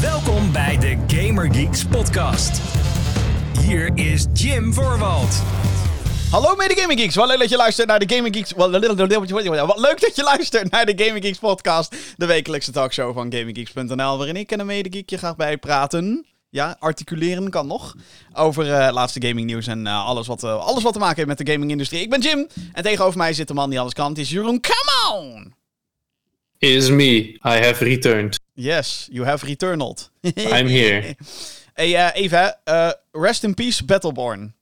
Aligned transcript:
Welkom 0.00 0.52
bij 0.52 0.78
de 0.78 0.96
Gamer 1.06 1.54
Geeks 1.54 1.84
podcast. 1.84 2.60
Hier 3.60 3.90
is 3.94 4.26
Jim 4.32 4.74
Voorwald. 4.74 5.42
Hallo 6.30 6.56
mede 6.56 6.74
Gaming 6.76 7.00
Geeks, 7.00 7.14
wat 7.14 7.28
leuk 7.28 7.38
dat 7.38 7.48
je 7.48 7.56
luistert 7.56 7.88
naar 7.88 7.98
de 7.98 8.14
Gaming 8.14 8.36
Geeks... 8.36 8.52
Wat 8.52 8.70
leuk 8.70 10.00
dat 10.00 10.16
je 10.16 10.22
luistert 10.22 10.70
naar 10.70 10.86
de 10.86 11.04
Gaming 11.04 11.24
Geeks 11.24 11.38
podcast. 11.38 11.96
De 12.16 12.26
wekelijkse 12.26 12.72
talkshow 12.72 13.14
van 13.14 13.32
GamingGeeks.nl, 13.32 14.16
waarin 14.18 14.36
ik 14.36 14.52
en 14.52 14.60
een 14.60 14.66
medegeek 14.66 15.10
je 15.10 15.18
graag 15.18 15.36
bijpraten. 15.36 16.26
Ja, 16.50 16.76
articuleren 16.78 17.50
kan 17.50 17.66
nog. 17.66 17.94
Over 18.32 18.72
eh 18.72 18.92
laatste 18.92 19.26
gaming 19.26 19.46
nieuws 19.46 19.66
en 19.66 19.86
eh, 19.86 20.06
alles, 20.06 20.26
wat, 20.26 20.42
eh, 20.42 20.66
alles 20.66 20.82
wat 20.82 20.92
te 20.92 20.98
maken 20.98 21.16
heeft 21.16 21.28
met 21.28 21.46
de 21.46 21.52
gaming-industrie. 21.52 22.00
Ik 22.00 22.10
ben 22.10 22.20
Jim 22.20 22.46
en 22.72 22.82
tegenover 22.82 23.18
mij 23.18 23.32
zit 23.32 23.48
de 23.48 23.54
man 23.54 23.70
die 23.70 23.80
alles 23.80 23.92
kan. 23.92 24.08
Het 24.08 24.18
is 24.18 24.30
Jeroen, 24.30 24.60
come 24.60 25.14
on! 25.14 25.54
Is 26.58 26.88
me. 26.88 27.04
I 27.28 27.38
have 27.42 27.84
returned. 27.84 28.37
Yes, 28.60 29.08
you 29.12 29.24
have 29.24 29.46
returned. 29.46 30.10
I'm 30.36 30.66
here. 30.66 31.14
hey, 31.74 31.94
eh, 31.94 32.22
even, 32.22 32.56
eh, 32.64 32.90
rest 33.12 33.44
in 33.44 33.54
peace 33.54 33.84
Battleborn. 33.84 34.54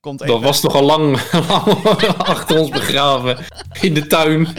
Komt 0.00 0.20
even. 0.20 0.34
Dat 0.34 0.42
was 0.42 0.60
toch 0.60 0.74
al 0.74 0.82
lang, 0.82 1.30
lang 1.84 2.16
achter 2.16 2.58
ons 2.58 2.70
begraven. 2.70 3.38
In 3.80 3.94
de 3.94 4.06
tuin. 4.06 4.48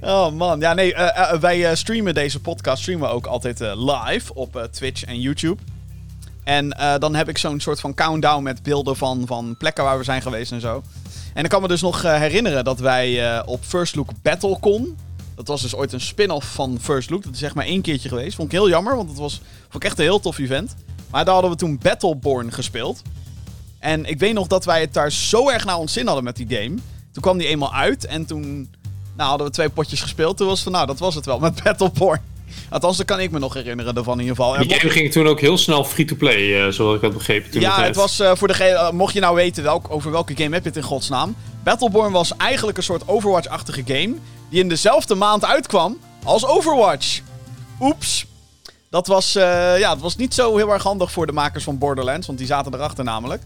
Oh 0.00 0.32
man, 0.32 0.60
ja 0.60 0.74
nee, 0.74 0.94
eh, 0.94 1.40
wij 1.40 1.76
streamen 1.76 2.14
deze 2.14 2.40
podcast 2.40 2.82
streamen 2.82 3.10
ook 3.10 3.26
altijd 3.26 3.60
live 3.60 4.34
op 4.34 4.68
Twitch 4.70 5.04
en 5.04 5.20
YouTube. 5.20 5.62
En 6.44 6.68
dan 6.98 7.14
heb 7.14 7.28
ik 7.28 7.38
zo'n 7.38 7.60
soort 7.60 7.80
van 7.80 7.94
countdown 7.94 8.42
met 8.42 8.62
beelden 8.62 8.96
van, 8.96 9.26
van 9.26 9.56
plekken 9.56 9.84
waar 9.84 9.98
we 9.98 10.04
zijn 10.04 10.22
geweest 10.22 10.52
en 10.52 10.60
zo. 10.60 10.82
En 11.34 11.44
ik 11.44 11.50
kan 11.50 11.62
me 11.62 11.68
dus 11.68 11.80
nog 11.80 12.02
herinneren 12.02 12.64
dat 12.64 12.78
wij 12.78 13.42
op 13.44 13.64
First 13.64 13.94
Look 13.94 14.10
BattleCon... 14.22 14.96
Dat 15.34 15.46
was 15.46 15.62
dus 15.62 15.74
ooit 15.74 15.92
een 15.92 16.00
spin-off 16.00 16.52
van 16.52 16.78
First 16.80 17.10
Look. 17.10 17.24
Dat 17.24 17.34
is 17.34 17.42
echt 17.42 17.54
maar 17.54 17.64
één 17.64 17.82
keertje 17.82 18.08
geweest. 18.08 18.34
Vond 18.34 18.52
ik 18.52 18.58
heel 18.58 18.68
jammer, 18.68 18.96
want 18.96 19.08
het 19.08 19.18
was 19.18 19.40
vond 19.60 19.74
ik 19.74 19.84
echt 19.84 19.98
een 19.98 20.04
heel 20.04 20.20
tof 20.20 20.38
event. 20.38 20.74
Maar 21.10 21.24
daar 21.24 21.34
hadden 21.34 21.52
we 21.52 21.56
toen 21.56 21.78
Battleborn 21.82 22.52
gespeeld. 22.52 23.02
En 23.78 24.04
ik 24.04 24.18
weet 24.18 24.34
nog 24.34 24.46
dat 24.46 24.64
wij 24.64 24.80
het 24.80 24.94
daar 24.94 25.12
zo 25.12 25.48
erg 25.48 25.64
naar 25.64 25.78
ons 25.78 25.92
zin 25.92 26.06
hadden 26.06 26.24
met 26.24 26.36
die 26.36 26.46
game. 26.48 26.74
Toen 27.12 27.22
kwam 27.22 27.38
die 27.38 27.46
eenmaal 27.46 27.74
uit 27.74 28.06
en 28.06 28.24
toen 28.26 28.70
nou, 29.16 29.28
hadden 29.28 29.46
we 29.46 29.52
twee 29.52 29.68
potjes 29.68 30.00
gespeeld. 30.00 30.36
Toen 30.36 30.46
was 30.46 30.54
het 30.54 30.64
van, 30.64 30.72
nou, 30.72 30.86
dat 30.86 30.98
was 30.98 31.14
het 31.14 31.26
wel 31.26 31.38
met 31.38 31.62
Battleborn. 31.62 32.20
Althans, 32.70 32.96
dat 32.96 33.06
kan 33.06 33.20
ik 33.20 33.30
me 33.30 33.38
nog 33.38 33.54
herinneren 33.54 33.96
ervan 33.96 34.14
in 34.14 34.20
ieder 34.20 34.36
geval. 34.36 34.58
Die 34.58 34.74
game 34.74 34.90
ging 34.90 35.12
toen 35.12 35.26
ook 35.26 35.40
heel 35.40 35.58
snel 35.58 35.84
free-to-play, 35.84 36.66
eh, 36.66 36.72
zoals 36.72 36.96
ik 36.96 37.02
had 37.02 37.12
begrepen. 37.12 37.50
Toen 37.50 37.60
de 37.60 37.66
ja, 37.66 37.82
het 37.82 37.96
was 37.96 38.20
eh, 38.20 38.32
voor 38.34 38.48
degene, 38.48 38.74
eh, 38.74 38.90
mocht 38.90 39.14
je 39.14 39.20
nou 39.20 39.34
weten 39.34 39.62
welk, 39.62 39.86
over 39.88 40.10
welke 40.10 40.36
game 40.36 40.54
heb 40.54 40.62
je 40.62 40.68
het 40.68 40.78
in 40.78 40.84
godsnaam. 40.84 41.36
Battleborn 41.64 42.12
was 42.12 42.36
eigenlijk 42.36 42.76
een 42.76 42.82
soort 42.82 43.08
Overwatch-achtige 43.08 43.82
game. 43.86 44.14
Die 44.50 44.60
in 44.60 44.68
dezelfde 44.68 45.14
maand 45.14 45.44
uitkwam 45.44 45.98
als 46.24 46.46
Overwatch. 46.46 47.20
Oeps. 47.80 48.26
Dat 48.90 49.06
was, 49.06 49.32
ja, 49.32 49.90
het 49.90 50.00
was 50.00 50.16
niet 50.16 50.34
zo 50.34 50.56
heel 50.56 50.72
erg 50.72 50.82
handig 50.82 51.12
voor 51.12 51.26
de 51.26 51.32
makers 51.32 51.64
van 51.64 51.78
Borderlands, 51.78 52.26
want 52.26 52.38
die 52.38 52.46
zaten 52.46 52.74
erachter 52.74 53.04
namelijk. 53.04 53.42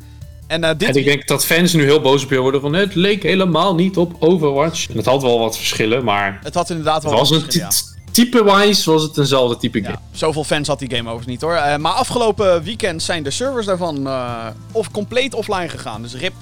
En 0.47 0.61
dit 0.61 0.89
En 0.89 0.95
ik 0.95 1.05
denk 1.05 1.27
dat 1.27 1.45
fans 1.45 1.73
nu 1.73 1.85
heel 1.85 2.01
boos 2.01 2.25
op 2.25 2.31
je 2.31 2.39
worden 2.39 2.61
van 2.61 2.73
het 2.73 2.95
leek 2.95 3.23
helemaal 3.23 3.75
niet 3.75 3.97
op 3.97 4.17
Overwatch. 4.19 4.89
En 4.89 4.97
het 4.97 5.07
had 5.07 5.23
wel 5.23 5.39
wat 5.39 5.57
verschillen, 5.57 6.05
maar 6.05 6.39
het 6.43 6.55
had 6.55 6.71
inderdaad 6.71 7.03
wel 7.03 7.19
het 7.19 7.29
was 7.29 7.31
wat 7.31 7.98
type-wise 8.19 8.91
was 8.91 9.03
het 9.03 9.19
eenzelfde 9.19 9.57
type 9.57 9.81
game. 9.83 9.93
Ja, 9.93 10.19
zoveel 10.19 10.45
fans 10.45 10.69
had 10.69 10.79
die 10.79 10.91
game 10.91 11.11
overigens 11.11 11.27
niet 11.27 11.41
hoor. 11.41 11.55
Eh, 11.55 11.77
maar 11.77 11.93
afgelopen 11.93 12.63
weekend 12.63 13.03
zijn 13.03 13.23
de 13.23 13.31
servers 13.31 13.67
daarvan 13.67 14.07
eh, 14.07 14.47
of 14.73 14.91
compleet 14.91 15.35
offline 15.35 15.69
gegaan. 15.69 16.03
Dus 16.03 16.15
RIP, 16.15 16.33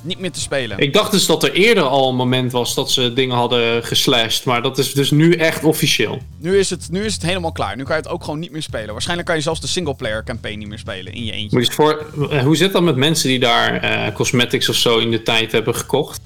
niet 0.00 0.18
meer 0.18 0.30
te 0.30 0.40
spelen. 0.40 0.78
Ik 0.78 0.92
dacht 0.92 1.10
dus 1.10 1.26
dat 1.26 1.42
er 1.42 1.52
eerder 1.52 1.82
al 1.82 2.08
een 2.08 2.16
moment 2.16 2.52
was 2.52 2.74
dat 2.74 2.90
ze 2.90 3.12
dingen 3.12 3.36
hadden 3.36 3.84
geslashed, 3.84 4.44
maar 4.44 4.62
dat 4.62 4.78
is 4.78 4.92
dus 4.92 5.10
nu 5.10 5.32
echt 5.32 5.64
officieel. 5.64 6.18
Nu 6.38 6.58
is, 6.58 6.70
het, 6.70 6.88
nu 6.90 7.04
is 7.04 7.14
het 7.14 7.22
helemaal 7.22 7.52
klaar. 7.52 7.76
Nu 7.76 7.82
kan 7.82 7.96
je 7.96 8.02
het 8.02 8.10
ook 8.10 8.24
gewoon 8.24 8.38
niet 8.38 8.52
meer 8.52 8.62
spelen. 8.62 8.92
Waarschijnlijk 8.92 9.28
kan 9.28 9.36
je 9.36 9.42
zelfs 9.42 9.60
de 9.60 9.66
singleplayer 9.66 10.24
campaign 10.24 10.58
niet 10.58 10.68
meer 10.68 10.78
spelen 10.78 11.12
in 11.12 11.24
je 11.24 11.32
eentje. 11.32 11.58
Moet 11.58 11.66
je 11.66 11.82
eens 11.82 12.06
voor, 12.14 12.28
eh, 12.30 12.42
hoe 12.42 12.56
zit 12.56 12.72
dat 12.72 12.82
met 12.82 12.96
mensen 12.96 13.28
die 13.28 13.38
daar 13.38 14.12
cosmetics 14.12 14.68
of 14.68 14.76
zo 14.76 14.98
in 14.98 15.10
de 15.10 15.22
tijd 15.22 15.52
hebben 15.52 15.74
gekocht? 15.74 16.20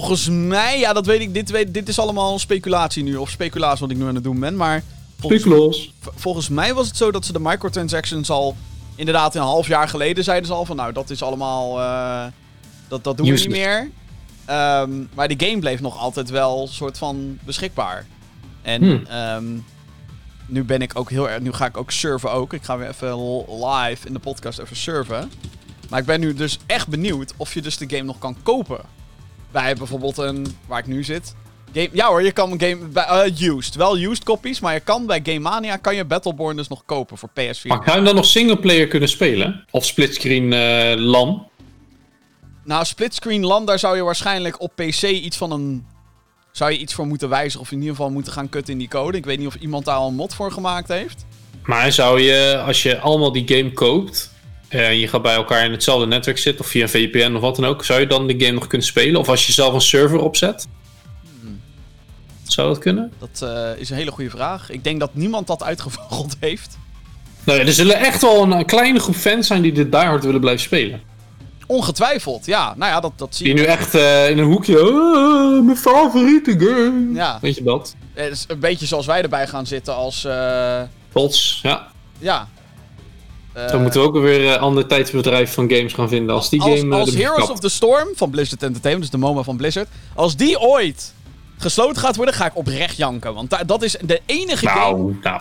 Volgens 0.00 0.28
mij, 0.28 0.78
ja, 0.78 0.92
dat 0.92 1.06
weet 1.06 1.20
ik. 1.20 1.34
Dit, 1.34 1.50
weet, 1.50 1.74
dit 1.74 1.88
is 1.88 1.98
allemaal 1.98 2.38
speculatie 2.38 3.02
nu. 3.02 3.16
Of 3.16 3.30
speculatie 3.30 3.80
wat 3.80 3.90
ik 3.90 3.96
nu 3.96 4.06
aan 4.06 4.14
het 4.14 4.24
doen 4.24 4.40
ben. 4.40 4.56
Maar 4.56 4.82
volgens, 5.20 5.42
Speculoos. 5.42 5.92
volgens 6.14 6.48
mij 6.48 6.74
was 6.74 6.86
het 6.86 6.96
zo 6.96 7.10
dat 7.10 7.24
ze 7.24 7.32
de 7.32 7.40
microtransactions 7.40 8.30
al. 8.30 8.56
Inderdaad, 8.94 9.34
een 9.34 9.40
half 9.42 9.66
jaar 9.66 9.88
geleden 9.88 10.24
zeiden 10.24 10.46
ze 10.46 10.52
al 10.54 10.64
van. 10.64 10.76
Nou, 10.76 10.92
dat 10.92 11.10
is 11.10 11.22
allemaal. 11.22 11.80
eh, 11.80 12.24
dat, 12.88 13.04
dat 13.04 13.16
doen 13.16 13.26
we 13.26 13.32
niet 13.32 13.48
meer. 13.48 13.90
Ehm, 14.44 14.90
maar 15.14 15.28
de 15.28 15.46
game 15.46 15.58
bleef 15.58 15.80
nog 15.80 15.98
altijd 15.98 16.30
wel 16.30 16.68
soort 16.70 16.98
van 16.98 17.38
beschikbaar. 17.44 18.06
En 18.62 18.82
Hmm. 18.82 19.06
ehm, 19.06 19.44
nu 20.46 20.64
ben 20.64 20.82
ik 20.82 20.98
ook 20.98 21.10
heel 21.10 21.30
erg. 21.30 21.40
Nu 21.40 21.52
ga 21.52 21.66
ik 21.66 21.76
ook 21.76 21.90
surfen 21.90 22.32
ook. 22.32 22.52
Ik 22.52 22.62
ga 22.62 22.78
weer 22.78 22.88
even 22.88 23.44
live 23.66 24.06
in 24.06 24.12
de 24.12 24.18
podcast 24.18 24.58
even 24.58 24.76
surfen. 24.76 25.30
Maar 25.90 26.00
ik 26.00 26.06
ben 26.06 26.20
nu 26.20 26.34
dus 26.34 26.58
echt 26.66 26.88
benieuwd 26.88 27.32
of 27.36 27.54
je 27.54 27.62
dus 27.62 27.76
de 27.78 27.88
game 27.88 28.02
nog 28.02 28.18
kan 28.18 28.36
kopen. 28.42 28.80
Wij 29.56 29.64
hebben 29.66 29.88
bijvoorbeeld 29.88 30.18
een. 30.18 30.56
Waar 30.66 30.78
ik 30.78 30.86
nu 30.86 31.04
zit. 31.04 31.34
Game, 31.72 31.88
ja 31.92 32.06
hoor, 32.06 32.22
je 32.22 32.32
kan 32.32 32.60
game. 32.60 32.76
bij- 32.76 33.04
eh, 33.04 33.48
used. 33.48 33.74
Wel 33.74 33.98
used 33.98 34.24
copies, 34.24 34.60
maar 34.60 34.74
je 34.74 34.80
kan 34.80 35.06
bij 35.06 35.20
Game 35.22 35.38
Mania 35.38 35.76
kan 35.76 35.94
je 35.94 36.04
Battleborn 36.04 36.56
dus 36.56 36.68
nog 36.68 36.82
kopen 36.84 37.18
voor 37.18 37.28
PS4. 37.28 37.68
Maar 37.68 37.82
zou 37.84 37.98
je 37.98 38.04
dan 38.04 38.14
nog 38.14 38.24
singleplayer 38.24 38.86
kunnen 38.88 39.08
spelen? 39.08 39.64
Of 39.70 39.84
splitscreen 39.84 40.52
eh 40.52 40.94
LAN? 40.96 41.48
Nou, 42.64 42.84
splitscreen 42.84 43.44
land, 43.44 43.66
daar 43.66 43.78
zou 43.78 43.96
je 43.96 44.02
waarschijnlijk 44.02 44.60
op 44.60 44.72
PC 44.74 45.02
iets 45.02 45.36
van 45.36 45.50
een. 45.52 45.86
Zou 46.52 46.70
je 46.70 46.78
iets 46.78 46.94
voor 46.94 47.06
moeten 47.06 47.28
wijzigen 47.28 47.60
of 47.60 47.70
in 47.72 47.78
ieder 47.78 47.94
geval 47.94 48.10
moeten 48.10 48.32
gaan 48.32 48.48
kutten 48.48 48.72
in 48.72 48.78
die 48.78 48.88
code. 48.88 49.16
Ik 49.18 49.24
weet 49.24 49.38
niet 49.38 49.46
of 49.46 49.54
iemand 49.54 49.84
daar 49.84 49.96
al 49.96 50.08
een 50.08 50.14
mod 50.14 50.34
voor 50.34 50.52
gemaakt 50.52 50.88
heeft. 50.88 51.24
Maar 51.62 51.92
zou 51.92 52.20
je, 52.20 52.62
als 52.66 52.82
je 52.82 52.98
allemaal 52.98 53.32
die 53.32 53.48
game 53.48 53.72
koopt... 53.72 54.34
eh, 54.68 54.88
en 54.88 54.98
je 54.98 55.08
gaat 55.08 55.22
bij 55.22 55.34
elkaar 55.34 55.64
in 55.64 55.70
hetzelfde 55.70 56.06
netwerk 56.06 56.38
zitten... 56.38 56.64
of 56.64 56.70
via 56.70 56.82
een 56.82 56.88
VPN 56.88 57.34
of 57.34 57.40
wat 57.40 57.56
dan 57.56 57.64
ook... 57.64 57.84
zou 57.84 58.00
je 58.00 58.06
dan 58.06 58.26
de 58.26 58.34
game 58.38 58.52
nog 58.52 58.66
kunnen 58.66 58.86
spelen? 58.86 59.20
Of 59.20 59.28
als 59.28 59.46
je 59.46 59.52
zelf 59.52 59.74
een 59.74 59.80
server 59.80 60.18
opzet? 60.18 60.66
Zou 62.42 62.68
dat 62.68 62.78
kunnen? 62.78 63.12
Dat 63.18 63.42
eh, 63.50 63.80
is 63.80 63.90
een 63.90 63.96
hele 63.96 64.10
goede 64.10 64.30
vraag. 64.30 64.70
Ik 64.70 64.84
denk 64.84 65.00
dat 65.00 65.14
niemand 65.14 65.46
dat 65.46 65.62
uitgevogeld 65.62 66.36
heeft. 66.40 66.78
Nou 67.44 67.58
ja, 67.58 67.64
er 67.64 67.72
zullen 67.72 67.98
echt 67.98 68.20
wel 68.22 68.42
een, 68.42 68.50
een 68.50 68.66
kleine 68.66 68.98
groep 68.98 69.14
fans 69.14 69.46
zijn... 69.46 69.62
die 69.62 69.72
dit 69.72 69.92
diehard 69.92 70.24
willen 70.24 70.40
blijven 70.40 70.62
spelen. 70.62 71.00
Ongetwijfeld, 71.66 72.46
ja. 72.46 72.74
Nou 72.76 72.92
ja, 72.92 73.00
dat, 73.00 73.12
dat 73.16 73.34
zie 73.36 73.46
Die 73.46 73.54
je. 73.54 73.60
nu 73.60 73.66
echt 73.66 73.94
eh, 73.94 74.30
in 74.30 74.38
een 74.38 74.44
hoekje... 74.44 74.78
"Ah, 74.80 75.64
mijn 75.64 75.76
favoriete 75.76 76.50
game. 76.58 77.14
Ja. 77.14 77.38
Weet 77.40 77.56
je 77.56 77.62
dat? 77.62 77.94
Het 78.14 78.32
is 78.32 78.44
een 78.48 78.58
beetje 78.60 78.86
zoals 78.86 79.06
wij 79.06 79.22
erbij 79.22 79.46
gaan 79.46 79.66
zitten 79.66 79.94
als. 79.94 80.26
Trots, 81.12 81.60
ja. 81.62 81.86
ja. 82.18 82.48
Eh, 83.56 83.68
Dan 83.70 83.82
moeten 83.82 84.00
we 84.00 84.06
ook 84.06 84.14
weer 84.18 84.52
een 84.52 84.58
ander 84.58 84.86
tijdsbedrijf 84.86 85.52
van 85.54 85.70
games 85.70 85.92
gaan 85.92 86.08
vinden 86.08 86.34
als 86.34 86.48
die 86.50 86.60
als, 86.62 86.78
game... 86.80 86.94
eh, 86.94 87.00
als 87.00 87.12
er 87.14 87.18
Heroes 87.18 87.38
kapt. 87.38 87.50
of 87.50 87.60
the 87.60 87.68
Storm 87.68 88.08
van 88.14 88.30
Blizzard 88.30 88.62
Entertainment, 88.62 89.10
dus 89.10 89.20
de 89.20 89.26
MOMA 89.26 89.42
van 89.42 89.56
Blizzard. 89.56 89.88
Als 90.14 90.36
die 90.36 90.60
ooit 90.60 91.14
gesloten 91.58 92.02
gaat 92.02 92.16
worden, 92.16 92.34
ga 92.34 92.46
ik 92.46 92.56
oprecht 92.56 92.96
janken. 92.96 93.34
Want 93.34 93.50
da- 93.50 93.64
dat 93.64 93.82
is 93.82 93.96
de 94.02 94.20
enige 94.26 94.66
game. 94.68 94.96
Nou, 94.98 95.16
nou, 95.22 95.40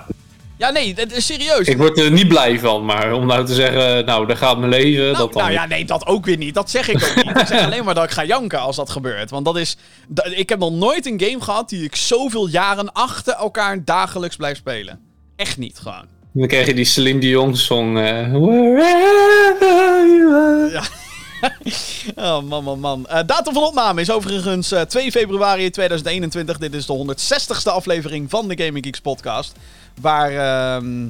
Ja, 0.57 0.69
nee, 0.69 0.93
dat 0.93 1.11
is 1.11 1.25
serieus. 1.25 1.67
ik 1.67 1.77
word 1.77 1.97
er 1.99 2.11
niet 2.11 2.27
blij 2.27 2.59
van, 2.59 2.85
maar 2.85 3.13
om 3.13 3.25
nou 3.25 3.45
te 3.45 3.53
zeggen, 3.53 4.05
nou, 4.05 4.27
daar 4.27 4.37
gaat 4.37 4.57
mijn 4.57 4.69
leven, 4.71 5.03
Nou, 5.03 5.17
dat 5.17 5.33
dan 5.33 5.41
nou 5.41 5.53
ja, 5.53 5.65
nee, 5.65 5.85
dat 5.85 6.05
ook 6.05 6.25
weer 6.25 6.37
niet. 6.37 6.53
Dat 6.53 6.69
zeg 6.69 6.87
ik 6.89 6.95
ook 7.03 7.15
niet. 7.25 7.39
Ik 7.39 7.47
zeg 7.47 7.63
alleen 7.65 7.83
maar 7.83 7.93
dat 7.95 8.03
ik 8.03 8.11
ga 8.11 8.23
janken 8.25 8.59
als 8.59 8.75
dat 8.75 8.89
gebeurt. 8.89 9.29
Want 9.29 9.45
dat 9.45 9.57
is. 9.57 9.77
ik 10.23 10.49
heb 10.49 10.59
nog 10.59 10.71
nooit 10.71 11.05
een 11.05 11.21
game 11.25 11.41
gehad 11.41 11.69
die 11.69 11.83
ik 11.83 11.95
zoveel 11.95 12.47
jaren 12.47 12.93
achter 12.93 13.33
elkaar 13.33 13.83
dagelijks 13.83 14.35
blijf 14.35 14.57
spelen. 14.57 14.99
Echt 15.35 15.57
niet, 15.57 15.79
gewoon. 15.79 16.05
Dan 16.38 16.47
krijg 16.47 16.68
je 16.68 16.73
die 16.73 16.85
Celine 16.85 17.19
Dion 17.19 17.57
song, 17.57 17.97
eh, 17.97 18.31
you 20.07 20.34
are. 20.34 20.84
Oh, 22.16 22.41
man, 22.41 22.63
man, 22.63 22.79
man. 22.79 23.07
Eh, 23.07 23.19
datum 23.25 23.53
van 23.53 23.63
opname 23.63 24.01
is 24.01 24.12
overigens 24.12 24.72
eh, 24.72 24.81
2 24.81 25.12
februari 25.12 25.69
2021. 25.69 26.57
Dit 26.57 26.74
is 26.74 26.85
de 26.85 27.16
160ste 27.18 27.72
aflevering 27.72 28.29
van 28.29 28.47
de 28.47 28.63
Gaming 28.63 28.85
Geeks 28.85 29.00
podcast. 29.00 29.56
Waar, 30.01 30.29
ehm, 30.31 31.07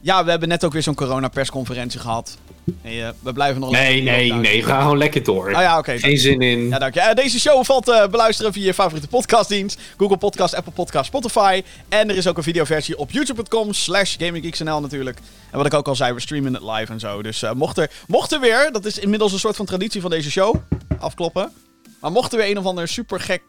ja, 0.00 0.24
we 0.24 0.30
hebben 0.30 0.48
net 0.48 0.64
ook 0.64 0.72
weer 0.72 0.82
zo'n 0.82 0.94
corona-persconferentie 0.94 2.00
gehad. 2.00 2.38
Nee, 2.82 3.02
eh, 3.02 3.08
we 3.20 3.32
blijven 3.32 3.60
nog 3.60 3.70
Nee, 3.70 4.02
nee, 4.02 4.32
nee, 4.32 4.62
ga 4.62 4.80
gewoon 4.80 4.98
lekker 4.98 5.22
door. 5.22 5.46
Oh 5.46 5.60
ja, 5.60 5.78
oké. 5.78 5.98
Geen 5.98 6.18
zin 6.18 6.40
in. 6.40 6.68
Ja, 6.68 6.78
dank 6.78 6.94
je. 6.94 7.00
Eh, 7.00 7.14
deze 7.14 7.40
show 7.40 7.64
valt 7.64 7.84
te 7.84 8.06
beluisteren 8.10 8.52
via 8.52 8.64
je 8.64 8.74
favoriete 8.74 9.08
podcastdienst. 9.08 9.80
Google 9.96 10.16
Podcast, 10.16 10.54
Apple 10.54 10.72
Podcast, 10.72 11.06
Spotify. 11.06 11.62
En 11.88 12.10
er 12.10 12.16
is 12.16 12.26
ook 12.26 12.36
een 12.36 12.42
videoversie 12.42 12.98
op 12.98 13.10
youtube.com 13.10 13.72
slash 13.72 14.16
gaminggeeksnl 14.18 14.80
natuurlijk. 14.80 15.18
En 15.50 15.56
wat 15.56 15.66
ik 15.66 15.74
ook 15.74 15.88
al 15.88 15.96
zei, 15.96 16.12
we 16.12 16.20
streamen 16.20 16.54
het 16.54 16.62
live 16.62 16.92
en 16.92 17.00
zo. 17.00 17.22
Dus 17.22 17.44
mocht, 17.54 17.78
er, 17.78 17.90
mocht 18.06 18.32
er 18.32 18.40
weer, 18.40 18.68
dat 18.72 18.84
is 18.84 18.98
inmiddels 18.98 19.32
een 19.32 19.38
soort 19.38 19.56
van 19.56 19.66
traditie 19.66 20.00
van 20.00 20.10
deze 20.10 20.30
show, 20.30 20.54
afkloppen. 20.98 21.52
Maar 22.00 22.12
mocht 22.12 22.32
er 22.32 22.38
weer 22.38 22.50
een 22.50 22.58
of 22.58 22.64
ander 22.64 22.88
super 22.88 23.20
gek 23.20 23.42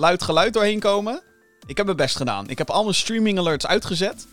luid 0.00 0.22
geluid 0.22 0.52
doorheen 0.52 0.80
komen. 0.80 1.20
Ik 1.66 1.76
heb 1.76 1.86
mijn 1.86 1.98
best 1.98 2.16
gedaan. 2.16 2.48
Ik 2.48 2.58
heb 2.58 2.70
al 2.70 2.82
mijn 2.82 2.94
streaming 2.94 3.38
alerts 3.38 3.66
uitgezet. 3.66 4.26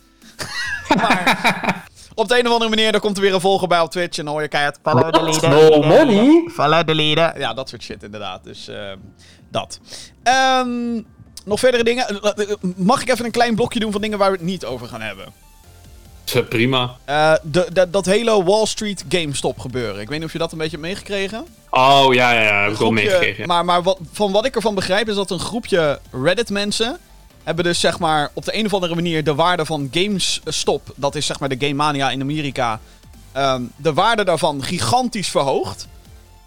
maar 0.96 1.87
op 2.18 2.28
de 2.28 2.38
een 2.38 2.46
of 2.46 2.52
andere 2.52 2.70
manier, 2.70 2.92
dan 2.92 3.00
komt 3.00 3.16
er 3.16 3.22
weer 3.22 3.34
een 3.34 3.40
volger 3.40 3.68
bij 3.68 3.80
op 3.80 3.90
Twitch. 3.90 4.18
En 4.18 4.24
dan 4.24 4.32
hoor 4.32 4.42
je 4.42 4.48
keihard... 4.48 4.78
Follow 4.82 5.10
the 5.12 5.22
leader. 5.22 5.48
No 5.50 5.82
money. 5.82 6.48
Follow 6.52 6.80
the 6.86 6.94
leader. 6.94 7.38
Ja, 7.40 7.54
dat 7.54 7.68
soort 7.68 7.82
shit 7.82 8.02
inderdaad. 8.02 8.44
Dus 8.44 8.68
ehm, 8.68 8.96
dat. 9.50 9.80
Ehm, 10.22 10.94
nog 11.44 11.58
verdere 11.58 11.84
dingen? 11.84 12.06
Eh, 12.22 12.46
mag 12.76 13.02
ik 13.02 13.08
even 13.10 13.24
een 13.24 13.30
klein 13.30 13.54
blokje 13.54 13.80
doen 13.80 13.92
van 13.92 14.00
dingen 14.00 14.18
waar 14.18 14.30
we 14.30 14.36
het 14.36 14.46
niet 14.46 14.64
over 14.64 14.86
gaan 14.88 15.00
hebben? 15.00 15.26
Eh, 16.34 16.42
Prima. 16.48 16.96
Eh, 17.04 17.32
de, 17.42 17.66
de- 17.72 17.90
dat 17.90 18.06
hele 18.06 18.44
Wall 18.44 18.66
Street 18.66 19.04
GameStop 19.08 19.58
gebeuren. 19.58 20.00
Ik 20.00 20.08
weet 20.08 20.18
niet 20.18 20.26
of 20.26 20.32
je 20.32 20.38
dat 20.38 20.52
een 20.52 20.58
beetje 20.58 20.76
hebt 20.76 20.88
meegekregen. 20.88 21.46
Oh, 21.70 22.06
ja, 22.14 22.32
ja, 22.32 22.40
ja. 22.42 22.62
Heb 22.62 22.72
ik 22.72 22.78
wel 22.78 22.90
meegekregen. 22.90 23.40
ja. 23.40 23.46
Maar, 23.46 23.64
maar 23.64 23.82
wat, 23.82 23.98
van 24.12 24.32
wat 24.32 24.44
ik 24.46 24.54
ervan 24.56 24.74
begrijp 24.74 25.08
is 25.08 25.14
dat 25.14 25.30
een 25.30 25.38
groepje 25.40 26.00
Reddit-mensen... 26.22 26.98
hebben 27.48 27.64
dus 27.64 27.80
zeg 27.80 27.98
maar 27.98 28.30
op 28.34 28.44
de 28.44 28.56
een 28.56 28.66
of 28.66 28.74
andere 28.74 28.94
manier 28.94 29.24
de 29.24 29.34
waarde 29.34 29.64
van 29.64 29.88
GameStop... 29.90 30.92
dat 30.96 31.14
is 31.14 31.26
zeg 31.26 31.40
maar 31.40 31.48
de 31.48 31.56
Game 31.58 31.74
Mania 31.74 32.10
in 32.10 32.20
Amerika... 32.20 32.80
ehm, 33.32 33.62
de 33.76 33.92
waarde 33.92 34.24
daarvan 34.24 34.62
gigantisch 34.62 35.28
verhoogd. 35.28 35.88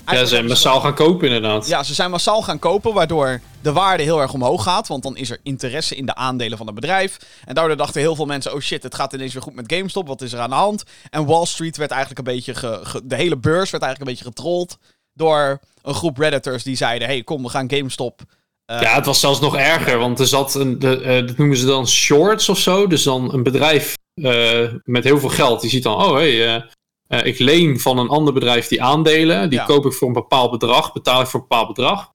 Ja, 0.06 0.18
ze 0.18 0.26
zijn 0.26 0.48
massaal 0.48 0.80
gaan 0.80 0.94
kopen 0.94 1.28
inderdaad. 1.28 1.68
Ja, 1.68 1.84
ze 1.84 1.94
zijn 1.94 2.12
massaal 2.12 2.42
gaan 2.42 2.60
kopen, 2.60 2.94
waardoor 2.94 3.42
de 3.62 3.72
waarde 3.72 4.04
heel 4.04 4.22
erg 4.22 4.34
omhoog 4.34 4.64
gaat. 4.64 4.88
Want 4.88 5.04
dan 5.04 5.18
is 5.18 5.30
er 5.30 5.40
interesse 5.44 5.96
in 5.96 6.06
de 6.06 6.16
aandelen 6.16 6.58
van 6.58 6.66
het 6.66 6.76
bedrijf. 6.76 7.18
En 7.46 7.56
daardoor 7.56 7.78
dachten 7.78 8.02
heel 8.02 8.16
veel 8.16 8.26
mensen, 8.26 8.54
oh 8.54 8.60
shit, 8.60 8.84
het 8.84 8.96
gaat 8.96 9.14
ineens 9.14 9.34
weer 9.34 9.42
goed 9.42 9.56
met 9.56 9.74
GameStop. 9.74 10.08
Wat 10.08 10.22
is 10.22 10.34
er 10.34 10.40
aan 10.40 10.50
de 10.50 10.56
hand? 10.56 10.84
En 11.10 11.26
Wall 11.26 11.46
Street 11.46 11.78
werd 11.78 11.92
eigenlijk 11.92 12.28
een 12.28 12.34
beetje, 12.34 12.56
ge- 12.56 12.80
ge- 12.84 13.02
de 13.04 13.16
hele 13.16 13.38
beurs 13.38 13.70
werd 13.70 13.84
eigenlijk 13.84 14.00
een 14.00 14.18
beetje 14.18 14.34
getrold 14.34 14.78
door 15.14 15.60
een 15.82 15.94
groep 15.94 16.18
Redditors 16.18 16.64
die 16.64 16.76
zeiden, 16.76 17.08
hey 17.08 17.24
kom, 17.24 17.44
we 17.44 17.50
gaan 17.50 17.70
GameStop... 17.72 18.22
Ja, 18.80 18.96
het 18.96 19.06
was 19.06 19.20
zelfs 19.20 19.40
nog 19.40 19.56
erger, 19.58 19.98
want 19.98 20.20
er 20.20 20.28
zat 20.28 20.56
een, 20.56 20.80
de, 20.80 21.02
eh, 21.02 21.28
dat 21.28 21.38
noemen 21.38 21.58
ze 21.58 21.66
dan 21.66 21.88
shorts 21.88 22.50
of 22.50 22.58
zo. 22.58 22.88
Dus 22.88 23.04
dan 23.04 23.34
een 23.34 23.44
bedrijf 23.44 23.94
eh, 24.14 24.68
met 24.84 25.04
heel 25.04 25.20
veel 25.20 25.30
geld, 25.30 25.62
die 25.62 25.70
ziet 25.70 25.84
dan, 25.84 25.94
oh 25.96 26.14
hé, 26.16 26.38
hey, 26.38 26.70
eh, 27.08 27.26
ik 27.26 27.40
leen 27.40 27.80
van 27.80 27.98
een 27.98 28.10
ander 28.10 28.34
bedrijf 28.34 28.68
die 28.68 28.84
aandelen. 28.84 29.50
Die 29.50 29.60
Ja. 29.60 29.66
koop 29.66 29.86
ik 29.86 29.94
voor 29.94 30.08
een 30.08 30.14
bepaald 30.14 30.52
bedrag, 30.52 30.94
betaal 30.94 31.22
ik 31.22 31.28
voor 31.28 31.40
een 31.40 31.48
bepaald 31.50 31.68
bedrag. 31.68 32.12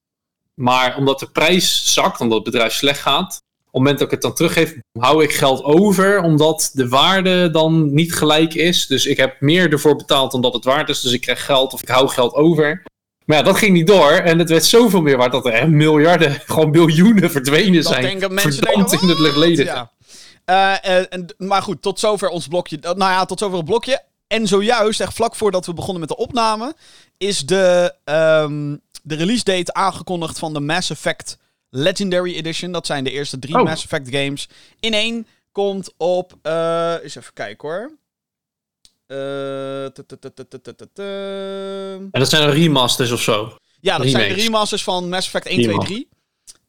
Maar 0.53 0.97
omdat 0.97 1.19
de 1.19 1.31
prijs 1.31 1.93
zakt, 1.93 2.21
omdat 2.21 2.37
het 2.37 2.51
bedrijf 2.51 2.73
slecht 2.73 2.99
gaat, 2.99 3.41
op 3.57 3.63
het 3.63 3.73
moment 3.73 3.97
dat 3.97 4.07
ik 4.07 4.13
het 4.13 4.21
dan 4.21 4.33
teruggeef, 4.33 4.75
hou 4.99 5.23
ik 5.23 5.33
geld 5.33 5.63
over, 5.63 6.21
omdat 6.21 6.69
de 6.73 6.87
waarde 6.89 7.49
dan 7.49 7.93
niet 7.93 8.13
gelijk 8.15 8.53
is. 8.53 8.87
Dus 8.87 9.05
ik 9.05 9.17
heb 9.17 9.41
meer 9.41 9.71
ervoor 9.71 9.95
betaald 9.95 10.31
dan 10.31 10.41
dat 10.41 10.53
het 10.53 10.63
waard 10.63 10.89
is, 10.89 11.01
dus 11.01 11.11
ik 11.11 11.21
krijg 11.21 11.45
geld 11.45 11.73
of 11.73 11.81
ik 11.81 11.87
hou 11.87 12.07
geld 12.07 12.33
over. 12.33 12.83
Maar 13.27 13.37
ja, 13.37 13.43
dat 13.43 13.57
ging 13.57 13.73
niet 13.73 13.87
door 13.87 14.11
en 14.11 14.39
het 14.39 14.49
werd 14.49 14.65
zoveel 14.65 15.01
meer 15.01 15.17
waard 15.17 15.31
dat 15.31 15.45
er 15.45 15.53
echt 15.53 15.67
miljarden, 15.67 16.31
gewoon 16.45 16.69
miljoenen 16.69 17.31
verdwenen 17.31 17.73
Dat 17.83 17.91
zijn. 17.91 18.01
denken 18.01 18.33
mensen 18.33 18.53
Verdampt 18.53 18.89
denken, 18.89 19.07
in 19.07 19.13
het 19.13 19.19
luchtledige. 19.23 19.63
Ja. 19.63 19.91
Eh, 20.45 20.97
eh, 20.99 21.05
en, 21.09 21.35
maar 21.37 21.61
goed, 21.61 21.81
tot 21.81 21.99
zover 21.99 22.29
ons 22.29 22.47
blokje. 22.47 22.77
eh, 22.79 22.91
Nou 22.93 23.11
ja, 23.11 23.25
tot 23.25 23.39
zover 23.39 23.57
het 23.57 23.65
blokje. 23.65 24.01
En 24.27 24.47
zojuist, 24.47 24.99
echt 25.01 25.13
vlak 25.13 25.35
voordat 25.35 25.65
we 25.65 25.73
begonnen 25.73 25.99
met 25.99 26.09
de 26.09 26.17
opname, 26.17 26.75
is 27.17 27.45
de, 27.45 27.93
ehm, 28.03 28.75
de 29.03 29.15
release 29.15 29.43
date 29.43 29.73
aangekondigd 29.73 30.39
van 30.39 30.53
de 30.53 30.59
Mass 30.59 30.89
Effect 30.89 31.37
Legendary 31.69 32.35
Edition. 32.35 32.71
Dat 32.71 32.85
zijn 32.85 33.03
de 33.03 33.11
eerste 33.11 33.39
drie 33.39 33.55
Oh. 33.55 33.63
Mass 33.63 33.83
Effect 33.83 34.09
games. 34.09 34.49
In 34.79 34.93
één 34.93 35.27
komt 35.51 35.93
op. 35.97 36.33
eh 36.41 36.93
eens 37.03 37.15
even 37.15 37.33
kijken 37.33 37.67
hoor. 37.69 37.91
En 42.11 42.19
dat 42.19 42.29
zijn 42.29 42.49
remasters 42.51 43.11
of 43.11 43.21
zo. 43.21 43.55
Ja, 43.81 43.97
dat 43.97 44.07
zijn 44.09 44.35
de 44.35 44.41
remasters 44.41 44.83
van 44.83 45.09
Mass 45.09 45.27
Effect 45.27 45.45
1, 45.45 45.55
2, 45.55 45.67
Remakes. 45.67 45.87
3. 45.89 46.07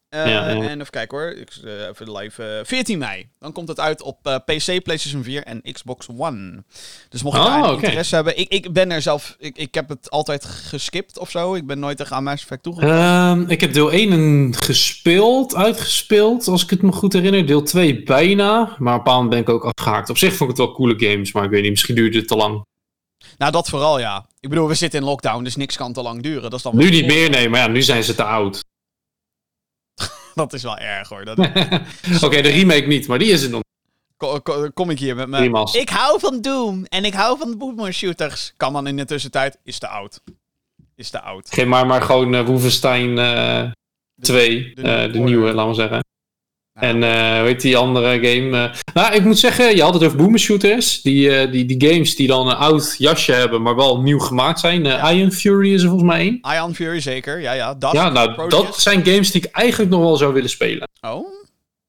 Eh, 0.09 0.19
Ja, 0.25 0.49
ja. 0.49 0.67
En 0.69 0.79
even 0.79 0.89
kijken 0.89 1.17
hoor. 1.17 1.29
Ik, 1.31 1.49
eh, 1.63 1.87
even 1.87 2.11
live. 2.11 2.43
eh, 2.43 2.65
14 2.65 2.97
mei. 2.97 3.29
Dan 3.39 3.51
komt 3.51 3.67
het 3.67 3.79
uit 3.79 4.01
op 4.01 4.17
eh, 4.27 4.35
PC, 4.35 4.83
PlayStation 4.83 5.23
4 5.23 5.43
en 5.43 5.61
Xbox 5.71 6.07
One. 6.17 6.63
Dus 7.09 7.23
mocht 7.23 7.35
je 7.37 7.43
Oh, 7.43 7.49
daar 7.49 7.71
oké. 7.71 7.83
interesse 7.85 8.15
hebben. 8.15 8.37
Ik, 8.39 8.47
ik 8.49 8.73
ben 8.73 8.91
er 8.91 9.01
zelf. 9.01 9.35
Ik, 9.39 9.57
ik 9.57 9.73
heb 9.73 9.89
het 9.89 10.09
altijd 10.09 10.45
geskipt 10.45 11.19
of 11.19 11.29
zo. 11.29 11.55
Ik 11.55 11.67
ben 11.67 11.79
nooit 11.79 11.99
echt 11.99 12.11
aan 12.11 12.23
Mass 12.23 12.41
Effect 12.43 12.63
toegekomen. 12.63 12.97
Ehm, 12.97 13.41
ik 13.49 13.61
heb 13.61 13.73
deel 13.73 13.91
1 13.93 14.55
gespeeld, 14.55 15.55
uitgespeeld, 15.55 16.47
als 16.47 16.63
ik 16.63 16.69
het 16.69 16.81
me 16.81 16.91
goed 16.91 17.13
herinner. 17.13 17.45
Deel 17.45 17.63
2 17.63 18.03
bijna, 18.03 18.55
maar 18.55 18.67
op 18.69 18.77
een 18.79 18.83
bepaald 19.03 19.05
moment 19.23 19.29
ben 19.29 19.39
ik 19.39 19.49
ook 19.49 19.71
afgehaakt. 19.77 20.09
Op 20.09 20.17
zich 20.17 20.33
vond 20.35 20.51
ik 20.51 20.57
het 20.57 20.65
wel 20.65 20.75
coole 20.75 20.95
games, 20.97 21.31
maar 21.33 21.43
ik 21.43 21.49
weet 21.49 21.61
niet, 21.61 21.71
misschien 21.71 21.95
duurde 21.95 22.17
het 22.17 22.27
te 22.27 22.35
lang. 22.35 22.65
Nou, 23.37 23.51
dat 23.51 23.69
vooral 23.69 23.99
ja. 23.99 24.25
Ik 24.39 24.49
bedoel, 24.49 24.67
we 24.67 24.73
zitten 24.73 24.99
in 24.99 25.05
lockdown, 25.05 25.43
dus 25.43 25.55
niks 25.55 25.75
kan 25.77 25.93
te 25.93 26.01
lang 26.01 26.21
duren. 26.21 26.41
Dat 26.41 26.53
is 26.53 26.61
dan 26.61 26.75
Nu 26.75 26.89
niet 26.89 27.05
meer, 27.05 27.29
nee, 27.29 27.49
maar 27.49 27.59
ja, 27.59 27.67
nu 27.67 27.81
zijn 27.81 28.03
ze 28.03 28.15
te 28.15 28.23
oud. 28.23 28.63
Dat 30.39 30.53
is 30.53 30.63
wel 30.63 30.77
erg 30.77 31.09
hoor. 31.09 31.25
Dat, 31.25 31.37
Oké, 32.25 32.41
de 32.41 32.49
remake 32.49 32.87
niet, 32.87 33.07
maar 33.07 33.19
die 33.19 33.31
is 33.31 33.43
er 33.43 33.49
nog. 33.49 33.61
ko- 34.17 34.39
ko- 34.39 34.69
kom 34.73 34.89
ik 34.89 34.99
hier 34.99 35.15
met 35.15 35.27
mijn. 35.27 35.43
Remaster. 35.43 35.81
Ik 35.81 35.89
hou 35.89 36.19
van 36.19 36.41
Doom 36.41 36.85
en 36.85 37.05
ik 37.05 37.13
hou 37.13 37.37
van 37.37 37.57
boomer 37.57 37.93
shooters. 37.93 38.53
Kan 38.57 38.73
dan 38.73 38.87
in 38.87 38.97
de 38.97 39.05
tussentijd. 39.05 39.57
Is 39.63 39.79
te 39.79 39.87
oud. 39.87 40.21
Is 40.95 41.09
te 41.09 41.21
oud. 41.21 41.49
Geef 41.53 41.65
maar, 41.65 41.85
maar 41.85 42.01
gewoon 42.01 42.35
eh 42.35 42.45
Wolfenstein 42.45 43.17
eh 43.17 43.71
2, 44.21 44.71
de 44.75 44.81
de, 44.81 44.81
nieuwe 44.81 44.97
de 44.97 45.05
order. 45.07 45.21
nieuwe, 45.23 45.53
laten 45.53 45.69
we 45.69 45.75
zeggen. 45.75 46.03
En 46.79 47.03
eh 47.03 47.37
hoe 47.39 47.47
heet 47.47 47.61
die 47.61 47.77
andere 47.77 48.13
game? 48.13 48.57
eh, 48.57 48.73
nou, 48.93 49.13
ik 49.15 49.23
moet 49.23 49.39
zeggen, 49.39 49.75
je 49.75 49.81
had 49.81 49.93
het 49.93 50.03
over 50.03 50.17
boomer 50.17 50.39
shooters. 50.39 51.01
Die, 51.01 51.35
eh, 51.37 51.51
die, 51.51 51.65
die 51.77 51.89
games 51.89 52.15
die 52.15 52.27
dan 52.27 52.47
een 52.49 52.55
oud 52.55 52.95
jasje 52.97 53.31
hebben, 53.31 53.61
maar 53.61 53.75
wel 53.75 54.01
nieuw 54.01 54.19
gemaakt 54.19 54.59
zijn. 54.59 54.85
Eh. 54.85 55.15
Iron 55.17 55.31
Fury 55.31 55.73
is 55.73 55.81
er 55.83 55.89
volgens 55.89 56.09
mij 56.09 56.19
één. 56.19 56.41
Ion 56.55 56.75
Fury 56.75 56.99
zeker, 56.99 57.39
ja 57.41 57.51
ja. 57.53 57.73
Dusk, 57.73 57.93
Ja, 57.93 58.09
nou, 58.09 58.33
Proteus. 58.33 58.61
dat 58.61 58.79
zijn 58.79 59.05
games 59.05 59.31
die 59.31 59.41
ik 59.41 59.51
eigenlijk 59.51 59.91
nog 59.91 60.01
wel 60.01 60.15
zou 60.17 60.33
willen 60.33 60.49
spelen. 60.49 60.87
Oh, 61.01 61.25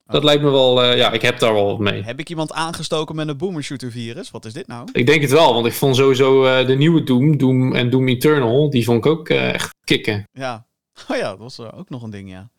Dat 0.06 0.24
lijkt 0.24 0.42
me 0.42 0.50
wel, 0.50 0.82
eh, 0.82 0.96
ja, 0.96 1.12
ik 1.12 1.22
heb 1.22 1.38
daar 1.38 1.52
wel 1.54 1.66
wat 1.66 1.78
mee. 1.78 2.02
heb 2.02 2.18
ik 2.20 2.28
iemand 2.28 2.52
aangestoken 2.52 3.14
met 3.16 3.28
een 3.28 3.36
boomer 3.36 3.62
shooter 3.62 3.90
virus? 3.90 4.30
Wat 4.30 4.44
is 4.44 4.52
dit 4.52 4.66
nou? 4.66 4.88
Ik 4.92 5.06
denk 5.06 5.20
het 5.22 5.30
wel, 5.30 5.54
want 5.54 5.66
ik 5.66 5.72
vond 5.72 5.96
sowieso 5.96 6.44
eh, 6.44 6.66
de 6.66 6.76
nieuwe 6.76 7.02
Doom, 7.02 7.36
Doom 7.38 7.74
en 7.74 7.90
Doom 7.90 8.08
Eternal, 8.08 8.70
die 8.70 8.84
vond 8.84 9.04
ik 9.04 9.10
ook 9.10 9.28
eh, 9.28 9.52
echt 9.54 9.74
kicken. 9.84 10.28
Ja. 10.32 10.66
Oh 11.10 11.16
ja, 11.16 11.28
dat 11.28 11.38
was 11.38 11.58
eh, 11.58 11.66
ook 11.78 11.88
nog 11.90 12.02
een 12.02 12.10
ding, 12.10 12.30
ja. 12.30 12.50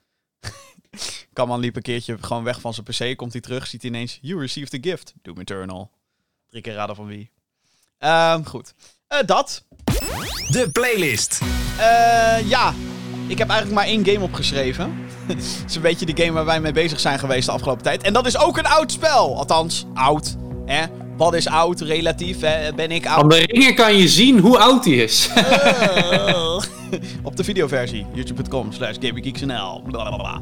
Kamman 1.33 1.59
liep 1.59 1.75
een 1.75 1.81
keertje 1.81 2.17
gewoon 2.21 2.43
weg 2.43 2.61
van 2.61 2.73
zijn 2.73 2.85
PC, 2.85 3.17
komt 3.17 3.31
hij 3.31 3.41
terug, 3.41 3.67
ziet 3.67 3.81
hij 3.81 3.91
ineens, 3.91 4.19
you 4.21 4.39
received 4.39 4.73
a 4.73 4.77
gift, 4.81 5.13
Doom 5.21 5.39
Eternal. 5.39 5.91
Drie 6.49 6.61
keer 6.61 6.73
raden 6.73 6.95
van 6.95 7.05
wie. 7.05 7.31
Ehm, 7.97 8.43
goed. 8.43 8.73
Eh, 9.07 9.19
dat. 9.25 9.65
De 10.47 10.69
playlist. 10.71 11.41
Eh, 11.77 12.49
ja, 12.49 12.73
ik 13.27 13.37
heb 13.37 13.49
eigenlijk 13.49 13.79
maar 13.79 13.85
één 13.85 14.05
game 14.05 14.25
opgeschreven. 14.25 15.05
Het 15.27 15.37
is 15.67 15.75
een 15.75 15.81
beetje 15.81 16.05
de 16.05 16.23
game 16.23 16.31
waar 16.31 16.45
wij 16.45 16.61
mee 16.61 16.71
bezig 16.71 16.99
zijn 16.99 17.19
geweest 17.19 17.45
de 17.45 17.51
afgelopen 17.51 17.83
tijd. 17.83 18.03
En 18.03 18.13
dat 18.13 18.25
is 18.25 18.37
ook 18.37 18.57
een 18.57 18.65
oud 18.65 18.91
spel. 18.91 19.37
Althans, 19.37 19.85
oud. 19.93 20.35
Hè? 20.65 20.85
Wat 21.17 21.33
is 21.33 21.47
oud? 21.47 21.81
Relatief, 21.81 22.39
hè? 22.39 22.73
Ben 22.73 22.91
ik 22.91 23.05
oud? 23.05 23.23
Aan 23.23 23.29
de 23.29 23.45
ringen 23.45 23.75
kan 23.75 23.95
je 23.95 24.07
zien 24.07 24.39
hoe 24.39 24.57
oud 24.57 24.83
die 24.83 25.03
is. 25.03 25.29
Op 27.23 27.35
de 27.35 27.43
videoversie. 27.43 28.05
YouTube.com 28.13 28.71
slash 28.71 28.95
GamerGeeksNL. 28.99 29.81
Blablabla. 29.81 30.41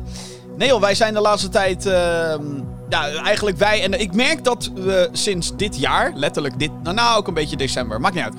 Nee 0.60 0.68
joh, 0.68 0.82
wij 0.82 0.96
zijn 0.96 1.14
de 1.14 1.20
laatste 1.20 1.50
tijd... 1.50 1.86
ehm, 1.86 2.44
ja, 2.90 3.10
eigenlijk 3.24 3.58
wij... 3.58 3.84
En 3.84 4.00
ik 4.00 4.14
merk 4.14 4.44
dat 4.44 4.72
we 4.76 5.10
sinds 5.12 5.56
dit 5.56 5.80
jaar, 5.80 6.12
letterlijk 6.16 6.60
dit... 6.60 6.72
Nou, 6.84 6.96
nou 6.96 7.18
ook 7.18 7.28
een 7.28 7.34
beetje 7.34 7.56
december, 7.56 8.02
maakt 8.02 8.16
niet 8.16 8.24
uit. 8.24 8.34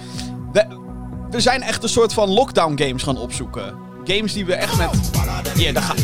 We, 1.30 1.40
zijn 1.40 1.62
echt 1.62 1.82
een 1.82 1.88
soort 1.88 2.12
van 2.12 2.28
lockdown 2.28 2.82
games 2.82 3.02
gaan 3.02 3.18
opzoeken. 3.18 3.74
Games 4.04 4.32
die 4.32 4.44
we 4.44 4.54
echt 4.54 4.76
met... 4.76 5.10
Hier, 5.54 5.74
daar 5.74 5.82
ga... 5.82 5.94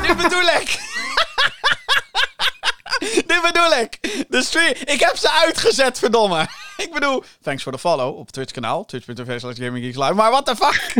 Dit 0.06 0.16
bedoel 0.16 0.48
ik! 0.60 0.78
Dit 3.26 3.40
bedoel 3.42 3.72
ik. 3.82 3.98
De 4.28 4.42
stream. 4.42 4.74
Ik 4.84 5.00
heb 5.00 5.16
ze 5.16 5.30
uitgezet, 5.30 5.98
verdomme. 5.98 6.46
Ik 6.76 6.92
bedoel, 6.92 7.22
thanks 7.42 7.62
for 7.62 7.72
the 7.72 7.78
follow 7.78 8.18
op 8.18 8.30
Twitch 8.30 8.52
kanaal. 8.52 8.84
Twitch.tv 8.84 9.40
slash 9.40 9.56
gaminggeekslive. 9.56 10.14
Maar 10.14 10.30
what 10.30 10.46
the 10.46 10.56
fuck? 10.56 10.94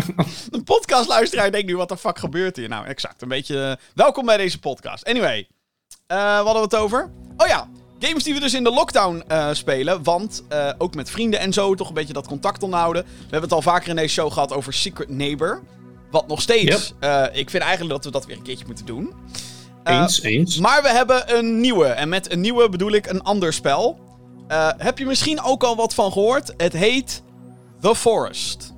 Een 0.54 0.64
podcastluisteraar 0.64 1.50
denkt 1.52 1.66
nu, 1.66 1.76
wat 1.76 1.88
de 1.88 1.96
fuck 1.96 2.18
gebeurt 2.18 2.56
hier? 2.56 2.68
Nou, 2.68 2.86
exact. 2.86 3.22
Een 3.22 3.28
beetje... 3.28 3.64
eh, 3.64 3.86
welkom 3.94 4.26
bij 4.26 4.36
deze 4.36 4.58
podcast. 4.58 5.04
Anyway. 5.04 5.48
eh 6.06 6.16
wat 6.36 6.44
hadden 6.44 6.54
we 6.54 6.60
het 6.60 6.74
over? 6.76 7.10
Oh 7.36 7.46
ja. 7.46 7.68
Games 7.98 8.22
die 8.24 8.34
we 8.34 8.40
dus 8.40 8.54
in 8.54 8.64
de 8.64 8.70
lockdown 8.70 9.24
eh, 9.28 9.48
spelen. 9.52 10.02
Want 10.02 10.42
ook 10.78 10.94
met 10.94 11.10
vrienden 11.10 11.40
en 11.40 11.52
zo 11.52 11.74
toch 11.74 11.88
een 11.88 11.94
beetje 11.94 12.12
dat 12.12 12.26
contact 12.26 12.62
onderhouden. 12.62 13.02
We 13.04 13.20
hebben 13.20 13.40
het 13.40 13.52
al 13.52 13.62
vaker 13.62 13.88
in 13.88 13.96
deze 13.96 14.12
show 14.14 14.32
gehad 14.32 14.52
over 14.52 14.72
Secret 14.72 15.08
Neighbor. 15.08 15.62
Wat 16.10 16.26
nog 16.26 16.40
steeds... 16.42 16.94
ik 17.32 17.50
vind 17.50 17.62
eigenlijk 17.62 17.88
dat 17.88 18.04
we 18.04 18.10
dat 18.10 18.26
weer 18.26 18.36
een 18.36 18.42
keertje 18.42 18.66
moeten 18.66 18.86
doen. 18.86 19.14
Eh, 19.86 20.00
Eens, 20.00 20.22
eens. 20.22 20.58
maar 20.58 20.82
we 20.82 20.88
hebben 20.88 21.36
een 21.38 21.60
nieuwe. 21.60 21.84
En 21.86 22.08
met 22.08 22.32
een 22.32 22.40
nieuwe 22.40 22.68
bedoel 22.68 22.92
ik 22.92 23.06
een 23.06 23.22
ander 23.22 23.52
spel. 23.52 23.98
Eh, 24.48 24.68
heb 24.76 24.98
je 24.98 25.06
misschien 25.06 25.42
ook 25.42 25.62
al 25.64 25.76
wat 25.76 25.94
van 25.94 26.12
gehoord? 26.12 26.54
Het 26.56 26.72
heet 26.72 27.22
The 27.80 27.94
Forest. 27.94 28.74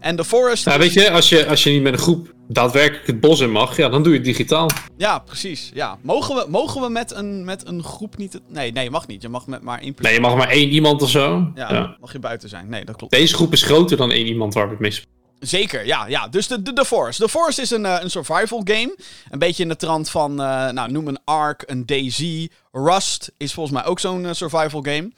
En 0.00 0.16
The 0.16 0.24
Forest. 0.24 0.66
Nou, 0.66 0.78
weet 0.78 0.92
je, 0.92 1.10
als 1.10 1.28
je, 1.28 1.46
als 1.46 1.62
je 1.62 1.70
niet 1.70 1.82
met 1.82 1.92
een 1.92 1.98
groep 1.98 2.34
daadwerkelijk 2.48 3.06
het 3.06 3.20
bos 3.20 3.40
in 3.40 3.50
mag, 3.50 3.76
ja, 3.76 3.88
dan 3.88 4.02
doe 4.02 4.12
je 4.12 4.18
het 4.18 4.26
digitaal. 4.26 4.70
Ja, 4.96 5.18
precies. 5.18 5.70
Ja. 5.74 5.98
Mogen, 6.02 6.34
we, 6.34 6.44
mogen 6.48 6.80
we 6.80 6.88
met 6.88 7.14
een, 7.14 7.44
met 7.44 7.66
een 7.68 7.82
groep 7.82 8.16
niet. 8.16 8.40
Nee, 8.48 8.72
nee, 8.72 8.90
mag 8.90 9.06
niet. 9.06 9.22
Je 9.22 9.28
mag 9.28 9.46
met 9.46 9.62
maar 9.62 9.80
één 9.80 9.94
persoon. 9.94 10.12
Nee, 10.12 10.22
je 10.22 10.28
mag 10.28 10.36
maar 10.38 10.48
één 10.54 10.68
iemand 10.68 11.02
of 11.02 11.10
zo. 11.10 11.50
Ja, 11.54 11.72
Ja. 11.72 11.96
mag 12.00 12.12
je 12.12 12.18
buiten 12.18 12.48
zijn. 12.48 12.68
Nee, 12.68 12.84
dat 12.84 12.96
klopt. 12.96 13.12
Deze 13.12 13.34
groep 13.34 13.52
is 13.52 13.62
groter 13.62 13.96
dan 13.96 14.10
één 14.10 14.26
iemand 14.26 14.54
waar 14.54 14.64
we 14.64 14.70
het 14.70 14.80
mee 14.80 14.90
spelen. 14.90 15.14
Zeker, 15.40 15.86
ja. 15.86 16.06
ja. 16.06 16.28
Dus 16.28 16.46
de, 16.46 16.62
de, 16.62 16.72
The 16.72 16.84
Forest. 16.84 17.18
The 17.18 17.28
Forest 17.28 17.58
is 17.58 17.70
een, 17.70 17.86
eh, 17.86 17.96
een 18.00 18.10
survival 18.10 18.60
game. 18.64 18.96
Een 19.30 19.38
beetje 19.38 19.62
in 19.62 19.68
de 19.68 19.76
trant 19.76 20.10
van, 20.10 20.30
eh, 20.30 20.68
nou, 20.68 20.90
noem 20.90 21.08
een 21.08 21.18
Ark, 21.24 21.62
een 21.66 21.86
DayZ. 21.86 22.46
Rust 22.72 23.32
is 23.36 23.54
volgens 23.54 23.76
mij 23.76 23.84
ook 23.84 24.00
zo'n 24.00 24.26
eh, 24.26 24.32
survival 24.32 24.82
game. 24.82 25.10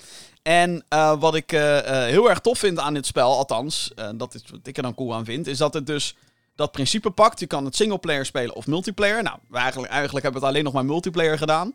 En 0.43 0.85
wat 1.19 1.35
ik 1.35 1.51
heel 1.51 2.29
erg 2.29 2.39
tof 2.39 2.59
vind 2.59 2.79
aan 2.79 2.95
dit 2.95 3.07
spel, 3.07 3.37
althans, 3.37 3.93
dat 4.15 4.35
is 4.35 4.43
wat 4.51 4.67
ik 4.67 4.77
er 4.77 4.83
dan 4.83 4.95
cool 4.95 5.15
aan 5.15 5.25
vind, 5.25 5.47
is 5.47 5.59
dat 5.59 5.75
het 5.75 5.87
dus 5.87 6.15
dat 6.55 6.73
principe 6.73 7.11
pakt. 7.11 7.41
Je 7.41 7.47
kan 7.47 7.65
het 7.65 7.77
singleplayer 7.77 8.27
spelen 8.27 8.55
of 8.55 8.67
multiplayer. 8.67 9.23
Nou, 9.23 9.39
eigenlijk, 9.53 9.93
eigenlijk 9.93 10.25
hebben 10.25 10.41
we 10.41 10.47
het 10.47 10.57
alleen 10.57 10.65
nog 10.65 10.73
maar 10.73 10.85
multiplayer 10.85 11.39
gedaan. 11.39 11.73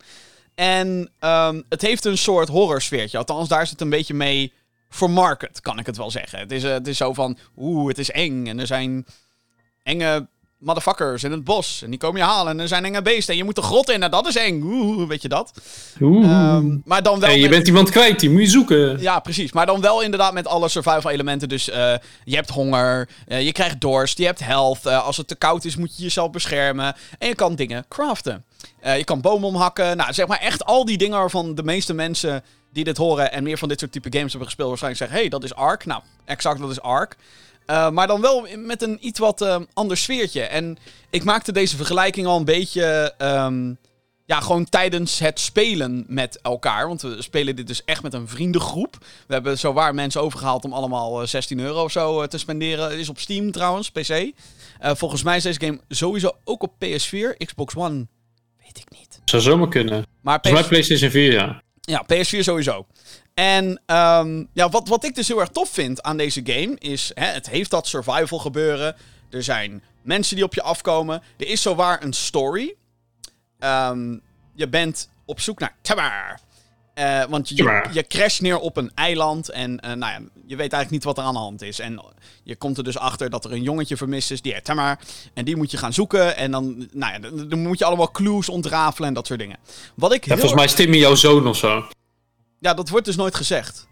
En 0.55 1.09
ehm, 1.19 1.61
het 1.69 1.81
heeft 1.81 2.05
een 2.05 2.17
soort 2.17 2.49
horrorsfeertje. 2.49 3.17
Althans, 3.17 3.49
daar 3.49 3.61
is 3.61 3.69
het 3.69 3.81
een 3.81 3.89
beetje 3.89 4.13
mee 4.13 4.53
market, 5.01 5.61
kan 5.61 5.79
ik 5.79 5.85
het 5.85 5.97
wel 5.97 6.11
zeggen. 6.11 6.39
Het 6.39 6.51
is, 6.51 6.63
uh, 6.63 6.71
het 6.71 6.87
is 6.87 6.97
zo 6.97 7.13
van, 7.13 7.37
oeh, 7.57 7.87
het 7.87 7.97
is 7.97 8.11
eng. 8.11 8.47
En 8.47 8.59
er 8.59 8.67
zijn 8.67 9.05
enge 9.83 10.27
motherfuckers 10.63 11.23
in 11.23 11.31
het 11.31 11.43
bos. 11.43 11.81
En 11.83 11.89
die 11.89 11.99
komen 11.99 12.21
je 12.21 12.27
halen. 12.27 12.51
En 12.51 12.59
er 12.59 12.67
zijn 12.67 12.85
enge 12.85 13.01
beesten. 13.01 13.33
En 13.33 13.39
je 13.39 13.43
moet 13.43 13.55
de 13.55 13.61
grot 13.61 13.89
in. 13.89 14.03
En 14.03 14.11
dat 14.11 14.27
is 14.27 14.35
eng. 14.35 14.61
Oeh, 14.61 15.07
weet 15.07 15.21
je 15.21 15.27
dat? 15.27 15.53
Oeh. 16.01 16.55
Um, 16.55 16.81
maar 16.85 17.03
dan 17.03 17.19
wel. 17.19 17.29
En 17.29 17.39
je 17.39 17.49
bent 17.49 17.67
iemand 17.67 17.89
kwijt. 17.89 18.19
Die 18.19 18.29
moet 18.29 18.41
je 18.41 18.47
zoeken. 18.47 19.01
Ja, 19.01 19.19
precies. 19.19 19.51
Maar 19.51 19.65
dan 19.65 19.81
wel 19.81 20.01
inderdaad 20.01 20.33
met 20.33 20.47
alle 20.47 20.69
survival 20.69 21.11
elementen. 21.11 21.49
Dus 21.49 21.69
uh, 21.69 21.75
je 22.23 22.35
hebt 22.35 22.49
honger. 22.49 23.09
Uh, 23.27 23.41
je 23.41 23.51
krijgt 23.51 23.81
dorst. 23.81 24.17
Je 24.17 24.25
hebt 24.25 24.39
health. 24.39 24.85
Uh, 24.85 25.05
als 25.05 25.17
het 25.17 25.27
te 25.27 25.35
koud 25.35 25.65
is, 25.65 25.75
moet 25.75 25.97
je 25.97 26.03
jezelf 26.03 26.31
beschermen. 26.31 26.95
En 27.17 27.27
je 27.27 27.35
kan 27.35 27.55
dingen 27.55 27.85
craften. 27.89 28.45
Je 28.81 29.03
kan 29.03 29.21
bomen 29.21 29.47
omhakken. 29.47 29.97
Nou, 29.97 30.13
zeg 30.13 30.27
maar 30.27 30.39
echt 30.39 30.65
al 30.65 30.85
die 30.85 30.97
dingen 30.97 31.17
waarvan 31.17 31.55
de 31.55 31.63
meeste 31.63 31.93
mensen 31.93 32.43
die 32.73 32.83
dit 32.83 32.97
horen 32.97 33.31
en 33.31 33.43
meer 33.43 33.57
van 33.57 33.69
dit 33.69 33.79
soort 33.79 33.91
type 33.91 34.11
games 34.11 34.29
hebben 34.29 34.47
gespeeld, 34.47 34.69
waarschijnlijk 34.69 35.03
zeggen: 35.03 35.19
hey, 35.19 35.29
dat 35.29 35.43
is 35.43 35.55
Ark. 35.55 35.85
Nou, 35.85 36.01
exact, 36.25 36.59
dat 36.59 36.71
is 36.71 36.81
Ark. 36.81 37.17
Uh, 37.67 37.89
maar 37.89 38.07
dan 38.07 38.21
wel 38.21 38.47
met 38.55 38.81
een 38.81 38.97
iets 39.07 39.19
wat 39.19 39.41
uh, 39.41 39.55
ander 39.73 39.97
sfeertje. 39.97 40.41
En 40.41 40.77
ik 41.09 41.23
maakte 41.23 41.51
deze 41.51 41.75
vergelijking 41.75 42.27
al 42.27 42.37
een 42.37 42.45
beetje. 42.45 43.13
Um, 43.17 43.77
ja, 44.25 44.39
gewoon 44.39 44.69
tijdens 44.69 45.19
het 45.19 45.39
spelen 45.39 46.05
met 46.07 46.39
elkaar. 46.41 46.87
Want 46.87 47.01
we 47.01 47.21
spelen 47.21 47.55
dit 47.55 47.67
dus 47.67 47.83
echt 47.85 48.03
met 48.03 48.13
een 48.13 48.27
vriendengroep. 48.27 48.97
We 49.27 49.33
hebben 49.33 49.59
zowaar 49.59 49.93
mensen 49.93 50.21
overgehaald 50.21 50.65
om 50.65 50.73
allemaal 50.73 51.27
16 51.27 51.59
eh, 51.59 51.65
euro 51.65 51.83
of 51.83 51.91
zo 51.91 52.27
te 52.27 52.37
spenderen. 52.37 52.89
Het 52.89 52.99
is 52.99 53.09
op 53.09 53.19
Steam 53.19 53.51
trouwens, 53.51 53.91
PC. 53.91 54.31
volgens 54.79 55.23
mij 55.23 55.37
is 55.37 55.43
deze 55.43 55.59
game 55.59 55.79
sowieso 55.89 56.31
ook 56.43 56.63
op 56.63 56.73
PS4. 56.85 57.37
Xbox 57.45 57.75
One, 57.75 58.07
weet 58.73 58.85
ik 58.91 58.99
niet. 58.99 59.21
Zou 59.25 59.41
zomaar 59.41 59.67
kunnen. 59.67 60.05
Maar 60.21 60.39
PS... 60.39 60.47
Volgens 60.47 60.69
mij 60.69 60.79
PlayStation 60.79 61.11
4, 61.11 61.31
ja. 61.31 61.61
Ja, 61.81 62.05
PS4 62.13 62.39
sowieso. 62.39 62.85
En 63.33 63.65
um, 63.85 64.49
ja, 64.53 64.69
wat, 64.69 64.87
wat 64.87 65.03
ik 65.03 65.15
dus 65.15 65.27
heel 65.27 65.39
erg 65.39 65.49
tof 65.49 65.69
vind 65.69 66.01
aan 66.01 66.17
deze 66.17 66.41
game 66.43 66.75
is... 66.77 67.11
Hè, 67.13 67.25
het 67.25 67.49
heeft 67.49 67.69
dat 67.69 67.87
survival 67.87 68.39
gebeuren. 68.39 68.95
Er 69.29 69.43
zijn 69.43 69.83
mensen 70.01 70.35
die 70.35 70.45
op 70.45 70.53
je 70.53 70.61
afkomen. 70.61 71.23
Er 71.37 71.47
is 71.47 71.61
zowaar 71.61 72.03
een 72.03 72.13
story. 72.13 72.75
Um, 73.59 74.21
je 74.53 74.67
bent 74.67 75.09
op 75.25 75.39
zoek 75.39 75.59
naar 75.59 75.75
Tamar. 75.81 76.39
Uh, 76.99 77.23
want 77.29 77.49
je, 77.49 77.83
je, 77.91 78.07
crasht 78.07 78.41
neer 78.41 78.59
op 78.59 78.77
een 78.77 78.91
eiland 78.95 79.49
en 79.49 79.71
uh, 79.71 79.93
nou 79.93 79.99
ja, 79.99 80.19
je 80.45 80.55
weet 80.55 80.73
eigenlijk 80.73 80.89
niet 80.89 81.03
wat 81.03 81.17
er 81.17 81.23
aan 81.23 81.33
de 81.33 81.39
hand 81.39 81.61
is. 81.61 81.79
En 81.79 82.01
je 82.43 82.55
komt 82.55 82.77
er 82.77 82.83
dus 82.83 82.97
achter 82.97 83.29
dat 83.29 83.45
er 83.45 83.51
een 83.51 83.61
jongetje 83.61 83.97
vermist 83.97 84.31
is, 84.31 84.41
die 84.41 84.53
heet 84.53 84.63
Tamar. 84.63 84.99
En 85.33 85.45
die 85.45 85.55
moet 85.55 85.71
je 85.71 85.77
gaan 85.77 85.93
zoeken 85.93 86.37
en 86.37 86.51
dan, 86.51 86.87
nou 86.91 87.13
ja, 87.13 87.45
dan, 87.45 87.59
moet 87.59 87.79
je 87.79 87.85
allemaal 87.85 88.11
clues 88.11 88.49
ontrafelen 88.49 89.07
en 89.07 89.13
dat 89.13 89.27
soort 89.27 89.39
dingen. 89.39 89.57
Wat 89.95 90.13
ik 90.13 90.25
ja, 90.25 90.31
volgens 90.31 90.53
mij 90.53 90.63
is 90.63 90.73
Timmy 90.73 90.97
jouw 90.97 91.15
zoon 91.15 91.47
of 91.47 91.57
zo. 91.57 91.85
Ja, 92.59 92.73
dat 92.73 92.89
wordt 92.89 93.05
dus 93.05 93.15
nooit 93.15 93.35
gezegd. 93.35 93.87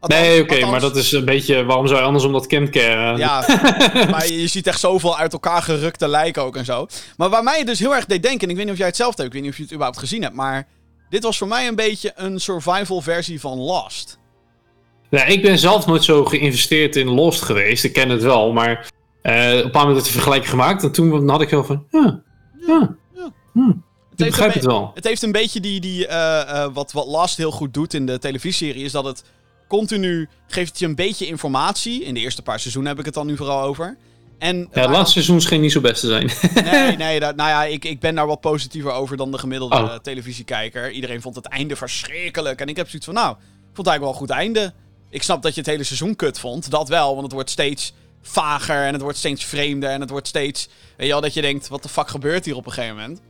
nee, 0.00 0.42
oké, 0.42 0.66
maar 0.66 0.80
dat 0.80 0.96
is 0.96 1.12
een 1.12 1.24
beetje... 1.24 1.64
Waarom 1.64 1.86
zou 1.86 1.98
je 1.98 2.06
anders 2.06 2.24
om 2.24 2.32
dat 2.32 2.46
kind 2.46 2.70
keren? 2.70 3.16
Ja, 3.16 3.44
maar 4.10 4.28
je 4.28 4.46
ziet 4.46 4.66
echt 4.66 4.80
zoveel 4.80 5.18
uit 5.18 5.32
elkaar 5.32 5.62
gerukte 5.62 6.08
lijken 6.08 6.42
ook 6.42 6.56
en 6.56 6.64
zo. 6.64 6.86
Maar 7.16 7.28
waar 7.28 7.42
mij 7.42 7.58
het 7.58 7.66
dus 7.66 7.78
heel 7.78 7.94
erg 7.94 8.06
deed 8.06 8.22
denken... 8.22 8.40
en 8.40 8.50
ik 8.50 8.56
weet 8.56 8.64
niet 8.64 8.74
of 8.74 8.78
jij 8.78 8.88
hetzelfde 8.88 9.22
hebt, 9.22 9.34
ik 9.34 9.40
weet 9.40 9.42
niet 9.42 9.50
of 9.50 9.56
je 9.56 9.62
het 9.62 9.72
überhaupt 9.72 10.00
gezien 10.00 10.22
hebt... 10.22 10.34
maar 10.34 10.66
dit 11.10 11.22
was 11.22 11.38
voor 11.38 11.48
mij 11.48 11.68
een 11.68 11.74
beetje 11.74 12.12
een 12.14 12.40
survival 12.40 13.00
versie 13.00 13.40
van 13.40 13.58
Lost. 13.58 14.18
Ja, 15.10 15.24
ik 15.24 15.42
ben 15.42 15.58
zelf 15.58 15.86
nooit 15.86 16.04
zo 16.04 16.24
geïnvesteerd 16.24 16.96
in 16.96 17.08
Lost 17.08 17.42
geweest. 17.42 17.84
Ik 17.84 17.92
ken 17.92 18.08
het 18.08 18.22
wel, 18.22 18.52
maar 18.52 18.90
uh, 19.22 19.58
op 19.58 19.74
een 19.74 19.80
moment 19.80 19.96
had 19.96 20.04
de 20.04 20.12
vergelijking 20.12 20.50
gemaakt... 20.50 20.82
en 20.82 20.92
toen 20.92 21.28
had 21.28 21.40
ik 21.40 21.50
wel 21.50 21.64
van... 21.64 21.86
Ja, 21.90 22.22
ja, 22.66 22.96
ja. 23.14 23.32
Hm 23.52 23.70
ik 24.24 24.30
begrijp 24.30 24.54
het 24.54 24.64
wel. 24.64 24.90
Het 24.94 25.04
heeft 25.04 25.22
een 25.22 25.32
beetje 25.32 25.60
die, 25.60 25.80
die 25.80 26.06
uh, 26.08 26.66
wat, 26.72 26.92
wat 26.92 27.06
Last 27.06 27.36
heel 27.36 27.50
goed 27.50 27.74
doet 27.74 27.94
in 27.94 28.06
de 28.06 28.18
televisieserie, 28.18 28.84
is 28.84 28.92
dat 28.92 29.04
het 29.04 29.24
continu 29.68 30.28
geeft 30.46 30.78
je 30.78 30.86
een 30.86 30.94
beetje 30.94 31.26
informatie. 31.26 32.04
In 32.04 32.14
de 32.14 32.20
eerste 32.20 32.42
paar 32.42 32.60
seizoenen 32.60 32.90
heb 32.90 33.00
ik 33.00 33.06
het 33.06 33.14
dan 33.14 33.26
nu 33.26 33.36
vooral 33.36 33.62
over. 33.62 33.96
En 34.40 34.68
ja, 34.72 34.80
het 34.80 34.90
laatste 34.90 35.12
seizoen 35.12 35.40
scheen 35.40 35.60
niet 35.60 35.72
zo 35.72 35.80
best 35.80 36.00
te 36.00 36.06
zijn. 36.06 36.30
Nee, 36.64 36.96
nee 37.06 37.20
dat, 37.20 37.36
nou 37.36 37.48
ja, 37.48 37.64
ik, 37.64 37.84
ik 37.84 38.00
ben 38.00 38.14
daar 38.14 38.26
wat 38.26 38.40
positiever 38.40 38.92
over 38.92 39.16
dan 39.16 39.30
de 39.30 39.38
gemiddelde 39.38 39.76
oh. 39.76 39.94
televisiekijker. 39.94 40.90
Iedereen 40.90 41.20
vond 41.20 41.36
het 41.36 41.46
einde 41.46 41.76
verschrikkelijk. 41.76 42.60
En 42.60 42.68
ik 42.68 42.76
heb 42.76 42.88
zoiets 42.88 43.06
van, 43.06 43.14
nou, 43.14 43.30
ik 43.30 43.36
vond 43.74 43.76
het 43.76 43.86
eigenlijk 43.86 44.00
wel 44.00 44.10
een 44.10 44.28
goed 44.28 44.44
einde. 44.44 44.72
Ik 45.10 45.22
snap 45.22 45.42
dat 45.42 45.54
je 45.54 45.60
het 45.60 45.70
hele 45.70 45.84
seizoen 45.84 46.16
kut 46.16 46.38
vond. 46.38 46.70
Dat 46.70 46.88
wel, 46.88 47.10
want 47.10 47.22
het 47.22 47.32
wordt 47.32 47.50
steeds 47.50 47.92
vager 48.22 48.84
en 48.86 48.92
het 48.92 49.02
wordt 49.02 49.18
steeds 49.18 49.44
vreemder. 49.44 49.90
En 49.90 50.00
het 50.00 50.10
wordt 50.10 50.28
steeds, 50.28 50.68
weet 50.96 51.06
je 51.06 51.12
wel, 51.12 51.20
dat 51.20 51.34
je 51.34 51.40
denkt, 51.40 51.68
wat 51.68 51.82
de 51.82 51.88
fuck 51.88 52.08
gebeurt 52.08 52.44
hier 52.44 52.56
op 52.56 52.66
een 52.66 52.72
gegeven 52.72 52.96
moment? 52.96 53.20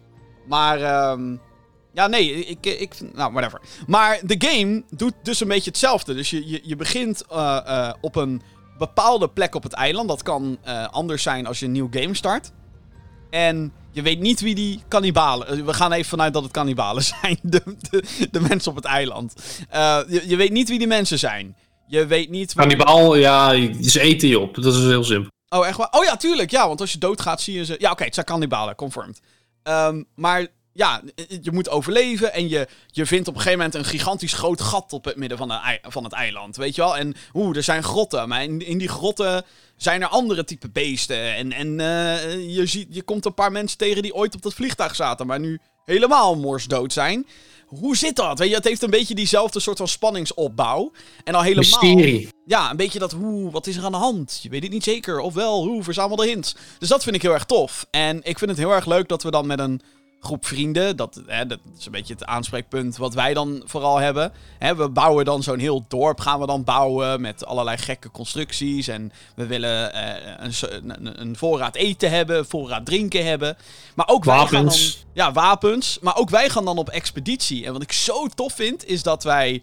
Maar, 0.47 1.11
um, 1.11 1.41
ja, 1.93 2.07
nee, 2.07 2.47
ik, 2.47 2.67
ik, 2.67 2.95
nou, 3.13 3.33
whatever. 3.33 3.61
Maar 3.87 4.21
de 4.23 4.49
game 4.49 4.83
doet 4.91 5.15
dus 5.23 5.41
een 5.41 5.49
beetje 5.49 5.71
hetzelfde. 5.71 6.15
Dus 6.15 6.31
je, 6.31 6.49
je, 6.49 6.61
je 6.63 6.77
begint 6.77 7.25
uh, 7.33 7.61
uh, 7.67 7.93
op 8.01 8.17
een 8.17 8.43
bepaalde 8.81 9.29
plek 9.29 9.55
op 9.55 9.63
het 9.63 9.73
eiland. 9.73 10.09
Dat 10.09 10.23
kan 10.23 10.59
uh, 10.67 10.89
anders 10.89 11.23
zijn 11.23 11.47
als 11.47 11.59
je 11.59 11.67
een 11.67 11.73
nieuw 11.73 11.89
game 11.91 12.15
start. 12.15 12.53
En 13.31 13.73
je 13.91 14.03
weet 14.03 14.21
niet 14.21 14.41
wie 14.41 14.55
die 14.55 14.83
kannibalen... 14.89 15.65
We 15.65 15.75
gaan 15.75 15.93
even 15.93 16.09
vanuit 16.09 16.33
dat 16.33 16.43
het 16.43 16.53
kannibalen 16.53 17.03
zijn. 17.21 17.39
De, 17.43 17.63
de, 17.91 18.29
de 18.31 18.41
mensen 18.41 18.71
op 18.71 18.77
het 18.77 18.85
eiland. 18.85 19.35
je, 20.09 20.23
je 20.27 20.37
weet 20.37 20.51
niet 20.51 20.69
wie 20.69 20.79
die 20.79 20.87
mensen 20.87 21.19
zijn. 21.19 21.57
Je 21.87 22.07
weet 22.07 22.31
niet... 22.31 22.55
Kannibaal, 22.55 23.15
ja, 23.15 23.51
ze 23.83 24.01
eten 24.01 24.29
je 24.29 24.39
op. 24.39 24.55
Dat 24.55 24.75
is 24.75 24.85
heel 24.85 25.05
simpel. 25.05 25.31
Oh, 25.49 25.67
echt 25.67 25.77
waar? 25.77 25.91
Oh 25.91 26.05
ja, 26.05 26.17
tuurlijk. 26.17 26.51
Ja, 26.51 26.67
want 26.67 26.81
als 26.81 26.93
je 26.93 26.99
doodgaat 26.99 27.41
zie 27.41 27.55
je 27.55 27.65
ze... 27.65 27.73
Ja, 27.73 27.79
oké, 27.79 27.91
okay, 27.91 28.07
het 28.07 28.15
zijn 28.15 28.27
kannibalen, 28.27 28.75
confirmed. 28.75 29.21
Um, 29.63 30.07
maar 30.15 30.47
ja, 30.73 31.03
je 31.41 31.53
moet 31.53 31.69
overleven 31.69 32.33
en 32.33 32.49
je, 32.49 32.69
je 32.87 33.07
vindt 33.07 33.29
op 33.29 33.35
een 33.35 33.41
gegeven 33.41 33.65
moment 33.65 33.79
een 33.79 33.91
gigantisch 33.91 34.33
groot 34.33 34.61
gat 34.61 34.93
op 34.93 35.05
het 35.05 35.17
midden 35.17 35.39
van, 35.39 35.49
de, 35.49 35.79
van 35.83 36.05
het 36.05 36.13
eiland, 36.13 36.57
weet 36.57 36.75
je 36.75 36.81
wel? 36.81 36.97
En 36.97 37.15
oeh, 37.35 37.57
er 37.57 37.63
zijn 37.63 37.83
grotten, 37.83 38.29
maar 38.29 38.43
in, 38.43 38.67
in 38.67 38.79
die 38.79 38.89
grotten 38.89 39.45
zijn 39.77 40.03
er 40.03 40.09
andere 40.09 40.45
type 40.45 40.69
beesten. 40.69 41.35
En, 41.35 41.53
en 41.53 41.69
uh, 41.79 42.57
je, 42.57 42.67
ziet, 42.67 42.87
je 42.91 43.03
komt 43.03 43.25
een 43.25 43.35
paar 43.35 43.53
mensen 43.53 43.79
tegen 43.79 44.03
die 44.03 44.15
ooit 44.15 44.35
op 44.35 44.43
dat 44.43 44.55
vliegtuig 44.55 44.97
zaten, 44.97 45.27
maar 45.27 45.41
nu 45.41 45.59
helemaal 45.85 46.37
morsdood 46.37 46.93
zijn. 46.93 47.27
Hoe 47.67 47.97
zit 47.97 48.17
dat? 48.17 48.39
Weet 48.39 48.49
je, 48.49 48.55
het 48.55 48.65
heeft 48.65 48.83
een 48.83 48.91
beetje 48.91 49.15
diezelfde 49.15 49.61
soort 49.61 49.79
van 49.79 49.89
spanningsopbouw. 49.89 50.93
En 51.25 51.35
al 51.35 51.43
helemaal... 51.43 51.83
Mysterie. 51.83 52.29
Ja, 52.47 52.71
een 52.71 52.77
beetje 52.77 52.99
dat, 52.99 53.13
hoe, 53.13 53.51
wat 53.51 53.67
is 53.67 53.77
er 53.77 53.85
aan 53.85 53.93
de 53.93 53.99
hand? 53.99 54.41
Je 54.43 54.49
weet 54.49 54.63
het 54.63 54.73
niet 54.73 54.85
zeker. 54.85 55.21
Ofwel, 55.21 55.65
hoe, 55.67 55.83
verzamel 55.83 56.17
de 56.17 56.27
hints. 56.27 56.57
Dus 56.79 56.89
dat 56.89 57.03
vind 57.03 57.17
ik 57.17 57.23
heel 57.23 57.33
erg 57.33 57.45
tof. 57.45 57.87
En 57.91 58.17
ik 58.23 58.39
vind 58.39 58.51
het 58.51 58.59
heel 58.59 58.73
erg 58.73 58.87
leuk 58.87 59.09
dat 59.09 59.23
we 59.23 59.31
dan 59.31 59.47
met 59.47 59.59
een 59.59 59.81
groep 60.21 60.47
vrienden. 60.47 60.97
Dat, 60.97 61.23
hè, 61.27 61.47
dat 61.47 61.59
is 61.79 61.87
een 61.87 61.93
beetje 61.93 62.15
het 62.15 62.25
aanspreekpunt 62.25 62.97
wat 62.97 63.15
wij 63.15 63.35
dan 63.35 63.63
vooral 63.65 63.99
hebben. 63.99 64.33
Hè, 64.59 64.75
we 64.75 64.89
bouwen 64.89 65.25
dan 65.25 65.43
zo'n 65.43 65.59
heel 65.59 65.85
dorp, 65.89 66.21
gaan 66.21 66.41
we 66.41 66.47
dan 66.47 66.65
bouwen 66.65 67.21
met 67.21 67.47
allerlei 67.47 67.77
gekke 67.77 68.11
constructies. 68.11 68.89
En 68.89 69.13
we 69.37 69.47
willen 69.47 69.95
uh, 69.95 70.51
een, 70.69 71.21
een, 71.21 71.37
voorraad 71.37 71.75
eten 71.75 72.11
hebben, 72.11 72.47
voorraad 72.47 72.87
drinken 72.87 73.25
hebben. 73.25 73.57
Maar 73.95 74.09
ook 74.09 74.25
wapens. 74.25 74.51
wij 74.51 74.61
gaan 74.61 74.69
dan... 74.69 75.15
Ja, 75.15 75.33
wapens. 75.33 75.99
Maar 76.01 76.17
ook 76.17 76.31
wij 76.31 76.49
gaan 76.49 76.65
dan 76.65 76.79
op 76.79 76.89
expeditie. 76.89 77.67
En 77.67 77.73
wat 77.73 77.83
ik 77.83 77.93
zo 77.93 78.27
tof 78.27 78.53
vind, 78.53 78.85
is 78.87 79.03
dat 79.03 79.25
wij... 79.25 79.63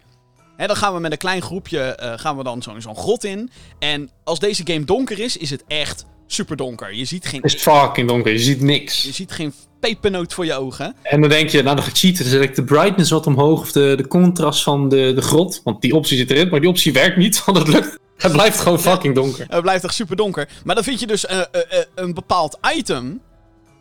Hè, 0.55 0.67
dan 0.67 0.75
gaan 0.75 0.93
we 0.93 0.99
met 0.99 1.11
een 1.11 1.17
klein 1.17 1.41
groepje 1.41 1.99
uh, 2.01 2.13
gaan 2.15 2.37
we 2.37 2.43
dan 2.43 2.61
zo'n 2.61 2.81
zo'n 2.81 2.95
grot 2.95 3.23
in. 3.23 3.51
En 3.79 4.09
als 4.23 4.39
deze 4.39 4.61
game 4.65 4.85
donker 4.85 5.19
is, 5.19 5.37
is 5.37 5.49
het 5.49 5.63
echt 5.67 6.05
super 6.27 6.55
donker. 6.55 6.93
Je 6.93 7.05
ziet 7.05 7.25
geen... 7.25 7.41
Het 7.41 7.53
is 7.53 7.61
fucking 7.61 8.07
donker, 8.07 8.31
je 8.31 8.39
ziet 8.39 8.61
niks. 8.61 9.03
Je 9.03 9.11
ziet 9.11 9.31
geen 9.31 9.53
pepernoot 9.79 10.33
voor 10.33 10.45
je 10.45 10.53
ogen. 10.53 10.95
En 11.03 11.21
dan 11.21 11.29
denk 11.29 11.49
je, 11.49 11.63
nou 11.63 11.75
dan 11.75 11.85
gecheaten, 11.85 12.23
dan 12.23 12.33
zet 12.33 12.41
ik 12.41 12.55
de 12.55 12.63
brightness 12.63 13.11
wat 13.11 13.27
omhoog 13.27 13.59
of 13.59 13.71
de, 13.71 13.93
de 13.97 14.07
contrast 14.07 14.63
van 14.63 14.89
de, 14.89 15.11
de 15.15 15.21
grot. 15.21 15.61
Want 15.63 15.81
die 15.81 15.93
optie 15.93 16.17
zit 16.17 16.31
erin, 16.31 16.49
maar 16.49 16.59
die 16.59 16.69
optie 16.69 16.93
werkt 16.93 17.17
niet, 17.17 17.41
want 17.45 17.57
het 17.57 17.67
lukt. 17.67 17.99
Het 18.17 18.31
blijft 18.31 18.59
gewoon 18.59 18.79
fucking 18.79 19.15
donker. 19.15 19.45
Het 19.49 19.61
blijft 19.61 19.83
echt 19.83 19.93
super 19.93 20.15
donker. 20.15 20.49
Maar 20.63 20.75
dan 20.75 20.83
vind 20.83 20.99
je 20.99 21.07
dus 21.07 21.25
uh, 21.25 21.37
uh, 21.37 21.61
een 21.95 22.13
bepaald 22.13 22.57
item. 22.75 23.21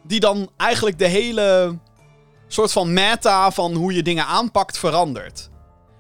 Die 0.07 0.21
dan 0.21 0.51
eigenlijk 0.57 0.99
de 0.99 1.07
hele 1.07 1.79
soort 2.49 2.73
van 2.73 2.93
meta 2.93 3.51
van 3.51 3.75
hoe 3.75 3.95
je 3.95 4.03
dingen 4.03 4.27
aanpakt 4.27 4.79
verandert. 4.79 5.51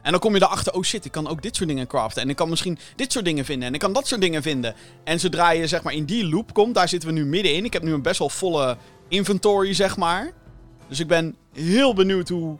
En 0.06 0.12
dan 0.12 0.20
kom 0.20 0.34
je 0.34 0.42
erachter, 0.42 0.72
oh 0.72 0.82
shit, 0.82 1.04
ik 1.04 1.12
kan 1.12 1.28
ook 1.28 1.42
dit 1.42 1.56
soort 1.56 1.68
dingen 1.68 1.86
craften. 1.86 2.22
En 2.22 2.28
ik 2.28 2.36
kan 2.36 2.48
misschien 2.48 2.78
dit 2.96 3.12
soort 3.12 3.24
dingen 3.24 3.44
vinden. 3.44 3.68
En 3.68 3.74
ik 3.74 3.80
kan 3.80 3.92
dat 3.92 4.06
soort 4.06 4.20
dingen 4.20 4.42
vinden. 4.42 4.74
En 5.04 5.20
zodra 5.20 5.50
je 5.50 5.66
zeg 5.66 5.82
maar 5.82 5.92
in 5.92 6.04
die 6.04 6.28
loop 6.28 6.54
komt, 6.54 6.74
daar 6.74 6.88
zitten 6.88 7.08
we 7.08 7.14
nu 7.14 7.24
middenin. 7.24 7.64
Ik 7.64 7.72
heb 7.72 7.82
nu 7.82 7.92
een 7.92 8.02
best 8.02 8.18
wel 8.18 8.28
volle 8.28 8.76
inventory, 9.08 9.74
zeg 9.74 9.96
maar. 9.96 10.32
Dus 10.88 11.00
ik 11.00 11.06
ben 11.06 11.36
heel 11.52 11.94
benieuwd 11.94 12.28
hoe 12.28 12.56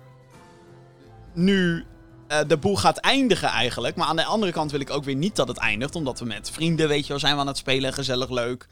nu 1.35 1.85
uh, 2.33 2.39
de 2.47 2.57
boel 2.57 2.77
gaat 2.77 2.99
eindigen 2.99 3.49
eigenlijk. 3.49 3.97
Maar 3.97 4.07
aan 4.07 4.17
de 4.17 4.25
andere 4.25 4.53
kant 4.53 4.71
wil 4.71 4.81
ik 4.81 4.91
ook 4.91 5.05
weer 5.05 5.15
niet 5.15 5.37
dat 5.37 5.49
het 5.49 5.59
eindigt. 5.59 5.95
Omdat 5.95 6.19
we 6.19 6.25
met 6.25 6.51
vrienden, 6.51 6.89
weet 6.89 7.03
je 7.03 7.09
wel, 7.09 7.19
zijn 7.19 7.35
we 7.35 7.41
aan 7.41 7.47
het 7.47 7.57
spelen. 7.57 7.93
Gezellig 7.93 8.31
leuk. 8.31 8.67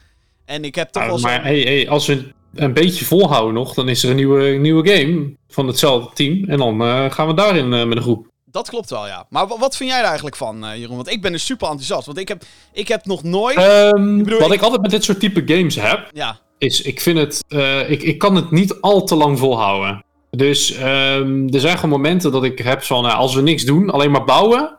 En 0.45 0.63
ik 0.63 0.75
heb 0.75 0.89
toch 0.89 1.05
wel 1.05 1.19
Maar 1.19 1.43
hey, 1.43 1.59
hey, 1.59 1.89
als 1.89 2.07
we 2.07 2.33
een 2.53 2.73
beetje 2.73 3.05
volhouden 3.05 3.53
nog, 3.53 3.73
dan 3.73 3.89
is 3.89 4.03
er 4.03 4.09
een 4.09 4.15
nieuwe, 4.15 4.43
nieuwe 4.49 4.89
game 4.89 5.35
van 5.47 5.67
hetzelfde 5.67 6.09
team. 6.13 6.45
En 6.49 6.57
dan 6.57 6.81
uh, 6.81 7.11
gaan 7.11 7.27
we 7.27 7.33
daarin 7.33 7.73
uh, 7.73 7.85
met 7.85 7.97
een 7.97 8.03
groep. 8.03 8.33
Dat 8.55 8.69
klopt 8.69 8.89
wel, 8.89 9.07
ja. 9.07 9.25
Maar 9.29 9.47
wa- 9.47 9.57
wat 9.57 9.75
vind 9.77 9.89
jij 9.89 9.99
er 9.99 10.05
eigenlijk 10.05 10.35
van, 10.35 10.65
eh, 10.65 10.75
Jeroen? 10.77 10.95
Want 10.95 11.09
ik 11.11 11.21
ben 11.21 11.31
dus 11.31 11.45
super 11.45 11.67
enthousiast. 11.67 12.05
Want 12.05 12.17
ik 12.17 12.27
heb, 12.27 12.43
ik 12.73 12.87
heb 12.87 13.05
nog 13.05 13.23
nooit... 13.23 13.57
Ehm, 13.57 14.17
bedoel, 14.17 14.39
wat 14.39 14.47
ik- 14.47 14.53
ik 14.53 14.61
altijd 14.61 14.81
met 14.81 14.91
dit 14.91 15.03
soort 15.03 15.19
type 15.19 15.43
games 15.53 15.75
heb, 15.75 16.09
ja, 16.13 16.39
is 16.57 16.81
ik 16.81 17.01
vind 17.01 17.17
het, 17.17 17.43
eh, 17.47 17.89
ik, 17.89 18.03
ik 18.03 18.17
kan 18.17 18.35
het 18.35 18.51
niet 18.51 18.81
al 18.81 19.03
te 19.03 19.15
lang 19.15 19.39
volhouden. 19.39 20.03
Dus 20.31 20.71
ehm, 20.71 21.47
er 21.53 21.59
zijn 21.59 21.75
gewoon 21.77 21.89
momenten 21.89 22.31
dat 22.31 22.43
ik 22.43 22.59
heb 22.59 22.83
van, 22.83 23.03
nou, 23.03 23.15
als 23.15 23.35
we 23.35 23.41
niks 23.41 23.63
doen, 23.63 23.89
alleen 23.89 24.11
maar 24.11 24.23
bouwen, 24.25 24.77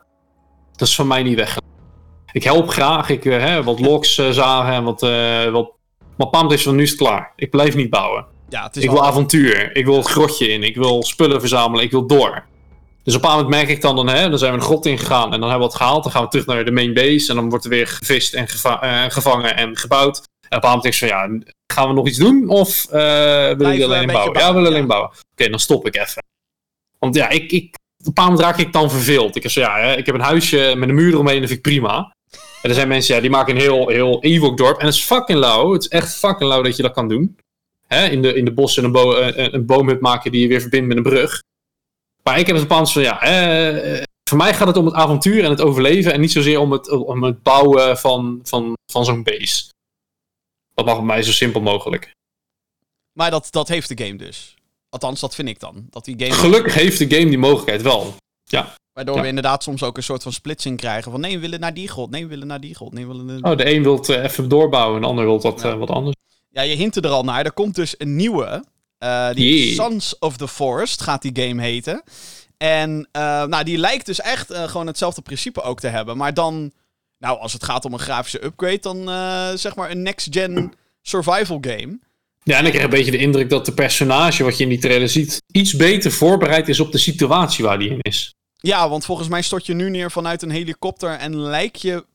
dat 0.75 0.87
is 0.87 0.95
van 0.95 1.07
mij 1.07 1.23
niet 1.23 1.35
weg. 1.35 1.57
Ik 2.31 2.43
help 2.43 2.69
graag, 2.69 3.09
ik 3.09 3.25
eh, 3.25 3.39
hè, 3.43 3.63
wat 3.63 3.79
logs 3.79 4.17
eh, 4.17 4.29
zagen 4.29 4.73
en 4.73 4.83
wat, 4.83 5.03
eh 5.03 5.49
wat... 5.49 5.71
Maar 6.17 6.27
Paam 6.27 6.51
is 6.51 6.63
van 6.63 6.75
nu 6.75 6.83
is 6.83 6.89
het 6.89 6.99
klaar. 6.99 7.33
Ik 7.35 7.49
blijf 7.49 7.75
niet 7.75 7.89
bouwen. 7.89 8.25
ja, 8.49 8.63
het 8.63 8.75
is 8.75 8.83
Ik 8.83 8.89
wil 8.89 9.05
avontuur. 9.05 9.75
Ik 9.75 9.85
wil 9.85 9.95
het 9.97 10.07
grotje 10.07 10.47
in. 10.47 10.63
Ik 10.63 10.75
wil 10.75 11.03
spullen 11.03 11.39
verzamelen. 11.39 11.85
Ik 11.85 11.91
wil 11.91 12.07
door. 12.07 12.45
Dus 13.07 13.15
op 13.15 13.23
een 13.23 13.29
moment 13.29 13.49
merk 13.49 13.69
ik 13.69 13.81
dan, 13.81 13.95
dan, 13.95 14.07
hè, 14.07 14.29
dan 14.29 14.39
zijn 14.39 14.51
we 14.51 14.57
een 14.57 14.63
grot 14.63 14.85
ingegaan 14.85 15.33
en 15.33 15.39
dan 15.39 15.49
hebben 15.49 15.67
we 15.67 15.73
wat 15.73 15.75
gehaald. 15.75 16.03
Dan 16.03 16.11
gaan 16.11 16.23
we 16.23 16.29
terug 16.29 16.45
naar 16.45 16.65
de 16.65 16.71
main 16.71 16.93
base 16.93 17.29
en 17.29 17.35
dan 17.35 17.49
wordt 17.49 17.63
er 17.63 17.69
weer 17.69 17.87
gevist 17.87 18.33
en 18.33 18.47
geva- 18.47 18.81
eh, 18.81 19.11
gevangen 19.11 19.55
en 19.55 19.77
gebouwd. 19.77 20.17
En 20.49 20.57
op 20.57 20.63
een 20.63 20.69
moment 20.69 20.83
denk 20.83 20.93
ik 20.93 20.99
van, 20.99 21.07
ja, 21.07 21.53
gaan 21.73 21.87
we 21.87 21.93
nog 21.93 22.07
iets 22.07 22.17
doen 22.17 22.49
of 22.49 22.85
eh 22.85 22.99
willen 22.99 23.57
we 23.57 23.63
jullie 23.63 23.83
een 23.83 23.91
alleen 23.91 24.07
bouwen? 24.07 24.39
Ja, 24.39 24.47
we 24.47 24.53
willen 24.53 24.69
ja. 24.69 24.75
alleen 24.75 24.87
bouwen. 24.87 25.11
Oké, 25.31 25.49
dan 25.49 25.59
stop 25.59 25.87
ik 25.87 25.95
even. 25.95 26.23
Want 26.99 27.15
ja, 27.15 27.29
ik, 27.29 27.51
ik, 27.51 27.75
op 28.05 28.17
een 28.17 28.23
moment 28.23 28.41
raak 28.41 28.57
ik 28.57 28.73
dan 28.73 28.91
verveeld. 28.91 29.35
Ik, 29.35 29.43
heb 29.43 29.51
zo, 29.51 29.59
ja, 29.59 29.79
hè, 29.79 29.95
ik 29.95 30.05
heb 30.05 30.15
een 30.15 30.21
huisje 30.21 30.73
met 30.77 30.89
een 30.89 30.95
muur 30.95 31.13
eromheen, 31.13 31.39
dat 31.39 31.49
vind 31.49 31.65
ik 31.65 31.71
prima. 31.73 32.15
En 32.61 32.69
er 32.69 32.75
zijn 32.75 32.87
mensen, 32.87 33.15
ja, 33.15 33.21
die 33.21 33.29
maken 33.29 33.55
een 33.55 33.61
heel, 33.61 33.87
heel 33.87 34.23
Ewok 34.23 34.57
dorp. 34.57 34.79
En 34.79 34.85
het 34.85 34.95
is 34.95 35.03
fucking 35.03 35.39
lauw. 35.39 35.73
Het 35.73 35.81
is 35.81 35.87
echt 35.87 36.15
fucking 36.15 36.49
lauw 36.49 36.61
dat 36.61 36.75
je 36.75 36.81
dat 36.81 36.93
kan 36.93 37.07
doen. 37.07 37.37
Hè, 37.87 38.05
in, 38.07 38.21
de, 38.21 38.33
in 38.33 38.45
de 38.45 38.53
bossen 38.53 38.83
een, 38.83 38.91
bo 38.91 39.15
een, 39.15 39.53
een 39.53 39.65
boomhut 39.65 40.01
maken 40.01 40.31
die 40.31 40.41
je 40.41 40.47
weer 40.47 40.61
verbindt 40.61 40.87
met 40.87 40.97
een 40.97 41.03
brug. 41.03 41.41
Maar 42.27 42.39
ik 42.39 42.47
heb 42.47 42.55
het 42.55 42.71
een 42.71 42.87
van, 42.87 43.01
ja, 43.01 43.21
eh, 43.21 44.03
voor 44.29 44.37
mij 44.37 44.53
gaat 44.53 44.67
het 44.67 44.77
om 44.77 44.85
het 44.85 44.93
avontuur 44.93 45.43
en 45.43 45.49
het 45.49 45.61
overleven. 45.61 46.13
En 46.13 46.19
niet 46.19 46.31
zozeer 46.31 46.59
om 46.59 46.71
het, 46.71 46.89
om 46.89 47.23
het 47.23 47.43
bouwen 47.43 47.97
van, 47.97 48.39
van, 48.43 48.73
van 48.91 49.05
zo'n 49.05 49.23
base. 49.23 49.65
Dat 50.73 50.85
mag 50.85 50.95
bij 50.95 51.05
mij 51.05 51.23
zo 51.23 51.31
simpel 51.31 51.61
mogelijk. 51.61 52.11
Maar 53.13 53.31
dat, 53.31 53.47
dat 53.51 53.67
heeft 53.67 53.97
de 53.97 54.05
game 54.05 54.17
dus. 54.17 54.55
Althans, 54.89 55.19
dat 55.19 55.35
vind 55.35 55.47
ik 55.49 55.59
dan. 55.59 55.87
Dat 55.89 56.05
die 56.05 56.15
game... 56.19 56.31
Gelukkig 56.33 56.73
heeft 56.73 56.97
de 56.97 57.09
game 57.15 57.29
die 57.29 57.37
mogelijkheid 57.37 57.81
wel. 57.81 58.15
Waardoor 58.93 59.15
Ja. 59.15 59.21
we 59.21 59.27
inderdaad 59.27 59.63
soms 59.63 59.83
ook 59.83 59.97
een 59.97 60.03
soort 60.03 60.23
van 60.23 60.31
splitsing 60.31 60.77
krijgen. 60.77 61.11
Van 61.11 61.21
nee, 61.21 61.33
we 61.35 61.39
willen 61.41 61.59
naar 61.59 61.73
die 61.73 61.87
god. 61.89 62.09
Nee, 62.09 62.23
we 62.23 62.29
willen 62.29 62.47
naar 62.47 62.59
die 62.59 62.75
god. 62.75 62.93
Nee, 62.93 63.07
we 63.07 63.23
willen... 63.23 63.43
Oh, 63.45 63.57
de 63.57 63.73
een 63.73 63.83
wil 63.83 63.95
het 63.95 64.09
eh, 64.09 64.23
even 64.23 64.49
doorbouwen 64.49 64.95
en 64.95 65.01
de 65.01 65.07
ander 65.07 65.25
wil 65.25 65.41
wat, 65.41 65.61
Ja. 65.61 65.71
eh, 65.71 65.77
wat 65.77 65.89
anders. 65.89 66.15
Ja, 66.49 66.61
je 66.61 66.75
hint 66.75 66.95
er 66.95 67.07
al 67.07 67.23
naar. 67.23 67.45
Er 67.45 67.51
komt 67.51 67.75
dus 67.75 67.95
een 67.97 68.15
nieuwe. 68.15 68.63
Eh, 68.97 69.29
die 69.33 69.65
Yeah. 69.65 69.75
Sons 69.75 70.19
of 70.19 70.37
the 70.37 70.47
Forest 70.47 71.01
gaat 71.01 71.21
die 71.21 71.43
game 71.45 71.61
heten. 71.61 72.03
En 72.57 73.07
eh, 73.11 73.43
nou, 73.43 73.63
die 73.63 73.77
lijkt 73.77 74.05
dus 74.05 74.21
echt 74.21 74.51
eh, 74.51 74.63
gewoon 74.63 74.87
hetzelfde 74.87 75.21
principe 75.21 75.61
ook 75.61 75.79
te 75.79 75.87
hebben. 75.87 76.17
Maar 76.17 76.33
dan, 76.33 76.71
nou, 77.17 77.39
als 77.39 77.53
het 77.53 77.63
gaat 77.63 77.85
om 77.85 77.93
een 77.93 77.99
grafische 77.99 78.43
upgrade, 78.43 78.79
dan 78.79 78.97
zeg 79.57 79.75
maar 79.75 79.91
een 79.91 80.01
next-gen 80.01 80.73
survival 81.01 81.57
game. 81.61 81.99
Ja, 82.43 82.57
en 82.57 82.65
ik 82.65 82.69
krijg 82.69 82.85
een 82.85 82.89
beetje 82.89 83.11
de 83.11 83.17
indruk 83.17 83.49
dat 83.49 83.65
de 83.65 83.73
personage 83.73 84.43
wat 84.43 84.57
je 84.57 84.63
in 84.63 84.69
die 84.69 84.79
trailer 84.79 85.09
ziet, 85.09 85.41
iets 85.51 85.75
beter 85.75 86.11
voorbereid 86.11 86.67
is 86.67 86.79
op 86.79 86.91
de 86.91 86.97
situatie 86.97 87.65
waar 87.65 87.79
die 87.79 87.89
in 87.89 88.01
is. 88.01 88.35
Ja, 88.55 88.89
want 88.89 89.05
volgens 89.05 89.27
mij 89.27 89.41
stort 89.41 89.65
je 89.65 89.73
nu 89.73 89.89
neer 89.89 90.11
vanuit 90.11 90.41
een 90.41 90.49
helikopter 90.49 91.09
en 91.09 91.39
lijk 91.39 91.75
je 91.75 92.05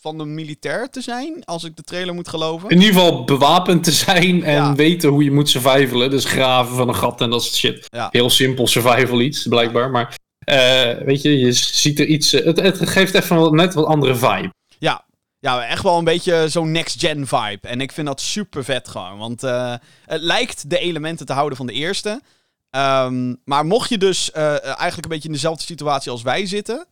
van 0.00 0.18
een 0.20 0.34
militair 0.34 0.90
te 0.90 1.00
zijn, 1.00 1.44
als 1.44 1.64
ik 1.64 1.76
de 1.76 1.82
trailer 1.82 2.14
moet 2.14 2.28
geloven. 2.28 2.68
In 2.70 2.76
ieder 2.80 2.94
geval 2.94 3.24
bewapend 3.24 3.84
te 3.84 3.92
zijn 3.92 4.44
en 4.44 4.52
Ja. 4.54 4.74
weten 4.74 5.08
hoe 5.08 5.24
je 5.24 5.30
moet 5.32 5.48
survivalen. 5.48 6.10
Dus 6.10 6.24
graven 6.24 6.76
van 6.76 6.88
een 6.88 6.94
gat 6.94 7.20
en 7.20 7.30
dat 7.30 7.42
soort 7.42 7.54
shit. 7.56 7.86
Ja. 7.90 8.08
Heel 8.10 8.30
simpel 8.30 8.66
survival 8.66 9.20
iets, 9.20 9.46
blijkbaar. 9.46 9.90
Maar 9.90 10.16
eh, 10.38 11.04
weet 11.04 11.22
je, 11.22 11.38
je 11.38 11.52
ziet 11.52 11.98
er 12.00 12.06
iets... 12.06 12.32
eh, 12.32 12.44
het, 12.44 12.60
het 12.78 12.88
geeft 12.88 13.14
even 13.14 13.36
wat, 13.36 13.52
net 13.52 13.74
wat 13.74 13.86
andere 13.86 14.14
vibe. 14.14 14.52
Ja. 14.78 15.06
Ja, 15.40 15.66
echt 15.66 15.82
wel 15.82 15.98
een 15.98 16.04
beetje 16.04 16.48
zo'n 16.48 16.72
next-gen 16.72 17.26
vibe. 17.26 17.68
En 17.68 17.80
ik 17.80 17.92
vind 17.92 18.06
dat 18.06 18.20
super 18.20 18.64
vet 18.64 18.88
gewoon. 18.88 19.18
Want 19.18 19.42
eh, 19.42 19.74
het 20.04 20.20
lijkt 20.22 20.70
de 20.70 20.78
elementen 20.78 21.26
te 21.26 21.32
houden 21.32 21.56
van 21.56 21.66
de 21.66 21.72
eerste. 21.72 22.20
Ehm, 22.70 23.34
maar 23.44 23.66
mocht 23.66 23.88
je 23.88 23.98
dus 23.98 24.30
eigenlijk 24.32 25.02
een 25.02 25.08
beetje 25.08 25.28
in 25.28 25.34
dezelfde 25.34 25.62
situatie 25.64 26.10
als 26.10 26.22
wij 26.22 26.46
zitten... 26.46 26.86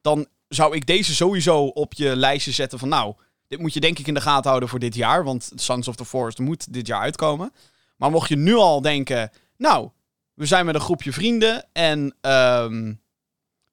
dan 0.00 0.26
zou 0.48 0.76
ik 0.76 0.86
deze 0.86 1.14
sowieso 1.14 1.64
op 1.64 1.94
je 1.94 2.16
lijstje 2.16 2.52
zetten 2.52 2.78
van... 2.78 2.88
nou, 2.88 3.14
dit 3.48 3.58
moet 3.58 3.74
je 3.74 3.80
denk 3.80 3.98
ik 3.98 4.06
in 4.06 4.14
de 4.14 4.20
gaten 4.20 4.48
houden 4.48 4.68
voor 4.68 4.78
dit 4.78 4.94
jaar. 4.94 5.24
Want 5.24 5.50
Sons 5.54 5.88
of 5.88 5.96
the 5.96 6.04
Forest 6.04 6.38
moet 6.38 6.72
dit 6.72 6.86
jaar 6.86 7.00
uitkomen. 7.00 7.52
Maar 7.96 8.10
mocht 8.10 8.28
je 8.28 8.36
nu 8.36 8.54
al 8.54 8.80
denken... 8.80 9.30
nou, 9.56 9.88
we 10.34 10.46
zijn 10.46 10.66
met 10.66 10.74
een 10.74 10.80
groepje 10.80 11.12
vrienden 11.12 11.66
en 11.72 12.14
ehm, 12.20 12.94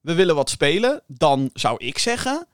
we 0.00 0.14
willen 0.14 0.34
wat 0.34 0.50
spelen... 0.50 1.02
dan 1.06 1.50
zou 1.52 1.76
ik 1.84 1.98
zeggen... 1.98 2.46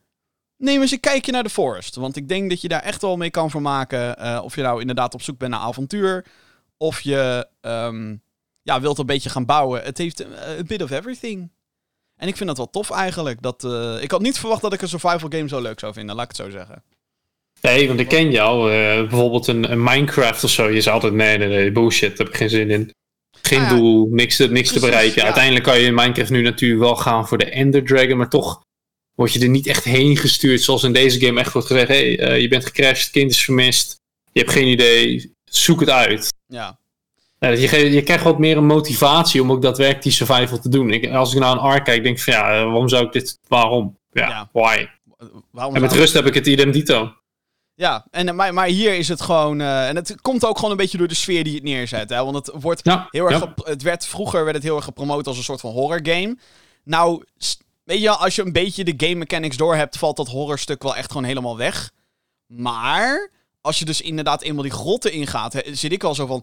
Neem 0.57 0.81
eens 0.81 0.91
een 0.91 1.01
kijkje 1.01 1.33
naar 1.33 1.43
The 1.43 1.51
Forest. 1.51 1.95
Want 1.95 2.17
ik 2.17 2.29
denk 2.29 2.51
dat 2.51 2.61
je 2.61 2.69
daar 2.69 2.83
echt 2.83 3.03
wel 3.03 3.17
mee 3.17 3.31
kan 3.31 3.51
vermaken. 3.51 4.19
eh 4.19 4.41
of 4.43 4.55
je 4.55 4.63
nou 4.63 4.81
inderdaad 4.81 5.15
op 5.15 5.23
zoek 5.23 5.39
bent 5.39 5.51
naar 5.51 5.61
avontuur. 5.61 6.27
Of 6.77 7.01
je 7.01 7.49
ehm, 7.61 8.17
ja, 8.63 8.81
wilt 8.81 8.99
een 8.99 9.07
beetje 9.07 9.31
gaan 9.31 9.45
bouwen. 9.45 9.83
Het 9.83 9.99
heeft 9.99 10.21
een 10.21 10.33
a 10.59 10.63
bit 10.63 10.83
of 10.83 10.91
everything. 10.91 11.51
En 12.23 12.29
ik 12.29 12.37
vind 12.37 12.49
dat 12.49 12.57
wel 12.57 12.71
tof 12.71 12.91
eigenlijk. 12.91 13.43
Dat, 13.43 13.65
eh, 13.65 14.03
ik 14.03 14.11
had 14.11 14.21
niet 14.21 14.39
verwacht 14.39 14.63
dat 14.63 14.73
ik 14.73 14.83
een 14.83 14.89
survival 14.89 15.29
game 15.29 15.49
zo 15.49 15.61
leuk 15.61 15.79
zou 15.79 15.93
vinden. 15.93 16.15
Laat 16.17 16.31
ik 16.31 16.37
het 16.37 16.47
zo 16.47 16.51
zeggen. 16.51 16.83
Nee, 17.61 17.89
want 17.89 18.01
ik 18.01 18.09
ken 18.09 18.31
jou. 18.31 18.73
eh, 18.73 19.01
bijvoorbeeld 19.09 19.47
een, 19.47 19.73
een 19.73 19.83
Minecraft 19.83 20.45
of 20.45 20.51
zo. 20.51 20.69
Je 20.71 20.81
zou 20.81 20.95
altijd, 20.95 21.13
nee, 21.13 21.39
nee, 21.39 21.49
nee, 21.49 21.73
bullshit. 21.73 22.09
Daar 22.09 22.19
heb 22.19 22.29
ik 22.29 22.37
geen 22.37 22.51
zin 22.51 22.71
in. 22.71 22.91
Geen 23.43 23.59
Ah 23.61 23.71
ja. 23.71 23.77
doel, 23.77 24.09
niks 24.11 24.37
te, 24.37 24.49
niks 24.51 24.73
te 24.73 24.81
bereiken. 24.81 25.15
ja. 25.19 25.25
Uiteindelijk 25.25 25.65
kan 25.65 25.79
je 25.79 25.87
in 25.87 25.95
Minecraft 25.95 26.31
nu 26.31 26.43
natuurlijk 26.43 26.81
wel 26.81 26.97
gaan 26.97 27.29
voor 27.29 27.39
de 27.39 27.51
Ender 27.51 27.85
Dragon. 27.85 28.17
Maar 28.17 28.29
toch 28.31 28.63
word 29.15 29.33
je 29.33 29.41
er 29.41 29.49
niet 29.49 29.67
echt 29.67 29.85
heen 29.85 30.17
gestuurd. 30.17 30.63
Zoals 30.63 30.83
in 30.83 30.93
deze 30.93 31.21
game 31.21 31.41
echt 31.41 31.53
wordt 31.53 31.67
gezegd. 31.69 31.89
Hé, 31.89 32.15
hey, 32.15 32.19
eh, 32.19 32.41
je 32.41 32.49
bent 32.49 32.65
gecrashed, 32.67 33.11
kind 33.11 33.31
is 33.31 33.45
vermist. 33.45 33.97
Je 34.33 34.41
hebt 34.41 34.53
geen 34.53 34.69
idee. 34.69 35.33
Zoek 35.45 35.81
het 35.81 35.91
uit. 35.91 36.33
Ja, 36.47 36.79
je, 37.51 37.91
je 37.91 38.03
krijgt 38.03 38.25
wat 38.25 38.39
meer 38.39 38.57
een 38.57 38.67
motivatie 38.67 39.43
om 39.43 39.51
ook 39.53 39.63
daadwerkelijk 39.63 40.03
die 40.03 40.13
survival 40.13 40.59
te 40.59 40.69
doen. 40.69 40.91
Ik, 40.91 41.11
als 41.13 41.35
ik 41.35 41.41
naar 41.41 41.53
een 41.53 41.59
arc 41.59 41.85
kijk, 41.85 42.03
denk 42.03 42.17
ik 42.17 42.23
van 42.23 42.33
ja, 42.33 42.65
waarom 42.65 42.89
zou 42.89 43.05
ik 43.07 43.13
dit, 43.13 43.39
waarom? 43.49 43.99
Ja, 44.11 44.29
Ja. 44.29 44.49
why? 44.53 44.87
waarom 45.51 45.75
En 45.75 45.81
met 45.81 45.93
rust 45.93 46.13
heb 46.15 46.27
ik 46.27 46.35
het 46.35 46.47
idem 46.47 46.71
dito. 46.71 47.13
Ja, 47.75 48.07
en, 48.11 48.29
eh, 48.29 48.35
maar, 48.35 48.55
maar 48.55 48.67
hier 48.67 48.95
is 48.95 49.09
het 49.09 49.21
gewoon... 49.21 49.61
eh, 49.61 49.89
en 49.89 49.97
het 49.97 50.21
komt 50.21 50.45
ook 50.45 50.57
gewoon 50.57 50.71
een 50.71 50.77
beetje 50.77 50.99
door 50.99 51.09
de 51.09 51.15
sfeer 51.15 51.45
die 51.45 51.55
het 51.55 51.63
neerzet. 51.63 52.11
Hè? 52.11 52.25
Want 52.25 52.35
het 52.47 52.51
wordt 52.63 52.81
Ja, 52.85 53.07
heel 53.11 53.31
erg 53.31 53.41
ja. 53.41 53.53
het 53.65 53.83
werd, 53.83 54.07
vroeger 54.07 54.43
werd 54.45 54.57
het 54.57 54.65
heel 54.65 54.77
erg 54.77 54.85
gepromoot 54.85 55.27
als 55.27 55.37
een 55.37 55.43
soort 55.43 55.61
van 55.61 55.71
horror 55.73 56.01
game. 56.03 56.37
Nou, 56.85 57.23
weet 57.85 58.01
je, 58.01 58.11
als 58.11 58.35
je 58.37 58.43
een 58.43 58.53
beetje 58.53 58.85
de 58.85 58.95
game 59.07 59.15
mechanics 59.15 59.57
door 59.57 59.77
hebt, 59.77 59.99
valt 59.99 60.17
dat 60.17 60.29
horrorstuk 60.29 60.83
wel 60.83 60.97
echt 60.97 61.11
gewoon 61.13 61.27
helemaal 61.27 61.57
weg. 61.57 61.91
Maar 62.47 63.31
als 63.61 63.79
je 63.79 63.85
dus 63.85 64.01
inderdaad 64.01 64.43
eenmaal 64.43 64.63
die 64.63 64.73
grotten 64.73 65.13
ingaat, 65.13 65.53
hè, 65.53 65.61
zit 65.73 65.93
ik 65.93 66.05
al 66.05 66.15
zo 66.15 66.27
van. 66.27 66.43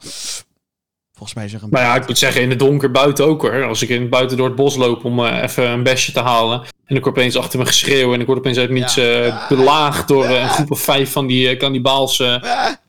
Volgens 1.19 1.39
mij 1.39 1.49
zeg 1.49 1.61
een. 1.61 1.69
Maar 1.69 1.81
ja, 1.81 1.95
ik 1.95 2.07
moet 2.07 2.17
zeggen, 2.17 2.41
in 2.41 2.49
het 2.49 2.59
donker 2.59 2.91
buiten 2.91 3.25
ook 3.25 3.41
hoor. 3.41 3.63
Als 3.63 3.81
ik 3.81 3.89
in, 3.89 4.09
buiten 4.09 4.37
door 4.37 4.47
het 4.47 4.55
bos 4.55 4.75
loop 4.75 5.05
om 5.05 5.25
eh, 5.25 5.43
even 5.43 5.69
een 5.69 5.83
besje 5.83 6.11
te 6.11 6.19
halen. 6.19 6.61
En 6.85 6.95
ik 6.95 7.03
hoor 7.03 7.11
opeens 7.11 7.35
achter 7.37 7.59
me 7.59 7.65
geschreeuw. 7.65 8.13
En 8.13 8.19
ik 8.19 8.25
word 8.25 8.37
opeens 8.37 8.57
uit 8.57 8.69
niets 8.69 8.95
Ja. 8.95 9.23
eh, 9.23 9.47
belaagd 9.49 10.07
door 10.07 10.23
eh, 10.25 10.41
een 10.41 10.49
groep 10.49 10.71
of 10.71 10.81
vijf 10.81 11.11
van 11.11 11.27
die 11.27 11.57
kannibaals. 11.57 12.17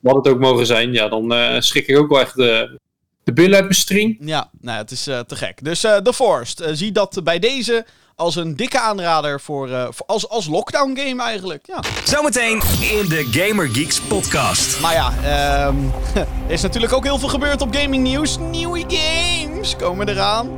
wat 0.01 0.17
het 0.17 0.29
ook 0.29 0.39
mogen 0.39 0.67
zijn. 0.67 0.93
Ja, 0.93 1.09
dan 1.09 1.35
schrik 1.63 1.87
ik 1.87 1.99
ook 1.99 2.09
wel 2.09 2.21
echt 2.21 2.35
de, 2.37 2.79
de 3.25 3.33
billen 3.33 3.55
uit 3.55 3.65
mijn 3.65 3.75
string. 3.75 4.17
Ja, 4.21 4.51
nou, 4.61 4.79
het 4.79 4.91
is 4.91 5.03
te 5.03 5.25
gek. 5.37 5.65
Dus 5.65 5.81
The 5.81 6.13
Forest, 6.15 6.63
zie 6.73 6.93
dat 6.93 7.21
bij 7.25 7.39
deze 7.39 7.87
als 8.21 8.37
een 8.37 8.57
dikke 8.57 8.81
aanrader 8.81 9.41
voor, 9.41 9.71
eh, 9.71 9.87
voor 9.91 10.07
als, 10.07 10.29
als 10.29 10.47
lockdown 10.47 10.97
game 10.97 11.23
eigenlijk. 11.23 11.67
Ja. 11.67 11.81
Zometeen 12.05 12.63
in 12.81 13.09
de 13.09 13.29
Gamer 13.31 13.69
Geeks 13.69 14.01
podcast. 14.01 14.81
Maar 14.81 14.93
ja, 14.93 15.13
ehm, 15.25 15.77
er 16.15 16.27
is 16.57 16.63
natuurlijk 16.63 16.93
ook 16.93 17.05
heel 17.05 17.19
veel 17.19 17.29
gebeurd 17.29 17.63
op 17.63 17.75
gaming 17.75 18.03
nieuws. 18.03 18.39
Nieuwe 18.39 18.85
games 18.89 19.77
komen 19.77 20.09
eraan. 20.09 20.49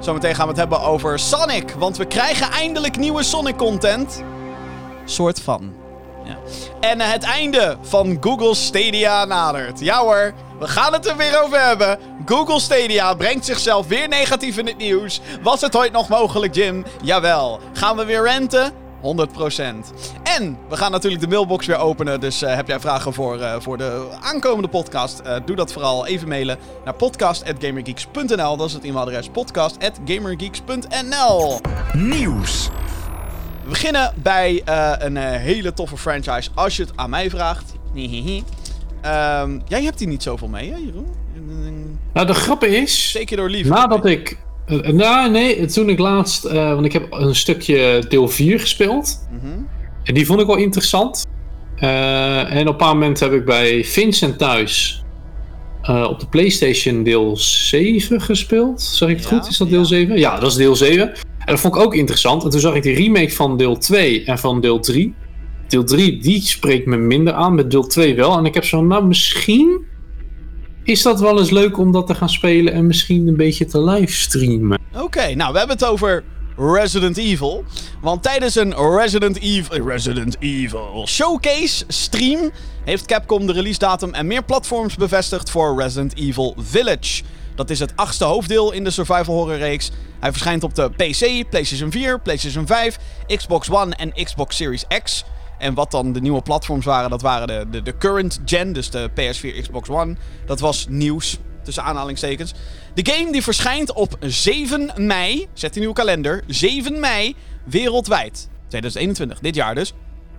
Zometeen 0.00 0.34
gaan 0.34 0.44
we 0.44 0.50
het 0.50 0.60
hebben 0.60 0.80
over 0.80 1.18
Sonic. 1.18 1.70
Want 1.70 1.96
we 1.96 2.04
krijgen 2.04 2.50
eindelijk 2.50 2.96
nieuwe 2.96 3.22
Sonic 3.22 3.56
content. 3.56 4.22
Soort 5.04 5.40
van. 5.40 5.81
Ja. 6.24 6.36
En 6.80 7.00
eh, 7.00 7.10
het 7.10 7.22
einde 7.22 7.76
van 7.80 8.16
Google 8.20 8.54
Stadia 8.54 9.24
nadert. 9.24 9.80
Ja 9.80 9.98
hoor, 9.98 10.32
we 10.58 10.68
gaan 10.68 10.92
het 10.92 11.06
er 11.06 11.16
weer 11.16 11.42
over 11.42 11.66
hebben. 11.66 11.98
Google 12.26 12.60
Stadia 12.60 13.14
brengt 13.14 13.44
zichzelf 13.44 13.86
weer 13.86 14.08
negatief 14.08 14.58
in 14.58 14.66
het 14.66 14.76
nieuws. 14.76 15.20
Was 15.42 15.60
het 15.60 15.76
ooit 15.76 15.92
nog 15.92 16.08
mogelijk, 16.08 16.54
Jim? 16.54 16.84
Jawel. 17.02 17.60
Gaan 17.72 17.96
we 17.96 18.04
weer 18.04 18.22
renten? 18.22 18.72
100%. 18.72 18.74
En 20.22 20.58
we 20.68 20.76
gaan 20.76 20.90
natuurlijk 20.90 21.22
de 21.22 21.28
mailbox 21.28 21.66
weer 21.66 21.78
openen. 21.78 22.20
Dus 22.20 22.42
eh, 22.42 22.54
heb 22.54 22.68
jij 22.68 22.80
vragen 22.80 23.12
voor, 23.12 23.40
eh, 23.40 23.54
voor 23.58 23.78
de 23.78 24.08
aankomende 24.20 24.68
podcast? 24.68 25.22
doe 25.44 25.56
dat 25.56 25.72
vooral 25.72 26.06
even 26.06 26.28
mailen 26.28 26.58
naar 26.84 26.94
podcast.gamergeeks.nl. 26.94 28.56
Dat 28.56 28.66
is 28.66 28.72
het 28.72 28.84
e-mailadres 28.84 29.28
podcast.gamergeeks.nl. 29.28 31.60
Nieuws. 31.92 32.70
We 33.72 33.78
beginnen 33.78 34.12
bij 34.22 34.62
eh, 34.64 34.92
een 34.98 35.16
eh, 35.16 35.30
hele 35.30 35.72
toffe 35.72 35.96
franchise, 35.96 36.50
als 36.54 36.76
je 36.76 36.82
het 36.82 36.92
aan 36.96 37.10
mij 37.10 37.30
vraagt. 37.30 37.74
Ehm, 37.94 39.58
jij 39.68 39.82
hebt 39.82 39.98
hier 39.98 40.08
niet 40.08 40.22
zoveel 40.22 40.48
mee, 40.48 40.70
hè, 40.70 40.76
Jeroen? 40.76 41.06
Nou, 42.12 42.26
de 42.26 42.34
grap 42.34 42.64
is, 42.64 43.10
Zeker 43.10 43.36
door 43.36 43.50
lief. 43.50 43.68
nadat 43.68 44.06
ik 44.06 44.38
Uh, 44.66 44.88
nou, 44.88 45.30
nee, 45.30 45.66
toen 45.66 45.88
ik 45.88 45.98
laatst... 45.98 46.44
Uh, 46.44 46.52
want 46.52 46.84
ik 46.84 46.92
heb 46.92 47.06
een 47.10 47.34
stukje 47.34 48.04
deel 48.08 48.28
4 48.28 48.60
gespeeld. 48.60 49.26
Mm 49.30 49.40
-hmm. 49.40 49.68
En 50.02 50.14
die 50.14 50.26
vond 50.26 50.40
ik 50.40 50.46
wel 50.46 50.56
interessant. 50.56 51.26
Uh, 51.78 52.54
en 52.54 52.60
op 52.60 52.72
een 52.72 52.76
paar 52.76 52.92
moment 52.94 53.20
heb 53.20 53.32
ik 53.32 53.44
bij 53.44 53.84
Vincent 53.84 54.38
thuis... 54.38 55.04
op 55.82 56.20
de 56.20 56.26
PlayStation 56.30 57.02
deel 57.02 57.36
7 57.36 58.20
gespeeld. 58.20 58.82
Zeg 58.82 59.08
ik 59.08 59.16
het 59.16 59.28
ja, 59.28 59.36
goed? 59.36 59.48
Is 59.48 59.56
dat 59.56 59.68
deel 59.68 59.78
ja. 59.78 59.84
7? 59.84 60.18
Ja, 60.18 60.38
dat 60.38 60.50
is 60.50 60.56
deel 60.56 60.76
7. 60.76 61.12
En 61.44 61.52
dat 61.52 61.60
vond 61.60 61.74
ik 61.74 61.80
ook 61.80 61.94
interessant. 61.94 62.44
En 62.44 62.50
toen 62.50 62.60
zag 62.60 62.74
ik 62.74 62.82
die 62.82 62.94
remake 62.94 63.32
van 63.32 63.56
deel 63.56 63.78
2 63.78 64.24
en 64.24 64.38
van 64.38 64.60
deel 64.60 64.80
3. 64.80 65.14
Deel 65.68 65.84
3, 65.84 66.18
die 66.18 66.40
spreekt 66.40 66.86
me 66.86 66.96
minder 66.96 67.32
aan. 67.32 67.54
Met 67.54 67.70
deel 67.70 67.86
2 67.86 68.14
wel. 68.14 68.38
En 68.38 68.44
ik 68.44 68.54
heb 68.54 68.64
zo, 68.64 68.82
nou 68.82 69.06
misschien 69.06 69.90
is 70.84 71.02
dat 71.02 71.20
wel 71.20 71.38
eens 71.38 71.50
leuk 71.50 71.78
om 71.78 71.92
dat 71.92 72.06
te 72.06 72.14
gaan 72.14 72.28
spelen 72.28 72.72
en 72.72 72.86
misschien 72.86 73.28
een 73.28 73.36
beetje 73.36 73.64
te 73.64 73.82
livestreamen. 73.82 74.78
Oké, 74.94 75.34
nou 75.34 75.52
we 75.52 75.58
hebben 75.58 75.76
het 75.76 75.84
over 75.84 76.24
Resident 76.56 77.16
Evil. 77.16 77.64
Want 78.00 78.22
tijdens 78.22 78.54
een 78.54 78.74
Resident 78.96 79.40
Evil, 79.40 79.88
Resident 79.88 80.36
Evil 80.40 81.04
Showcase 81.08 81.84
stream 81.88 82.50
heeft 82.84 83.06
Capcom 83.06 83.46
de 83.46 83.52
release 83.52 83.78
datum 83.78 84.14
en 84.14 84.26
meer 84.26 84.44
platforms 84.44 84.96
bevestigd 84.96 85.50
voor 85.50 85.80
Resident 85.80 86.16
Evil 86.16 86.54
Village. 86.58 87.22
Dat 87.54 87.70
is 87.70 87.78
het 87.78 87.92
achtste 87.96 88.24
hoofddeel 88.24 88.72
in 88.72 88.84
de 88.84 88.90
survival 88.90 89.34
horror 89.34 89.56
reeks. 89.56 89.90
Hij 90.20 90.30
verschijnt 90.30 90.64
op 90.64 90.74
de 90.74 90.90
PC, 90.90 91.48
PlayStation 91.50 91.90
4, 91.90 92.20
PlayStation 92.20 92.66
5, 92.66 92.98
Xbox 93.26 93.70
One 93.70 93.94
en 93.94 94.12
Xbox 94.24 94.56
Series 94.56 94.84
X. 95.02 95.24
En 95.58 95.74
wat 95.74 95.90
dan 95.90 96.12
de 96.12 96.20
nieuwe 96.20 96.42
platforms 96.42 96.84
waren, 96.84 97.10
dat 97.10 97.22
waren 97.22 97.46
de, 97.46 97.66
de, 97.70 97.82
de 97.82 97.96
current 97.96 98.40
gen, 98.44 98.72
dus 98.72 98.90
de 98.90 99.10
PS4, 99.10 99.60
Xbox 99.60 99.88
One. 99.88 100.16
Dat 100.46 100.60
was 100.60 100.86
nieuws, 100.88 101.38
tussen 101.62 101.82
aanhalingstekens. 101.82 102.54
De 102.94 103.12
game 103.12 103.32
die 103.32 103.42
verschijnt 103.42 103.92
op 103.92 104.16
7 104.20 104.90
mei, 104.96 105.48
zet 105.52 105.76
in 105.76 105.82
uw 105.82 105.92
kalender, 105.92 106.42
7 106.46 107.00
mei, 107.00 107.36
wereldwijd. 107.64 108.48
2021, 108.68 109.38
dit 109.38 109.54
jaar 109.54 109.74
dus. 109.74 109.92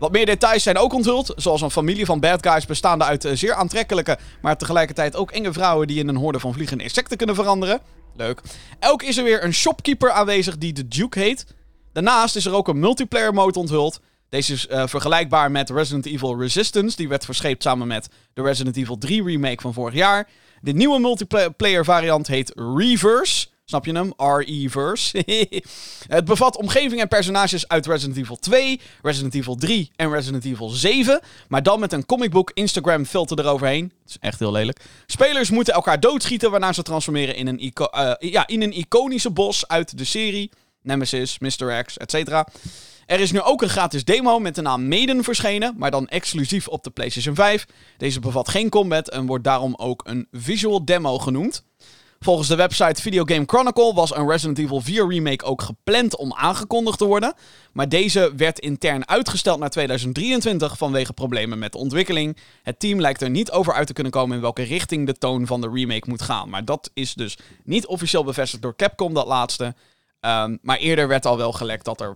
Wat 0.03 0.11
meer 0.11 0.25
details 0.25 0.63
zijn 0.63 0.77
ook 0.77 0.93
onthuld, 0.93 1.33
zoals 1.35 1.61
een 1.61 1.71
familie 1.71 2.05
van 2.05 2.19
bad 2.19 2.47
guys 2.47 2.65
bestaande 2.65 3.03
uit 3.03 3.25
eh, 3.25 3.35
zeer 3.35 3.53
aantrekkelijke, 3.53 4.17
maar 4.41 4.57
tegelijkertijd 4.57 5.15
ook 5.15 5.31
enge 5.31 5.53
vrouwen 5.53 5.87
die 5.87 5.99
in 5.99 6.07
een 6.07 6.15
horde 6.15 6.39
van 6.39 6.53
vliegende 6.53 6.83
insecten 6.83 7.17
kunnen 7.17 7.35
veranderen. 7.35 7.79
Leuk. 8.15 8.41
Elk 8.79 9.03
is 9.03 9.17
er 9.17 9.23
weer 9.23 9.43
een 9.43 9.53
shopkeeper 9.53 10.11
aanwezig 10.11 10.57
die 10.57 10.73
de 10.73 10.87
Duke 10.87 11.19
heet. 11.19 11.45
Daarnaast 11.93 12.35
is 12.35 12.45
er 12.45 12.53
ook 12.53 12.67
een 12.67 12.79
multiplayer 12.79 13.33
mode 13.33 13.59
onthuld. 13.59 13.99
Deze 14.29 14.53
is 14.53 14.67
uh, 14.67 14.83
vergelijkbaar 14.87 15.51
met 15.51 15.69
Resident 15.69 16.05
Evil 16.05 16.39
Resistance. 16.39 16.95
Die 16.95 17.07
werd 17.07 17.25
verscheept 17.25 17.63
samen 17.63 17.87
met 17.87 18.09
de 18.33 18.41
Resident 18.41 18.77
Evil 18.77 18.97
3 18.97 19.23
remake 19.23 19.61
van 19.61 19.73
vorig 19.73 19.93
jaar. 19.93 20.29
De 20.61 20.73
nieuwe 20.73 20.99
multiplayer 20.99 21.85
variant 21.85 22.27
heet 22.27 22.51
Reverse. 22.55 23.47
Snap 23.65 23.85
je 23.85 23.93
hem? 23.93 24.13
R-E-verse. 24.17 25.23
het 26.15 26.25
bevat 26.25 26.57
omgeving 26.57 27.01
en 27.01 27.07
personages 27.07 27.67
uit 27.67 27.85
Resident 27.85 28.17
Evil 28.17 28.35
2, 28.35 28.79
Resident 29.01 29.33
Evil 29.33 29.55
3 29.55 29.91
en 29.95 30.11
Resident 30.11 30.45
Evil 30.45 30.69
7. 30.69 31.21
Maar 31.47 31.63
dan 31.63 31.79
met 31.79 31.93
een 31.93 32.05
comicbook 32.05 32.51
Instagram 32.53 33.05
filter 33.05 33.39
eroverheen. 33.39 33.91
Dat 33.99 34.09
is 34.09 34.17
echt 34.19 34.39
heel 34.39 34.51
lelijk. 34.51 34.79
Spelers 35.05 35.49
moeten 35.49 35.73
elkaar 35.73 35.99
doodschieten 35.99 36.51
waarna 36.51 36.73
ze 36.73 36.83
transformeren 36.83 37.35
in 37.35 37.47
een, 37.47 37.61
uh, 37.63 38.13
ja, 38.19 38.47
in 38.47 38.61
een 38.61 38.77
iconische 38.77 39.31
bos 39.31 39.67
uit 39.67 39.97
de 39.97 40.05
serie. 40.05 40.51
Nemesis, 40.81 41.39
Mr. 41.39 41.83
X, 41.83 41.97
etc. 41.97 42.43
Er 43.05 43.19
is 43.19 43.31
nu 43.31 43.41
ook 43.41 43.61
een 43.61 43.69
gratis 43.69 44.05
demo 44.05 44.39
met 44.39 44.55
de 44.55 44.61
naam 44.61 44.87
Maiden 44.87 45.23
verschenen, 45.23 45.73
maar 45.77 45.91
dan 45.91 46.07
exclusief 46.07 46.67
op 46.67 46.83
de 46.83 46.89
PlayStation 46.89 47.35
5. 47.35 47.65
Deze 47.97 48.19
bevat 48.19 48.49
geen 48.49 48.69
combat 48.69 49.09
en 49.09 49.25
wordt 49.25 49.43
daarom 49.43 49.75
ook 49.75 50.01
een 50.05 50.27
visual 50.31 50.85
demo 50.85 51.17
genoemd. 51.19 51.63
Volgens 52.23 52.47
de 52.47 52.55
website 52.55 53.01
Video 53.01 53.23
Game 53.25 53.43
Chronicle 53.45 53.93
was 53.93 54.15
een 54.15 54.29
Resident 54.29 54.59
Evil 54.59 54.81
4 54.81 55.07
remake 55.07 55.45
ook 55.45 55.61
gepland 55.61 56.15
om 56.15 56.33
aangekondigd 56.33 56.97
te 56.97 57.05
worden. 57.05 57.33
Maar 57.73 57.89
deze 57.89 58.33
werd 58.37 58.59
intern 58.59 59.07
uitgesteld 59.07 59.59
naar 59.59 59.69
2023 59.69 60.77
vanwege 60.77 61.13
problemen 61.13 61.59
met 61.59 61.71
de 61.71 61.77
ontwikkeling. 61.77 62.37
Het 62.61 62.79
team 62.79 63.01
lijkt 63.01 63.21
er 63.21 63.29
niet 63.29 63.51
over 63.51 63.73
uit 63.73 63.87
te 63.87 63.93
kunnen 63.93 64.11
komen 64.11 64.35
in 64.35 64.41
welke 64.41 64.63
richting 64.63 65.05
de 65.05 65.17
toon 65.17 65.47
van 65.47 65.61
de 65.61 65.69
remake 65.73 66.09
moet 66.09 66.21
gaan. 66.21 66.49
Maar 66.49 66.65
dat 66.65 66.89
is 66.93 67.13
dus 67.13 67.37
niet 67.63 67.85
officieel 67.85 68.23
bevestigd 68.23 68.61
door 68.61 68.75
Capcom, 68.75 69.13
dat 69.13 69.27
laatste. 69.27 69.75
Um, 70.21 70.59
maar 70.61 70.77
eerder 70.77 71.07
werd 71.07 71.25
al 71.25 71.37
wel 71.37 71.51
gelekt 71.51 71.85
dat 71.85 72.01
er 72.01 72.13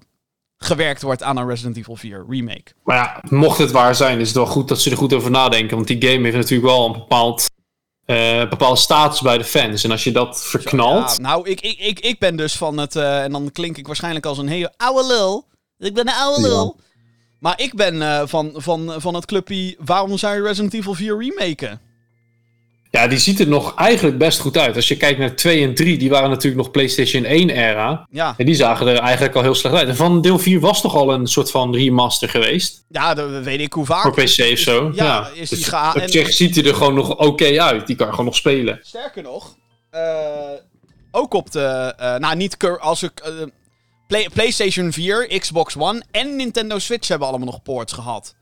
gewerkt 0.57 1.01
wordt 1.01 1.23
aan 1.23 1.37
een 1.37 1.47
Resident 1.47 1.77
Evil 1.77 1.95
4 1.95 2.25
remake. 2.29 2.71
Maar 2.83 2.95
ja, 2.95 3.23
mocht 3.29 3.57
het 3.57 3.71
waar 3.71 3.95
zijn, 3.95 4.19
is 4.19 4.27
het 4.27 4.37
wel 4.37 4.45
goed 4.45 4.67
dat 4.67 4.81
ze 4.81 4.91
er 4.91 4.97
goed 4.97 5.13
over 5.13 5.31
nadenken. 5.31 5.75
Want 5.75 5.87
die 5.87 6.01
game 6.07 6.23
heeft 6.23 6.37
natuurlijk 6.37 6.69
wel 6.69 6.85
een 6.85 6.91
bepaald, 6.91 7.45
uh, 8.07 8.49
bepaalde 8.49 8.79
status 8.79 9.21
bij 9.21 9.37
de 9.37 9.43
fans. 9.43 9.83
En 9.83 9.91
als 9.91 10.03
je 10.03 10.11
dat 10.11 10.45
verknalt... 10.45 11.11
Ja, 11.11 11.21
nou, 11.21 11.49
ik, 11.49 11.61
ik, 11.61 11.79
ik, 11.79 11.99
ik 11.99 12.19
ben 12.19 12.35
dus 12.35 12.55
van 12.55 12.77
het... 12.77 12.95
Uh, 12.95 13.23
en 13.23 13.31
dan 13.31 13.51
klink 13.51 13.77
ik 13.77 13.87
waarschijnlijk 13.87 14.25
als 14.25 14.37
een 14.37 14.47
hele 14.47 14.73
oude 14.77 15.07
lul. 15.07 15.45
Ik 15.77 15.93
ben 15.93 16.07
een 16.07 16.13
oude 16.13 16.41
lul. 16.41 16.75
Maar 17.39 17.59
ik 17.59 17.75
ben 17.75 17.95
uh, 17.95 18.21
van, 18.25 18.51
van, 18.55 18.93
van 18.97 19.13
het 19.13 19.25
clubje... 19.25 19.75
Waarom 19.79 20.17
zou 20.17 20.35
je 20.35 20.41
Resident 20.41 20.73
Evil 20.73 20.93
4 20.93 21.17
remaken? 21.17 21.81
Ja, 22.91 23.07
die 23.07 23.17
ziet 23.17 23.39
er 23.39 23.47
nog 23.47 23.75
eigenlijk 23.75 24.17
best 24.17 24.39
goed 24.39 24.57
uit. 24.57 24.75
Als 24.75 24.87
je 24.87 24.97
kijkt 24.97 25.19
naar 25.19 25.35
2 25.35 25.63
en 25.63 25.75
3, 25.75 25.97
die 25.97 26.09
waren 26.09 26.29
natuurlijk 26.29 26.63
nog 26.63 26.71
PlayStation 26.71 27.23
1-era. 27.23 28.07
Ja. 28.11 28.33
En 28.37 28.45
die 28.45 28.55
zagen 28.55 28.87
er 28.87 28.97
eigenlijk 28.97 29.35
al 29.35 29.41
heel 29.41 29.55
slecht 29.55 29.75
uit. 29.75 29.87
En 29.87 29.95
van 29.95 30.21
deel 30.21 30.39
4 30.39 30.59
was 30.59 30.81
toch 30.81 30.95
al 30.95 31.13
een 31.13 31.27
soort 31.27 31.51
van 31.51 31.75
remaster 31.75 32.29
geweest? 32.29 32.85
Ja, 32.89 33.13
dat 33.13 33.43
weet 33.43 33.59
ik 33.59 33.73
hoe 33.73 33.85
vaak. 33.85 34.01
Voor 34.01 34.11
PC 34.11 34.51
of 34.51 34.57
zo. 34.57 34.91
Ja, 34.93 35.05
ja. 35.05 35.29
Is 35.33 35.49
die 35.49 35.57
dus 35.57 35.67
ga 35.67 35.93
op 35.93 36.03
zich 36.05 36.33
ziet 36.33 36.55
hij 36.55 36.65
er 36.65 36.75
gewoon 36.75 36.93
nog 36.93 37.17
oké 37.17 37.61
uit. 37.61 37.87
Die 37.87 37.95
kan 37.95 38.09
gewoon 38.09 38.25
nog 38.25 38.35
spelen. 38.35 38.79
Sterker 38.81 39.23
nog, 39.23 39.55
uh, 39.91 40.01
ook 41.11 41.33
op 41.33 41.51
de... 41.51 41.93
Uh, 41.99 42.15
nou, 42.15 42.35
niet 42.35 42.57
als 42.79 43.03
ik... 43.03 43.21
Uh, 43.27 43.47
Play 44.07 44.29
PlayStation 44.33 44.91
4, 44.93 45.39
Xbox 45.39 45.75
One 45.77 46.03
en 46.11 46.35
Nintendo 46.35 46.79
Switch 46.79 47.07
hebben 47.07 47.27
allemaal 47.27 47.47
nog 47.47 47.61
ports 47.61 47.93
gehad. 47.93 48.35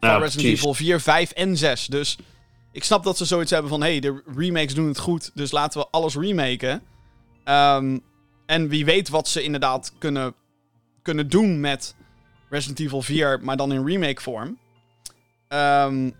Van 0.00 0.08
ja, 0.08 0.16
Resident. 0.16 0.58
Evil 0.58 0.74
4, 0.74 1.00
5 1.00 1.30
en 1.30 1.56
6. 1.56 1.86
Dus 1.86 2.16
ik 2.72 2.84
snap 2.84 3.04
dat 3.04 3.16
ze 3.16 3.24
zoiets 3.24 3.50
hebben 3.50 3.70
van... 3.70 3.80
hey, 3.80 4.00
de 4.00 4.22
remakes 4.36 4.74
doen 4.74 4.88
het 4.88 4.98
goed, 4.98 5.30
dus 5.34 5.50
laten 5.50 5.80
we 5.80 5.86
alles 5.90 6.14
remaken. 6.14 6.82
Um, 7.44 8.02
en 8.46 8.68
wie 8.68 8.84
weet 8.84 9.08
wat 9.08 9.28
ze 9.28 9.42
inderdaad 9.42 9.92
kunnen, 9.98 10.34
kunnen 11.02 11.28
doen 11.28 11.60
met 11.60 11.94
Resident 12.48 12.80
Evil 12.80 13.02
4, 13.02 13.38
maar 13.42 13.56
dan 13.56 13.72
in 13.72 13.86
remake 13.86 14.22
vorm. 14.22 14.58
Um, 15.48 16.14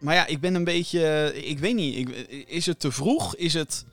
maar 0.00 0.14
ja, 0.14 0.26
ik 0.26 0.40
ben 0.40 0.54
een 0.54 0.64
beetje... 0.64 1.32
Ik 1.44 1.58
weet 1.58 1.74
niet. 1.74 1.96
Ik, 1.96 2.08
is 2.46 2.66
het 2.66 2.80
te 2.80 2.92
vroeg? 2.92 3.36
Is 3.36 3.54
het... 3.54 3.86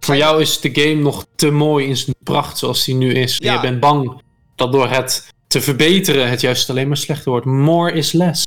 Voor 0.00 0.16
jou 0.16 0.40
is 0.40 0.60
de 0.60 0.74
game 0.74 1.02
nog 1.02 1.26
te 1.34 1.50
mooi 1.50 1.86
in 1.86 1.96
zijn 1.96 2.16
pracht 2.22 2.58
zoals 2.58 2.84
die 2.84 2.94
nu 2.94 3.12
is. 3.12 3.36
Ja. 3.36 3.52
je 3.52 3.60
bent 3.60 3.80
bang 3.80 4.22
dat 4.54 4.72
door 4.72 4.88
het 4.88 5.32
te 5.46 5.60
verbeteren 5.60 6.30
het 6.30 6.40
juist 6.40 6.70
alleen 6.70 6.88
maar 6.88 6.96
slechter 6.96 7.30
wordt. 7.30 7.46
More 7.46 7.92
is 7.92 8.12
less. 8.12 8.44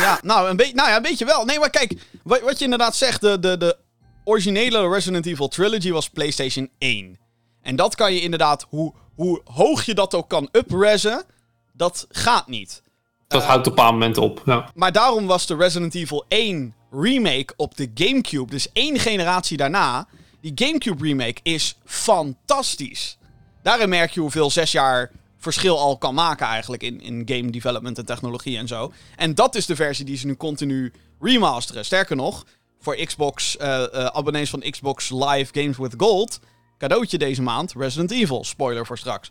Ja, 0.00 0.18
nou, 0.22 0.48
een, 0.48 0.56
beetje, 0.56 0.74
nou 0.74 0.88
ja, 0.88 0.96
een 0.96 1.02
beetje 1.02 1.24
wel. 1.24 1.44
Nee, 1.44 1.58
maar 1.58 1.70
kijk, 1.70 1.92
wat, 2.22 2.40
wat 2.40 2.58
je 2.58 2.64
inderdaad 2.64 2.96
zegt, 2.96 3.20
de, 3.20 3.38
de, 3.38 3.56
de 3.56 3.76
originele 4.24 4.88
Resident 4.88 5.26
Evil 5.26 5.48
Trilogy 5.48 5.90
was 5.90 6.10
PlayStation 6.10 6.70
1. 6.78 7.18
En 7.62 7.76
dat 7.76 7.94
kan 7.94 8.14
je 8.14 8.20
inderdaad, 8.20 8.66
hoe, 8.68 8.92
hoe 9.14 9.40
hoog 9.44 9.84
je 9.84 9.94
dat 9.94 10.14
ook 10.14 10.28
kan 10.28 10.48
uprezen, 10.52 11.24
dat 11.72 12.06
gaat 12.10 12.46
niet. 12.46 12.82
Dat 13.28 13.44
houdt 13.44 13.66
op 13.66 13.72
een 13.72 13.84
paar 13.84 13.92
moment 13.92 14.18
op, 14.18 14.42
ja. 14.44 14.70
Maar 14.74 14.92
daarom 14.92 15.26
was 15.26 15.46
de 15.46 15.56
Resident 15.56 15.94
Evil 15.94 16.24
1 16.28 16.74
remake 16.90 17.54
op 17.56 17.76
de 17.76 17.90
Gamecube, 17.94 18.50
dus 18.50 18.72
één 18.72 18.98
generatie 18.98 19.56
daarna, 19.56 20.08
die 20.40 20.52
Gamecube 20.54 21.04
remake 21.04 21.40
is 21.42 21.76
fantastisch. 21.84 23.18
Daarin 23.62 23.88
merk 23.88 24.10
je 24.10 24.20
hoeveel 24.20 24.50
zes 24.50 24.72
jaar 24.72 25.10
verschil 25.38 25.78
al 25.78 25.98
kan 25.98 26.14
maken 26.14 26.46
eigenlijk 26.46 26.82
in, 26.82 27.00
in 27.00 27.22
game 27.24 27.50
development 27.50 27.98
en 27.98 28.04
technologie 28.04 28.58
en 28.58 28.68
zo. 28.68 28.92
En 29.16 29.34
dat 29.34 29.54
is 29.54 29.66
de 29.66 29.76
versie 29.76 30.04
die 30.04 30.16
ze 30.16 30.26
nu 30.26 30.36
continu 30.36 30.92
remasteren. 31.20 31.84
Sterker 31.84 32.16
nog, 32.16 32.46
voor 32.80 32.96
Xbox, 32.96 33.56
uh, 33.56 33.66
uh, 33.66 34.04
abonnees 34.04 34.50
van 34.50 34.60
Xbox 34.70 35.10
Live 35.10 35.60
Games 35.60 35.76
with 35.76 35.94
Gold, 35.96 36.40
cadeautje 36.78 37.18
deze 37.18 37.42
maand, 37.42 37.72
Resident 37.76 38.10
Evil. 38.10 38.44
Spoiler 38.44 38.86
voor 38.86 38.98
straks. 38.98 39.30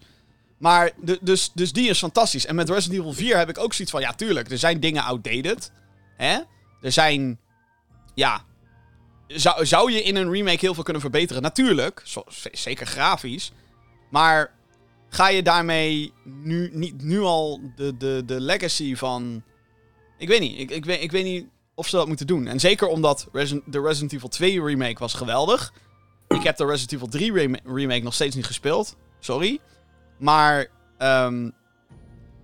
Maar 0.58 0.92
de, 1.02 1.18
dus, 1.22 1.52
dus 1.54 1.72
die 1.72 1.90
is 1.90 1.98
fantastisch. 1.98 2.46
En 2.46 2.56
met 2.56 2.70
Resident 2.70 3.00
Evil 3.00 3.14
4 3.14 3.38
heb 3.38 3.50
ik 3.50 3.58
ook 3.58 3.74
zoiets 3.74 3.92
van, 3.92 4.02
ja 4.02 4.14
tuurlijk, 4.14 4.52
er 4.52 4.58
zijn 4.58 4.80
dingen 4.80 5.04
outdated. 5.04 5.72
Hè? 6.18 6.40
Er 6.82 6.92
zijn, 6.92 7.40
ja, 8.14 8.44
zou, 9.28 9.66
zou 9.66 9.92
je 9.92 10.04
in 10.04 10.16
een 10.16 10.32
remake 10.32 10.60
heel 10.60 10.74
veel 10.74 10.84
kunnen 10.84 11.02
verbeteren? 11.02 11.42
Natuurlijk, 11.42 12.04
zeker 12.52 12.86
grafisch. 12.86 13.52
Maar 14.10 14.57
ga 15.10 15.28
je 15.28 15.44
daarmee 15.44 16.14
nu, 16.24 16.70
niet, 16.74 17.04
nu 17.04 17.20
al 17.20 17.60
de, 17.76 17.98
de, 17.98 18.24
de 18.26 18.42
legacy 18.42 18.96
van. 18.96 19.44
Ik 20.18 20.28
weet 20.28 20.40
niet. 20.40 20.60
Ik, 20.60 20.72
ik, 20.72 20.86
weet, 20.86 21.02
ik 21.02 21.12
weet 21.12 21.24
niet 21.24 21.46
of 21.76 21.88
ze 21.88 21.96
dat 21.96 22.08
moeten 22.08 22.28
doen. 22.28 22.48
En 22.48 22.60
zeker 22.60 22.88
omdat 22.88 23.28
Resident, 23.32 23.74
de 23.74 23.82
Resident 23.82 24.14
Evil 24.14 24.30
2 24.30 24.64
remake 24.64 25.00
was 25.00 25.14
geweldig. 25.14 25.74
Ik 26.28 26.44
heb 26.44 26.58
de 26.58 26.66
Resident 26.66 26.94
Evil 26.94 27.08
3 27.08 27.60
remake 27.64 28.04
nog 28.04 28.14
steeds 28.14 28.36
niet 28.36 28.46
gespeeld. 28.46 28.96
Sorry. 29.20 29.60
Maar 30.18 30.68
um, 31.00 31.54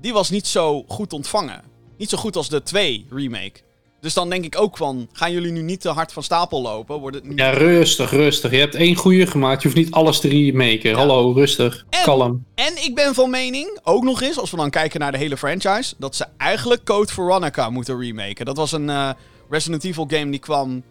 die 0.01 0.13
was 0.13 0.29
niet 0.29 0.47
zo 0.47 0.83
goed 0.87 1.13
ontvangen. 1.13 1.63
Niet 1.97 2.09
zo 2.09 2.17
goed 2.17 2.35
als 2.35 2.49
de 2.49 2.63
2 2.63 3.07
remake. 3.09 3.59
Dus 4.03 4.13
dan 4.13 4.29
denk 4.29 4.45
ik 4.45 4.59
ook 4.59 4.77
van, 4.77 5.09
gaan 5.11 5.31
jullie 5.31 5.51
nu 5.51 5.61
niet 5.61 5.81
te 5.81 5.89
hard 5.89 6.13
van 6.13 6.23
stapel 6.23 6.61
lopen? 6.61 6.99
Wordt 6.99 7.15
het 7.15 7.25
niet... 7.25 7.39
Ja, 7.39 7.49
rustig, 7.49 8.11
rustig. 8.11 8.51
Je 8.51 8.57
hebt 8.57 8.75
één 8.75 8.95
goede 8.95 9.27
gemaakt. 9.27 9.61
Je 9.61 9.67
hoeft 9.67 9.79
niet 9.79 9.91
alles 9.91 10.19
te 10.19 10.27
remaken. 10.27 10.95
Hallo, 10.95 11.31
rustig. 11.31 11.85
En- 11.89 12.03
Kalm. 12.03 12.45
En 12.55 12.83
ik 12.83 12.95
ben 12.95 13.13
van 13.13 13.29
mening, 13.29 13.79
ook 13.83 14.03
nog 14.03 14.21
eens, 14.21 14.39
als 14.39 14.51
we 14.51 14.57
dan 14.57 14.69
kijken 14.69 14.99
naar 14.99 15.11
de 15.11 15.17
hele 15.17 15.37
franchise, 15.37 15.93
dat 15.97 16.15
ze 16.15 16.25
eigenlijk 16.37 16.83
Code 16.85 17.13
Veronica 17.13 17.69
moeten 17.69 17.99
remaken. 17.99 18.45
Dat 18.45 18.57
was 18.57 18.71
een 18.71 18.89
eh, 18.89 19.09
Resident 19.49 19.83
Evil 19.83 20.05
game 20.07 20.31
die 20.31 20.39
kwam 20.39 20.83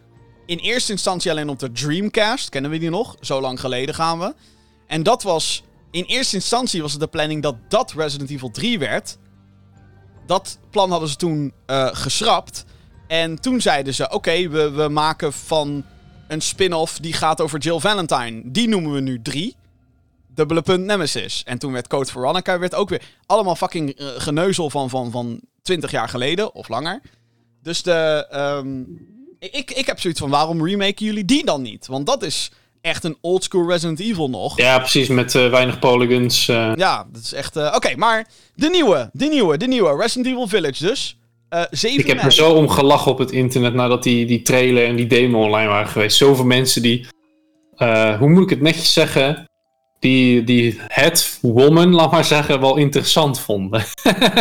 in 0.47 0.59
eerste 0.59 0.93
instantie 0.93 1.31
alleen 1.31 1.49
op 1.49 1.59
de 1.59 1.73
Dreamcast. 1.73 2.49
Kennen 2.49 2.71
we 2.71 2.79
die 2.79 2.91
nog? 2.91 3.17
Zo 3.21 3.41
lang 3.41 3.61
geleden 3.61 3.95
gaan 3.95 4.19
we. 4.19 4.35
En 4.87 5.03
dat 5.03 5.23
was, 5.23 5.63
in 5.91 6.05
eerste 6.05 6.37
instantie 6.37 6.83
was 6.83 6.93
het 6.93 7.01
de 7.01 7.07
planning 7.07 7.43
dat 7.43 7.57
dat 7.69 7.93
Resident 7.97 8.31
Evil 8.31 8.51
3 8.51 8.79
werd. 8.79 9.19
Dat 10.27 10.59
plan 10.71 10.91
hadden 10.91 11.09
ze 11.09 11.17
toen 11.17 11.53
eh, 11.67 11.89
geschrapt. 11.93 12.65
En 13.13 13.41
toen 13.41 13.61
zeiden 13.61 13.95
ze, 13.95 14.11
oké, 14.11 14.49
we, 14.49 14.71
we 14.71 14.89
maken 14.89 15.33
van 15.33 15.85
een 16.29 16.41
spin-off 16.41 16.99
die 16.99 17.13
gaat 17.13 17.41
over 17.41 17.59
Jill 17.59 17.79
Valentine. 17.79 18.43
Die 18.45 18.69
noemen 18.69 18.93
we 18.93 19.01
nu 19.01 19.23
3 19.23 19.57
dubbele 20.35 20.63
punt 20.63 20.85
Nemesis. 20.85 21.43
En 21.45 21.59
toen 21.59 21.73
werd 21.73 21.87
Code 21.87 22.11
Veronica 22.11 22.59
werd 22.59 22.75
ook 22.75 22.89
weer 22.89 23.03
allemaal 23.27 23.57
fucking 23.57 23.91
eh, 23.91 24.07
geneuzel 24.17 24.71
van, 24.71 24.91
van, 24.91 25.11
van 25.11 25.41
20 25.63 25.91
jaar 25.91 26.09
geleden 26.09 26.55
of 26.55 26.69
langer. 26.69 27.01
Dus 27.63 27.83
de, 27.83 28.27
ehm, 28.31 28.81
ik, 29.39 29.71
ik 29.71 29.87
heb 29.87 30.01
zoiets 30.01 30.21
van 30.21 30.31
waarom 30.31 30.67
remaken 30.67 31.07
jullie 31.07 31.25
die 31.25 31.45
dan 31.45 31.63
niet? 31.63 31.87
Want 31.87 32.07
dat 32.07 32.23
is 32.23 32.51
echt 32.81 33.05
een 33.05 33.17
oldschool 33.21 33.69
Resident 33.69 34.01
Evil 34.01 34.31
nog. 34.31 34.57
Ja, 34.57 34.65
Ja, 34.65 34.79
precies. 34.79 35.09
Met 35.09 35.35
eh, 35.35 35.51
weinig 35.51 35.79
polygons. 35.79 36.49
eh. 36.49 36.73
dat 37.13 37.23
is 37.23 37.33
echt. 37.33 37.57
Oké, 37.57 37.97
maar 37.97 38.29
de 38.55 38.69
nieuwe, 38.69 39.11
de 39.13 39.27
nieuwe, 39.27 39.57
de 39.57 39.67
nieuwe 39.67 39.97
Resident 39.97 40.27
Evil 40.27 40.49
Village 40.49 40.87
dus. 40.87 41.17
Eh 41.53 41.63
7 41.71 41.99
Ik 42.01 42.07
heb 42.07 42.17
mei. 42.17 42.27
er 42.29 42.33
zo 42.35 42.51
om 42.53 42.69
gelachen 42.69 43.11
op 43.13 43.19
het 43.19 43.31
internet 43.31 43.75
nadat 43.75 44.03
die, 44.03 44.27
die 44.27 44.43
trailer 44.43 44.87
en 44.87 44.97
die 44.97 45.07
demo 45.07 45.43
online 45.45 45.69
waren 45.69 45.89
geweest. 45.89 46.17
Zoveel 46.17 46.45
mensen 46.45 46.83
die, 46.83 47.07
eh, 47.77 48.19
hoe 48.19 48.29
moet 48.29 48.43
ik 48.43 48.51
het 48.51 48.61
netjes 48.61 48.93
zeggen, 48.93 49.45
die, 49.99 50.45
die 50.45 50.81
het 50.87 51.39
woman, 51.43 51.95
laat 51.95 52.11
maar 52.11 52.25
zeggen, 52.25 52.61
wel 52.61 52.77
interessant 52.77 53.41
vonden. 53.41 53.85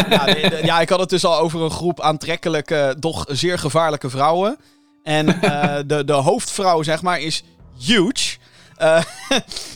Ja, 0.10 0.26
de- 0.34 0.60
ja, 0.64 0.80
ik 0.82 0.90
had 0.90 1.00
het 1.00 1.10
dus 1.10 1.26
al 1.26 1.38
over 1.40 1.62
een 1.62 1.72
groep 1.72 2.02
aantrekkelijke, 2.02 2.96
doch 3.00 3.26
zeer 3.28 3.60
gevaarlijke 3.60 4.10
vrouwen. 4.10 4.58
En 5.04 5.42
eh, 5.42 5.78
de, 5.88 6.06
de 6.06 6.14
hoofdvrouw, 6.14 6.84
zeg 6.84 7.02
maar, 7.02 7.20
is 7.20 7.44
huge. 7.86 8.38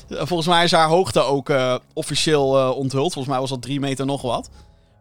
Volgens 0.10 0.48
mij 0.48 0.63
is 0.63 0.71
haar 0.71 0.88
hoogte 0.88 1.21
ook 1.21 1.52
officieel 1.93 2.74
onthuld. 2.74 3.13
Volgens 3.13 3.28
mij 3.34 3.39
was 3.39 3.50
dat 3.50 3.62
drie 3.62 3.80
meter 3.80 4.06
nog 4.06 4.21
wat. 4.21 4.50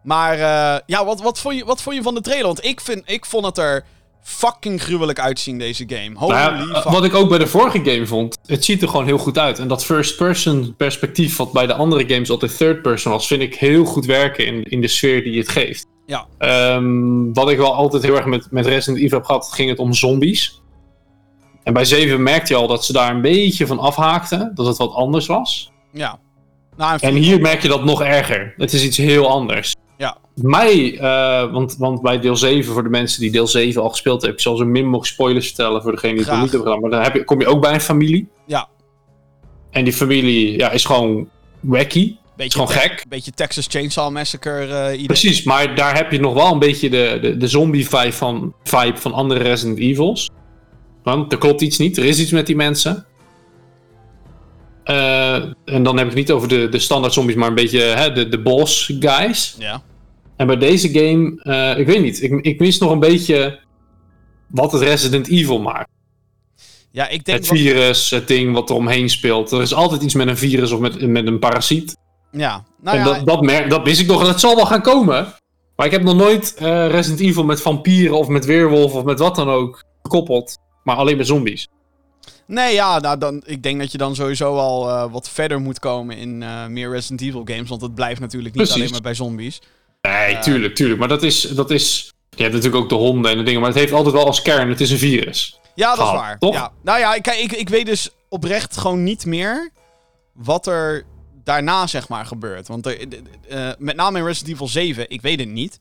Maar 0.05 0.33
eh, 0.33 0.79
ja, 0.85 1.05
wat, 1.05 1.21
wat, 1.21 1.39
vond 1.39 1.55
je, 1.55 1.65
wat 1.65 1.81
vond 1.81 1.95
je 1.95 2.01
van 2.01 2.15
de 2.15 2.21
trailer? 2.21 2.45
Want 2.45 2.65
ik, 2.65 2.81
vind, 2.81 3.01
ik 3.05 3.25
vond 3.25 3.45
het 3.45 3.57
er 3.57 3.85
fucking 4.23 4.81
gruwelijk 4.81 5.19
uitzien, 5.19 5.57
deze 5.57 5.83
game. 5.87 6.19
Holy 6.19 6.33
Nou 6.33 6.69
ja, 6.69 6.91
wat 6.91 7.03
ik 7.03 7.13
ook 7.13 7.29
bij 7.29 7.37
de 7.37 7.47
vorige 7.47 7.81
game 7.83 8.07
vond, 8.07 8.37
het 8.45 8.65
ziet 8.65 8.81
er 8.81 8.87
gewoon 8.87 9.05
heel 9.05 9.17
goed 9.17 9.37
uit. 9.37 9.59
En 9.59 9.67
dat 9.67 9.85
first-person 9.85 10.73
perspectief, 10.77 11.37
wat 11.37 11.51
bij 11.51 11.67
de 11.67 11.73
andere 11.73 12.07
games 12.07 12.29
altijd 12.29 12.57
third-person 12.57 13.11
was, 13.11 13.27
vind 13.27 13.41
ik 13.41 13.55
heel 13.55 13.85
goed 13.85 14.05
werken 14.05 14.45
in, 14.45 14.63
in 14.63 14.81
de 14.81 14.87
sfeer 14.87 15.23
die 15.23 15.39
het 15.39 15.49
geeft. 15.49 15.85
Ja. 16.05 16.27
Ehm, 16.37 17.33
wat 17.33 17.49
ik 17.49 17.57
wel 17.57 17.73
altijd 17.73 18.03
heel 18.03 18.15
erg 18.15 18.25
met, 18.25 18.47
met 18.51 18.65
Resident 18.65 19.03
Evil 19.03 19.17
heb 19.17 19.25
gehad, 19.25 19.51
ging 19.53 19.69
het 19.69 19.79
om 19.79 19.93
zombies. 19.93 20.61
En 21.63 21.73
bij 21.73 21.85
7 21.85 22.23
merkte 22.23 22.53
je 22.53 22.59
al 22.59 22.67
dat 22.67 22.85
ze 22.85 22.93
daar 22.93 23.15
een 23.15 23.21
beetje 23.21 23.67
van 23.67 23.79
afhaakten, 23.79 24.51
dat 24.55 24.65
het 24.65 24.77
wat 24.77 24.93
anders 24.93 25.25
was. 25.25 25.71
Ja. 25.91 26.19
Nou, 26.77 26.97
En 27.01 27.13
hier 27.13 27.41
merk 27.41 27.61
je 27.61 27.67
dat 27.67 27.83
nog 27.83 28.01
erger. 28.01 28.53
Het 28.57 28.73
is 28.73 28.83
iets 28.83 28.97
heel 28.97 29.29
anders. 29.29 29.73
Ja. 29.97 30.17
Mij, 30.33 30.99
eh, 30.99 31.51
want, 31.51 31.75
want 31.77 32.01
bij 32.01 32.19
deel 32.19 32.35
7, 32.35 32.73
voor 32.73 32.83
de 32.83 32.89
mensen 32.89 33.21
die 33.21 33.31
deel 33.31 33.47
7 33.47 33.81
al 33.81 33.89
gespeeld 33.89 34.21
hebben, 34.21 34.37
ik 34.37 34.43
zal 34.43 34.55
zo 34.55 34.65
min 34.65 34.83
mogelijk 34.83 35.07
spoilers 35.07 35.45
vertellen 35.45 35.81
voor 35.81 35.91
degene 35.91 36.13
die 36.13 36.21
het 36.21 36.31
nog 36.31 36.41
niet 36.41 36.51
hebben 36.51 36.67
gedaan. 36.67 36.81
Maar 36.81 36.91
dan 36.91 37.01
heb 37.01 37.13
je, 37.13 37.23
kom 37.23 37.39
je 37.39 37.47
ook 37.47 37.61
bij 37.61 37.73
een 37.73 37.81
familie. 37.81 38.27
Ja. 38.45 38.67
En 39.71 39.83
die 39.83 39.93
familie 39.93 40.57
ja, 40.57 40.71
is 40.71 40.85
gewoon 40.85 41.29
wacky. 41.59 42.15
Is 42.37 42.53
gewoon 42.53 42.69
gek. 42.69 43.05
Beetje 43.07 43.31
Texas 43.31 43.67
Chainsaw 43.69 44.11
Massacre 44.11 44.93
idee. 44.93 45.05
Precies, 45.05 45.43
maar 45.43 45.75
daar 45.75 45.95
heb 45.95 46.11
je 46.11 46.19
nog 46.19 46.33
wel 46.33 46.51
een 46.51 46.59
beetje 46.59 46.89
de, 46.89 47.17
de, 47.21 47.37
de 47.37 47.47
zombie-vibe 47.47 48.13
van, 48.13 48.53
vibe 48.63 48.97
van 48.97 49.13
andere 49.13 49.39
Resident 49.39 49.79
Evils. 49.79 50.29
Want 51.03 51.31
er 51.31 51.37
klopt 51.37 51.61
iets 51.61 51.77
niet, 51.77 51.97
er 51.97 52.05
is 52.05 52.19
iets 52.19 52.31
met 52.31 52.45
die 52.45 52.55
mensen. 52.55 53.05
Eh, 54.85 55.35
en 55.65 55.83
dan 55.83 55.97
heb 55.97 56.05
ik 56.07 56.11
het 56.11 56.19
niet 56.19 56.31
over 56.31 56.47
de, 56.47 56.69
de 56.69 56.79
standaard 56.79 57.13
zombies, 57.13 57.35
maar 57.35 57.47
een 57.47 57.55
beetje 57.55 57.79
hè, 57.79 58.11
de, 58.11 58.29
de 58.29 58.39
boss 58.41 58.93
guys. 58.99 59.55
Ja. 59.59 59.81
En 60.37 60.47
bij 60.47 60.57
deze 60.57 60.89
game, 60.89 61.41
eh, 61.43 61.79
ik 61.79 61.87
weet 61.87 62.01
niet, 62.01 62.21
ik, 62.21 62.31
ik 62.41 62.59
mis 62.59 62.77
nog 62.77 62.91
een 62.91 62.99
beetje 62.99 63.59
wat 64.47 64.71
het 64.71 64.81
Resident 64.81 65.27
Evil 65.27 65.59
maakt. 65.61 65.89
Ja, 66.91 67.07
ik 67.07 67.25
denk... 67.25 67.37
Het 67.37 67.47
wat- 67.47 67.57
virus, 67.57 68.09
het 68.09 68.27
ding 68.27 68.53
wat 68.53 68.69
er 68.69 68.75
omheen 68.75 69.09
speelt. 69.09 69.51
Er 69.51 69.61
is 69.61 69.73
altijd 69.73 70.01
iets 70.01 70.13
met 70.13 70.27
een 70.27 70.37
virus 70.37 70.71
of 70.71 70.79
met, 70.79 71.07
met 71.07 71.27
een 71.27 71.39
parasiet. 71.39 71.97
Ja. 72.31 72.63
Nou 72.81 72.97
en 72.97 73.03
ja, 73.05 73.13
dat, 73.13 73.25
dat, 73.25 73.41
mer- 73.41 73.69
dat 73.69 73.83
wist 73.83 73.99
ik 74.01 74.07
nog 74.07 74.19
en 74.19 74.25
dat 74.25 74.39
zal 74.39 74.55
wel 74.55 74.65
gaan 74.65 74.81
komen. 74.81 75.33
Maar 75.75 75.85
ik 75.85 75.91
heb 75.91 76.03
nog 76.03 76.15
nooit 76.15 76.55
eh, 76.55 76.87
Resident 76.89 77.19
Evil 77.19 77.43
met 77.43 77.61
vampieren 77.61 78.17
of 78.17 78.27
met 78.27 78.45
weerwolven 78.45 78.99
of 78.99 79.05
met 79.05 79.19
wat 79.19 79.35
dan 79.35 79.49
ook 79.49 79.83
gekoppeld. 80.01 80.57
Maar 80.83 80.95
alleen 80.95 81.17
met 81.17 81.27
zombies. 81.27 81.67
Nee, 82.47 82.73
ja, 82.73 82.99
nou, 82.99 83.17
dan, 83.17 83.41
ik 83.45 83.63
denk 83.63 83.79
dat 83.79 83.91
je 83.91 83.97
dan 83.97 84.15
sowieso 84.15 84.55
al 84.57 84.89
eh, 84.89 85.11
wat 85.11 85.29
verder 85.29 85.59
moet 85.61 85.79
komen 85.79 86.17
in 86.17 86.43
eh, 86.43 86.65
meer 86.65 86.89
Resident 86.91 87.21
Evil 87.21 87.41
games. 87.45 87.69
Want 87.69 87.81
het 87.81 87.95
blijft 87.95 88.19
natuurlijk 88.19 88.53
niet 88.55 88.63
Precies. 88.63 88.81
alleen 88.81 88.91
maar 88.91 89.01
bij 89.01 89.13
zombies. 89.13 89.61
Nee, 90.01 90.39
tuurlijk, 90.39 90.75
tuurlijk. 90.75 90.99
Maar 90.99 91.07
dat 91.07 91.23
is, 91.23 91.41
dat 91.41 91.71
is... 91.71 92.13
Je 92.29 92.41
hebt 92.43 92.55
natuurlijk 92.55 92.83
ook 92.83 92.89
de 92.89 92.95
honden 92.95 93.31
en 93.31 93.37
de 93.37 93.43
dingen. 93.43 93.59
Maar 93.59 93.69
het 93.69 93.79
heeft 93.79 93.91
altijd 93.93 94.13
wel 94.15 94.25
als 94.25 94.41
kern, 94.41 94.69
het 94.69 94.81
is 94.81 94.91
een 94.91 94.97
virus. 94.97 95.59
Ja, 95.75 95.95
dat 95.95 96.05
is 96.05 96.11
waar. 96.13 96.39
toch? 96.39 96.53
Ja. 96.53 96.71
Nou 96.83 96.99
ja, 96.99 97.13
ik, 97.15 97.27
ik, 97.27 97.51
ik 97.51 97.69
weet 97.69 97.85
dus 97.85 98.09
oprecht 98.29 98.77
gewoon 98.77 99.03
niet 99.03 99.25
meer 99.25 99.69
wat 100.33 100.67
er 100.67 101.03
daarna, 101.43 101.87
zeg 101.87 102.07
maar, 102.09 102.25
gebeurt. 102.25 102.67
Want 102.67 102.85
er, 102.85 102.97
eh, 103.49 103.69
met 103.77 103.95
name 103.95 104.17
in 104.19 104.25
Resident 104.25 104.53
Evil 104.53 104.67
7, 104.67 105.09
ik 105.09 105.21
weet 105.21 105.39
het 105.39 105.49
niet. 105.49 105.79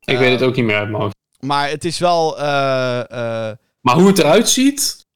Ik 0.00 0.14
Eh, 0.14 0.18
weet 0.18 0.30
het 0.32 0.42
ook 0.42 0.56
niet 0.56 0.64
meer 0.64 0.76
uit 0.76 0.88
mijn 0.90 1.02
hoofd. 1.02 1.14
Maar 1.40 1.68
het 1.70 1.84
is 1.84 1.98
wel... 1.98 2.38
eh, 2.38 2.98
eh, 3.50 3.56
Maar 3.80 3.94
hoe 3.94 4.06
het 4.06 4.18
eruit 4.18 4.48
ziet... 4.48 5.06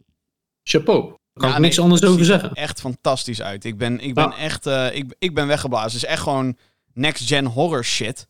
Chapeau. 0.63 1.03
Daar 1.03 1.17
kan 1.35 1.49
Ja, 1.49 1.55
ik 1.55 1.61
niks 1.63 1.79
anders 1.81 2.01
het 2.01 2.11
over 2.11 2.25
ziet 2.25 2.35
er 2.35 2.41
zeggen. 2.41 2.57
echt 2.59 2.81
fantastisch 2.81 3.43
uit. 3.43 3.65
Ik 3.65 3.77
ben, 3.79 4.01
ik 4.01 4.15
ben 4.15 4.25
Ja. 4.31 4.37
echt 4.37 4.67
eh, 4.67 4.95
ik, 4.95 5.15
ik 5.19 5.35
ben 5.35 5.47
weggeblazen. 5.47 5.93
Het 5.93 6.03
is 6.03 6.05
echt 6.09 6.23
gewoon 6.23 6.57
next-gen 6.95 7.47
horror 7.47 7.85
shit. 7.85 8.27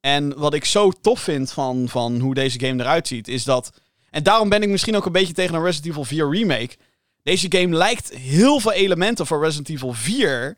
En 0.00 0.38
wat 0.38 0.54
ik 0.54 0.64
zo 0.64 0.90
tof 0.90 1.20
vind 1.20 1.52
van, 1.52 1.88
van 1.88 2.20
hoe 2.20 2.34
deze 2.34 2.60
game 2.60 2.82
eruit 2.82 3.08
ziet, 3.08 3.28
is 3.28 3.44
dat... 3.44 3.72
En 4.10 4.22
daarom 4.22 4.48
ben 4.48 4.62
ik 4.62 4.68
misschien 4.68 4.96
ook 4.96 5.06
een 5.06 5.12
beetje 5.12 5.32
tegen 5.32 5.54
een 5.54 5.62
Resident 5.62 5.90
Evil 5.90 6.04
4 6.04 6.30
remake. 6.30 6.76
Deze 7.22 7.46
game 7.48 7.76
lijkt 7.76 8.14
heel 8.14 8.60
veel 8.60 8.72
elementen 8.72 9.26
van 9.26 9.40
Resident 9.40 9.68
Evil 9.68 9.92
4 9.92 10.56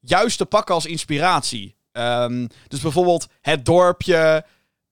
juist 0.00 0.38
te 0.38 0.46
pakken 0.46 0.74
als 0.74 0.86
inspiratie. 0.86 1.76
Ehm, 1.92 2.46
dus 2.68 2.80
bijvoorbeeld 2.80 3.26
het 3.40 3.64
dorpje 3.64 4.44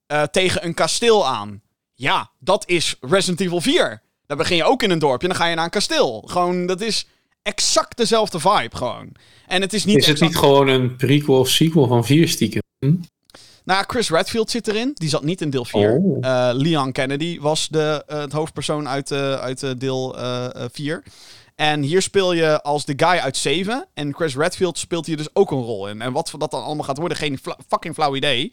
eh, 0.07 0.23
tegen 0.23 0.65
een 0.65 0.75
kasteel 0.75 1.27
aan. 1.27 1.63
Ja, 1.95 2.31
dat 2.39 2.69
is 2.69 2.97
Resident 3.01 3.41
Evil 3.41 3.61
4. 3.61 4.03
Dan 4.27 4.37
begin 4.37 4.57
je 4.57 4.65
ook 4.65 4.83
in 4.83 4.91
een 4.91 4.99
dorpje 4.99 5.29
en 5.29 5.33
dan 5.35 5.43
ga 5.43 5.49
je 5.49 5.55
naar 5.55 5.65
een 5.65 5.71
kasteel. 5.71 6.23
Gewoon, 6.27 6.67
dat 6.67 6.81
is 6.81 7.07
exact 7.43 7.97
dezelfde 7.97 8.41
vibe 8.41 8.77
gewoon. 8.77 9.13
En 9.47 9.61
het 9.61 9.73
is 9.73 9.85
niet 9.85 9.97
Is 9.97 10.07
het 10.07 10.15
exact- 10.15 10.31
niet 10.31 10.41
gewoon 10.41 10.69
een 10.69 10.97
prequel 10.97 11.39
of 11.39 11.49
sequel 11.49 11.87
van 11.87 12.05
vier 12.05 12.29
stiekem? 12.29 12.63
Nou, 13.65 13.85
Chris 13.87 14.11
Redfield 14.11 14.51
zit 14.51 14.69
erin. 14.69 14.91
Die 14.95 15.09
zat 15.09 15.23
niet 15.25 15.41
in 15.41 15.51
deel 15.51 15.65
4. 15.65 15.91
Oh. 15.93 16.19
Eh, 16.21 16.51
Leon 16.53 16.93
Kennedy 16.93 17.41
was 17.41 17.69
de, 17.69 18.05
eh, 18.07 18.19
het 18.19 18.33
hoofdpersoon 18.33 18.89
uit, 18.89 19.11
eh, 19.11 19.35
uit 19.35 19.81
deel 19.81 20.19
eh, 20.19 20.45
eh, 20.45 20.65
4. 20.73 21.03
En 21.55 21.83
hier 21.83 22.03
speel 22.03 22.33
je 22.33 22.63
als 22.63 22.85
de 22.85 22.93
guy 22.97 23.19
uit 23.19 23.37
7. 23.37 23.87
En 23.95 24.15
Chris 24.15 24.37
Redfield 24.37 24.79
speelt 24.79 25.07
hier 25.07 25.17
dus 25.17 25.29
ook 25.33 25.51
een 25.51 25.63
rol 25.63 25.89
in. 25.89 26.03
En 26.03 26.13
wat 26.13 26.33
dat 26.39 26.51
dan 26.51 26.65
allemaal 26.65 26.85
gaat 26.85 26.99
worden, 26.99 27.19
geen 27.19 27.39
fla- 27.39 27.59
fucking 27.69 27.95
flauw 27.95 28.15
idee. 28.17 28.53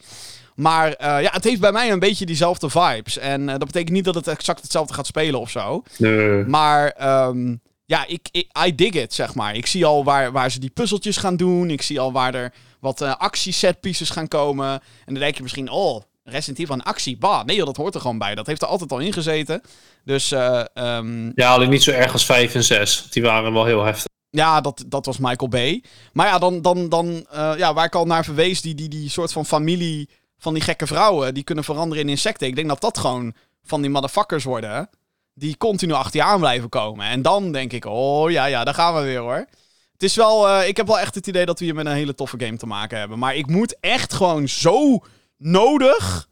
Maar 0.54 0.92
eh, 0.92 1.22
ja, 1.22 1.30
het 1.32 1.44
heeft 1.44 1.60
bij 1.60 1.72
mij 1.72 1.90
een 1.90 1.98
beetje 1.98 2.26
diezelfde 2.26 2.70
vibes. 2.70 3.18
En 3.18 3.40
eh, 3.48 3.58
dat 3.58 3.66
betekent 3.66 3.90
niet 3.92 4.04
dat 4.04 4.14
het 4.14 4.28
exact 4.28 4.62
hetzelfde 4.62 4.94
gaat 4.94 5.06
spelen 5.06 5.40
of 5.40 5.50
zo. 5.50 5.82
Nee. 5.98 6.44
Maar 6.44 6.88
ehm, 6.88 7.56
ja, 7.86 8.06
ik, 8.06 8.28
ik, 8.30 8.48
I 8.66 8.74
dig 8.74 8.92
it, 8.92 9.14
zeg 9.14 9.34
maar. 9.34 9.54
Ik 9.56 9.66
zie 9.66 9.84
al 9.84 10.04
waar, 10.04 10.32
waar 10.32 10.50
ze 10.50 10.58
die 10.58 10.70
puzzeltjes 10.70 11.16
gaan 11.16 11.36
doen. 11.36 11.70
Ik 11.70 11.82
zie 11.82 12.00
al 12.00 12.12
waar 12.12 12.34
er 12.34 12.52
wat 12.80 13.00
eh 13.00 13.16
actie-setpieces 13.16 14.10
gaan 14.10 14.28
komen. 14.28 14.70
En 14.70 14.80
dan 15.04 15.14
denk 15.14 15.36
je 15.36 15.42
misschien, 15.42 15.70
oh, 15.70 16.02
Resident 16.24 16.58
Evil 16.58 16.74
een 16.74 16.82
actie. 16.82 17.16
Bah, 17.16 17.44
nee 17.44 17.56
joh, 17.56 17.66
dat 17.66 17.76
hoort 17.76 17.94
er 17.94 18.00
gewoon 18.00 18.18
bij. 18.18 18.34
Dat 18.34 18.46
heeft 18.46 18.62
er 18.62 18.68
altijd 18.68 18.92
al 18.92 18.98
in 18.98 19.12
gezeten. 19.12 19.62
Dus 20.04 20.32
eh, 20.32 20.64
ehm, 20.74 21.30
Ja, 21.34 21.52
alleen 21.52 21.70
niet 21.70 21.82
zo 21.82 21.90
erg 21.90 22.12
als 22.12 22.24
5 22.24 22.54
en 22.54 22.64
6. 22.64 23.06
Die 23.10 23.22
waren 23.22 23.52
wel 23.52 23.64
heel 23.64 23.84
heftig. 23.84 24.12
ja, 24.30 24.60
dat, 24.60 24.84
dat 24.86 25.06
was 25.06 25.18
Michael 25.18 25.48
Bay. 25.48 25.82
Maar 26.12 26.26
ja, 26.26 26.38
dan, 26.38 26.62
dan, 26.62 26.88
dan 26.88 27.26
ja, 27.56 27.74
waar 27.74 27.84
ik 27.84 27.94
al 27.94 28.06
naar 28.06 28.24
verwees, 28.24 28.60
die, 28.60 28.74
die, 28.74 28.88
die 28.88 29.10
soort 29.10 29.32
van 29.32 29.46
familie 29.46 30.08
van 30.44 30.54
die 30.54 30.62
gekke 30.62 30.86
vrouwen, 30.86 31.34
die 31.34 31.44
kunnen 31.44 31.64
veranderen 31.64 32.04
in 32.04 32.08
insecten. 32.08 32.46
Ik 32.46 32.54
denk 32.54 32.68
dat 32.68 32.80
dat 32.80 32.98
gewoon 32.98 33.34
van 33.62 33.80
die 33.80 33.90
motherfuckers 33.90 34.44
worden, 34.44 34.90
die 35.34 35.56
continu 35.56 35.92
achter 35.92 36.20
je 36.20 36.26
aan 36.26 36.40
blijven 36.40 36.68
komen. 36.68 37.06
En 37.06 37.22
dan 37.22 37.52
denk 37.52 37.72
ik, 37.72 37.84
oh 37.84 38.30
ja, 38.30 38.44
ja, 38.44 38.64
daar 38.64 38.74
gaan 38.74 38.94
we 38.94 39.00
weer 39.00 39.18
hoor. 39.18 39.46
Het 39.92 40.02
is 40.02 40.14
wel, 40.14 40.48
eh, 40.48 40.68
ik 40.68 40.76
heb 40.76 40.86
wel 40.86 40.98
echt 40.98 41.14
het 41.14 41.26
idee 41.26 41.46
dat 41.46 41.58
we 41.58 41.64
hier 41.64 41.74
met 41.74 41.86
een 41.86 41.92
hele 41.92 42.14
toffe 42.14 42.40
game 42.40 42.56
te 42.56 42.66
maken 42.66 42.98
hebben. 42.98 43.18
Maar 43.18 43.34
ik 43.34 43.46
moet 43.46 43.76
echt 43.80 44.12
gewoon 44.12 44.48
zo 44.48 45.04
nodig 45.38 46.28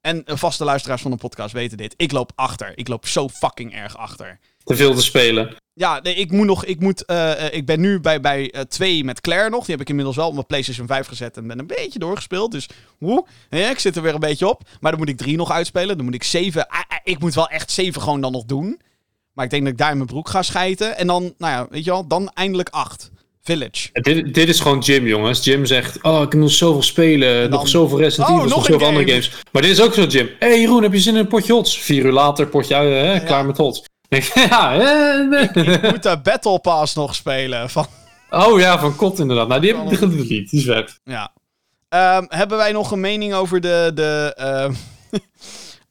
En 0.00 0.24
eh, 0.24 0.36
vaste 0.36 0.64
luisteraars 0.64 1.02
van 1.02 1.10
de 1.10 1.16
podcast 1.16 1.52
weten 1.52 1.76
dit. 1.76 1.94
Ik 1.96 2.12
loop 2.12 2.32
achter. 2.34 2.78
Ik 2.78 2.88
loop 2.88 3.06
zo 3.06 3.28
fucking 3.28 3.74
erg 3.74 3.96
achter. 3.96 4.38
Te 4.64 4.76
veel 4.76 4.94
te 4.94 5.02
spelen. 5.02 5.56
Ja, 5.78 6.00
nee, 6.02 6.14
ik 6.14 6.30
moet 6.32 6.46
nog. 6.46 6.64
Ik, 6.64 6.80
moet, 6.80 7.04
eh, 7.04 7.46
eh, 7.46 7.54
ik 7.54 7.66
ben 7.66 7.80
nu 7.80 8.00
bij, 8.00 8.20
bij 8.20 8.50
eh, 8.50 8.60
twee 8.60 9.04
met 9.04 9.20
Claire 9.20 9.50
nog. 9.50 9.64
Die 9.64 9.70
heb 9.70 9.80
ik 9.80 9.88
inmiddels 9.88 10.16
wel 10.16 10.26
op 10.26 10.34
mijn 10.34 10.46
PlayStation 10.46 10.86
5 10.86 11.06
gezet 11.06 11.36
en 11.36 11.46
ben 11.46 11.58
een 11.58 11.66
beetje 11.66 11.98
doorgespeeld. 11.98 12.52
Dus 12.52 12.68
woe, 12.98 13.26
ja, 13.50 13.70
ik 13.70 13.78
zit 13.78 13.96
er 13.96 14.02
weer 14.02 14.14
een 14.14 14.20
beetje 14.20 14.48
op. 14.48 14.62
Maar 14.80 14.90
dan 14.90 15.00
moet 15.00 15.08
ik 15.08 15.16
drie 15.16 15.36
nog 15.36 15.50
uitspelen. 15.50 15.96
Dan 15.96 16.04
moet 16.04 16.14
ik 16.14 16.22
zeven. 16.24 16.68
ah, 16.68 16.80
ah, 16.88 16.98
ik 17.04 17.18
moet 17.18 17.34
wel 17.34 17.48
echt 17.48 17.70
zeven 17.70 18.02
gewoon 18.02 18.20
dan 18.20 18.32
nog 18.32 18.44
doen. 18.44 18.80
Maar 19.32 19.44
ik 19.44 19.50
denk 19.50 19.62
dat 19.62 19.72
ik 19.72 19.78
daar 19.78 19.90
in 19.90 19.96
mijn 19.96 20.08
broek 20.08 20.28
ga 20.28 20.42
schijten. 20.42 20.96
En 20.98 21.06
dan, 21.06 21.22
nou 21.38 21.52
ja, 21.52 21.66
weet 21.70 21.84
je 21.84 21.90
wel, 21.90 22.06
dan 22.06 22.30
eindelijk 22.34 22.68
acht. 22.68 23.10
Village. 23.42 23.88
Dit, 23.92 24.34
dit 24.34 24.48
is 24.48 24.60
gewoon 24.60 24.78
Jim, 24.78 25.06
jongens. 25.06 25.44
Jim 25.44 25.64
zegt, 25.66 26.02
oh, 26.02 26.22
ik 26.22 26.32
heb 26.32 26.40
nog 26.40 26.50
zoveel 26.50 26.82
spelen, 26.82 27.40
dan- 27.50 27.58
nog 27.58 27.68
zoveel 27.68 27.98
Resident 27.98 28.28
Oh, 28.28 28.34
Evil, 28.34 28.48
nog 28.48 28.56
nog 28.56 28.66
zoveel 28.66 28.86
andere 28.86 29.06
game. 29.06 29.22
games. 29.22 29.42
Maar 29.52 29.62
dit 29.62 29.70
is 29.70 29.80
ook 29.80 29.94
zo, 29.94 30.04
Jim. 30.04 30.26
Hé 30.38 30.46
hey, 30.48 30.60
Jeroen, 30.60 30.82
heb 30.82 30.92
je 30.92 30.98
zin 31.00 31.14
in 31.14 31.20
een 31.20 31.26
potje 31.28 31.52
hots? 31.52 31.78
Vier 31.80 32.04
uur 32.04 32.12
later, 32.12 32.46
potje 32.46 32.74
uit, 32.74 33.20
hè, 33.20 33.26
klaar 33.26 33.46
met 33.46 33.56
hots. 33.56 33.82
ja, 34.50 34.72
hè? 34.72 35.40
Ik 35.40 35.82
moet 35.82 36.02
de 36.02 36.18
Battle 36.22 36.58
Pass 36.58 36.94
nog 36.94 37.14
spelen. 37.14 37.70
Van, 37.70 37.86
Oh 38.30 38.58
ja, 38.60 38.78
van 38.78 38.96
kot 38.96 39.18
inderdaad. 39.18 39.48
Nou, 39.48 39.60
die 39.60 39.74
heb 39.76 39.90
ik 39.92 40.08
niet. 40.08 40.28
Die 40.50 40.60
is 40.60 40.64
vet. 40.64 41.00
ja. 41.04 41.32
Ehm, 41.88 42.24
hebben 42.28 42.56
wij 42.58 42.72
nog 42.72 42.90
een 42.90 43.00
mening 43.00 43.34
over 43.34 43.60
de. 43.60 43.90
de 43.94 44.32
ehm, 44.36 44.72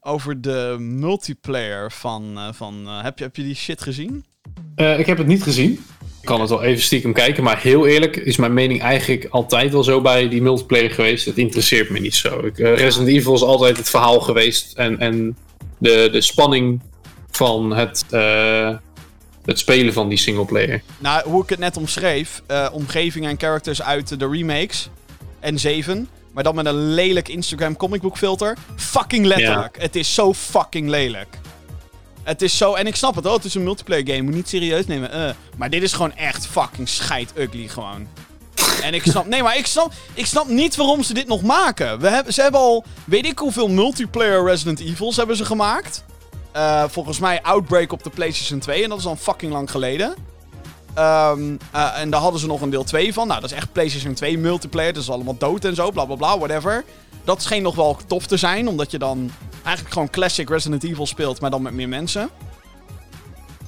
over 0.00 0.40
de 0.40 0.76
multiplayer 0.78 1.92
van. 1.92 2.32
eh, 2.36 2.48
van 2.52 2.82
eh, 2.86 3.02
heb, 3.02 3.18
je, 3.18 3.24
heb 3.24 3.36
je 3.36 3.42
die 3.42 3.54
shit 3.54 3.82
gezien? 3.82 4.24
Eh, 4.74 4.98
ik 4.98 5.06
heb 5.06 5.18
het 5.18 5.26
niet 5.26 5.42
gezien. 5.42 5.72
Ik 6.20 6.32
kan 6.32 6.40
het 6.40 6.50
wel 6.50 6.62
even 6.62 6.82
stiekem 6.82 7.12
kijken, 7.12 7.44
maar 7.44 7.60
heel 7.60 7.86
eerlijk 7.86 8.16
is 8.16 8.36
mijn 8.36 8.54
mening 8.54 8.80
eigenlijk 8.82 9.26
altijd 9.30 9.72
wel 9.72 9.84
zo 9.84 10.00
bij 10.00 10.28
die 10.28 10.42
multiplayer 10.42 10.90
geweest. 10.90 11.26
Het 11.26 11.38
interesseert 11.38 11.90
me 11.90 11.98
niet 11.98 12.14
zo. 12.14 12.38
Ik, 12.38 12.58
Resident 12.58 13.08
Evil 13.08 13.34
is 13.34 13.42
altijd 13.42 13.76
het 13.76 13.90
verhaal 13.90 14.20
geweest 14.20 14.72
en, 14.76 14.98
en 14.98 15.36
de, 15.78 16.08
de 16.12 16.20
spanning 16.20 16.80
van 17.36 17.70
het, 17.70 18.04
eh, 18.10 18.76
het 19.44 19.58
spelen 19.58 19.92
van 19.92 20.08
die 20.08 20.18
singleplayer. 20.18 20.82
Nou, 20.98 21.28
hoe 21.28 21.42
ik 21.42 21.48
het 21.48 21.58
net 21.58 21.76
omschreef. 21.76 22.42
eh, 22.46 22.68
omgeving 22.72 23.26
en 23.26 23.38
characters 23.38 23.82
uit 23.82 24.18
de 24.18 24.28
remakes. 24.28 24.88
En 25.40 25.58
7. 25.58 26.08
Maar 26.32 26.44
dan 26.44 26.54
met 26.54 26.66
een 26.66 26.94
lelijk 26.94 27.28
Instagram 27.28 27.76
comicbook 27.76 28.16
filter. 28.18 28.56
Fucking 28.76 29.26
letterlijk. 29.26 29.76
Het 29.80 29.96
is 29.96 30.14
zo 30.14 30.34
fucking 30.34 30.88
lelijk. 30.88 31.38
Het 32.22 32.42
is 32.42 32.56
zo... 32.56 32.74
En 32.74 32.86
ik 32.86 32.96
snap 32.96 33.14
het 33.14 33.24
hoor. 33.24 33.34
Het 33.34 33.44
is 33.44 33.54
een 33.54 33.62
multiplayer 33.62 34.06
game. 34.08 34.22
Moet 34.22 34.34
niet 34.34 34.48
serieus 34.48 34.86
nemen. 34.86 35.10
eh. 35.12 35.30
Maar 35.56 35.70
dit 35.70 35.82
is 35.82 35.92
gewoon 35.92 36.16
echt 36.16 36.46
fucking 36.46 36.88
scheid 36.88 37.32
ugly 37.36 37.68
gewoon. 37.68 38.06
En 38.82 38.94
ik 38.94 39.02
snap... 39.02 39.26
Nee, 39.26 39.42
maar 39.42 39.56
ik 39.56 39.66
snap, 39.66 39.92
ik 40.14 40.26
snap 40.26 40.48
niet 40.48 40.76
waarom 40.76 41.02
ze 41.02 41.14
dit 41.14 41.26
nog 41.26 41.42
maken. 41.42 42.00
We 42.00 42.08
hebben, 42.08 42.32
ze 42.34 42.42
hebben 42.42 42.60
al... 42.60 42.84
Weet 43.04 43.26
ik 43.26 43.38
hoeveel 43.38 43.68
multiplayer 43.68 44.44
Resident 44.44 44.80
Evils 44.80 45.16
hebben 45.16 45.36
ze 45.36 45.44
gemaakt. 45.44 46.04
Eh, 46.56 46.84
volgens 46.88 47.18
mij 47.18 47.42
Outbreak 47.42 47.92
op 47.92 48.02
de 48.02 48.10
PlayStation 48.10 48.58
2. 48.58 48.82
En 48.82 48.88
dat 48.88 48.98
is 48.98 49.06
al 49.06 49.16
fucking 49.16 49.52
lang 49.52 49.70
geleden. 49.70 50.14
Ehm, 50.94 51.56
eh, 51.72 51.98
en 51.98 52.10
daar 52.10 52.20
hadden 52.20 52.40
ze 52.40 52.46
nog 52.46 52.60
een 52.60 52.70
deel 52.70 52.84
2 52.84 53.12
van. 53.12 53.26
Nou, 53.26 53.40
dat 53.40 53.50
is 53.50 53.56
echt 53.56 53.72
PlayStation 53.72 54.14
2 54.14 54.38
multiplayer. 54.38 54.92
Dat 54.92 55.02
is 55.02 55.10
allemaal 55.10 55.36
dood 55.38 55.64
en 55.64 55.74
zo, 55.74 55.90
bla 55.90 56.04
bla 56.04 56.14
bla, 56.14 56.38
whatever. 56.38 56.84
Dat 57.24 57.42
scheen 57.42 57.62
nog 57.62 57.74
wel 57.74 57.96
tof 58.06 58.26
te 58.26 58.36
zijn, 58.36 58.68
omdat 58.68 58.90
je 58.90 58.98
dan 58.98 59.30
eigenlijk 59.62 59.94
gewoon 59.94 60.10
classic 60.10 60.48
Resident 60.48 60.84
Evil 60.84 61.06
speelt, 61.06 61.40
maar 61.40 61.50
dan 61.50 61.62
met 61.62 61.72
meer 61.72 61.88
mensen. 61.88 62.28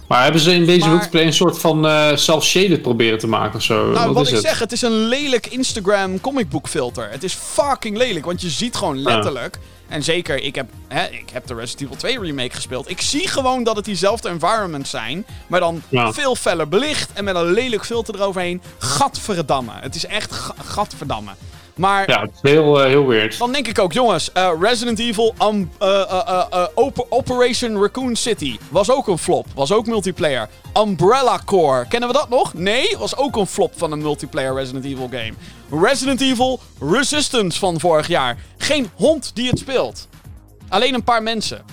Maar 0.09 0.23
hebben 0.23 0.41
ze 0.41 0.55
in 0.55 0.65
deze 0.67 0.81
Maar- 0.81 0.89
multiplayer 0.91 1.27
een 1.27 1.33
soort 1.33 1.59
van 1.59 1.87
eh 1.87 2.09
self-shaded 2.17 2.83
proberen 2.83 3.19
te 3.19 3.27
maken 3.27 3.57
of 3.57 3.63
zo? 3.63 3.91
Nou, 3.91 4.13
wat, 4.13 4.27
ik 4.29 4.33
het? 4.35 4.43
zeg, 4.43 4.59
het 4.59 4.73
is 4.73 4.83
een 4.83 5.07
lelijk 5.09 5.47
Instagram 5.47 6.21
comicbook 6.21 6.69
filter. 6.69 7.11
Het 7.11 7.25
is 7.25 7.35
fucking 7.35 7.97
lelijk, 7.97 8.25
want 8.25 8.41
je 8.41 8.49
ziet 8.51 8.77
gewoon 8.77 9.03
letterlijk. 9.03 9.59
En 9.89 10.03
zeker, 10.03 10.43
ik 10.43 10.55
heb, 10.55 10.67
hè, 10.89 11.05
ik 11.07 11.31
heb 11.33 11.47
de 11.47 11.55
Resident 11.55 11.81
Evil 11.83 11.97
2 11.97 12.21
remake 12.21 12.55
gespeeld. 12.55 12.91
Ik 12.91 13.01
zie 13.01 13.29
gewoon 13.29 13.63
dat 13.65 13.77
het 13.77 13.85
diezelfde 13.85 14.29
environments 14.29 14.91
zijn. 14.91 15.27
Maar 15.47 15.61
dan 15.61 15.83
Ja. 15.89 16.13
veel 16.13 16.35
feller 16.37 16.69
belicht 16.69 17.11
en 17.13 17.25
met 17.25 17.35
een 17.37 17.53
lelijk 17.53 17.85
filter 17.85 18.15
eroverheen. 18.15 18.63
Gadverdamme. 18.79 19.73
Het 19.81 19.95
is 19.95 20.07
echt 20.07 20.33
ga- 20.33 20.55
gadverdamme. 20.65 21.31
Maar 21.79 22.11
Ja, 22.11 22.21
het 22.21 22.31
is 22.43 22.51
heel, 22.51 22.81
eh, 22.83 22.87
heel 22.89 23.07
weird. 23.07 23.39
dan 23.39 23.53
denk 23.53 23.69
ik 23.69 23.79
ook, 23.79 23.93
jongens, 23.93 24.33
eh, 24.33 24.51
Resident 24.61 24.99
Evil 24.99 25.35
um, 25.43 25.71
eh, 25.79 26.65
Op- 26.75 27.07
Operation 27.09 27.81
Raccoon 27.81 28.17
City 28.17 28.59
was 28.69 28.91
ook 28.91 29.07
een 29.09 29.19
flop. 29.19 29.47
Was 29.55 29.73
ook 29.73 29.87
multiplayer. 29.87 30.49
Umbrella 30.79 31.41
Core, 31.45 31.87
kennen 31.89 32.09
we 32.09 32.15
dat 32.15 32.29
nog? 32.29 32.55
Nee, 32.55 32.97
was 32.99 33.17
ook 33.17 33.37
een 33.37 33.47
flop 33.47 33.73
van 33.77 33.93
een 33.93 34.03
multiplayer 34.03 34.55
Resident 34.55 34.85
Evil 34.85 35.09
game. 35.11 35.33
Resident 35.87 36.21
Evil 36.21 36.61
Resistance 36.81 37.59
van 37.59 37.81
vorig 37.81 38.09
jaar. 38.09 38.37
Geen 38.57 38.91
hond 38.95 39.31
die 39.35 39.49
het 39.49 39.59
speelt. 39.59 40.09
Alleen 40.69 40.95
een 40.95 41.05
paar 41.05 41.23
mensen. 41.23 41.65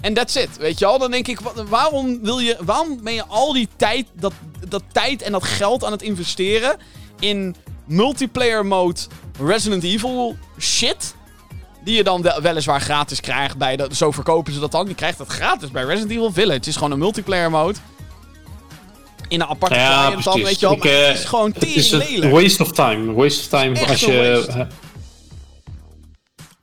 En 0.00 0.14
that's 0.14 0.34
it, 0.36 0.56
weet 0.58 0.78
je 0.78 0.84
wel? 0.84 0.98
Dan 0.98 1.10
denk 1.10 1.28
ik, 1.28 1.40
wa- 1.40 1.64
waarom, 1.68 2.18
wil 2.22 2.38
je, 2.38 2.56
waarom 2.60 3.00
ben 3.02 3.14
je 3.14 3.24
al 3.26 3.52
die 3.52 3.68
tijd, 3.76 4.06
dat, 4.12 4.32
dat 4.68 4.82
tijd 4.92 5.22
en 5.22 5.32
dat 5.32 5.44
geld 5.44 5.84
aan 5.84 5.92
het 5.92 6.02
investeren 6.02 6.76
in 7.18 7.56
multiplayer 7.90 8.66
mode 8.66 9.00
Resident 9.40 9.84
Evil 9.84 10.36
shit? 10.58 11.14
Die 11.84 11.96
je 11.96 12.04
dan 12.04 12.22
wel, 12.22 12.40
weliswaar 12.40 12.80
gratis 12.80 13.20
krijgt 13.20 13.56
bij 13.56 13.76
de, 13.76 13.88
zo 13.92 14.10
verkopen 14.10 14.52
ze 14.52 14.60
dat 14.60 14.72
dan. 14.72 14.88
Je 14.88 14.94
krijgt 14.94 15.18
dat 15.18 15.28
gratis 15.28 15.70
bij 15.70 15.84
Resident 15.84 16.10
Evil 16.10 16.32
Village. 16.32 16.56
Het 16.56 16.66
is 16.66 16.74
gewoon 16.76 16.90
een 16.90 16.98
multiplayer 16.98 17.50
mode. 17.50 17.78
In 19.28 19.40
een 19.40 19.46
aparte 19.46 19.74
Ja, 19.74 20.06
client 20.06 20.24
dan, 20.24 20.42
weet 20.42 20.60
je 20.60 20.66
wel. 20.66 20.78
Eh, 20.78 21.06
het 21.08 21.18
is 21.18 21.24
gewoon 21.24 21.52
tering 21.52 21.90
een 21.90 21.98
lelijk. 21.98 22.32
waste 22.32 22.62
of 22.62 22.72
time. 22.72 23.12
Waste 23.12 23.40
of 23.40 23.46
time 23.60 23.74
Echt 23.78 23.88
als 23.90 24.00
je... 24.00 24.46
eh, 24.48 24.60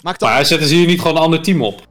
Maakt 0.02 0.22
maar 0.22 0.46
zetten 0.46 0.68
ze 0.68 0.76
hier 0.76 0.88
niet 0.88 1.02
gewoon 1.02 1.16
een 1.16 1.22
ander 1.24 1.42
team 1.42 1.64
op? 1.64 1.88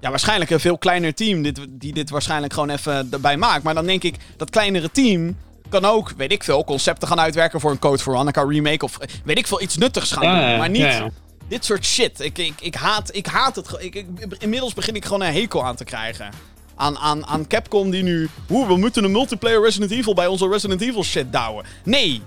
Ja, 0.00 0.10
waarschijnlijk 0.10 0.50
een 0.50 0.60
veel 0.60 0.78
kleiner 0.78 1.14
team 1.14 1.42
dit, 1.42 1.60
die 1.68 1.92
dit 1.92 2.10
waarschijnlijk 2.10 2.52
gewoon 2.52 2.70
even 2.70 3.08
erbij 3.10 3.36
maakt. 3.36 3.62
Maar 3.62 3.74
dan 3.74 3.86
denk 3.86 4.02
ik, 4.02 4.16
dat 4.36 4.50
kleinere 4.50 4.90
team 4.90 5.36
kan 5.80 5.90
ook, 5.90 6.12
weet 6.16 6.32
ik 6.32 6.44
veel, 6.44 6.64
concepten 6.64 7.08
gaan 7.08 7.20
uitwerken 7.20 7.60
voor 7.60 7.70
een 7.70 7.78
Code 7.78 8.02
Veronica 8.02 8.44
remake. 8.48 8.84
Of 8.84 8.98
weet 9.24 9.38
ik 9.38 9.46
veel, 9.46 9.62
iets 9.62 9.76
nuttigs 9.76 10.12
gaan 10.12 10.22
Ja, 10.22 10.48
doen. 10.48 10.58
Maar 10.58 10.70
niet 10.70 10.80
ja, 10.80 10.88
ja. 10.88 11.10
dit 11.48 11.64
soort 11.64 11.84
shit. 11.84 12.20
Ik, 12.20 12.38
ik, 12.38 12.54
ik, 12.60 12.74
haat, 12.74 13.14
ik 13.14 13.26
haat 13.26 13.56
het. 13.56 13.76
Ik, 13.78 13.94
ik, 13.94 14.06
inmiddels 14.38 14.74
begin 14.74 14.94
ik 14.94 15.04
gewoon 15.04 15.22
een 15.22 15.32
hekel 15.32 15.64
aan 15.64 15.76
te 15.76 15.84
krijgen. 15.84 16.30
Aan, 16.74 16.98
aan, 16.98 17.26
aan 17.26 17.46
Capcom 17.46 17.90
die 17.90 18.02
nu... 18.02 18.28
Oeh, 18.50 18.68
we 18.68 18.76
moeten 18.76 19.04
een 19.04 19.12
multiplayer 19.12 19.62
Resident 19.62 19.90
Evil 19.90 20.14
bij 20.14 20.26
onze 20.26 20.48
Resident 20.48 20.80
Evil 20.80 21.04
shit 21.04 21.32
douwen. 21.32 21.64
Nee. 21.84 22.22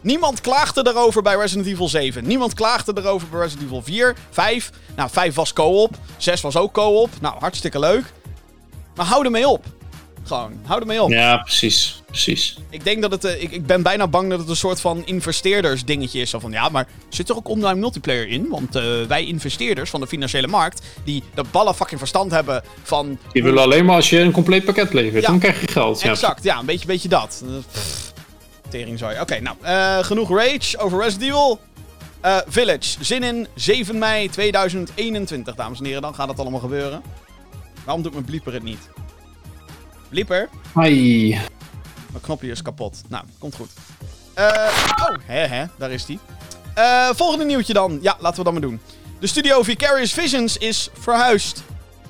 Niemand 0.00 0.40
klaagde 0.40 0.86
erover 0.86 1.22
bij 1.22 1.36
Resident 1.36 1.66
Evil 1.66 1.88
7. 1.88 2.26
Niemand 2.26 2.54
klaagde 2.54 2.92
erover 2.96 3.28
bij 3.28 3.40
Resident 3.40 3.66
Evil 3.66 3.82
4, 3.82 4.16
5. 4.30 4.70
Nou, 4.96 5.10
5 5.10 5.34
was 5.34 5.52
co-op. 5.52 5.94
6 6.16 6.40
was 6.40 6.56
ook 6.56 6.72
co-op. 6.72 7.10
Nou, 7.20 7.38
hartstikke 7.38 7.78
leuk. 7.78 8.04
Maar 8.94 9.06
hou 9.06 9.24
ermee 9.24 9.48
op. 9.48 9.64
Gewoon, 10.24 10.52
hou 10.64 10.80
ermee 10.80 11.02
op. 11.02 11.10
Ja, 11.10 11.36
precies. 11.36 12.02
Precies. 12.06 12.56
Ik 12.70 12.84
denk 12.84 13.02
dat 13.02 13.10
het... 13.10 13.24
eh, 13.24 13.42
ik, 13.42 13.50
ik 13.50 13.66
ben 13.66 13.82
bijna 13.82 14.06
bang 14.08 14.30
dat 14.30 14.38
het 14.38 14.48
een 14.48 14.56
soort 14.56 14.80
van 14.80 15.06
investeerders 15.06 15.84
dingetje 15.84 16.20
is. 16.20 16.30
Zo 16.30 16.38
van, 16.38 16.52
ja, 16.52 16.68
maar 16.68 16.86
zit 17.08 17.28
er 17.28 17.36
ook 17.36 17.48
online 17.48 17.80
multiplayer 17.80 18.28
in? 18.28 18.46
Want 18.48 18.76
eh, 18.76 18.82
wij 19.08 19.24
investeerders 19.24 19.90
van 19.90 20.00
de 20.00 20.06
financiële 20.06 20.46
markt... 20.46 20.82
die 21.04 21.22
de 21.34 21.44
ballen 21.50 21.74
fucking 21.74 21.98
verstand 21.98 22.30
hebben 22.30 22.62
van... 22.82 23.18
Die 23.32 23.42
willen 23.42 23.62
alleen 23.62 23.84
maar 23.84 23.96
als 23.96 24.10
je 24.10 24.18
een 24.18 24.32
compleet 24.32 24.64
pakket 24.64 24.92
levert. 24.92 25.22
Ja. 25.22 25.28
Dan 25.28 25.38
krijg 25.38 25.60
je 25.60 25.68
geld. 25.68 26.00
Ja. 26.00 26.10
Exact, 26.10 26.44
ja, 26.44 26.58
een 26.58 26.66
beetje, 26.66 26.86
beetje 26.86 27.08
dat. 27.08 27.42
Eh, 27.46 27.50
pff, 27.72 28.12
Teringzooi. 28.68 29.20
Oké, 29.20 29.40
nou, 29.40 29.56
genoeg 30.04 30.28
rage 30.28 30.78
over 30.78 31.02
Resident 31.02 31.30
Evil. 31.30 31.60
Village, 32.46 33.04
zin 33.04 33.22
in 33.22 33.46
7 33.54 33.98
mei 33.98 34.28
2021, 34.28 35.54
dames 35.54 35.78
en 35.78 35.84
heren. 35.84 36.02
Dan 36.02 36.14
gaat 36.14 36.28
het 36.28 36.38
allemaal 36.38 36.60
gebeuren. 36.60 37.02
Waarom 37.84 38.02
doet 38.02 38.12
mijn 38.12 38.24
blieper 38.24 38.52
het 38.52 38.62
niet? 38.62 38.88
Blieper? 40.12 40.48
Ai. 40.74 41.30
Mijn 42.10 42.22
knopje 42.22 42.50
is 42.50 42.62
kapot. 42.62 43.02
Nou, 43.08 43.24
komt 43.38 43.54
goed. 43.54 43.70
Eh, 44.34 44.44
oh, 45.08 45.16
hè, 45.24 45.46
hè, 45.46 45.64
daar 45.78 45.90
is 45.90 46.04
die. 46.06 46.18
Eh, 46.74 47.08
volgende 47.14 47.44
nieuwtje 47.44 47.72
dan. 47.72 47.98
Ja, 48.02 48.16
laten 48.18 48.38
we 48.38 48.44
dat 48.44 48.52
maar 48.52 48.62
doen. 48.62 48.80
De 49.18 49.26
studio 49.26 49.62
Vicarious 49.62 50.12
Visions 50.12 50.56
is 50.56 50.90
verhuisd. 50.98 51.62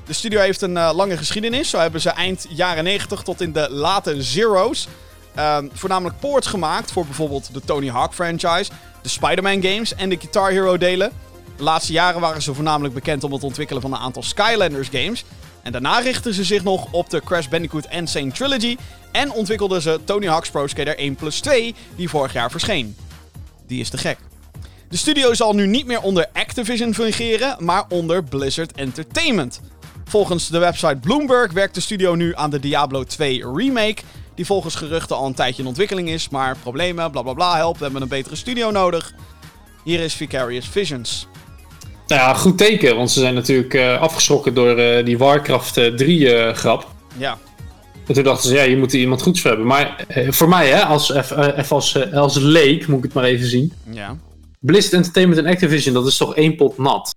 De 0.07 0.13
studio 0.13 0.41
heeft 0.41 0.63
een 0.63 0.77
eh, 0.77 0.91
lange 0.95 1.17
geschiedenis. 1.17 1.71
Zo 1.71 1.79
hebben 1.79 2.01
ze 2.01 2.11
eind 2.11 2.47
jaren 2.49 2.85
90 2.85 3.23
tot 3.23 3.41
in 3.41 3.53
de 3.53 3.71
late 3.71 4.23
zero's 4.23 4.89
ehm, 5.35 5.69
voornamelijk 5.73 6.19
ports 6.19 6.47
gemaakt 6.47 6.93
voor 6.93 7.05
bijvoorbeeld 7.05 7.55
de 7.55 7.61
Tony 7.61 7.89
Hawk 7.89 8.15
franchise, 8.15 8.71
de 9.03 9.09
Spider-Man 9.09 9.63
games 9.63 9.95
en 9.95 10.09
de 10.09 10.17
Guitar 10.17 10.51
Hero 10.51 10.79
delen. 10.79 11.13
De 11.57 11.63
laatste 11.63 11.93
jaren 11.93 12.21
waren 12.21 12.43
ze 12.43 12.55
voornamelijk 12.55 12.95
bekend 12.95 13.25
om 13.25 13.33
het 13.33 13.45
ontwikkelen 13.45 13.83
van 13.83 13.93
een 13.93 13.99
aantal 13.99 14.23
Skylanders 14.23 14.89
games. 14.89 15.25
En 15.63 15.73
daarna 15.73 15.99
richtten 15.99 16.35
ze 16.35 16.45
zich 16.45 16.63
nog 16.63 16.93
op 16.93 17.11
de 17.11 17.21
Crash 17.25 17.49
Bandicoot 17.49 17.87
Insane 17.91 18.33
Trilogy 18.33 18.77
en 19.13 19.33
ontwikkelden 19.33 19.83
ze 19.83 20.01
Tony 20.05 20.27
Hawk's 20.27 20.51
Pro 20.51 20.67
Skater 20.67 20.99
1 20.99 21.15
plus 21.15 21.41
2, 21.41 21.75
die 21.97 22.09
vorig 22.09 22.33
jaar 22.33 22.51
verscheen. 22.51 22.97
Die 23.67 23.81
is 23.81 23.89
te 23.89 23.99
gek. 23.99 24.19
De 24.89 24.97
studio 24.97 25.35
zal 25.35 25.55
nu 25.55 25.67
niet 25.67 25.87
meer 25.87 26.01
onder 26.01 26.29
Activision 26.33 26.95
fungeren, 26.95 27.57
maar 27.59 27.85
onder 27.89 28.25
Blizzard 28.25 28.73
Entertainment. 28.73 29.61
Volgens 30.05 30.49
de 30.49 30.59
website 30.59 30.97
Bloomberg 31.01 31.53
werkt 31.53 31.75
de 31.75 31.81
studio 31.81 32.15
nu 32.15 32.37
aan 32.37 32.51
de 32.51 32.61
Diablo 32.61 33.05
2 33.05 33.53
remake, 33.55 34.03
die 34.35 34.47
volgens 34.47 34.75
geruchten 34.75 35.17
al 35.17 35.27
een 35.27 35.35
tijdje 35.35 35.63
in 35.63 35.69
ontwikkeling 35.69 36.09
is, 36.09 36.29
maar 36.29 36.57
problemen, 36.57 37.11
bla 37.11 37.23
bla 37.23 37.33
bla, 37.33 37.57
help, 37.57 37.77
we 37.77 37.85
hebben 37.85 38.03
een 38.03 38.09
betere 38.09 38.37
studio 38.37 38.71
nodig. 38.71 39.13
Hier 39.85 40.01
is 40.01 40.15
Vicarious 40.15 40.69
Visions. 40.69 41.27
Nou 42.13 42.25
ja, 42.25 42.35
goed 42.35 42.59
teken, 42.59 42.97
want 42.97 43.11
ze 43.11 43.21
zijn 43.21 43.35
natuurlijk 43.35 43.75
uh, 43.75 44.01
afgeschrokken 44.01 44.55
door 44.55 44.79
uh, 44.79 45.05
die 45.05 45.19
Warcraft 45.19 45.75
3 45.75 46.19
uh, 46.19 46.53
grap. 46.53 46.91
Ja. 47.17 47.39
En 48.07 48.15
toen 48.15 48.25
dachten 48.25 48.49
ze, 48.49 48.55
ja, 48.55 48.63
je 48.63 48.77
moet 48.77 48.93
iemand 48.93 49.23
goeds 49.23 49.43
hebben. 49.43 49.67
Maar 49.67 50.07
voor 50.29 50.49
mij, 50.49 50.69
hè, 50.69 50.85
als, 50.85 51.13
even 51.13 51.67
als, 51.69 52.13
als 52.13 52.37
leek, 52.39 52.87
moet 52.87 52.99
ik 52.99 53.05
het 53.05 53.13
maar 53.13 53.25
even 53.25 53.47
zien. 53.47 53.73
Ja. 53.91 54.17
Blizzard 54.61 54.95
Entertainment 54.95 55.41
en 55.41 55.53
Activision, 55.53 55.95
dat 55.95 56.07
is 56.07 56.17
toch 56.17 56.35
één 56.35 56.57
pot 56.57 56.79
nat? 56.79 57.15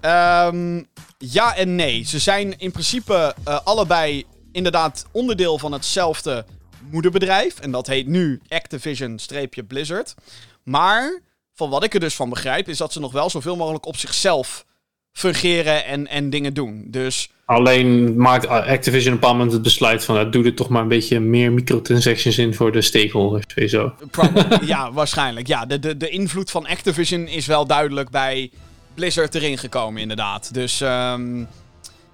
Um, 0.00 0.86
ja 1.18 1.56
en 1.56 1.74
nee. 1.74 2.04
Ze 2.04 2.18
zijn 2.18 2.58
in 2.58 2.70
principe 2.70 3.34
allebei 3.64 4.24
inderdaad 4.52 5.06
onderdeel 5.12 5.58
van 5.58 5.72
hetzelfde 5.72 6.44
moederbedrijf. 6.90 7.58
En 7.58 7.70
dat 7.70 7.86
heet 7.86 8.06
nu 8.06 8.40
Activision-Blizzard. 8.48 10.14
Maar 10.62 11.20
van 11.56 11.70
wat 11.70 11.84
ik 11.84 11.94
er 11.94 12.00
dus 12.00 12.14
van 12.14 12.28
begrijp, 12.28 12.68
is 12.68 12.78
dat 12.78 12.92
ze 12.92 13.00
nog 13.00 13.12
wel 13.12 13.30
zoveel 13.30 13.56
mogelijk 13.56 13.86
op 13.86 13.96
zichzelf 13.96 14.64
fungeren 15.12 15.84
en, 15.84 16.06
en 16.06 16.30
dingen 16.30 16.54
doen. 16.54 16.84
Dus... 16.86 17.30
Alleen 17.44 18.16
maakt 18.16 18.46
Activision 18.46 19.12
een 19.12 19.18
paar 19.18 19.30
moment 19.30 19.52
het 19.52 19.62
besluit 19.62 20.04
van... 20.04 20.14
Nou, 20.14 20.30
doe 20.30 20.44
er 20.44 20.54
toch 20.54 20.68
maar 20.68 20.82
een 20.82 20.88
beetje 20.88 21.20
meer 21.20 21.52
microtransactions 21.52 22.38
in 22.38 22.54
voor 22.54 22.72
de 22.72 22.82
stakeholders. 22.82 23.44
Sowieso. 23.48 23.92
ja, 24.64 24.92
waarschijnlijk. 24.92 25.46
Ja, 25.46 25.66
de, 25.66 25.78
de, 25.78 25.96
de 25.96 26.08
invloed 26.08 26.50
van 26.50 26.66
Activision 26.66 27.26
is 27.26 27.46
wel 27.46 27.66
duidelijk 27.66 28.10
bij 28.10 28.50
Blizzard 28.94 29.34
erin 29.34 29.58
gekomen, 29.58 30.00
inderdaad. 30.00 30.54
Dus... 30.54 30.80
Um, 30.80 31.48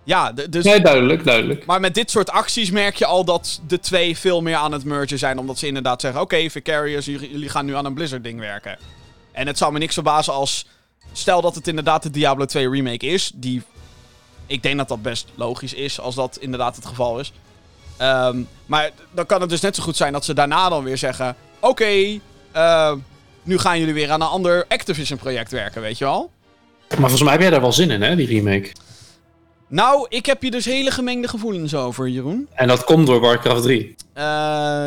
ja, 0.05 0.33
dus... 0.33 0.65
Nee, 0.65 0.81
duidelijk, 0.81 1.25
duidelijk. 1.25 1.67
Maar 1.67 1.81
met 1.81 1.95
dit 1.95 2.11
soort 2.11 2.31
acties 2.31 2.71
merk 2.71 2.97
je 2.97 3.07
al 3.07 3.25
dat 3.25 3.61
de 3.67 3.79
twee 3.79 4.19
veel 4.19 4.43
meer 4.43 4.57
aan 4.57 4.73
het 4.73 4.85
mergen 4.85 5.19
zijn. 5.19 5.39
Omdat 5.39 5.59
ze 5.59 5.67
inderdaad 5.67 6.01
zeggen, 6.01 6.21
oké, 6.21 6.35
okay, 6.35 6.51
Vicarious, 6.51 7.05
jullie 7.05 7.49
gaan 7.49 7.67
nu 7.67 7.75
aan 7.75 7.85
een 7.85 7.95
Blizzard-ding 7.95 8.39
werken. 8.39 8.79
En 9.33 9.47
het 9.47 9.59
zou 9.59 9.73
me 9.73 9.79
niks 9.79 9.95
verbazen 9.95 10.33
als... 10.33 10.67
Stel 11.13 11.41
dat 11.41 11.55
het 11.55 11.69
inderdaad 11.69 12.03
de 12.03 12.11
Diablo 12.11 12.45
2 12.45 12.71
remake 12.71 13.07
is. 13.07 13.33
Die... 13.35 13.63
Ik 14.47 14.63
denk 14.63 14.77
dat 14.77 14.89
dat 14.89 15.03
best 15.03 15.29
logisch 15.35 15.75
is 15.75 16.01
als 16.01 16.15
dat 16.15 16.37
inderdaad 16.41 16.77
het 16.77 16.87
geval 16.87 17.19
is. 17.19 17.33
Um, 18.01 18.49
maar 18.67 18.91
dan 19.11 19.27
kan 19.27 19.41
het 19.41 19.51
dus 19.51 19.61
net 19.61 19.77
zo 19.77 19.83
goed 19.83 19.97
zijn 19.97 20.13
dat 20.13 20.25
ze 20.25 20.35
daarna 20.35 20.69
dan 20.69 20.85
weer 20.85 20.99
zeggen... 20.99 21.37
Oké, 21.61 21.69
okay, 21.69 22.21
uh, 22.57 22.93
nu 23.43 23.59
gaan 23.59 23.79
jullie 23.79 23.95
weer 23.95 24.11
aan 24.11 24.21
een 24.21 24.29
ander 24.29 24.65
Activision-project 24.69 25.51
werken, 25.51 25.83
weet 25.83 25.99
je 25.99 26.05
wel? 26.05 26.31
Maar 26.89 26.99
volgens 26.99 27.23
mij 27.23 27.33
heb 27.33 27.41
jij 27.41 27.51
daar 27.51 27.61
wel 27.61 27.73
zin 27.73 27.91
in, 27.91 28.03
hè, 28.03 28.17
die 28.17 28.27
remake? 28.27 28.73
Nou, 29.69 30.07
ik 30.09 30.27
heb 30.27 30.41
hier 30.41 30.51
dus 30.51 30.65
hele 30.65 30.91
gemengde 30.91 31.29
gevoelens 31.29 31.75
over, 31.75 32.09
Jeroen. 32.09 32.49
En 32.55 32.69
dat 32.69 32.85
komt 32.85 33.07
door 33.07 33.21
Warcraft 33.21 33.63
3? 33.63 33.95
Uh, 34.15 34.87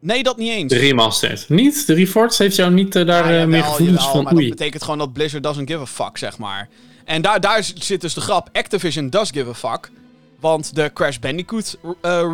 nee, 0.00 0.22
dat 0.22 0.36
niet 0.36 0.50
eens. 0.50 0.72
De 0.72 0.78
remastered. 0.78 1.48
Niet? 1.48 1.86
De 1.86 1.94
Reforged 1.94 2.38
heeft 2.38 2.56
jou 2.56 2.72
niet 2.72 2.96
uh, 2.96 3.06
daar 3.06 3.40
uh, 3.40 3.44
meer 3.44 3.62
gevoelens 3.62 3.98
jawel, 3.98 4.14
van? 4.14 4.24
Maar 4.24 4.34
oei. 4.34 4.48
dat 4.48 4.58
betekent 4.58 4.82
gewoon 4.82 4.98
dat 4.98 5.12
Blizzard 5.12 5.42
doesn't 5.42 5.70
give 5.70 5.80
a 5.80 5.86
fuck, 5.86 6.18
zeg 6.18 6.38
maar. 6.38 6.68
En 7.04 7.22
daar, 7.22 7.40
daar 7.40 7.64
zit 7.74 8.00
dus 8.00 8.14
de 8.14 8.20
grap. 8.20 8.48
Activision 8.52 9.10
does 9.10 9.30
give 9.30 9.48
a 9.48 9.54
fuck. 9.54 9.90
Want 10.40 10.74
de 10.74 10.90
Crash 10.94 11.16
Bandicoot 11.16 11.78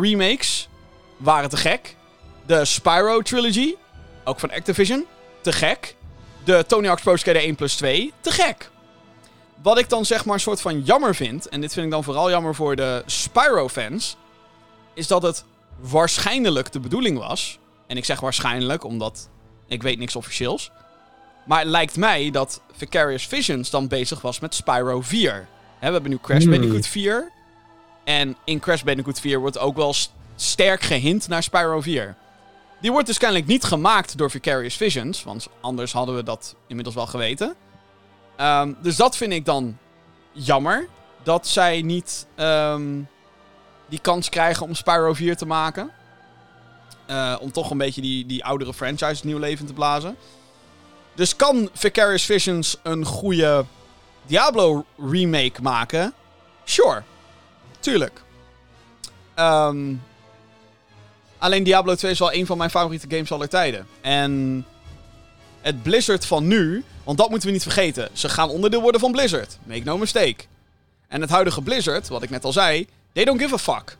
remakes 0.01 0.69
waren 1.17 1.49
te 1.49 1.57
gek. 1.57 1.95
De 2.45 2.65
Spyro 2.65 3.21
Trilogy, 3.21 3.75
ook 4.23 4.39
van 4.39 4.51
Activision, 4.51 5.05
te 5.41 5.51
gek. 5.51 5.95
De 6.43 6.63
Tony 6.67 6.87
Hawk's 6.87 7.01
Pro 7.01 7.15
Skater 7.15 7.41
1 7.41 7.55
plus 7.55 7.75
2, 7.75 8.13
te 8.21 8.31
gek. 8.31 8.69
Wat 9.61 9.77
ik 9.77 9.89
dan 9.89 10.05
zeg 10.05 10.25
maar 10.25 10.33
een 10.33 10.39
soort 10.39 10.61
van 10.61 10.81
jammer 10.81 11.15
vind, 11.15 11.49
en 11.49 11.61
dit 11.61 11.73
vind 11.73 11.85
ik 11.85 11.91
dan 11.91 12.03
vooral 12.03 12.29
jammer 12.29 12.55
voor 12.55 12.75
de 12.75 13.03
Spyro-fans, 13.05 14.17
is 14.93 15.07
dat 15.07 15.21
het 15.21 15.43
waarschijnlijk 15.79 16.71
de 16.71 16.79
bedoeling 16.79 17.17
was. 17.17 17.59
En 17.87 17.97
ik 17.97 18.05
zeg 18.05 18.19
waarschijnlijk, 18.19 18.83
omdat 18.83 19.29
ik 19.67 19.81
weet 19.81 19.99
niks 19.99 20.15
officieels. 20.15 20.71
Maar 21.45 21.59
het 21.59 21.67
lijkt 21.67 21.97
mij 21.97 22.31
dat 22.31 22.61
Vicarious 22.71 23.27
Visions 23.27 23.69
dan 23.69 23.87
bezig 23.87 24.21
was 24.21 24.39
met 24.39 24.55
Spyro 24.55 25.01
4. 25.01 25.47
we 25.79 25.85
hebben 25.85 26.09
nu 26.09 26.17
Crash 26.21 26.43
hmm. 26.43 26.51
Bandicoot 26.51 26.87
4. 26.87 27.31
En 28.03 28.35
in 28.43 28.59
Crash 28.59 28.81
Bandicoot 28.81 29.19
4 29.19 29.39
wordt 29.39 29.57
ook 29.57 29.75
wel 29.75 29.95
sterk 30.35 30.81
gehint 30.81 31.27
naar 31.27 31.43
Spyro 31.43 31.81
4. 31.81 32.15
Die 32.81 32.91
wordt 32.91 33.07
dus 33.07 33.17
kennelijk 33.17 33.47
niet 33.47 33.63
gemaakt 33.63 34.17
door 34.17 34.31
Vicarious 34.31 34.75
Visions, 34.75 35.23
want 35.23 35.47
anders 35.61 35.91
hadden 35.91 36.15
we 36.15 36.23
dat 36.23 36.55
inmiddels 36.67 36.95
wel 36.95 37.07
geweten. 37.07 37.55
Um, 38.39 38.77
dus 38.81 38.95
dat 38.95 39.17
vind 39.17 39.33
ik 39.33 39.45
dan 39.45 39.77
jammer. 40.31 40.87
Dat 41.23 41.47
zij 41.47 41.81
niet 41.81 42.27
um, 42.35 43.07
die 43.89 43.99
kans 43.99 44.29
krijgen 44.29 44.65
om 44.65 44.75
Spyro 44.75 45.13
4 45.13 45.37
te 45.37 45.45
maken. 45.45 45.91
Uh, 47.09 47.35
om 47.39 47.51
toch 47.51 47.71
een 47.71 47.77
beetje 47.77 48.01
die, 48.01 48.25
die 48.25 48.45
oudere 48.45 48.73
franchise 48.73 49.25
nieuw 49.25 49.37
leven 49.37 49.65
te 49.65 49.73
blazen. 49.73 50.15
Dus 51.15 51.35
kan 51.35 51.69
Vicarious 51.73 52.23
Visions 52.23 52.77
een 52.83 53.05
goede 53.05 53.65
Diablo 54.25 54.85
remake 55.09 55.61
maken? 55.61 56.13
Sure. 56.63 57.03
Tuurlijk. 57.79 58.21
Um, 59.35 60.03
alleen 61.37 61.63
Diablo 61.63 61.95
2 61.95 62.11
is 62.11 62.19
wel 62.19 62.33
een 62.33 62.45
van 62.45 62.57
mijn 62.57 62.69
favoriete 62.69 63.09
games 63.09 63.31
aller 63.31 63.49
tijden. 63.49 63.87
En 64.01 64.65
het 65.61 65.83
Blizzard 65.83 66.25
van 66.25 66.47
nu 66.47 66.83
want 67.07 67.19
dat 67.19 67.29
moeten 67.29 67.47
we 67.47 67.53
niet 67.53 67.63
vergeten. 67.63 68.09
Ze 68.13 68.29
gaan 68.29 68.49
onderdeel 68.49 68.81
worden 68.81 69.01
van 69.01 69.11
Blizzard. 69.11 69.57
Make 69.63 69.83
no 69.83 69.97
mistake. 69.97 70.35
En 71.07 71.21
het 71.21 71.29
huidige 71.29 71.61
Blizzard, 71.61 72.07
wat 72.07 72.23
ik 72.23 72.29
net 72.29 72.43
al 72.43 72.51
zei, 72.51 72.87
they 73.17 73.25
don't 73.25 73.41
give 73.41 73.53
a 73.53 73.57
fuck. 73.57 73.97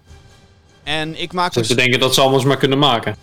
En 0.84 1.22
ik 1.22 1.34
maak 1.34 1.55
me... 1.55 1.65
Ze 1.65 1.76
denken 1.76 1.99
dat 1.99 2.13
ze 2.13 2.22
alles 2.22 2.43
maar 2.43 2.57
kunnen 2.57 2.80
maken. 2.80 3.15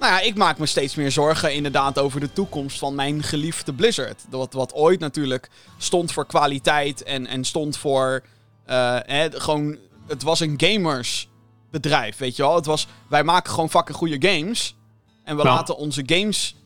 Nou 0.00 0.12
ja, 0.12 0.20
ik 0.20 0.36
maak 0.36 0.58
me 0.58 0.66
steeds 0.66 0.94
meer 0.94 1.10
zorgen 1.10 1.54
inderdaad 1.54 1.98
over 1.98 2.20
de 2.20 2.32
toekomst 2.32 2.78
van 2.78 2.94
mijn 2.94 3.22
geliefde 3.22 3.72
Blizzard. 3.72 4.24
Wat, 4.28 4.52
wat 4.52 4.74
ooit 4.74 5.00
natuurlijk 5.00 5.48
stond 5.78 6.12
voor 6.12 6.26
kwaliteit 6.26 7.02
en, 7.02 7.26
en 7.26 7.44
stond 7.44 7.76
voor... 7.76 8.22
Uh, 8.70 8.96
hè, 9.02 9.28
gewoon, 9.30 9.76
het 10.06 10.22
was 10.22 10.40
een 10.40 10.54
gamersbedrijf, 10.56 12.16
weet 12.16 12.36
je 12.36 12.42
wel. 12.42 12.54
Het 12.54 12.66
was, 12.66 12.86
wij 13.08 13.24
maken 13.24 13.52
gewoon 13.52 13.70
fucking 13.70 13.96
goede 13.96 14.28
games. 14.28 14.76
En 15.24 15.36
we 15.36 15.42
laten 15.42 15.76
onze 15.76 16.02
games 16.06 16.56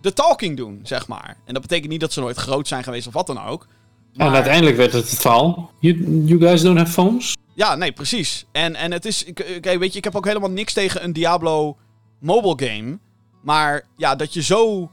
de 0.00 0.12
talking 0.12 0.56
doen, 0.56 0.80
zeg 0.82 1.08
maar. 1.08 1.36
En 1.44 1.52
dat 1.52 1.62
betekent 1.62 1.90
niet 1.90 2.00
dat 2.00 2.12
ze 2.12 2.20
nooit 2.20 2.36
groot 2.36 2.68
zijn 2.68 2.84
geweest 2.84 3.06
of 3.06 3.12
wat 3.12 3.26
dan 3.26 3.44
ook. 3.44 3.66
Maar... 4.14 4.26
En 4.26 4.34
uiteindelijk 4.34 4.76
werd 4.76 4.92
het 4.92 5.10
het 5.10 5.20
verhaal. 5.20 5.70
You, 5.80 6.22
you 6.24 6.40
guys 6.40 6.62
don't 6.62 6.78
have 6.78 6.92
phones? 6.92 7.33
Ja, 7.54 7.74
nee, 7.74 7.92
precies. 7.92 8.44
En, 8.52 8.74
en 8.74 8.92
het 8.92 9.04
is... 9.04 9.24
Kijk, 9.34 9.78
weet 9.78 9.92
je, 9.92 9.98
ik 9.98 10.04
heb 10.04 10.16
ook 10.16 10.26
helemaal 10.26 10.50
niks 10.50 10.72
tegen 10.72 11.04
een 11.04 11.12
Diablo 11.12 11.76
mobile 12.18 12.68
game. 12.68 12.98
Maar 13.42 13.86
ja, 13.96 14.16
dat 14.16 14.34
je 14.34 14.42
zo 14.42 14.90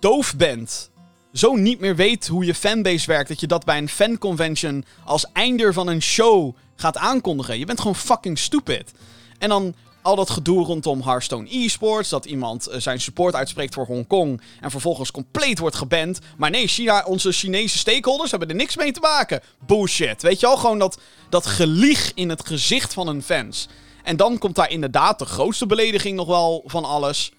doof 0.00 0.36
bent. 0.36 0.90
Zo 1.32 1.54
niet 1.54 1.80
meer 1.80 1.96
weet 1.96 2.26
hoe 2.26 2.44
je 2.44 2.54
fanbase 2.54 3.06
werkt. 3.06 3.28
Dat 3.28 3.40
je 3.40 3.46
dat 3.46 3.64
bij 3.64 3.78
een 3.78 3.88
fanconvention 3.88 4.84
als 5.04 5.26
einder 5.32 5.72
van 5.72 5.88
een 5.88 6.02
show 6.02 6.56
gaat 6.76 6.96
aankondigen. 6.96 7.58
Je 7.58 7.66
bent 7.66 7.80
gewoon 7.80 7.96
fucking 7.96 8.38
stupid. 8.38 8.92
En 9.38 9.48
dan 9.48 9.74
al 10.08 10.16
dat 10.16 10.30
gedoe 10.30 10.64
rondom 10.64 11.02
Hearthstone 11.02 11.48
eSports. 11.48 12.08
Dat 12.08 12.24
iemand 12.24 12.66
eh, 12.66 12.80
zijn 12.80 13.00
support 13.00 13.34
uitspreekt 13.34 13.74
voor 13.74 13.86
Hongkong. 13.86 14.40
En 14.60 14.70
vervolgens 14.70 15.10
compleet 15.10 15.58
wordt 15.58 15.76
geband. 15.76 16.18
Maar 16.36 16.50
nee, 16.50 16.66
China, 16.66 17.04
onze 17.06 17.32
Chinese 17.32 17.78
stakeholders 17.78 18.30
hebben 18.30 18.48
er 18.48 18.54
niks 18.54 18.76
mee 18.76 18.92
te 18.92 19.00
maken. 19.00 19.40
Bullshit. 19.66 20.22
Weet 20.22 20.40
je 20.40 20.46
al? 20.46 20.56
Gewoon 20.56 20.78
dat, 20.78 21.00
dat 21.28 21.46
gelieg 21.46 22.12
in 22.14 22.28
het 22.28 22.46
gezicht 22.46 22.94
van 22.94 23.06
hun 23.06 23.22
fans. 23.22 23.68
En 24.04 24.16
dan 24.16 24.38
komt 24.38 24.54
daar 24.54 24.70
inderdaad 24.70 25.18
de 25.18 25.24
grootste 25.24 25.66
belediging 25.66 26.16
nog 26.16 26.26
wel 26.26 26.62
van 26.66 26.84
alles. 26.84 27.32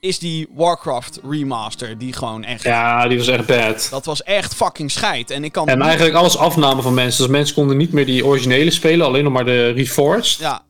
Is 0.00 0.18
die 0.18 0.48
Warcraft 0.54 1.20
remaster. 1.28 1.98
Die 1.98 2.12
gewoon 2.12 2.44
echt. 2.44 2.62
Ja, 2.62 3.08
die 3.08 3.18
was 3.18 3.28
echt 3.28 3.46
bad. 3.46 3.88
Dat 3.90 4.04
was 4.04 4.22
echt 4.22 4.54
fucking 4.54 4.90
scheid. 4.90 5.30
En 5.30 5.44
ik 5.44 5.52
kan. 5.52 5.68
En 5.68 5.82
eigenlijk 5.82 6.14
alles 6.14 6.36
afnamen 6.36 6.82
van 6.82 6.94
mensen. 6.94 7.22
Dus 7.22 7.30
mensen 7.30 7.54
konden 7.54 7.76
niet 7.76 7.92
meer 7.92 8.06
die 8.06 8.26
originele 8.26 8.70
spelen. 8.70 9.06
Alleen 9.06 9.24
nog 9.24 9.32
maar 9.32 9.44
de 9.44 9.70
Reforged. 9.70 10.34
Ja. 10.34 10.62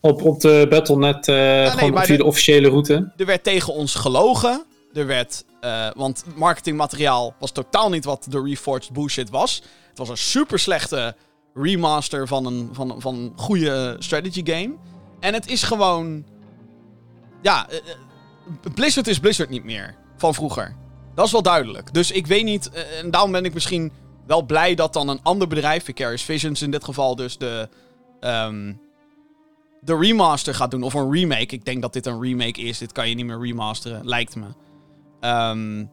Op, 0.00 0.22
op 0.22 0.40
de 0.40 0.66
Battle.net, 0.70 1.28
uh, 1.28 1.66
gewoon 1.66 2.04
via 2.04 2.16
de, 2.16 2.24
officiële 2.24 2.68
route. 2.68 3.12
Er 3.16 3.26
werd 3.26 3.44
tegen 3.44 3.72
ons 3.72 3.94
gelogen. 3.94 4.64
Er 4.92 5.06
werd, 5.06 5.44
uh, 5.60 5.86
want 5.94 6.24
marketingmateriaal 6.34 7.34
was 7.38 7.50
totaal 7.50 7.90
niet 7.90 8.04
wat 8.04 8.26
de 8.28 8.42
Reforged 8.42 8.92
bullshit 8.92 9.30
was. 9.30 9.62
Het 9.88 9.98
was 9.98 10.08
een 10.08 10.16
super 10.16 10.58
slechte 10.58 11.14
remaster 11.54 12.26
van 12.26 12.46
een, 12.46 12.68
van, 12.72 12.94
van 12.98 13.14
een 13.14 13.32
goede 13.36 13.96
strategy 13.98 14.42
game. 14.44 14.74
En 15.20 15.34
het 15.34 15.50
is 15.50 15.62
gewoon. 15.62 16.24
Ja, 17.42 17.66
uh, 17.70 17.78
Blizzard 18.74 19.06
is 19.06 19.18
Blizzard 19.18 19.50
niet 19.50 19.64
meer 19.64 19.96
van 20.16 20.34
vroeger. 20.34 20.76
Dat 21.14 21.26
is 21.26 21.32
wel 21.32 21.42
duidelijk. 21.42 21.94
Dus 21.94 22.10
ik 22.10 22.26
weet 22.26 22.44
niet. 22.44 22.70
en 23.02 23.10
daarom 23.10 23.32
ben 23.32 23.44
ik 23.44 23.54
misschien 23.54 23.92
wel 24.26 24.42
blij 24.42 24.74
dat 24.74 24.92
dan 24.92 25.08
een 25.08 25.20
ander 25.22 25.48
bedrijf, 25.48 25.84
Vicarious 25.84 26.22
Visions 26.22 26.62
in 26.62 26.70
dit 26.70 26.84
geval, 26.84 27.16
dus 27.16 27.38
de. 27.38 27.68
Um, 28.20 28.80
de 29.80 29.96
remaster 29.96 30.54
gaat 30.54 30.70
doen. 30.70 30.82
Of 30.82 30.94
een 30.94 31.12
remake. 31.12 31.54
Ik 31.54 31.64
denk 31.64 31.82
dat 31.82 31.92
dit 31.92 32.06
een 32.06 32.22
remake 32.22 32.60
is. 32.60 32.78
Dit 32.78 32.92
kan 32.92 33.08
je 33.08 33.14
niet 33.14 33.26
meer 33.26 33.40
remasteren, 33.40 34.08
lijkt 34.08 34.36
me. 34.36 34.46
Um, 35.20 35.90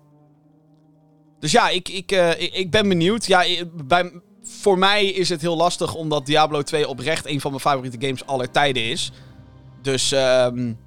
dus 1.39 1.51
ja, 1.51 1.69
ik, 1.69 1.89
ik, 1.89 2.11
uh, 2.11 2.41
ik, 2.41 2.71
ben 2.71 2.89
benieuwd. 2.89 3.25
Ja, 3.25 3.43
bij, 3.85 4.11
voor 4.43 4.77
mij 4.77 5.05
is 5.05 5.29
het 5.29 5.41
heel 5.41 5.55
lastig, 5.55 5.93
omdat 5.93 6.25
Diablo 6.25 6.61
2 6.61 6.87
oprecht 6.87 7.25
een 7.25 7.41
van 7.41 7.51
mijn 7.51 7.63
favoriete 7.63 8.05
games 8.05 8.25
aller 8.25 8.51
tijden 8.51 8.83
is. 8.83 9.11
Dus 9.81 10.11
um, 10.11 10.77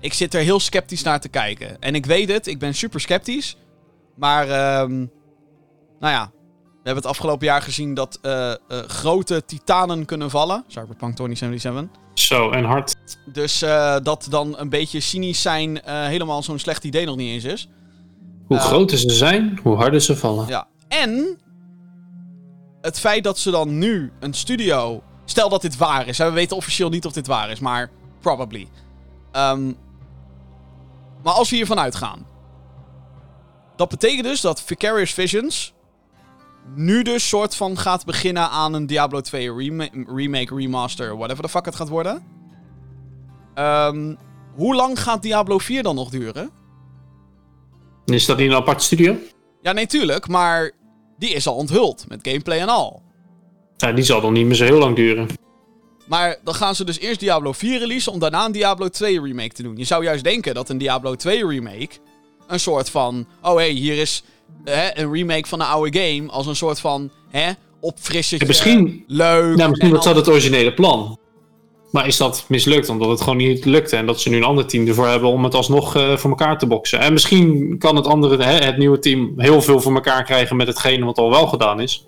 ik 0.00 0.12
zit 0.12 0.34
er 0.34 0.40
heel 0.40 0.60
sceptisch 0.60 1.02
naar 1.02 1.20
te 1.20 1.28
kijken. 1.28 1.80
En 1.80 1.94
ik 1.94 2.06
weet 2.06 2.28
het, 2.28 2.46
ik 2.46 2.58
ben 2.58 2.74
super 2.74 3.00
sceptisch. 3.00 3.56
Maar, 4.14 4.80
um, 4.80 5.10
nou 6.00 6.12
ja, 6.12 6.30
We 6.78 6.84
hebben 6.84 7.02
het 7.02 7.12
afgelopen 7.12 7.46
jaar 7.46 7.62
gezien 7.62 7.94
dat 7.94 8.18
eh, 8.22 8.50
eh, 8.50 8.56
grote 8.68 9.44
titanen 9.44 10.04
kunnen 10.04 10.30
vallen. 10.30 10.64
Cyberpunk 10.66 11.14
2077. 11.14 12.00
Zo, 12.14 12.50
en 12.50 12.64
hard. 12.64 12.96
Dus 13.32 13.62
eh, 13.62 13.96
dat 14.02 14.26
dan 14.30 14.58
een 14.58 14.68
beetje 14.68 15.00
cynisch 15.00 15.42
zijn 15.42 15.80
helemaal 15.84 16.42
zo'n 16.42 16.58
slecht 16.58 16.84
idee 16.84 17.06
nog 17.06 17.16
niet 17.16 17.30
eens 17.30 17.44
is. 17.44 17.68
Hoe 18.46 18.58
groter 18.58 18.98
ze 18.98 19.10
zijn, 19.10 19.60
hoe 19.62 19.76
harder 19.76 20.00
ze 20.00 20.16
vallen. 20.16 20.46
Ja. 20.48 20.66
En 20.88 21.38
het 22.80 23.00
feit 23.00 23.24
dat 23.24 23.38
ze 23.38 23.50
dan 23.50 23.78
nu 23.78 24.12
een 24.20 24.34
studio. 24.34 25.02
Stel 25.24 25.48
dat 25.48 25.62
dit 25.62 25.76
waar 25.76 26.06
is. 26.06 26.18
hè, 26.18 26.24
We 26.24 26.32
weten 26.32 26.56
officieel 26.56 26.88
niet 26.88 27.06
of 27.06 27.12
dit 27.12 27.26
waar 27.26 27.50
is, 27.50 27.60
maar 27.60 27.90
probably. 28.20 28.68
Ehm, 29.32 29.72
maar 31.22 31.32
als 31.32 31.50
we 31.50 31.56
hiervan 31.56 31.78
uitgaan. 31.78 32.26
Dat 33.76 33.88
betekent 33.88 34.24
dus 34.24 34.40
dat 34.40 34.62
Vicarious 34.62 35.12
Visions. 35.12 35.74
Nu 36.74 37.02
dus 37.02 37.28
soort 37.28 37.54
van 37.54 37.78
gaat 37.78 38.04
beginnen 38.04 38.50
aan 38.50 38.74
een 38.74 38.86
Diablo 38.86 39.20
2 39.20 39.54
rema- 39.54 39.88
remake, 40.06 40.54
remaster, 40.54 41.16
whatever 41.16 41.42
the 41.42 41.48
fuck 41.48 41.64
het 41.64 41.76
gaat 41.76 41.88
worden. 41.88 42.22
Ehm, 43.54 44.14
hoe 44.54 44.74
lang 44.74 45.00
gaat 45.00 45.22
Diablo 45.22 45.58
4 45.58 45.82
dan 45.82 45.94
nog 45.94 46.10
duren? 46.10 46.50
Is 48.04 48.26
dat 48.26 48.38
niet 48.38 48.50
een 48.50 48.56
apart 48.56 48.82
studio? 48.82 49.16
Ja, 49.62 49.72
nee, 49.72 49.86
tuurlijk, 49.86 50.28
maar 50.28 50.72
die 51.18 51.30
is 51.30 51.46
al 51.46 51.54
onthuld 51.54 52.04
met 52.08 52.18
gameplay 52.22 52.58
en 52.58 52.68
al. 52.68 53.02
Ja, 53.76 53.92
die 53.92 54.04
zal 54.04 54.20
dan 54.20 54.32
niet 54.32 54.46
meer 54.46 54.54
zo 54.54 54.64
heel 54.64 54.78
lang 54.78 54.96
duren. 54.96 55.26
Maar 56.06 56.36
dan 56.44 56.54
gaan 56.54 56.74
ze 56.74 56.84
dus 56.84 56.98
eerst 56.98 57.20
Diablo 57.20 57.52
4 57.52 57.78
releasen 57.78 58.12
om 58.12 58.18
daarna 58.18 58.44
een 58.44 58.52
Diablo 58.52 58.88
2 58.88 59.20
remake 59.20 59.54
te 59.54 59.62
doen. 59.62 59.76
Je 59.76 59.84
zou 59.84 60.04
juist 60.04 60.24
denken 60.24 60.54
dat 60.54 60.68
een 60.68 60.78
Diablo 60.78 61.14
2 61.14 61.46
remake 61.46 61.88
een 62.46 62.60
soort 62.60 62.90
van... 62.90 63.26
Oh 63.42 63.50
hé, 63.54 63.56
hey, 63.60 63.70
hier 63.70 63.98
is 63.98 64.22
hè, 64.64 64.98
een 64.98 65.12
remake 65.12 65.48
van 65.48 65.60
een 65.60 65.66
oude 65.66 65.98
game 66.00 66.30
als 66.30 66.46
een 66.46 66.56
soort 66.56 66.80
van 66.80 67.10
hè, 67.28 67.50
opfrissetje. 67.80 68.38
Ja, 68.38 68.46
misschien- 68.46 69.04
leuk. 69.06 69.58
Ja, 69.58 69.68
misschien 69.68 69.88
en 69.88 69.94
was 69.96 70.04
dat 70.04 70.16
het 70.16 70.28
originele 70.28 70.74
plan. 70.74 71.18
Maar 71.90 72.06
is 72.06 72.16
dat 72.16 72.44
mislukt 72.48 72.88
omdat 72.88 73.08
het 73.08 73.20
gewoon 73.20 73.36
niet 73.36 73.64
lukte 73.64 73.96
en 73.96 74.06
dat 74.06 74.20
ze 74.20 74.28
nu 74.28 74.36
een 74.36 74.44
ander 74.44 74.66
team 74.66 74.86
ervoor 74.86 75.06
hebben 75.06 75.30
om 75.30 75.44
het 75.44 75.54
alsnog 75.54 75.96
eh, 75.96 76.16
voor 76.16 76.30
elkaar 76.30 76.58
te 76.58 76.66
boksen? 76.66 77.00
En 77.00 77.12
misschien 77.12 77.76
kan 77.78 77.96
het 77.96 78.06
andere, 78.06 78.42
hè, 78.42 78.52
het 78.64 78.76
nieuwe 78.78 78.98
team, 78.98 79.32
heel 79.36 79.62
veel 79.62 79.80
voor 79.80 79.94
elkaar 79.94 80.24
krijgen 80.24 80.56
met 80.56 80.66
hetgene 80.66 81.04
wat 81.04 81.18
al 81.18 81.30
wel 81.30 81.46
gedaan 81.46 81.80
is. 81.80 82.06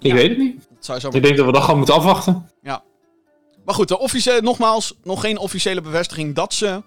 Ik 0.00 0.10
Ja. 0.10 0.14
weet 0.14 0.28
het 0.28 0.38
niet. 0.38 0.68
Zou 0.78 1.00
zo 1.00 1.08
Ik 1.12 1.22
denk 1.22 1.36
dat 1.36 1.46
we 1.46 1.52
dat 1.52 1.62
gewoon 1.62 1.76
moeten 1.78 1.94
afwachten. 1.94 2.48
Maar 3.64 3.74
goed, 3.74 3.88
de 3.88 3.98
officiële, 3.98 4.40
nogmaals, 4.40 4.94
nog 5.04 5.20
geen 5.20 5.38
officiële 5.38 5.80
bevestiging 5.80 6.34
dat 6.34 6.54
ze 6.54 6.82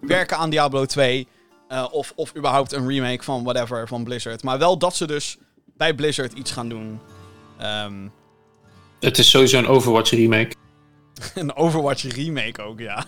werken 0.00 0.36
aan 0.36 0.50
Diablo 0.50 0.84
2. 0.84 1.28
Eh, 1.72 1.86
of, 1.90 2.12
of 2.16 2.36
überhaupt 2.36 2.72
een 2.72 2.88
remake 2.88 3.22
van 3.22 3.44
whatever 3.44 3.88
van 3.88 4.04
Blizzard. 4.04 4.42
Maar 4.42 4.58
wel 4.58 4.78
dat 4.78 4.96
ze 4.96 5.06
dus 5.06 5.38
bij 5.76 5.94
Blizzard 5.94 6.32
iets 6.32 6.50
gaan 6.50 6.68
doen. 6.68 7.00
Ehm, 7.58 8.08
Het 9.00 9.18
is 9.18 9.30
sowieso 9.30 9.58
een 9.58 9.66
Overwatch 9.66 10.10
remake. 10.10 10.54
Een 11.34 11.54
Overwatch 11.54 12.02
remake 12.02 12.62
ook, 12.62 12.78
ja. 12.78 13.04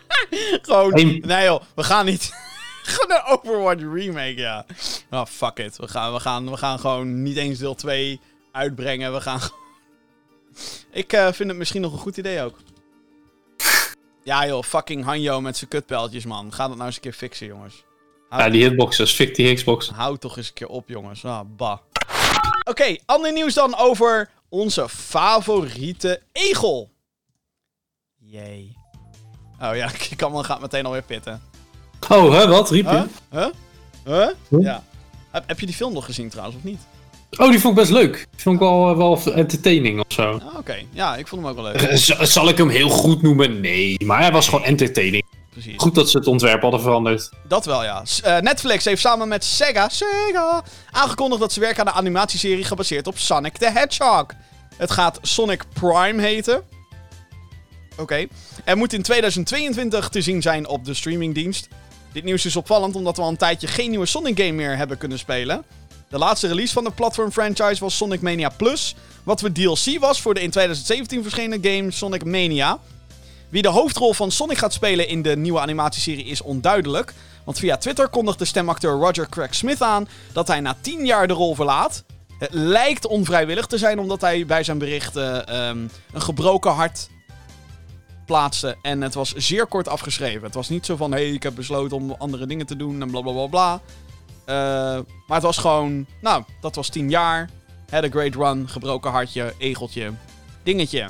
Gewoon, 0.62 0.92
nee 1.20 1.44
joh, 1.44 1.62
we 1.74 1.84
gaan 1.84 2.04
niet... 2.04 2.30
Gewoon 2.82 3.18
een 3.18 3.24
Overwatch 3.24 3.82
remake, 3.82 4.34
ja. 4.36 4.66
Oh, 5.10 5.26
fuck 5.26 5.58
it. 5.58 5.76
We 5.76 5.88
gaan, 5.88 6.12
we, 6.12 6.20
gaan, 6.20 6.50
we 6.50 6.56
gaan 6.56 6.78
gewoon 6.78 7.22
niet 7.22 7.36
eens 7.36 7.58
deel 7.58 7.74
2 7.74 8.20
uitbrengen. 8.52 9.12
We 9.12 9.20
gaan 9.20 9.40
Ik 10.90 11.12
eh, 11.12 11.32
vind 11.32 11.48
het 11.48 11.58
misschien 11.58 11.80
nog 11.80 11.92
een 11.92 11.98
goed 11.98 12.16
idee 12.16 12.42
ook. 12.42 12.56
Ja 14.24 14.46
joh, 14.46 14.62
fucking 14.62 15.04
Hanjo 15.04 15.40
met 15.40 15.56
zijn 15.56 15.70
kutpijltjes, 15.70 16.24
man. 16.24 16.52
Ga 16.52 16.66
dat 16.68 16.76
nou 16.76 16.86
eens 16.86 16.96
een 16.96 17.02
keer 17.02 17.12
fixen, 17.12 17.46
jongens. 17.46 17.86
Ja, 18.30 18.48
die 18.50 18.62
hitboxers, 18.64 19.12
fik 19.12 19.34
die 19.34 19.54
Xbox. 19.54 19.90
Hou 19.94 20.18
toch 20.18 20.36
eens 20.36 20.48
een 20.48 20.54
keer 20.54 20.68
op, 20.68 20.88
jongens. 20.88 21.24
Ah, 21.24 21.40
bah. 21.56 21.78
Oké, 22.68 22.96
ander 23.06 23.32
nieuws 23.32 23.54
dan 23.54 23.76
over 23.78 24.30
onze 24.48 24.88
favoriete 24.88 26.20
egel. 26.32 26.90
Jee. 28.18 28.76
Oh 29.62 29.76
ja, 29.76 29.90
Kamal 30.16 30.42
gaat 30.42 30.60
meteen 30.60 30.84
alweer 30.86 31.02
pitten. 31.02 31.42
Oh, 32.08 32.32
hè, 32.32 32.48
wat? 32.48 32.70
Riep 32.70 32.84
je? 32.90 32.96
Huh? 32.96 33.04
Huh? 33.30 33.46
Huh? 34.04 34.28
Huh? 34.48 34.62
Ja. 34.62 34.82
Heb, 35.30 35.44
heb 35.46 35.60
je 35.60 35.66
die 35.66 35.74
film 35.74 35.92
nog 35.92 36.04
gezien 36.04 36.28
trouwens, 36.28 36.56
of 36.56 36.64
niet? 36.64 36.80
Oh, 37.38 37.50
die 37.50 37.60
vond 37.60 37.76
ik 37.78 37.80
best 37.80 37.92
leuk. 37.92 38.12
Die 38.30 38.40
vond 38.42 38.54
ik 38.54 38.60
wel, 38.60 38.90
eh, 38.90 38.96
wel 38.96 39.32
entertaining 39.34 40.00
of 40.00 40.12
zo. 40.12 40.32
Ah, 40.32 40.58
Oké. 40.58 40.76
Ja, 40.90 41.16
ik 41.16 41.26
vond 41.26 41.42
hem 41.42 41.50
ook 41.50 41.56
wel 41.56 41.72
leuk. 41.72 41.96
Z- 41.98 42.18
Zal 42.20 42.48
ik 42.48 42.58
hem 42.58 42.68
heel 42.68 42.88
goed 42.88 43.22
noemen? 43.22 43.60
Nee, 43.60 44.04
maar 44.04 44.20
hij 44.20 44.32
was 44.32 44.48
gewoon 44.48 44.64
entertaining. 44.64 45.24
Precies. 45.62 45.80
Goed 45.82 45.94
dat 45.94 46.10
ze 46.10 46.18
het 46.18 46.26
ontwerp 46.26 46.62
hadden 46.62 46.80
veranderd. 46.80 47.30
Dat 47.48 47.64
wel, 47.64 47.84
ja. 47.84 48.04
S- 48.04 48.20
eh, 48.22 48.38
Netflix 48.38 48.84
heeft 48.84 49.00
samen 49.00 49.28
met 49.28 49.44
Sega, 49.44 49.88
Sega 49.88 50.62
aangekondigd 50.90 51.40
dat 51.40 51.52
ze 51.52 51.60
werken 51.60 51.80
aan 51.80 51.86
een 51.92 51.98
animatieserie 51.98 52.64
gebaseerd 52.64 53.06
op 53.06 53.18
Sonic 53.18 53.56
the 53.56 53.70
Hedgehog. 53.70 54.26
Het 54.76 54.90
gaat 54.90 55.18
Sonic 55.22 55.64
Prime 55.72 56.22
heten. 56.22 56.62
Oké. 57.96 58.26
En 58.64 58.78
moet 58.78 58.92
in 58.92 59.02
2022 59.02 60.08
te 60.08 60.20
zien 60.22 60.42
zijn 60.42 60.68
op 60.68 60.84
de 60.84 60.94
streamingdienst. 60.94 61.68
Dit 62.12 62.24
nieuws 62.24 62.44
is 62.44 62.56
opvallend 62.56 62.94
omdat 62.94 63.16
we 63.16 63.22
al 63.22 63.28
een 63.28 63.36
tijdje 63.36 63.66
geen 63.66 63.90
nieuwe 63.90 64.06
Sonic 64.06 64.38
game 64.38 64.52
meer 64.52 64.76
hebben 64.76 64.98
kunnen 64.98 65.18
spelen. 65.18 65.64
De 66.08 66.18
laatste 66.18 66.46
release 66.48 66.72
van 66.72 66.84
de 66.84 66.90
platform 66.90 67.30
franchise 67.32 67.80
was 67.80 67.96
Sonic 67.96 68.20
Mania 68.20 68.48
Plus, 68.48 68.94
wat 69.24 69.40
weer 69.40 69.52
DLC 69.52 69.98
was 70.00 70.20
voor 70.20 70.34
de 70.34 70.40
in 70.40 70.50
2017 70.50 71.22
verschenen 71.22 71.58
game 71.62 71.90
Sonic 71.90 72.24
Mania. 72.24 72.78
Wie 73.48 73.62
de 73.62 73.68
hoofdrol 73.68 74.12
van 74.12 74.30
Sonic 74.30 74.58
gaat 74.58 74.72
spelen 74.72 75.08
in 75.08 75.22
de 75.22 75.36
nieuwe 75.36 75.60
animatieserie 75.60 76.24
is 76.24 76.42
onduidelijk. 76.42 77.14
Want 77.44 77.58
via 77.58 77.76
Twitter 77.76 78.08
kondigde 78.08 78.44
stemacteur 78.44 78.92
Roger 78.92 79.28
Craig 79.28 79.54
Smith 79.54 79.82
aan 79.82 80.08
dat 80.32 80.48
hij 80.48 80.60
na 80.60 80.76
10 80.80 81.06
jaar 81.06 81.26
de 81.26 81.34
rol 81.34 81.54
verlaat. 81.54 82.04
Het 82.38 82.52
lijkt 82.52 83.06
onvrijwillig 83.06 83.66
te 83.66 83.78
zijn 83.78 83.98
omdat 83.98 84.20
hij 84.20 84.46
bij 84.46 84.62
zijn 84.62 84.78
berichten 84.78 85.46
ehm, 85.46 85.78
een 86.12 86.22
gebroken 86.22 86.72
hart 86.72 87.08
plaatste. 88.26 88.76
En 88.82 89.00
het 89.00 89.14
was 89.14 89.32
zeer 89.32 89.66
kort 89.66 89.88
afgeschreven. 89.88 90.42
Het 90.42 90.54
was 90.54 90.68
niet 90.68 90.86
zo 90.86 90.96
van, 90.96 91.12
hé, 91.12 91.18
hey, 91.18 91.32
ik 91.32 91.42
heb 91.42 91.54
besloten 91.54 91.96
om 91.96 92.14
andere 92.18 92.46
dingen 92.46 92.66
te 92.66 92.76
doen 92.76 93.02
en 93.02 93.10
bla 93.10 93.20
bla 93.20 93.32
bla 93.32 93.46
bla. 93.46 93.80
Eh, 94.44 94.54
maar 95.26 95.36
het 95.36 95.42
was 95.42 95.58
gewoon, 95.58 96.06
nou, 96.20 96.44
dat 96.60 96.74
was 96.74 96.88
10 96.88 97.10
jaar. 97.10 97.50
Had 97.90 98.04
a 98.04 98.08
great 98.08 98.34
run, 98.34 98.68
gebroken 98.68 99.10
hartje, 99.10 99.54
egeltje, 99.58 100.12
dingetje. 100.62 101.08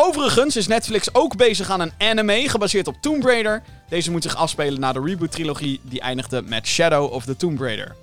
Overigens 0.00 0.56
is 0.56 0.66
Netflix 0.66 1.14
ook 1.14 1.36
bezig 1.36 1.70
aan 1.70 1.80
een 1.80 1.92
anime 1.98 2.48
gebaseerd 2.48 2.86
op 2.88 2.94
Tomb 3.00 3.24
Raider. 3.24 3.62
Deze 3.88 4.10
moet 4.10 4.22
zich 4.22 4.36
afspelen 4.36 4.80
na 4.80 4.92
de 4.92 5.00
reboot-trilogie 5.04 5.80
die 5.82 6.00
eindigde 6.00 6.42
met 6.42 6.66
Shadow 6.66 7.12
of 7.12 7.24
the 7.24 7.36
Tomb 7.36 7.60
Raider. 7.60 7.94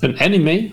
Een 0.00 0.20
anime? 0.20 0.70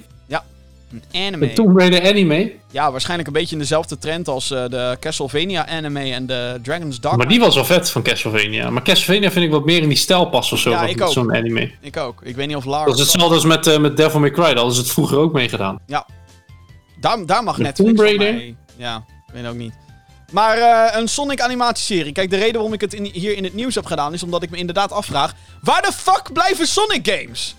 Een 0.92 1.04
anime. 1.28 1.50
Een 1.50 1.54
Tomb 1.56 1.78
Raider 1.78 2.06
anime? 2.10 2.52
Ja, 2.72 2.92
waarschijnlijk 2.92 3.28
een 3.28 3.34
beetje 3.34 3.54
in 3.56 3.62
dezelfde 3.62 3.98
trend 3.98 4.28
als 4.28 4.52
eh, 4.52 4.66
de 4.70 4.98
Castlevania 5.00 5.68
anime 5.68 6.12
en 6.14 6.26
de 6.26 6.60
Dragon's 6.64 7.00
Dogma. 7.00 7.18
Maar 7.18 7.28
die 7.28 7.40
was 7.40 7.56
wel 7.56 7.66
vet 7.66 7.90
van 7.90 8.02
Castlevania. 8.04 8.70
Maar 8.70 8.84
Castlevania 8.84 9.32
vind 9.32 9.46
ik 9.46 9.52
wat 9.52 9.66
meer 9.66 9.82
in 9.82 9.88
die 9.88 9.98
stijl 9.98 10.26
passen 10.26 10.56
of 10.56 10.62
zo. 10.62 10.70
Ja, 10.70 10.88
ook. 11.00 11.12
Zo'n 11.12 11.36
anime. 11.36 11.72
Ik 11.82 11.98
ook. 11.98 12.22
Ik 12.24 12.36
weet 12.36 12.48
niet 12.48 12.56
of 12.56 12.66
Lara... 12.66 12.86
Dat 12.86 12.94
is 12.94 13.00
hetzelfde 13.02 13.36
als 13.36 13.46
met, 13.46 13.68
eh, 13.68 13.78
met 13.80 13.98
Devil 13.98 14.20
May 14.20 14.32
Cry. 14.32 14.44
Daar 14.44 14.56
hadden 14.56 14.74
ze 14.74 14.82
het 14.82 14.92
vroeger 14.92 15.18
ook 15.18 15.34
mee 15.34 15.50
gedaan. 15.50 15.80
Daar, 17.00 17.26
daar 17.26 17.44
mag 17.44 17.58
Met 17.58 17.66
Netflix 17.66 17.90
Tomb 17.90 18.00
Raider? 18.00 18.34
mij- 18.34 18.56
Ja, 18.78 19.04
ik 19.28 19.34
weet 19.34 19.48
ook 19.48 19.56
niet. 19.56 19.74
Maar 20.32 20.58
eh, 20.58 21.00
een 21.00 21.08
Sonic 21.08 21.42
animatieserie. 21.42 22.12
Kijk, 22.12 22.30
de 22.30 22.38
reden 22.38 22.54
waarom 22.54 22.74
ik 22.74 22.82
het 22.82 22.94
in, 22.94 23.06
hier 23.06 23.36
in 23.38 23.44
het 23.44 23.54
nieuws 23.54 23.76
heb 23.76 23.86
gedaan... 23.86 24.14
is 24.14 24.24
omdat 24.24 24.44
ik 24.44 24.50
me 24.50 24.58
inderdaad 24.58 24.92
afvraag... 24.92 25.34
Waar 25.62 25.82
de 25.82 25.92
fuck 25.92 26.34
blijven 26.34 26.68
Sonic 26.68 27.08
games? 27.08 27.56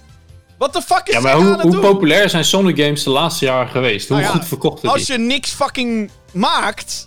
Wat 0.59 0.73
de 0.73 0.83
fuck 0.83 1.07
is 1.07 1.15
Ja, 1.15 1.21
maar 1.21 1.35
hoe, 1.35 1.45
aan 1.45 1.53
het 1.53 1.63
hoe 1.63 1.71
doen? 1.71 1.81
populair 1.81 2.31
zijn 2.31 2.45
Sonic 2.45 2.77
games 2.77 3.03
de 3.03 3.11
laatste 3.11 3.45
jaren 3.45 3.71
geweest? 3.71 4.09
Hoe 4.09 4.17
Nou 4.17 4.29
ja, 4.29 4.39
goed 4.39 4.49
verkochten 4.49 4.89
Als 4.89 5.05
die? 5.05 5.13
je 5.17 5.25
niks 5.25 5.51
fucking 5.51 6.11
maakt... 6.33 7.07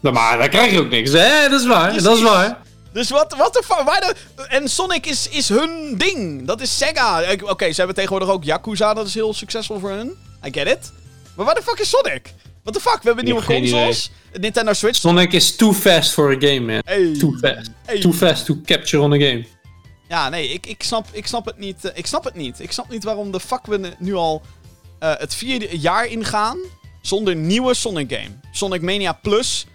Nou, 0.00 0.14
maar 0.14 0.38
dan 0.38 0.48
krijg 0.48 0.72
je 0.72 0.80
ook 0.80 0.90
niks. 0.90 1.12
Hè? 1.12 1.48
Dat 1.48 1.60
is 1.60 1.66
waar. 1.66 2.02
Dat 2.02 2.16
is 2.16 2.22
waar. 2.22 2.58
Dus 2.92 3.10
wat 3.10 3.34
wat 3.36 3.52
de 3.52 3.62
fuck? 3.64 3.82
Waar 3.84 4.00
de... 4.00 4.14
En 4.48 4.68
Sonic 4.68 5.06
is, 5.06 5.28
is 5.28 5.48
hun 5.48 5.94
ding. 5.96 6.46
Dat 6.46 6.60
is 6.60 6.76
Sega. 6.78 7.22
Oké, 7.42 7.68
ze 7.68 7.76
hebben 7.76 7.94
tegenwoordig 7.94 8.28
ook 8.28 8.44
Yakuza. 8.44 8.94
Dat 8.94 9.06
is 9.06 9.14
heel 9.14 9.34
succesvol 9.34 9.78
voor 9.78 9.90
hun. 9.90 10.16
I 10.44 10.52
get 10.52 10.66
it. 10.66 10.92
Maar 11.36 11.46
waar 11.46 11.54
de 11.54 11.62
fuck 11.62 11.78
is 11.78 11.88
Sonic? 11.88 12.34
What 12.62 12.74
the 12.74 12.80
fuck? 12.80 12.98
We 13.02 13.06
hebben 13.06 13.24
nieuwe 13.24 13.44
consoles. 13.44 14.10
Nintendo 14.40 14.72
Switch. 14.72 14.96
Sonic 14.98 15.32
is 15.32 15.56
too 15.56 15.72
fast 15.72 16.12
for 16.12 16.30
a 16.30 16.38
game, 16.38 16.60
man. 16.60 16.82
Hey. 16.84 17.14
Too 17.18 17.32
fast. 17.40 17.70
Hey. 17.84 18.00
Too 18.00 18.12
fast 18.12 18.44
to 18.44 18.56
capture 18.64 19.02
on 19.02 19.12
a 19.12 19.18
game. 19.18 19.46
Ja, 20.08 20.28
nee, 20.28 20.48
ik, 20.48 20.66
ik, 20.66 20.82
snap, 20.82 21.06
ik 21.12 21.26
snap 21.26 21.44
het 21.44 21.58
niet. 21.58 21.84
eh, 21.84 21.98
ik 21.98 22.06
snap 22.06 22.24
het 22.24 22.34
niet. 22.34 22.60
Ik 22.60 22.72
snap 22.72 22.88
niet 22.90 23.04
waarom 23.04 23.30
de 23.32 23.40
fuck 23.40 23.66
we 23.66 23.92
nu 23.98 24.14
al 24.14 24.42
eh, 24.98 25.12
het 25.16 25.34
vierde 25.34 25.78
jaar 25.78 26.06
ingaan 26.06 26.58
zonder 27.00 27.36
nieuwe 27.36 27.74
Sonic 27.74 28.12
game. 28.12 28.30
Sonic 28.52 28.82
Mania 28.82 29.12
Plus 29.12 29.66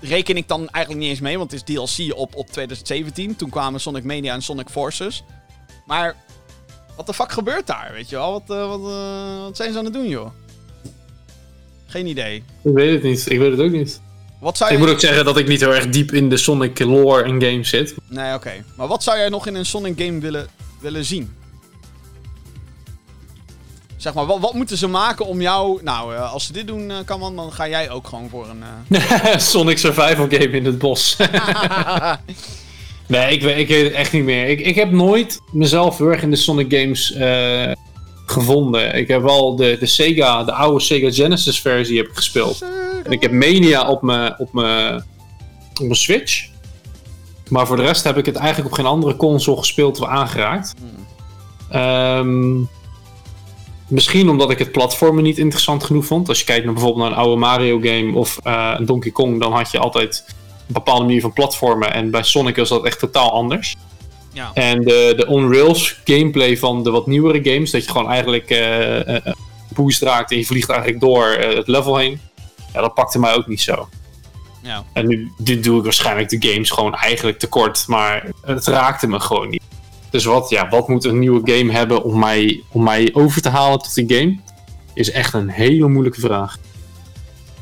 reken 0.00 0.36
ik 0.36 0.48
dan 0.48 0.68
eigenlijk 0.68 1.04
niet 1.04 1.10
eens 1.12 1.20
mee, 1.20 1.38
want 1.38 1.50
het 1.50 1.68
is 1.68 1.74
DLC 1.74 2.14
op, 2.16 2.34
op 2.34 2.46
2017. 2.50 3.36
Toen 3.36 3.50
kwamen 3.50 3.80
Sonic 3.80 4.04
Mania 4.04 4.34
en 4.34 4.42
Sonic 4.42 4.68
Forces. 4.68 5.24
Maar 5.86 6.16
wat 6.96 7.06
de 7.06 7.14
fuck 7.14 7.32
gebeurt 7.32 7.66
daar, 7.66 7.90
weet 7.92 8.08
je 8.08 8.16
wel? 8.16 8.32
Wat, 8.32 8.50
eh, 8.50 8.68
wat, 8.68 8.80
wat 9.40 9.56
zijn 9.56 9.72
ze 9.72 9.78
aan 9.78 9.84
het 9.84 9.94
doen, 9.94 10.08
joh? 10.08 10.30
Geen 11.86 12.06
idee. 12.06 12.36
Ik 12.62 12.72
weet 12.74 12.92
het 12.92 13.02
niet. 13.02 13.30
Ik 13.30 13.38
weet 13.38 13.50
het 13.50 13.60
ook 13.60 13.70
niet. 13.70 14.00
Wat 14.40 14.56
zou 14.56 14.70
Ik 14.70 14.76
je... 14.78 14.82
moet 14.84 14.92
ook 14.92 15.00
zeggen 15.00 15.24
dat 15.24 15.36
ik 15.38 15.48
niet 15.48 15.60
heel 15.60 15.74
erg 15.74 15.88
diep 15.88 16.12
in 16.12 16.28
de 16.28 16.36
Sonic 16.36 16.78
lore 16.78 17.22
en 17.22 17.42
games 17.42 17.68
zit. 17.68 17.94
Nee, 18.08 18.34
oké. 18.34 18.52
Maar 18.76 18.86
wat 18.86 19.02
zou 19.02 19.18
jij 19.18 19.28
nog 19.28 19.46
in 19.46 19.54
een 19.54 19.66
Sonic 19.66 20.00
game 20.00 20.20
willen, 20.20 20.46
willen 20.80 21.04
zien? 21.04 21.34
Zeg 23.96 24.14
maar, 24.14 24.26
wat, 24.26 24.40
wat 24.40 24.54
moeten 24.54 24.76
ze 24.76 24.86
maken 24.88 25.26
om 25.26 25.40
jou... 25.40 25.80
Nou, 25.82 26.14
eh, 26.14 26.32
als 26.32 26.46
ze 26.46 26.52
dit 26.52 26.66
doen, 26.66 26.90
eh 26.90 26.96
Kaman, 27.04 27.36
dan 27.36 27.52
ga 27.52 27.68
jij 27.68 27.90
ook 27.90 28.06
gewoon 28.06 28.28
voor 28.28 28.48
een... 28.48 28.62
eh, 28.90 29.38
Sonic 29.52 29.78
Survival 29.78 30.26
Game 30.28 30.50
in 30.50 30.64
het 30.64 30.78
bos. 30.78 31.16
nee, 33.08 33.32
ik 33.32 33.42
weet, 33.42 33.58
ik 33.58 33.68
weet 33.68 33.84
het 33.84 33.92
echt 33.92 34.12
niet 34.12 34.24
meer. 34.24 34.48
Ik, 34.48 34.60
ik 34.60 34.74
heb 34.74 34.90
nooit 34.90 35.40
mezelf 35.52 35.98
heel 35.98 36.08
erg 36.08 36.22
in 36.22 36.30
de 36.30 36.36
Sonic 36.36 36.72
games 36.80 37.12
gevonden. 38.30 38.94
Ik 38.94 39.08
heb 39.08 39.22
wel 39.22 39.56
de, 39.56 39.76
de 39.80 39.86
Sega, 39.86 40.44
de 40.44 40.52
oude 40.52 40.80
Sega 40.80 41.12
Genesis 41.12 41.60
versie 41.60 41.96
heb 41.96 42.06
ik 42.06 42.16
gespeeld. 42.16 42.64
En 43.04 43.12
ik 43.12 43.22
heb 43.22 43.32
Mania 43.32 43.88
op 43.88 44.02
mijn 44.02 44.34
op 44.38 44.52
mijn 44.52 45.04
op 45.70 45.82
mijn 45.82 45.94
Switch. 45.94 46.48
Maar 47.48 47.66
voor 47.66 47.76
de 47.76 47.82
rest 47.82 48.04
heb 48.04 48.16
ik 48.16 48.26
het 48.26 48.36
eigenlijk 48.36 48.68
op 48.70 48.76
geen 48.76 48.86
andere 48.86 49.16
console 49.16 49.56
gespeeld 49.56 50.00
of 50.00 50.08
aangeraakt. 50.08 50.74
Ehm, 51.70 52.60
misschien 53.88 54.28
omdat 54.28 54.50
ik 54.50 54.58
het 54.58 54.72
platformen 54.72 55.22
niet 55.22 55.38
interessant 55.38 55.84
genoeg 55.84 56.04
vond. 56.04 56.28
Als 56.28 56.38
je 56.38 56.44
kijkt 56.44 56.64
naar 56.64 56.74
bijvoorbeeld 56.74 57.02
naar 57.02 57.12
een 57.12 57.24
oude 57.24 57.40
Mario 57.40 57.80
game 57.80 58.14
of 58.14 58.38
eh, 58.42 58.74
een 58.76 58.86
Donkey 58.86 59.10
Kong, 59.10 59.40
dan 59.40 59.52
had 59.52 59.70
je 59.70 59.78
altijd 59.78 60.24
een 60.28 60.74
bepaalde 60.74 61.04
manier 61.04 61.20
van 61.20 61.32
platformen. 61.32 61.92
En 61.92 62.10
bij 62.10 62.22
Sonic 62.22 62.56
was 62.56 62.68
dat 62.68 62.84
echt 62.84 62.98
totaal 62.98 63.32
anders. 63.32 63.76
Ja. 64.36 64.50
En 64.54 64.82
de, 64.82 65.12
de 65.16 65.26
on-rails 65.26 66.00
gameplay 66.04 66.56
van 66.56 66.82
de 66.82 66.90
wat 66.90 67.06
nieuwere 67.06 67.52
games, 67.52 67.70
dat 67.70 67.84
je 67.84 67.90
gewoon 67.90 68.10
eigenlijk 68.10 68.50
eh, 68.50 69.32
boost 69.74 70.02
raakt 70.02 70.30
en 70.30 70.36
je 70.36 70.46
vliegt 70.46 70.68
eigenlijk 70.70 71.00
door 71.00 71.26
het 71.26 71.68
level 71.68 71.96
heen. 71.96 72.20
Ja, 72.72 72.80
dat 72.80 72.94
pakte 72.94 73.18
mij 73.18 73.34
ook 73.34 73.46
niet 73.46 73.60
zo. 73.60 73.88
ja. 74.62 74.84
En 74.92 75.06
nu 75.06 75.32
dit 75.38 75.64
doe 75.64 75.78
ik 75.78 75.84
waarschijnlijk 75.84 76.28
de 76.28 76.48
games 76.48 76.70
gewoon 76.70 76.94
eigenlijk 76.94 77.38
tekort, 77.38 77.84
maar 77.86 78.26
het 78.42 78.66
raakte 78.66 79.06
me 79.06 79.20
gewoon 79.20 79.48
niet. 79.48 79.62
Dus 80.10 80.24
wat, 80.24 80.48
ja, 80.48 80.68
wat 80.68 80.88
moet 80.88 81.04
een 81.04 81.18
nieuwe 81.18 81.52
game 81.52 81.72
hebben 81.72 82.02
om 82.04 82.18
mij, 82.18 82.62
om 82.72 82.82
mij 82.82 83.10
over 83.12 83.42
te 83.42 83.48
halen 83.48 83.78
tot 83.78 83.94
die 83.94 84.16
game? 84.16 84.38
Is 84.94 85.10
echt 85.10 85.32
een 85.32 85.48
hele 85.48 85.88
moeilijke 85.88 86.20
vraag. 86.20 86.58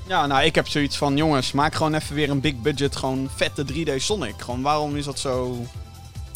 Ja, 0.06 0.26
nou, 0.26 0.44
ik 0.44 0.54
heb 0.54 0.68
zoiets 0.68 0.96
van, 0.96 1.16
jongens, 1.16 1.52
maak 1.52 1.74
gewoon 1.74 1.94
even 1.94 2.14
weer 2.14 2.30
een 2.30 2.40
big 2.40 2.60
budget, 2.60 2.96
gewoon 2.96 3.28
vette 3.36 3.64
3D 3.72 3.96
Sonic. 3.96 4.34
Gewoon, 4.36 4.62
waarom 4.62 4.96
is 4.96 5.04
dat 5.04 5.18
zo... 5.18 5.56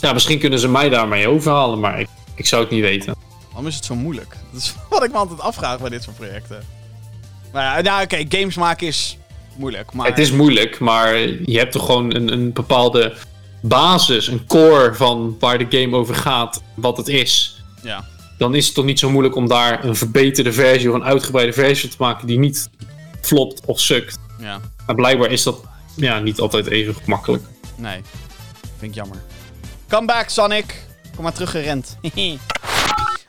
Ja, 0.01 0.13
misschien 0.13 0.39
kunnen 0.39 0.59
ze 0.59 0.69
mij 0.69 0.89
daarmee 0.89 1.29
overhalen, 1.29 1.81
maar 1.81 2.01
ik, 2.01 2.09
ik 2.35 2.47
zou 2.47 2.63
het 2.63 2.71
niet 2.71 2.81
weten. 2.81 3.15
Waarom 3.49 3.67
is 3.67 3.75
het 3.75 3.85
zo 3.85 3.95
moeilijk? 3.95 4.37
Dat 4.53 4.61
is 4.61 4.75
wat 4.89 5.05
ik 5.05 5.11
me 5.11 5.17
altijd 5.17 5.41
afvraag 5.41 5.79
bij 5.79 5.91
dit 5.91 6.03
soort 6.03 6.17
projecten. 6.17 6.63
Maar 7.53 7.77
ja, 7.77 7.83
nou, 7.83 8.03
oké, 8.03 8.25
games 8.29 8.57
maken 8.57 8.87
is 8.87 9.19
moeilijk, 9.57 9.93
maar... 9.93 10.07
Het 10.07 10.19
is 10.19 10.31
moeilijk, 10.33 10.79
maar 10.79 11.19
je 11.19 11.59
hebt 11.59 11.73
toch 11.73 11.85
gewoon 11.87 12.15
een, 12.15 12.33
een 12.33 12.53
bepaalde 12.53 13.15
basis, 13.63 14.27
een 14.27 14.47
core 14.47 14.95
van 14.95 15.37
waar 15.41 15.59
de 15.59 15.79
game 15.79 15.97
over 15.97 16.15
gaat, 16.15 16.63
wat 16.75 16.97
het 16.97 17.09
is. 17.09 17.63
Ja. 17.83 18.05
Dan 18.39 18.55
is 18.55 18.67
het 18.67 18.75
toch 18.75 18.85
niet 18.85 18.99
zo 18.99 19.11
moeilijk 19.11 19.37
om 19.37 19.49
daar 19.49 19.85
een 19.85 19.97
verbeterde 19.97 20.53
versie 20.53 20.89
of 20.89 20.95
een 20.95 21.05
uitgebreide 21.05 21.53
versie 21.53 21.89
te 21.89 21.97
maken 21.99 22.27
die 22.27 22.39
niet 22.39 22.71
flopt 23.21 23.67
of 23.67 23.81
sukt. 23.81 24.19
Ja, 24.41 24.61
Maar 24.87 24.95
blijkbaar 24.95 25.31
is 25.31 25.43
dat 25.43 25.61
ja, 25.97 26.19
niet 26.19 26.41
altijd 26.41 26.67
even 26.67 26.95
gemakkelijk. 26.95 27.45
nee. 27.77 28.01
Vind 28.79 28.91
ik 28.91 28.95
jammer. 28.95 29.17
Come 29.89 30.07
back, 30.07 30.29
Sonic. 30.29 30.87
Kom 31.15 31.23
maar 31.23 31.33
teruggerend. 31.33 31.99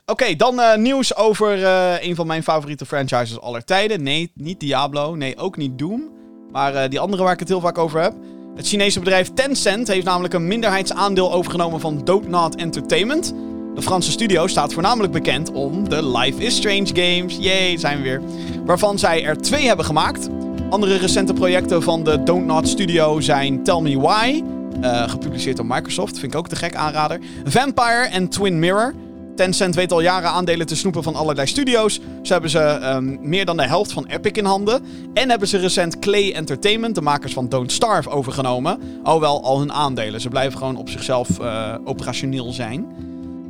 Oké, 0.06 0.36
dan 0.36 0.60
eh, 0.60 0.78
nieuws 0.78 1.16
over 1.16 1.64
eh, 1.64 2.08
een 2.08 2.16
van 2.16 2.28
mijn 2.28 2.44
favoriete 2.44 2.86
franchises 2.86 3.42
aller 3.42 3.64
tijden. 3.64 4.04
Nee, 4.04 4.32
niet 4.36 4.60
Diablo. 4.60 5.16
Nee, 5.16 5.38
ook 5.38 5.58
niet 5.58 5.80
Doom. 5.80 6.10
Maar 6.52 6.76
eh, 6.76 6.90
die 6.90 7.00
andere 7.00 7.24
waar 7.24 7.34
ik 7.34 7.40
het 7.40 7.48
heel 7.48 7.60
vaak 7.60 7.78
over 7.78 8.02
heb. 8.02 8.14
Het 8.56 8.68
Chinese 8.68 9.00
bedrijf 9.00 9.34
Tencent 9.34 9.88
heeft 9.88 10.06
namelijk 10.06 10.34
een 10.34 10.48
minderheidsaandeel 10.48 11.34
overgenomen 11.34 11.80
van 11.80 12.02
Dontnod 12.04 12.56
Entertainment. 12.56 13.34
De 13.76 13.82
Franse 13.82 14.12
studio 14.12 14.48
staat 14.48 14.74
voornamelijk 14.74 15.14
bekend 15.14 15.52
om 15.52 15.90
de 15.90 16.18
Life 16.18 16.44
is 16.44 16.56
Strange 16.56 16.88
games. 16.94 17.38
Yay, 17.40 17.78
zijn 17.78 17.98
we 17.98 18.04
weer. 18.04 18.22
Waarvan 18.66 19.00
zij 19.00 19.26
er 19.26 19.38
twee 19.38 19.68
hebben 19.68 19.86
gemaakt. 19.86 20.30
Andere 20.70 20.98
recente 20.98 21.34
projecten 21.34 21.84
van 21.84 22.04
de 22.04 22.24
Dontnod 22.24 22.68
studio 22.68 23.20
zijn 23.20 23.64
Tell 23.64 23.82
Me 23.82 24.00
Why, 24.00 24.44
eh, 24.82 25.10
gepubliceerd 25.10 25.58
door 25.58 25.66
Microsoft, 25.66 26.20
vind 26.20 26.34
ik 26.34 26.40
ook 26.40 26.48
te 26.48 26.56
gek 26.56 26.76
aanrader. 26.76 27.20
Vampire 27.46 28.08
en 28.12 28.28
Twin 28.30 28.60
Mirror. 28.60 28.94
Tencent 29.36 29.76
weet 29.76 29.92
al 29.92 30.02
jaren 30.02 30.30
aandelen 30.30 30.68
te 30.68 30.76
snoepen 30.76 31.04
van 31.04 31.16
allerlei 31.16 31.48
studio's. 31.48 32.00
Zo 32.22 32.32
hebben 32.32 32.50
ze 32.50 32.60
ehm, 32.60 33.18
meer 33.22 33.46
dan 33.46 33.58
de 33.58 33.68
helft 33.68 33.92
van 33.92 34.06
Epic 34.06 34.32
in 34.32 34.46
handen. 34.46 34.84
En 35.14 35.30
hebben 35.30 35.48
ze 35.48 35.58
recent 35.58 36.00
Clay 36.00 36.32
Entertainment, 36.32 36.96
de 36.96 37.02
makers 37.02 37.34
van 37.34 37.50
Don't 37.50 37.72
Starve, 37.72 38.10
overgenomen. 38.10 38.80
Alhoewel 39.04 39.44
al 39.44 39.60
hun 39.60 39.74
aandelen. 39.74 40.22
Ze 40.22 40.30
blijven 40.30 40.58
gewoon 40.58 40.78
op 40.78 40.90
zichzelf 40.90 41.40
eh, 41.40 41.76
operationeel 41.84 42.52
zijn. 42.52 42.88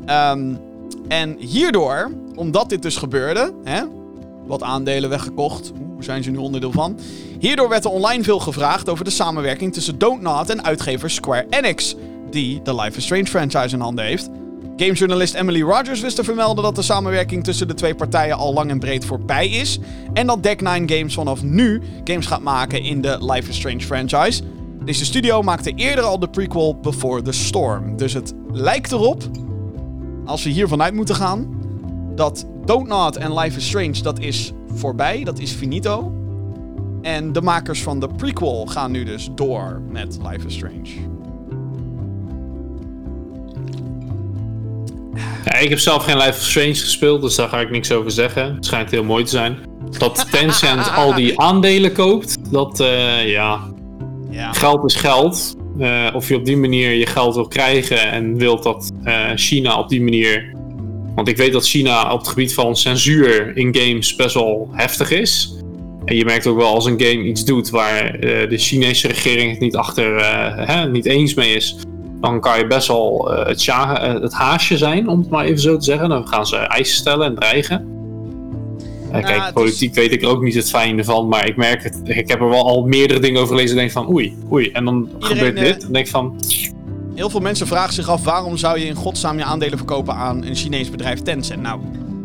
Ehm, 0.06 0.54
en 1.08 1.36
hierdoor, 1.38 2.12
omdat 2.36 2.70
dit 2.70 2.82
dus 2.82 2.98
gebeurde, 2.98 3.54
hè, 3.64 3.82
wat 4.48 4.64
aandelen 4.64 5.10
weggekocht, 5.10 5.72
hoe 5.94 6.04
zijn 6.04 6.24
ze 6.24 6.32
nu 6.32 6.38
onderdeel 6.38 6.72
van? 6.72 7.00
Hierdoor 7.40 7.70
werd 7.70 7.86
er 7.86 7.92
online 7.92 8.24
veel 8.24 8.40
gevraagd 8.40 8.90
over 8.90 9.06
de 9.06 9.12
samenwerking 9.12 9.74
tussen 9.74 9.98
Dontnod 9.98 10.50
en 10.50 10.64
uitgever 10.64 11.10
Square 11.10 11.46
Enix, 11.50 11.96
die 12.30 12.62
de 12.62 12.76
Life 12.76 12.98
is 12.98 13.04
Strange 13.04 13.26
franchise 13.26 13.76
in 13.76 13.82
handen 13.82 14.06
heeft. 14.06 14.30
Gamejournalist 14.76 15.34
Emily 15.34 15.62
Rogers 15.62 16.02
wist 16.02 16.16
te 16.16 16.24
vermelden 16.24 16.64
dat 16.64 16.76
de 16.76 16.82
samenwerking 16.82 17.44
tussen 17.44 17.68
de 17.68 17.74
twee 17.74 17.96
partijen 17.96 18.38
al 18.38 18.54
lang 18.54 18.70
en 18.70 18.80
breed 18.80 19.06
voorbij 19.06 19.50
is. 19.50 19.80
En 20.14 20.28
dat 20.28 20.44
Deck 20.44 20.62
9 20.62 20.90
Games 20.90 21.14
vanaf 21.14 21.44
nu 21.44 21.82
games 22.04 22.26
gaat 22.26 22.42
maken 22.42 22.84
in 22.84 23.02
de 23.02 23.18
Life 23.26 23.50
is 23.50 23.56
Strange 23.56 23.82
franchise. 23.82 24.42
Deze 24.84 25.06
studio 25.06 25.42
maakte 25.42 25.72
eerder 25.76 26.04
al 26.04 26.20
de 26.20 26.30
prequel 26.30 26.80
Before 26.82 27.22
the 27.22 27.32
Storm. 27.32 27.98
Dus 27.98 28.14
het 28.14 28.34
lijkt 28.52 28.92
erop, 28.92 29.24
als 30.26 30.44
we 30.44 30.50
hiervan 30.50 30.82
uit 30.82 30.94
moeten 30.94 31.16
gaan, 31.16 31.48
dat 32.16 32.46
Dontnod 32.66 33.18
en 33.18 33.34
Life 33.34 33.58
is 33.58 33.68
Strange, 33.68 34.02
dat 34.02 34.20
is 34.20 34.52
voorbij, 34.74 35.24
dat 35.24 35.40
is 35.40 35.52
finito. 35.52 36.19
En 37.02 37.34
de 37.34 37.42
makers 37.42 37.84
van 37.84 38.00
de 38.00 38.08
prequel 38.18 38.66
gaan 38.66 38.92
nu 38.92 39.04
dus 39.04 39.30
door 39.36 39.82
met 39.90 40.18
Life 40.32 40.48
is 40.48 40.54
Strange. 40.54 41.08
Ja, 45.46 45.58
ik 45.58 45.70
heb 45.70 45.80
zelf 45.80 46.04
geen 46.04 46.18
Life 46.18 46.30
is 46.30 46.50
Strange 46.50 46.76
gespeeld, 46.76 47.22
dus 47.22 47.36
daar 47.36 47.50
ga 47.50 47.60
ik 47.60 47.70
niks 47.70 47.92
over 47.92 48.12
zeggen. 48.12 48.56
Het 48.56 48.66
schijnt 48.66 48.92
heel 48.92 49.04
mooi 49.04 49.24
te 49.24 49.30
zijn. 49.30 49.58
Dat 49.98 50.26
Tencent 50.32 50.96
al 50.96 51.14
die 51.14 51.40
aandelen 51.40 51.94
koopt, 51.94 52.52
dat 52.52 52.80
eh, 52.80 53.30
ja, 53.30 53.60
Ja. 54.30 54.54
geld 54.54 54.86
is 54.86 54.96
geld. 54.96 55.56
Eh, 55.80 56.08
of 56.14 56.28
je 56.28 56.36
op 56.36 56.46
die 56.46 56.58
manier 56.58 56.92
je 56.92 57.06
geld 57.06 57.36
wil 57.36 57.48
krijgen 57.48 58.12
en 58.12 58.38
wilt 58.38 58.64
dat 58.64 58.92
eh, 59.04 59.26
China 59.36 59.80
op 59.80 59.90
die 59.90 60.02
manier. 60.02 60.54
Want 61.16 61.28
ik 61.28 61.38
weet 61.38 61.54
dat 61.54 61.68
China 61.68 62.12
op 62.14 62.20
het 62.20 62.28
gebied 62.28 62.54
van 62.54 62.76
censuur 62.76 63.58
in 63.58 63.76
games 63.76 64.16
best 64.16 64.34
wel 64.34 64.70
heftig 64.72 65.12
is. 65.12 65.54
En 66.10 66.16
je 66.16 66.26
merkt 66.26 66.48
ook 66.48 66.58
wel 66.58 66.74
als 66.74 66.86
een 66.86 67.02
game 67.02 67.24
iets 67.24 67.46
doet 67.46 67.70
waar 67.70 68.06
eh, 68.06 68.50
de 68.50 68.58
Chinese 68.58 69.08
regering 69.08 69.52
het 69.52 69.60
niet 69.60 69.76
achter 69.76 70.16
eh, 70.16 70.68
hè, 70.68 70.90
niet 70.90 71.06
eens 71.06 71.34
mee 71.34 71.54
is. 71.54 71.76
Dan 72.22 72.40
kan 72.40 72.58
je 72.58 72.68
best 72.68 72.88
wel 72.88 73.34
eh, 73.34 73.48
het, 73.48 74.22
het 74.22 74.34
haasje 74.34 74.78
zijn, 74.78 75.08
om 75.08 75.20
het 75.20 75.30
maar 75.30 75.46
even 75.46 75.60
zo 75.60 75.78
te 75.78 75.84
zeggen. 75.84 76.10
Dan 76.10 76.28
gaan 76.28 76.48
ze 76.48 76.56
eisen 76.56 76.96
stellen 76.96 77.28
en 77.28 77.36
dreigen. 77.36 77.88
Het 79.10 79.26
kijk, 79.26 79.44
is- 79.44 79.52
politiek 79.54 79.94
weet 79.94 80.12
ik 80.12 80.22
er 80.22 80.28
ook 80.28 80.44
niet 80.44 80.56
het 80.56 80.70
fijne 80.70 81.04
van, 81.04 81.28
maar 81.28 81.48
ik 81.48 81.56
merk 81.56 81.84
het. 81.84 82.02
Ik 82.04 82.30
heb 82.30 82.42
er 82.42 82.50
wel 82.50 82.68
al 82.68 82.86
meerdere 82.86 83.20
dingen 83.20 83.42
over 83.42 83.56
gelezen 83.56 83.76
en 83.76 83.82
denk 83.82 83.92
van 83.92 84.10
oei, 84.14 84.38
oei. 84.52 84.70
En 84.72 84.86
dan 84.86 85.10
gebeurt 85.20 85.58
dit. 85.58 85.86
En 85.86 85.94
denk 85.94 86.08
van, 86.08 86.40
Heel 87.16 87.30
veel 87.30 87.40
mensen 87.40 87.68
vragen 87.68 87.94
zich 87.94 88.10
af 88.10 88.24
waarom 88.24 88.58
zou 88.58 88.80
je 88.80 88.86
in 88.86 88.96
godsnaam 88.96 89.38
je 89.38 89.44
aandelen 89.44 89.78
verkopen 89.78 90.14
aan 90.14 90.44
een 90.46 90.56
Chinees 90.56 90.90
bedrijf 90.90 91.22
Tencent. 91.22 91.62
Nou, 91.62 91.80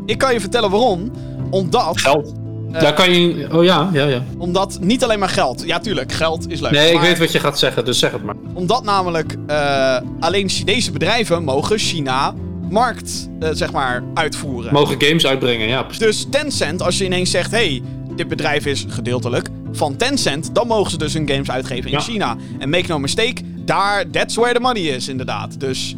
ik 0.06 0.18
kan 0.18 0.32
je 0.32 0.40
vertellen 0.40 0.70
waarom. 0.70 1.10
Omdat, 1.50 2.00
geld. 2.00 2.32
Eh, 2.74 2.80
Daar 2.80 2.94
kan 2.94 3.12
je. 3.12 3.48
Oh 3.52 3.64
ja, 3.64 3.90
ja, 3.92 4.06
ja. 4.06 4.22
omdat 4.38 4.78
niet 4.80 5.04
alleen 5.04 5.18
maar 5.18 5.28
geld. 5.28 5.62
Ja, 5.66 5.78
tuurlijk, 5.78 6.12
geld 6.12 6.50
is 6.50 6.60
leuk. 6.60 6.70
Nee, 6.70 6.88
ik 6.88 6.94
maar 6.94 7.02
weet 7.02 7.18
wat 7.18 7.32
je 7.32 7.40
gaat 7.40 7.58
zeggen, 7.58 7.84
dus 7.84 7.98
zeg 7.98 8.12
het 8.12 8.24
maar. 8.24 8.34
Omdat 8.54 8.84
namelijk 8.84 9.36
eh, 9.46 9.96
alleen 10.20 10.48
Chinese 10.48 10.92
bedrijven 10.92 11.44
mogen 11.44 11.78
China 11.78 12.34
markt, 12.70 13.28
eh, 13.40 13.48
zeg 13.52 13.72
maar, 13.72 14.02
uitvoeren. 14.14 14.72
Mogen 14.72 15.02
games 15.02 15.26
uitbrengen, 15.26 15.68
ja. 15.68 15.82
precies. 15.82 16.02
Dus 16.04 16.26
Tencent, 16.30 16.82
als 16.82 16.98
je 16.98 17.04
ineens 17.04 17.30
zegt: 17.30 17.50
hey, 17.50 17.82
dit 18.16 18.28
bedrijf 18.28 18.66
is 18.66 18.84
gedeeltelijk 18.88 19.48
van 19.72 19.96
Tencent, 19.96 20.54
dan 20.54 20.66
mogen 20.66 20.90
ze 20.90 20.98
dus 20.98 21.12
hun 21.14 21.28
games 21.28 21.50
uitgeven 21.50 21.90
in 21.90 21.96
Ja. 21.96 22.00
China. 22.00 22.36
En 22.58 22.68
make 22.68 22.84
no 22.86 22.98
mistake, 22.98 23.34
daar, 23.64 24.10
that's 24.10 24.34
where 24.34 24.54
the 24.54 24.60
money 24.60 24.82
is, 24.82 25.08
inderdaad. 25.08 25.60
Dus 25.60 25.94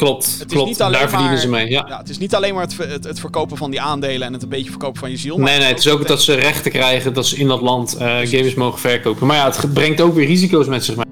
Klopt, 0.00 0.26
is 0.26 0.44
klopt. 0.46 0.68
niet 0.68 0.82
alleen 0.82 0.98
Daar 0.98 1.08
verdienen 1.08 1.34
maar- 1.34 1.42
ze 1.42 1.48
mee, 1.48 1.70
ja. 1.70 1.84
ja, 1.88 1.98
het 1.98 2.08
is 2.08 2.18
niet 2.18 2.34
alleen 2.34 2.54
maar 2.54 2.62
het, 2.62 2.76
het, 2.76 3.04
het 3.04 3.20
verkopen 3.20 3.56
van 3.56 3.70
die 3.70 3.80
aandelen 3.80 4.26
en 4.26 4.32
het 4.32 4.42
een 4.42 4.48
beetje 4.48 4.70
verkopen 4.70 5.00
van 5.00 5.10
je 5.10 5.16
ziel. 5.16 5.36
maar 5.36 5.50
Nee, 5.50 5.58
nee, 5.58 5.68
het 5.68 5.78
is 5.78 5.88
ook 5.88 6.06
dat 6.06 6.22
ze 6.22 6.34
rechten 6.34 6.70
krijgen 6.70 7.14
dat 7.14 7.26
ze 7.26 7.36
in 7.36 7.48
dat 7.48 7.60
land 7.60 7.96
eh, 7.96 8.06
games 8.06 8.54
mogen 8.54 8.78
verkopen. 8.78 9.26
Maar 9.26 9.36
ja, 9.36 9.50
het 9.50 9.72
brengt 9.72 10.00
ook 10.00 10.14
weer 10.14 10.26
risico's 10.26 10.66
met 10.66 10.84
zich 10.84 10.96
mee. 10.96 11.04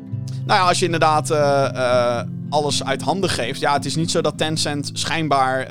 Nou 0.46 0.60
ja, 0.60 0.68
als 0.68 0.78
je 0.78 0.84
inderdaad 0.84 1.30
eh, 1.30 1.64
eh, 1.64 2.26
alles 2.50 2.84
uit 2.84 3.02
handen 3.02 3.30
geeft. 3.30 3.60
Ja, 3.60 3.72
het 3.72 3.84
is 3.84 3.96
niet 3.96 4.10
zo 4.10 4.20
dat 4.20 4.38
Tencent 4.38 4.90
schijnbaar 4.92 5.66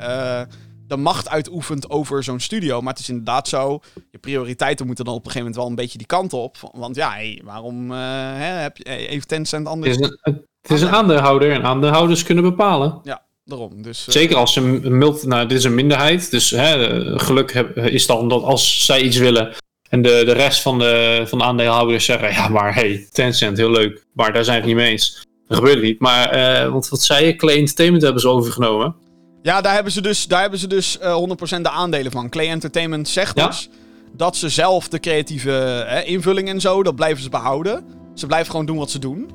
de 0.88 0.96
macht 0.96 1.28
uitoefent 1.28 1.90
over 1.90 2.24
zo'n 2.24 2.40
studio. 2.40 2.80
Maar 2.80 2.92
het 2.92 3.02
is 3.02 3.08
inderdaad 3.08 3.48
zo. 3.48 3.80
Je 4.10 4.18
prioriteiten 4.18 4.86
moeten 4.86 5.04
dan 5.04 5.14
op 5.14 5.24
een 5.24 5.30
gegeven 5.30 5.46
moment 5.46 5.62
wel 5.62 5.70
een 5.70 5.82
beetje 5.82 5.98
die 5.98 6.06
kant 6.06 6.32
op. 6.32 6.56
Want 6.72 6.96
ja, 6.96 7.10
hey, 7.10 7.40
waarom 7.44 7.90
eh, 7.92 7.98
hè, 8.34 8.44
heb 8.44 8.76
je, 8.76 8.90
heeft 8.90 9.28
Tencent 9.28 9.62
Het 9.62 9.72
anders... 9.74 9.96
is 9.96 10.10
een, 10.20 10.44
het 10.68 10.76
is 10.76 10.82
een 10.82 10.94
aandeelhouder 10.94 11.52
en 11.52 11.64
aandeelhouders 11.64 12.22
kunnen 12.22 12.44
bepalen. 12.44 13.00
Ja, 13.02 13.22
daarom. 13.44 13.82
Dus, 13.82 14.06
eh, 14.06 14.12
Zeker 14.12 14.36
als 14.36 14.52
ze 14.52 14.60
een 14.60 14.98
multi... 14.98 15.26
Nou, 15.26 15.46
dit 15.48 15.58
is 15.58 15.64
een 15.64 15.74
minderheid. 15.74 16.30
Dus 16.30 16.50
hè, 16.50 17.00
geluk 17.18 17.52
heb, 17.52 17.76
is 17.76 18.06
dan 18.06 18.28
dat 18.28 18.42
als 18.42 18.84
zij 18.84 19.00
iets 19.00 19.16
willen... 19.16 19.54
en 19.88 20.02
de, 20.02 20.22
de 20.24 20.32
rest 20.32 20.60
van 20.62 20.78
de, 20.78 21.24
van 21.26 21.38
de 21.38 21.44
aandeelhouders 21.44 22.04
zeggen... 22.04 22.32
ja, 22.32 22.48
maar 22.48 22.74
hey, 22.74 23.06
Tencent, 23.10 23.56
heel 23.56 23.70
leuk. 23.70 24.04
Maar 24.12 24.32
daar 24.32 24.44
zijn 24.44 24.56
we 24.56 24.66
het 24.66 24.74
niet 24.74 24.82
mee 24.84 24.90
eens. 24.92 25.26
Dat 25.46 25.58
gebeurt 25.58 25.82
niet. 25.82 26.00
Maar, 26.00 26.30
eh, 26.30 26.70
want 26.70 26.88
wat 26.88 27.02
zei 27.02 27.26
je? 27.26 27.36
Clay 27.36 27.56
Entertainment 27.56 28.02
hebben 28.02 28.20
ze 28.20 28.28
overgenomen. 28.28 28.94
Ja, 29.42 29.60
daar 29.60 29.74
hebben 29.74 29.92
ze 29.92 30.00
dus, 30.02 30.26
daar 30.26 30.40
hebben 30.40 30.58
ze 30.58 30.66
dus 30.66 30.98
eh 30.98 31.16
100% 31.58 31.62
de 31.62 31.70
aandelen 31.70 32.12
van. 32.12 32.28
Clay 32.28 32.48
Entertainment 32.48 33.08
zegt 33.08 33.38
Ja. 33.38 33.46
dus 33.46 33.68
dat 34.16 34.36
ze 34.36 34.48
zelf 34.48 34.88
de 34.88 35.00
creatieve 35.00 35.80
eh, 35.88 36.08
invulling 36.10 36.48
en 36.48 36.60
zo, 36.60 36.82
dat 36.82 36.94
blijven 36.94 37.22
ze 37.22 37.28
behouden. 37.28 37.84
Ze 38.14 38.26
blijven 38.26 38.50
gewoon 38.50 38.66
doen 38.66 38.76
wat 38.76 38.90
ze 38.90 38.98
doen. 38.98 39.30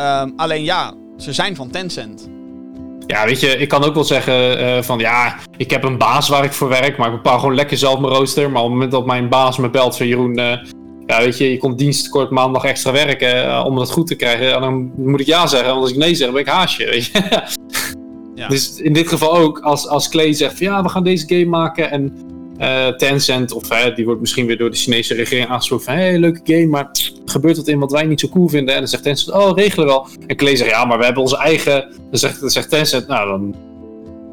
Ehm, 0.00 0.30
alleen 0.36 0.64
ja, 0.64 0.94
ze 1.16 1.32
zijn 1.32 1.56
van 1.56 1.70
Tencent. 1.70 2.28
Ja, 3.06 3.24
weet 3.24 3.40
je, 3.40 3.56
ik 3.56 3.68
kan 3.68 3.84
ook 3.84 3.94
wel 3.94 4.04
zeggen 4.04 4.58
eh, 4.58 4.82
van 4.82 4.98
ja, 4.98 5.36
ik 5.56 5.70
heb 5.70 5.84
een 5.84 5.98
baas 5.98 6.28
waar 6.28 6.44
ik 6.44 6.52
voor 6.52 6.68
werk, 6.68 6.96
maar 6.96 7.06
ik 7.06 7.14
bepaal 7.14 7.38
gewoon 7.38 7.54
lekker 7.54 7.76
zelf 7.76 8.00
mijn 8.00 8.12
rooster. 8.12 8.50
Maar 8.50 8.62
op 8.62 8.66
het 8.66 8.72
moment 8.72 8.92
dat 8.92 9.06
mijn 9.06 9.28
baas 9.28 9.58
me 9.58 9.70
belt 9.70 9.96
van 9.96 10.06
Jeroen, 10.06 10.38
eh, 10.38 10.56
ja, 11.06 11.18
weet 11.18 11.38
je, 11.38 11.50
je 11.50 11.58
komt 11.58 11.78
dienstkort 11.78 12.30
maandag 12.30 12.64
extra 12.64 12.92
werken 12.92 13.44
eh, 13.44 13.64
om 13.66 13.76
dat 13.76 13.90
goed 13.90 14.06
te 14.06 14.14
krijgen, 14.14 14.54
en 14.54 14.60
dan 14.60 14.92
moet 14.96 15.20
ik 15.20 15.26
ja 15.26 15.46
zeggen, 15.46 15.68
want 15.68 15.80
als 15.80 15.90
ik 15.90 15.96
nee 15.96 16.14
zeg, 16.14 16.30
ben 16.30 16.40
ik 16.40 16.48
haasje, 16.48 16.84
weet 16.84 17.06
je. 17.06 17.22
Ja. 18.34 18.48
Dus 18.54 18.80
in 18.80 18.92
dit 18.92 19.08
geval 19.08 19.36
ook, 19.36 19.58
als, 19.58 19.88
als 19.88 20.08
Clay 20.08 20.32
zegt 20.32 20.56
van 20.56 20.66
ja, 20.66 20.82
we 20.82 20.88
gaan 20.88 21.04
deze 21.04 21.26
game 21.28 21.44
maken 21.44 21.90
en 21.90 22.12
eh, 22.60 22.86
Tencent, 22.86 23.52
of 23.52 23.68
die 23.68 24.04
wordt 24.04 24.20
misschien 24.20 24.46
weer 24.46 24.58
door 24.58 24.70
de 24.70 24.76
Chinese 24.76 25.14
regering 25.14 25.48
aangesproken 25.48 25.84
van 25.84 25.94
hé, 25.94 26.00
hey, 26.00 26.18
leuke 26.18 26.40
game, 26.44 26.66
maar 26.66 26.90
gebeurt 27.24 27.56
wat 27.56 27.68
in 27.68 27.78
wat 27.78 27.92
wij 27.92 28.04
niet 28.04 28.20
zo 28.20 28.28
cool 28.28 28.48
vinden. 28.48 28.74
En 28.74 28.80
dan 28.80 28.88
zegt 28.88 29.02
Tencent, 29.02 29.36
oh, 29.36 29.56
regelen 29.56 29.86
we 29.86 29.92
wel. 29.92 30.06
En 30.26 30.36
Clay 30.36 30.56
zegt, 30.56 30.70
ja, 30.70 30.84
maar 30.84 30.98
we 30.98 31.04
hebben 31.04 31.22
onze 31.22 31.36
eigen... 31.38 31.88
Dan 32.10 32.18
zegt, 32.18 32.40
dan 32.40 32.50
zegt 32.50 32.70
Tencent, 32.70 33.06
nou, 33.06 33.28
dan 33.28 33.54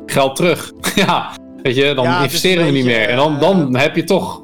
geld 0.05 0.35
terug. 0.35 0.73
ja, 0.95 1.31
weet 1.63 1.75
je, 1.75 1.93
dan 1.93 2.05
Ja, 2.05 2.23
investeren 2.23 2.65
we 2.65 2.71
niet 2.71 2.83
beetje, 2.83 2.99
meer. 2.99 3.09
En 3.09 3.15
dan, 3.15 3.39
dan 3.39 3.75
eh, 3.75 3.81
heb 3.81 3.95
je 3.95 4.03
toch, 4.03 4.41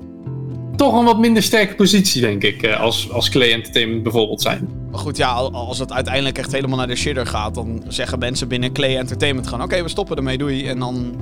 toch 0.76 1.00
een 1.00 1.06
wat 1.06 1.20
minder 1.20 1.44
sterke 1.44 1.76
positie, 1.76 2.22
denk 2.22 2.44
ik, 2.44 2.64
eh, 2.64 2.80
als, 2.80 3.12
als 3.12 3.30
Clay 3.30 3.52
Entertainment 3.52 4.04
bijvoorbeeld 4.04 4.42
zijn. 4.42 4.70
Maar 4.92 5.00
goed, 5.00 5.18
ja, 5.18 5.32
al- 5.32 5.52
als 5.54 5.80
het 5.80 5.92
uiteindelijk 5.92 6.38
echt 6.38 6.52
helemaal 6.52 6.78
naar 6.78 6.88
de 6.88 6.96
shitter 6.96 7.26
gaat, 7.28 7.56
dan 7.56 7.84
zeggen 7.88 8.20
mensen 8.20 8.48
binnen 8.48 8.72
Clay 8.74 8.98
Entertainment 8.98 9.48
gewoon: 9.48 9.64
oké, 9.64 9.84
we 9.84 9.90
stoppen 9.90 10.18
ermee, 10.18 10.38
doei. 10.38 10.68
En 10.68 10.80
dan. 10.80 11.16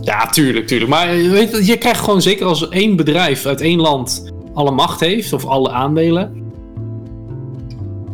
Ja, 0.00 0.26
tuurlijk, 0.26 0.66
tuurlijk. 0.66 0.90
Maar 0.90 1.14
je 1.14 1.28
weet, 1.28 1.66
je 1.66 1.76
krijgt 1.76 2.00
gewoon 2.00 2.22
zeker 2.22 2.46
als 2.46 2.68
één 2.68 2.96
bedrijf 2.96 3.46
uit 3.46 3.60
één 3.60 3.80
land 3.80 4.32
alle 4.54 4.70
macht 4.70 5.00
heeft, 5.00 5.32
of 5.32 5.46
alle 5.46 5.70
aandelen. 5.70 6.52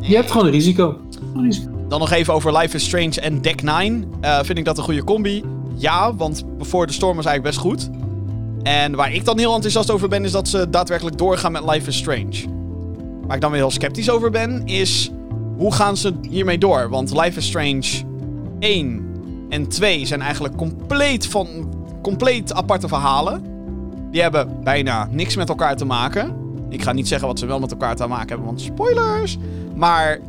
Je 0.01 0.15
hebt 0.15 0.31
gewoon 0.31 0.47
een 0.47 0.53
risico. 0.53 0.97
Een 1.35 1.43
risico. 1.43 1.71
Dan 1.89 2.01
nog 2.01 2.11
even 2.11 2.35
over 2.35 2.57
Life 2.57 2.77
is 2.77 2.85
Strange 2.85 3.21
en 3.21 3.41
Deck 3.41 3.63
9. 3.63 4.05
Eh, 4.21 4.39
vind 4.43 4.59
ik 4.59 4.65
dat 4.65 4.79
een 4.79 4.85
goede 4.85 5.05
combi? 5.05 5.45
Ja, 5.75 6.15
want 6.15 6.59
Before 6.59 6.87
the 6.87 6.93
Storm 6.93 7.17
was 7.17 7.25
eigenlijk 7.25 7.57
best 7.57 7.67
goed. 7.67 7.91
En 8.63 8.95
waar 8.95 9.15
ik 9.15 9.25
dan 9.25 9.39
heel 9.39 9.55
enthousiast 9.55 9.91
over 9.91 10.09
ben, 10.09 10.25
is 10.25 10.33
dat 10.33 10.49
ze 10.49 10.71
daadwerkelijk 10.71 11.19
doorgaan 11.19 11.53
met 11.53 11.65
Life 11.71 11.89
is 11.89 11.97
Strange. 11.97 12.45
Waar 13.27 13.35
ik 13.35 13.43
dan 13.43 13.51
weer 13.51 13.61
heel 13.61 13.71
sceptisch 13.71 14.11
over 14.11 14.31
ben, 14.31 14.63
is 14.65 15.11
hoe 15.57 15.73
gaan 15.73 15.97
ze 15.97 16.13
hiermee 16.29 16.59
door? 16.59 16.89
Want 16.89 17.11
Life 17.11 17.39
is 17.39 17.47
Strange 17.47 17.87
1 18.59 19.06
en 19.49 19.69
2 19.69 20.07
zijn 20.07 20.23
eigenlijk 20.23 20.57
compleet, 20.57 21.27
van, 21.27 21.49
compleet 22.03 22.55
aparte 22.55 22.89
verhalen. 22.89 23.45
Die 24.11 24.23
hebben 24.23 24.63
bijna 24.65 25.09
niks 25.11 25.37
met 25.37 25.49
elkaar 25.49 25.77
te 25.77 25.85
maken. 25.85 26.37
Ik 26.69 26.83
ga 26.83 26.93
niet 26.93 27.09
zeggen 27.09 27.29
wat 27.29 27.39
ze 27.39 27.47
wel 27.47 27.59
met 27.59 27.71
elkaar 27.71 27.97
te 27.97 28.07
maken 28.07 28.29
hebben, 28.29 28.47
want 28.47 28.61
spoilers. 28.61 29.39
Maar 29.75 30.21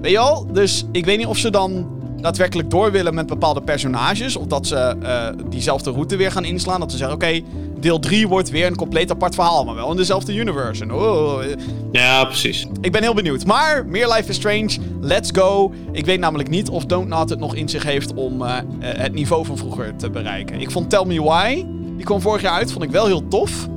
Weet 0.00 0.10
je 0.10 0.18
al? 0.18 0.46
Dus 0.52 0.86
ik 0.92 1.04
weet 1.04 1.18
niet 1.18 1.26
of 1.26 1.38
ze 1.38 1.50
dan 1.50 1.86
daadwerkelijk 2.20 2.70
door 2.70 2.92
willen 2.92 3.14
met 3.14 3.26
bepaalde 3.26 3.62
personages. 3.62 4.36
Of 4.36 4.46
dat 4.46 4.66
ze 4.66 4.76
eh, 4.76 5.28
diezelfde 5.48 5.90
route 5.90 6.16
weer 6.16 6.32
gaan 6.32 6.44
inslaan. 6.44 6.80
Dat 6.80 6.90
ze 6.90 6.96
zeggen, 6.96 7.16
oké, 7.16 7.40
deel 7.80 7.98
3 7.98 8.28
wordt 8.28 8.50
weer 8.50 8.66
een 8.66 8.76
compleet 8.76 9.10
apart 9.10 9.34
verhaal. 9.34 9.64
Maar 9.64 9.74
wel 9.74 9.90
in 9.90 9.96
dezelfde 9.96 10.34
universe. 10.34 10.82
En 10.82 10.92
oh, 10.92 11.44
eh, 11.44 11.56
Ja, 11.92 12.24
precies. 12.24 12.66
ik 12.80 12.92
ben 12.92 13.02
heel 13.02 13.14
benieuwd. 13.14 13.44
Maar 13.44 13.86
meer 13.86 14.08
Life 14.08 14.28
is 14.28 14.36
Strange. 14.36 14.78
Let's 15.00 15.30
go. 15.32 15.72
Ik 15.92 16.06
weet 16.06 16.20
namelijk 16.20 16.48
niet 16.48 16.68
of 16.68 16.84
Don't 16.84 17.08
Not 17.08 17.30
het 17.30 17.38
nog 17.38 17.54
in 17.54 17.68
zich 17.68 17.82
heeft 17.82 18.14
om 18.14 18.42
eh, 18.42 18.56
het 18.80 19.12
niveau 19.12 19.44
van 19.44 19.56
vroeger 19.56 19.96
te 19.96 20.10
bereiken. 20.10 20.60
Ik 20.60 20.70
vond 20.70 20.90
Tell 20.90 21.04
Me 21.04 21.22
Why. 21.22 21.64
Die 21.96 22.04
kwam 22.04 22.20
vorig 22.20 22.42
jaar 22.42 22.52
uit. 22.52 22.72
Vond 22.72 22.84
ik 22.84 22.90
wel 22.90 23.06
heel 23.06 23.28
tof. 23.28 23.68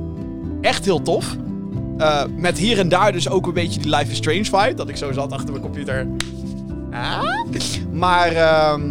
Echt 0.60 0.84
heel 0.84 1.02
tof. 1.02 1.36
Met 2.36 2.58
hier 2.58 2.78
en 2.78 2.88
daar 2.88 3.12
dus 3.12 3.28
ook 3.28 3.46
een 3.46 3.52
beetje 3.52 3.80
die 3.80 3.96
Life 3.96 4.10
is 4.10 4.16
Strange 4.16 4.44
vibe. 4.44 4.74
Dat 4.74 4.88
ik 4.88 4.96
zo 4.96 5.12
zat 5.12 5.32
achter 5.32 5.50
mijn 5.50 5.62
computer. 5.62 6.06
Ah. 6.92 7.22
Maar 7.92 8.32
ehm, 8.32 8.82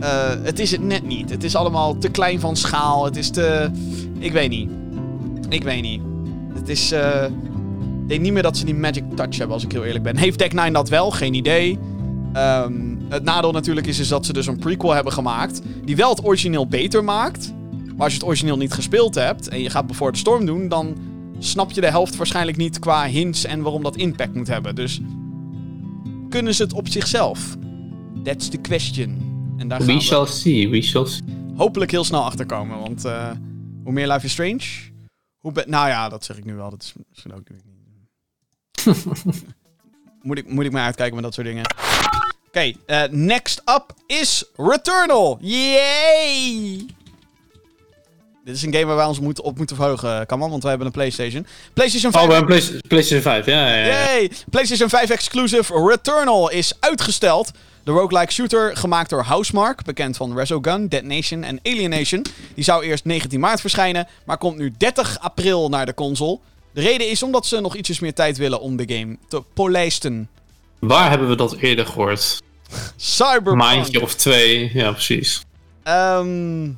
eh, 0.00 0.30
het 0.42 0.58
is 0.58 0.70
het 0.70 0.82
net 0.82 1.06
niet. 1.06 1.30
Het 1.30 1.44
is 1.44 1.56
allemaal 1.56 1.98
te 1.98 2.08
klein 2.08 2.40
van 2.40 2.56
schaal. 2.56 3.04
Het 3.04 3.16
is 3.16 3.30
te... 3.30 3.70
Ik 4.18 4.32
weet 4.32 4.50
niet. 4.50 4.70
Ik 5.48 5.62
weet 5.62 5.82
niet. 5.82 6.02
Het 6.54 6.68
is... 6.68 6.92
eh, 6.92 7.24
ik 8.02 8.08
denk 8.08 8.20
niet 8.20 8.32
meer 8.32 8.42
dat 8.42 8.56
ze 8.56 8.64
die 8.64 8.74
magic 8.74 9.04
touch 9.14 9.36
hebben, 9.36 9.54
als 9.54 9.64
ik 9.64 9.72
heel 9.72 9.84
eerlijk 9.84 10.04
ben. 10.04 10.16
Heeft 10.16 10.38
Deck 10.38 10.52
9 10.52 10.72
dat 10.72 10.88
wel? 10.88 11.10
Geen 11.10 11.34
idee. 11.34 11.78
Ehm, 12.32 12.72
het 13.08 13.24
nadeel 13.24 13.52
natuurlijk 13.52 13.86
is, 13.86 13.98
is 13.98 14.08
dat 14.08 14.26
ze 14.26 14.32
dus 14.32 14.46
een 14.46 14.58
prequel 14.58 14.92
hebben 14.92 15.12
gemaakt. 15.12 15.62
Die 15.84 15.96
wel 15.96 16.10
het 16.10 16.24
origineel 16.24 16.66
beter 16.66 17.04
maakt. 17.04 17.52
Maar 17.86 18.04
als 18.04 18.12
je 18.12 18.18
het 18.18 18.28
origineel 18.28 18.56
niet 18.56 18.72
gespeeld 18.72 19.14
hebt 19.14 19.48
en 19.48 19.62
je 19.62 19.70
gaat 19.70 19.88
the 19.88 20.08
Storm 20.12 20.46
doen, 20.46 20.68
dan 20.68 20.96
snap 21.38 21.70
je 21.70 21.80
de 21.80 21.90
helft 21.90 22.16
waarschijnlijk 22.16 22.56
niet 22.56 22.78
qua 22.78 23.06
hints 23.06 23.44
en 23.44 23.62
waarom 23.62 23.82
dat 23.82 23.96
impact 23.96 24.34
moet 24.34 24.48
hebben. 24.48 24.74
Dus 24.74 25.00
kunnen 26.30 26.54
ze 26.54 26.62
het 26.62 26.72
op 26.72 26.88
zichzelf? 26.88 27.56
That's 28.24 28.48
the 28.48 28.58
question. 28.60 29.28
En 29.58 29.68
daar 29.68 29.78
gaan 29.78 29.86
We 29.86 29.94
we 29.94 30.00
shall 30.00 30.26
see, 30.26 30.68
we 30.68 30.82
shall 30.82 31.06
see. 31.06 31.22
hopelijk 31.56 31.90
heel 31.90 32.04
snel 32.04 32.24
achterkomen. 32.24 32.78
Want 32.78 33.04
eh, 33.04 33.30
hoe 33.84 33.92
meer 33.92 34.08
Life 34.08 34.24
is 34.24 34.32
Strange, 34.32 34.62
hoe 35.38 35.52
Nou 35.66 35.88
ja, 35.88 36.08
dat 36.08 36.24
zeg 36.24 36.36
ik 36.36 36.44
nu 36.44 36.54
wel. 36.54 36.70
Dat 36.70 36.82
is 36.82 36.92
misschien 37.08 37.34
ook 37.34 37.48
niet. 37.50 37.62
moet, 40.22 40.38
ik, 40.38 40.50
moet 40.50 40.64
ik 40.64 40.72
maar 40.72 40.84
uitkijken 40.84 41.14
met 41.14 41.24
dat 41.24 41.34
soort 41.34 41.46
dingen. 41.46 41.64
Oké, 42.46 42.72
eh, 42.86 43.02
next 43.10 43.58
up 43.58 43.94
is 44.06 44.44
Returnal. 44.56 45.38
Yay! 45.40 46.86
Dit 48.44 48.54
is 48.56 48.62
een 48.62 48.72
game 48.72 48.84
waar 48.86 48.96
wij 48.96 49.04
ons 49.06 49.20
moeten, 49.20 49.44
op 49.44 49.56
moeten 49.56 49.76
verheugen, 49.76 50.26
Kaman, 50.26 50.50
want 50.50 50.60
wij 50.62 50.70
hebben 50.70 50.88
een 50.88 50.94
PlayStation. 50.94 51.46
PlayStation 51.72 52.12
5. 52.12 52.24
Oh, 52.24 52.30
bij 52.30 52.38
een 52.38 52.46
Play- 52.46 52.80
PlayStation 52.88 53.22
5, 53.32 53.46
ja, 53.46 53.68
ja, 53.68 53.84
ja. 53.84 53.86
Yay! 53.86 54.30
PlayStation 54.50 54.88
5 54.88 55.10
exclusive 55.10 55.86
Returnal 55.88 56.50
is 56.50 56.72
uitgesteld. 56.80 57.50
De 57.84 57.90
roguelike 57.90 58.32
shooter, 58.32 58.76
gemaakt 58.76 59.10
door 59.10 59.22
Housemark, 59.22 59.84
bekend 59.84 60.16
van 60.16 60.36
Resogun, 60.38 60.88
Dead 60.88 61.02
Nation 61.02 61.42
en 61.44 61.58
Alienation. 61.62 62.24
Die 62.54 62.64
zou 62.64 62.84
eerst 62.84 63.04
19 63.04 63.40
maart 63.40 63.60
verschijnen, 63.60 64.06
maar 64.24 64.38
komt 64.38 64.58
nu 64.58 64.72
30 64.78 65.18
april 65.20 65.68
naar 65.68 65.86
de 65.86 65.94
console. 65.94 66.38
De 66.72 66.80
reden 66.80 67.08
is 67.10 67.22
omdat 67.22 67.46
ze 67.46 67.60
nog 67.60 67.76
ietsjes 67.76 68.00
meer 68.00 68.14
tijd 68.14 68.36
willen 68.38 68.60
om 68.60 68.76
de 68.76 68.94
game 68.96 69.16
te 69.28 69.42
polijsten. 69.54 70.28
Waar 70.78 71.10
hebben 71.10 71.28
we 71.28 71.34
dat 71.36 71.56
eerder 71.56 71.86
gehoord? 71.86 72.42
Cyberpunk. 72.96 73.56
Maandje 73.56 74.02
of 74.02 74.14
twee, 74.14 74.70
ja, 74.74 74.92
precies. 74.92 75.42
Ehm, 75.82 76.68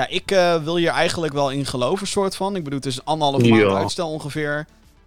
ja, 0.00 0.08
ik 0.08 0.30
eh, 0.30 0.62
wil 0.64 0.76
hier 0.76 0.90
eigenlijk 0.90 1.32
wel 1.32 1.50
in 1.50 1.66
geloven, 1.66 2.06
soort 2.06 2.36
van. 2.36 2.56
Ik 2.56 2.64
bedoel, 2.64 2.78
het 2.78 2.88
is 2.88 3.04
anderhalf 3.04 3.44
Ja. 3.44 3.54
maand 3.54 3.76
uitstel 3.76 4.10
ongeveer. 4.10 4.66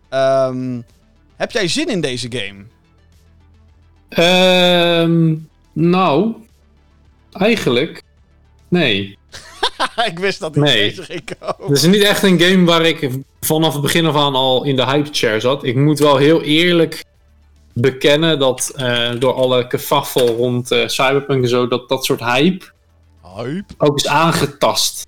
Ehm, 0.09 0.81
heb 1.35 1.51
jij 1.51 1.67
zin 1.67 1.87
in 1.89 2.01
deze 2.01 2.27
game? 2.31 2.63
Ehm, 4.09 5.35
nou, 5.73 6.33
eigenlijk, 7.31 8.01
nee. 8.67 9.17
ik 10.11 10.19
wist 10.19 10.39
dat 10.39 10.55
ik 10.55 10.61
Nee. 10.63 10.89
deze 10.89 11.03
ging 11.03 11.21
komen. 11.39 11.67
Het 11.73 11.77
is 11.77 11.85
niet 11.85 12.01
echt 12.03 12.23
een 12.23 12.39
game 12.39 12.65
waar 12.65 12.85
ik 12.85 13.09
vanaf 13.41 13.73
het 13.73 13.81
begin 13.81 14.05
af 14.05 14.15
aan 14.15 14.35
al 14.35 14.63
in 14.63 14.75
de 14.75 14.85
hype 14.85 15.09
chair 15.11 15.41
zat. 15.41 15.63
Ik 15.63 15.75
moet 15.75 15.99
wel 15.99 16.17
heel 16.17 16.41
eerlijk 16.41 17.03
bekennen 17.73 18.39
dat 18.39 18.71
eh, 18.75 19.09
door 19.19 19.33
alle 19.33 19.67
kefaffel 19.67 20.27
rond 20.27 20.71
eh, 20.71 20.87
Cyberpunk 20.87 21.43
en 21.43 21.49
zo, 21.49 21.67
dat 21.67 21.89
dat 21.89 22.05
soort 22.05 22.19
hype 22.19 22.72
Hype, 23.35 23.73
ook 23.77 23.97
is 23.97 24.07
aangetast. 24.07 25.07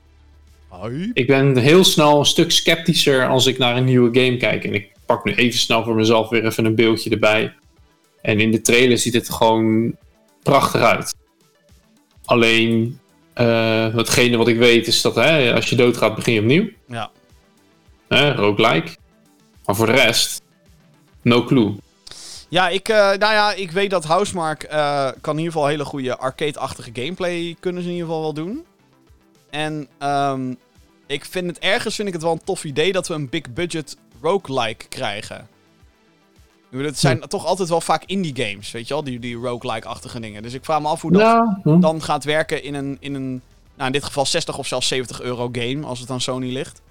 hype. 0.70 1.10
Ik 1.14 1.28
ben 1.28 1.58
heel 1.58 1.84
snel 1.84 2.20
een 2.20 2.26
stuk 2.26 2.52
sceptischer 2.52 3.28
als 3.28 3.46
ik 3.46 3.58
naar 3.58 3.78
een 3.78 3.84
nieuwe 3.86 4.20
game 4.20 4.38
kijk. 4.38 4.64
En 4.64 4.74
ik 4.74 4.92
pak 5.06 5.24
nu 5.24 5.34
even 5.34 5.60
snel 5.60 5.84
voor 5.84 5.96
mezelf 5.96 6.30
weer 6.30 6.46
even 6.46 6.66
een 6.66 6.76
beeldje 6.76 7.10
erbij. 7.10 7.54
En 8.22 8.40
in 8.40 8.52
de 8.52 8.62
trailer 8.62 8.98
ziet 8.98 9.14
het 9.14 9.30
gewoon 9.30 9.96
prachtig 10.44 10.82
uit. 10.82 11.16
Alleen, 12.26 13.00
eh 13.34 13.96
hetgene 13.96 14.38
wat 14.38 14.48
ik 14.48 14.58
weet 14.58 14.88
is 14.88 15.02
dat 15.02 15.16
hè, 15.16 15.54
als 15.54 15.70
je 15.70 15.76
doodgaat 15.76 16.16
begin 16.16 16.34
je 16.34 16.40
opnieuw. 16.40 16.70
Ja. 16.88 17.12
Hè, 18.08 18.34
roguelike. 18.34 18.98
Maar 19.66 19.76
voor 19.76 19.86
de 19.86 19.92
rest, 19.92 20.42
no 21.22 21.44
clue. 21.44 21.76
Ja, 22.56 22.70
ik, 22.70 22.90
eh, 22.90 22.98
nou 22.98 23.34
ja, 23.34 23.54
ik 23.54 23.72
weet 23.72 23.90
dat 23.90 24.04
Housemark 24.04 24.64
eh, 24.64 25.10
kan 25.22 25.34
in 25.34 25.40
ieder 25.40 25.54
geval 25.54 25.68
hele 25.68 25.86
goede 25.86 26.18
arcade-achtige 26.18 26.90
gameplay 26.94 27.56
kunnen 27.60 27.82
ze 27.82 27.88
in 27.88 27.94
ieder 27.94 28.08
geval 28.08 28.24
wel 28.24 28.34
doen. 28.34 28.66
En 29.50 29.88
ehm, 29.98 30.54
ik 31.08 31.26
vind 31.26 31.48
het 31.48 31.60
ergens 31.60 31.96
vind 31.96 32.08
ik 32.08 32.14
het 32.14 32.24
wel 32.24 32.32
een 32.32 32.44
tof 32.44 32.64
idee 32.64 32.92
dat 32.92 33.08
we 33.08 33.14
een 33.14 33.30
big 33.30 33.54
budget 33.54 33.98
roguelike 34.22 34.88
krijgen. 34.88 35.48
Het 36.70 37.00
zijn 37.00 37.20
toch 37.20 37.46
altijd 37.46 37.70
wel 37.70 37.82
vaak 37.82 38.04
indie 38.06 38.36
games, 38.36 38.72
weet 38.72 38.88
je 38.88 38.94
wel? 38.94 39.04
Die, 39.04 39.20
die 39.20 39.36
roguelike-achtige 39.36 40.20
dingen. 40.20 40.44
Dus 40.44 40.54
ik 40.54 40.66
vraag 40.66 40.82
me 40.82 40.88
af 40.88 41.02
hoe 41.02 41.12
dat 41.12 41.22
Ja, 41.22 41.60
hm. 41.64 41.80
dan 41.80 42.02
gaat 42.02 42.24
werken 42.24 42.64
in 42.64 42.74
een, 42.74 42.98
in 43.00 43.14
een, 43.14 43.42
nou 43.76 43.88
in 43.88 43.92
dit 43.92 44.04
geval 44.04 44.26
60 44.26 44.58
of 44.58 44.68
zelfs 44.68 44.88
70 44.88 45.22
euro 45.22 45.50
game, 45.52 45.86
als 45.86 46.00
het 46.00 46.10
aan 46.10 46.22
Sony 46.22 46.52
ligt. 46.52 46.82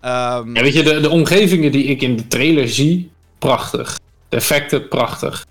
Ehm, 0.00 0.56
Ja, 0.56 0.62
weet 0.62 0.74
je, 0.74 0.82
de, 0.82 1.00
de 1.00 1.10
omgevingen 1.10 1.72
die 1.72 1.84
ik 1.84 2.02
in 2.02 2.16
de 2.16 2.28
trailer 2.28 2.68
zie, 2.68 3.10
prachtig. 3.38 4.00
De 4.32 4.38
effecten, 4.38 4.88
prachtig. 4.88 5.46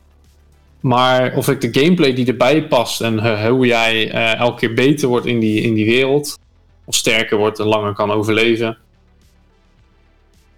Maar 0.80 1.36
of 1.36 1.48
ik 1.48 1.62
de 1.62 1.82
gameplay 1.82 2.14
die 2.14 2.26
erbij 2.26 2.68
past 2.68 3.02
en 3.02 3.20
eh, 3.20 3.48
hoe 3.50 3.66
jij 3.66 4.12
eh, 4.12 4.40
elke 4.40 4.60
keer 4.60 4.74
beter 4.74 5.08
wordt 5.08 5.26
in 5.26 5.40
die, 5.40 5.62
in 5.62 5.74
die 5.74 5.86
wereld, 5.86 6.40
of 6.86 6.96
sterker 6.96 7.38
wordt 7.38 7.60
en 7.60 7.66
langer 7.66 7.94
kan 7.94 8.12
overleven. 8.12 8.78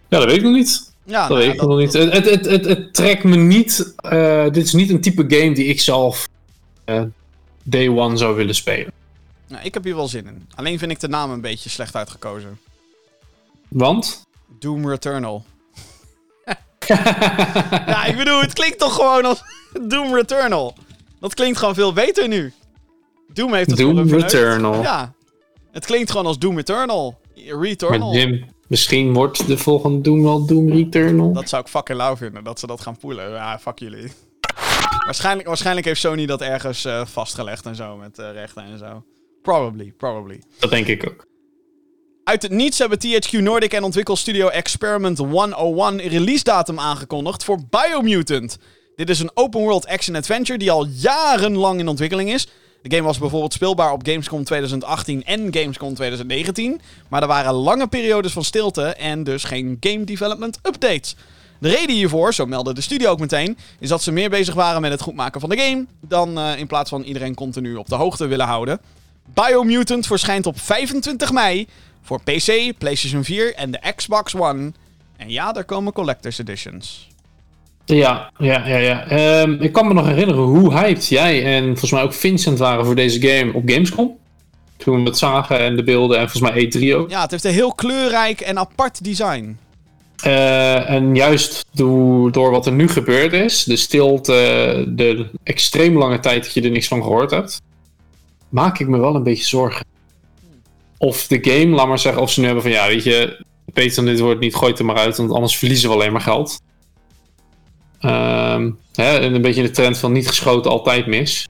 Ja, 0.08 0.20
dat 0.20 0.26
weet 0.26 0.36
ik 0.38 0.44
nog 0.44 0.54
niet. 0.54 0.94
ja, 1.04 1.28
dat 1.28 1.30
nou 1.30 1.40
weet 1.42 1.54
ik 1.54 1.62
nog 1.62 1.78
niet. 1.78 1.94
Het, 1.94 2.46
het, 2.46 2.66
het, 2.66 2.94
trekt 2.94 3.24
me 3.24 3.36
niet. 3.36 3.94
eh, 3.96 4.44
dit 4.44 4.66
is 4.66 4.74
niet 4.74 4.90
een 4.90 5.02
type 5.02 5.26
game 5.28 5.54
die 5.54 5.66
ik 5.66 5.82
zelf 5.82 6.28
day 7.64 7.88
one 7.88 8.18
zou 8.18 8.36
willen 8.36 8.56
spelen. 8.56 8.92
nou, 9.48 9.64
ik 9.64 9.74
heb 9.74 9.84
hier 9.84 9.96
wel 9.96 10.08
zin 10.08 10.26
in. 10.26 10.48
Alleen 10.56 10.80
vind 10.80 10.92
ik 10.92 11.00
de 11.00 11.08
naam 11.08 11.32
een 11.32 11.42
beetje 11.42 11.70
slecht 11.70 11.96
uitgekozen. 11.96 12.60
Want? 13.68 14.22
Doom 14.60 14.90
Returnal. 14.90 15.46
Ja, 16.88 18.06
ik 18.06 18.18
bedoel, 18.18 18.42
het 18.42 18.54
klinkt 18.54 18.80
toch 18.80 18.96
gewoon 18.96 19.26
als 19.26 19.44
Doom 19.82 20.16
Returnal. 20.16 20.76
Dat 21.20 21.34
klinkt 21.34 21.58
gewoon 21.58 21.74
veel 21.76 21.94
beter 21.94 22.28
nu. 22.28 22.54
Doom 23.34 23.54
heeft 23.54 23.70
het 23.70 23.80
Doom. 23.80 24.10
Returnal. 24.10 24.82
Ja. 24.82 25.14
Het 25.72 25.86
klinkt 25.86 26.12
gewoon 26.12 26.26
als 26.26 26.40
Doom 26.40 26.58
Eternal. 26.58 27.20
Returnal. 27.36 28.12
Maar 28.12 28.20
Jim, 28.20 28.46
misschien 28.68 29.14
wordt 29.14 29.48
de 29.48 29.58
volgende 29.58 30.02
Doom 30.02 30.24
wel 30.24 30.46
Doom 30.46 30.70
Returnal. 30.70 31.34
Dat 31.34 31.50
zou 31.50 31.62
ik 31.62 31.68
fucking 31.68 31.98
lauw 31.98 32.16
vinden, 32.16 32.44
dat 32.44 32.60
ze 32.60 32.68
dat 32.68 32.82
gaan 32.82 32.98
poelen. 32.98 33.30
Ja, 33.32 33.60
fuck 33.60 33.80
jullie. 33.80 34.12
waarschijnlijk, 35.06 35.48
waarschijnlijk 35.48 35.86
heeft 35.86 36.00
Sony 36.00 36.26
dat 36.26 36.42
ergens 36.42 36.86
eh, 36.86 37.06
vastgelegd 37.06 37.66
en 37.66 37.76
zo, 37.76 37.96
met 37.96 38.20
eh, 38.20 38.32
rechten 38.32 38.64
en 38.64 38.78
zo. 38.78 39.04
Probably, 39.42 39.94
probably. 39.98 40.42
Dat 40.60 40.70
denk 40.70 40.88
ik 40.88 41.08
ook. 41.08 41.26
Uit 42.24 42.42
het 42.42 42.52
niets 42.52 42.78
hebben 42.78 43.00
THQ 43.00 43.32
Nordic 43.32 43.74
en 43.74 43.84
ontwikkelstudio 43.84 44.48
Experiment 44.48 45.18
101 45.18 45.98
release 45.98 46.44
datum 46.44 46.80
aangekondigd 46.80 47.44
voor 47.44 47.60
Biomutant. 47.70 48.58
Dit 48.96 49.10
is 49.10 49.20
een 49.20 49.32
open 49.34 49.62
world 49.62 49.88
action 49.88 50.16
adventure 50.16 50.60
die 50.60 50.72
al 50.72 50.86
jarenlang 50.86 51.80
in 51.80 51.88
ontwikkeling 51.88 52.34
is. 52.34 52.48
De 52.82 52.96
game 52.96 53.08
was 53.08 53.18
bijvoorbeeld 53.18 53.54
speelbaar 53.54 53.92
op 53.92 54.08
Gamescom 54.08 54.44
2018 54.44 55.24
en 55.24 55.40
Gamescom 55.54 55.94
2019. 55.94 56.82
Maar 57.10 57.22
er 57.22 57.28
waren 57.28 57.54
lange 57.54 57.88
periodes 57.88 58.32
van 58.32 58.44
stilte 58.44 58.84
en 58.84 59.24
dus 59.24 59.44
geen 59.44 59.78
game 59.80 60.04
development 60.04 60.60
updates. 60.64 61.16
De 61.60 61.70
reden 61.70 61.96
hiervoor, 61.96 62.34
zo 62.34 62.46
meldde 62.46 62.74
de 62.74 62.82
studio 62.82 63.10
ook 63.10 63.20
meteen, 63.20 63.58
is 63.80 63.90
dat 63.90 64.04
ze 64.04 64.12
meer 64.12 64.30
bezig 64.30 64.54
waren 64.54 64.82
met 64.82 64.92
het 64.92 65.02
goedmaken 65.02 65.42
van 65.42 65.50
de 65.50 65.58
game. 65.58 65.86
dan 66.00 66.38
eh, 66.38 66.60
in 66.60 66.68
plaats 66.68 66.90
van 66.90 67.04
iedereen 67.04 67.36
continu 67.36 67.76
op 67.76 67.90
de 67.90 67.96
hoogte 67.96 68.26
willen 68.26 68.46
houden. 68.46 68.80
Biomutant 69.34 70.08
verschijnt 70.08 70.46
op 70.46 70.60
25 70.60 71.32
mei 71.32 71.68
voor 72.04 72.22
PC, 72.24 72.78
PlayStation 72.78 73.24
4 73.24 73.56
en 73.56 73.72
de 73.72 73.94
Xbox 73.96 74.36
One. 74.36 74.72
En 75.18 75.30
ja, 75.30 75.56
er 75.56 75.64
komen 75.64 75.94
collector's 75.94 76.40
editions. 76.40 77.08
Ja, 77.86 78.32
ja, 78.38 78.68
ja. 78.68 78.78
ja. 78.78 79.08
Ehm, 79.08 79.52
ik 79.52 79.72
kan 79.72 79.88
me 79.88 79.94
nog 79.94 80.06
herinneren 80.06 80.44
hoe 80.44 80.74
hyped 80.74 81.08
jij 81.08 81.46
en 81.46 81.64
volgens 81.64 81.92
mij 81.92 82.02
ook 82.02 82.14
Vincent 82.14 82.60
waren 82.60 82.86
voor 82.86 82.96
deze 82.96 83.28
game 83.28 83.54
op 83.54 83.64
Gamescom. 83.66 84.18
Toen 84.78 85.04
we 85.04 85.10
het 85.10 85.18
zagen 85.18 85.60
en 85.60 85.76
de 85.76 85.84
beelden 85.84 86.20
en 86.20 86.30
volgens 86.30 86.52
mij 86.52 86.66
E3 86.66 86.96
ook. 86.96 87.10
Ja, 87.10 87.22
het 87.22 87.32
heeft 87.32 87.44
een 87.44 87.52
heel 87.52 87.74
kleurrijk 87.74 88.42
en 88.42 88.58
apart 88.58 89.04
design. 89.04 89.58
Eh, 90.24 90.90
en 90.90 91.16
juist 91.16 91.66
door, 91.72 92.32
door 92.32 92.52
wat 92.52 92.66
er 92.66 92.72
nu 92.72 92.88
gebeurd 92.88 93.34
is, 93.34 93.64
de 93.64 93.76
stilte, 93.76 94.34
de 94.88 95.30
extreem 95.44 95.98
lange 95.98 96.20
tijd 96.20 96.44
dat 96.44 96.54
je 96.54 96.62
er 96.62 96.72
niks 96.72 96.88
van 96.88 97.04
gehoord 97.04 97.32
hebt, 97.32 97.62
maak 98.50 98.80
ik 98.80 98.88
me 98.88 98.98
wel 98.98 99.16
een 99.16 99.24
beetje 99.24 99.46
zorgen. 99.46 99.86
Of 101.04 101.28
de 101.28 101.40
game, 101.42 101.76
laat 101.76 101.88
maar 101.88 102.00
zeggen, 102.00 102.22
of 102.22 102.32
ze 102.32 102.40
nu 102.40 102.46
hebben 102.46 102.64
van 102.64 102.72
ja, 102.72 102.88
weet 102.88 103.04
je, 103.04 103.46
beter 103.74 103.96
dan 103.96 104.06
dit 104.06 104.20
wordt 104.20 104.40
niet, 104.40 104.56
gooit 104.56 104.80
er 104.80 104.86
maar 104.86 104.96
uit, 104.98 105.18
want 105.18 105.32
anders 105.32 105.58
verliezen 105.58 105.90
we 105.90 105.96
alleen 105.96 106.12
maar 106.12 106.22
geld. 106.22 106.62
Ehm, 108.00 108.72
hè, 108.96 109.18
en 109.20 109.34
een 109.34 109.42
beetje 109.42 109.62
de 109.62 109.72
trend 109.72 109.98
van 109.98 110.12
niet 110.12 110.28
geschoten, 110.28 110.72
altijd 110.72 111.06
mis. 111.08 111.48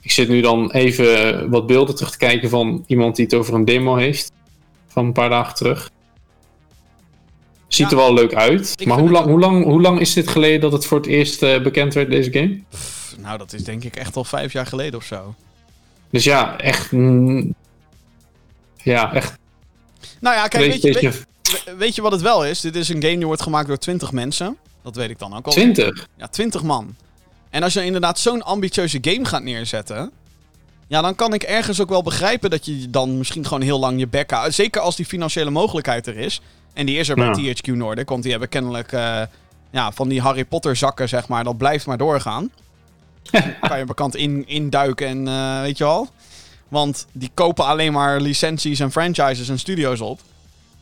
Ik 0.00 0.10
zit 0.10 0.28
nu 0.28 0.40
dan 0.40 0.70
even 0.70 1.50
wat 1.50 1.66
beelden 1.66 1.94
terug 1.94 2.10
te 2.10 2.18
kijken 2.18 2.48
van 2.50 2.84
iemand 2.86 3.16
die 3.16 3.24
het 3.24 3.34
over 3.34 3.54
een 3.54 3.64
demo 3.64 3.96
heeft. 3.96 4.32
Van 4.86 5.04
een 5.04 5.12
paar 5.12 5.28
dagen 5.30 5.54
terug. 5.54 5.90
Ziet 7.68 7.90
Ja. 7.90 7.96
er 7.96 8.02
wel 8.02 8.14
leuk 8.14 8.34
uit. 8.34 8.86
Maar 8.86 8.98
hoe 8.98 9.10
lang, 9.10 9.26
hoe, 9.26 9.38
lang, 9.40 9.64
hoe 9.64 9.80
lang 9.80 10.00
is 10.00 10.12
dit 10.12 10.28
geleden 10.28 10.60
dat 10.60 10.72
het 10.72 10.86
voor 10.86 10.98
het 10.98 11.06
eerst 11.06 11.42
eh, 11.42 11.62
bekend 11.62 11.94
werd, 11.94 12.10
deze 12.10 12.32
game? 12.32 12.60
Pff, 12.70 13.16
nou, 13.18 13.38
dat 13.38 13.52
is 13.52 13.64
denk 13.64 13.84
ik 13.84 13.96
echt 13.96 14.16
al 14.16 14.24
vijf 14.24 14.52
jaar 14.52 14.66
geleden 14.66 14.98
of 14.98 15.04
zo. 15.04 15.34
Dus 16.10 16.24
ja, 16.24 16.58
echt. 16.58 16.92
mm, 16.92 17.54
ja, 18.82 19.12
echt. 19.12 19.38
Nou 20.20 20.36
ja, 20.36 20.48
kijk, 20.48 20.72
weet 20.72 20.82
je, 20.82 20.92
weet, 21.00 21.76
weet 21.76 21.94
je 21.94 22.02
wat 22.02 22.12
het 22.12 22.20
wel 22.20 22.46
is? 22.46 22.60
Dit 22.60 22.76
is 22.76 22.88
een 22.88 23.02
game 23.02 23.16
die 23.16 23.26
wordt 23.26 23.42
gemaakt 23.42 23.68
door 23.68 23.78
20 23.78 24.12
mensen. 24.12 24.56
Dat 24.82 24.96
weet 24.96 25.10
ik 25.10 25.18
dan 25.18 25.36
ook 25.36 25.46
al. 25.46 25.52
20. 25.52 26.06
Ja, 26.16 26.26
20 26.26 26.62
man. 26.62 26.96
En 27.50 27.62
als 27.62 27.72
je 27.72 27.84
inderdaad 27.84 28.18
zo'n 28.18 28.42
ambitieuze 28.42 28.98
game 29.00 29.24
gaat 29.24 29.42
neerzetten. 29.42 30.10
Ja, 30.86 31.00
dan 31.00 31.14
kan 31.14 31.34
ik 31.34 31.42
ergens 31.42 31.80
ook 31.80 31.88
wel 31.88 32.02
begrijpen 32.02 32.50
dat 32.50 32.66
je 32.66 32.90
dan 32.90 33.18
misschien 33.18 33.44
gewoon 33.44 33.62
heel 33.62 33.78
lang 33.78 33.98
je 33.98 34.08
bek 34.08 34.30
houdt. 34.30 34.54
Zeker 34.54 34.80
als 34.80 34.96
die 34.96 35.06
financiële 35.06 35.50
mogelijkheid 35.50 36.06
er 36.06 36.16
is. 36.16 36.40
En 36.72 36.86
die 36.86 36.98
is 36.98 37.08
er 37.08 37.14
bij 37.14 37.34
Ja. 37.34 37.54
THQ 37.54 37.66
Nordic. 37.76 38.08
Want 38.08 38.22
die 38.22 38.30
hebben 38.30 38.48
kennelijk 38.48 38.92
eh, 38.92 39.22
ja, 39.70 39.92
van 39.92 40.08
die 40.08 40.20
Harry 40.20 40.44
Potter 40.44 40.76
zakken, 40.76 41.08
zeg 41.08 41.28
maar. 41.28 41.44
Dat 41.44 41.56
blijft 41.56 41.86
maar 41.86 41.98
doorgaan. 41.98 42.50
kan 43.68 43.78
je 43.78 43.84
bekant 43.84 44.16
in, 44.16 44.48
induiken 44.48 45.06
en 45.06 45.28
eh, 45.28 45.60
weet 45.60 45.78
je 45.78 45.84
wel. 45.84 46.08
Want 46.70 47.06
die 47.12 47.30
kopen 47.34 47.64
alleen 47.64 47.92
maar 47.92 48.20
licenties 48.20 48.80
en 48.80 48.90
franchises 48.90 49.48
en 49.48 49.58
studio's 49.58 50.00
op. 50.00 50.20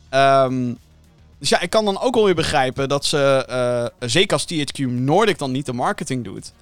Ehm, 0.09 0.73
dus 1.39 1.49
ja, 1.49 1.61
ik 1.61 1.69
kan 1.69 1.85
dan 1.85 1.99
ook 1.99 2.15
wel 2.15 2.25
weer 2.25 2.35
begrijpen 2.35 2.89
dat 2.89 3.05
ze, 3.05 3.45
eh, 3.47 4.07
zeker 4.09 4.33
als 4.33 4.45
THQ 4.45 4.77
Nordic 4.79 5.37
dan 5.37 5.51
niet 5.51 5.65
de 5.65 5.73
marketing 5.73 6.23
doet, 6.23 6.53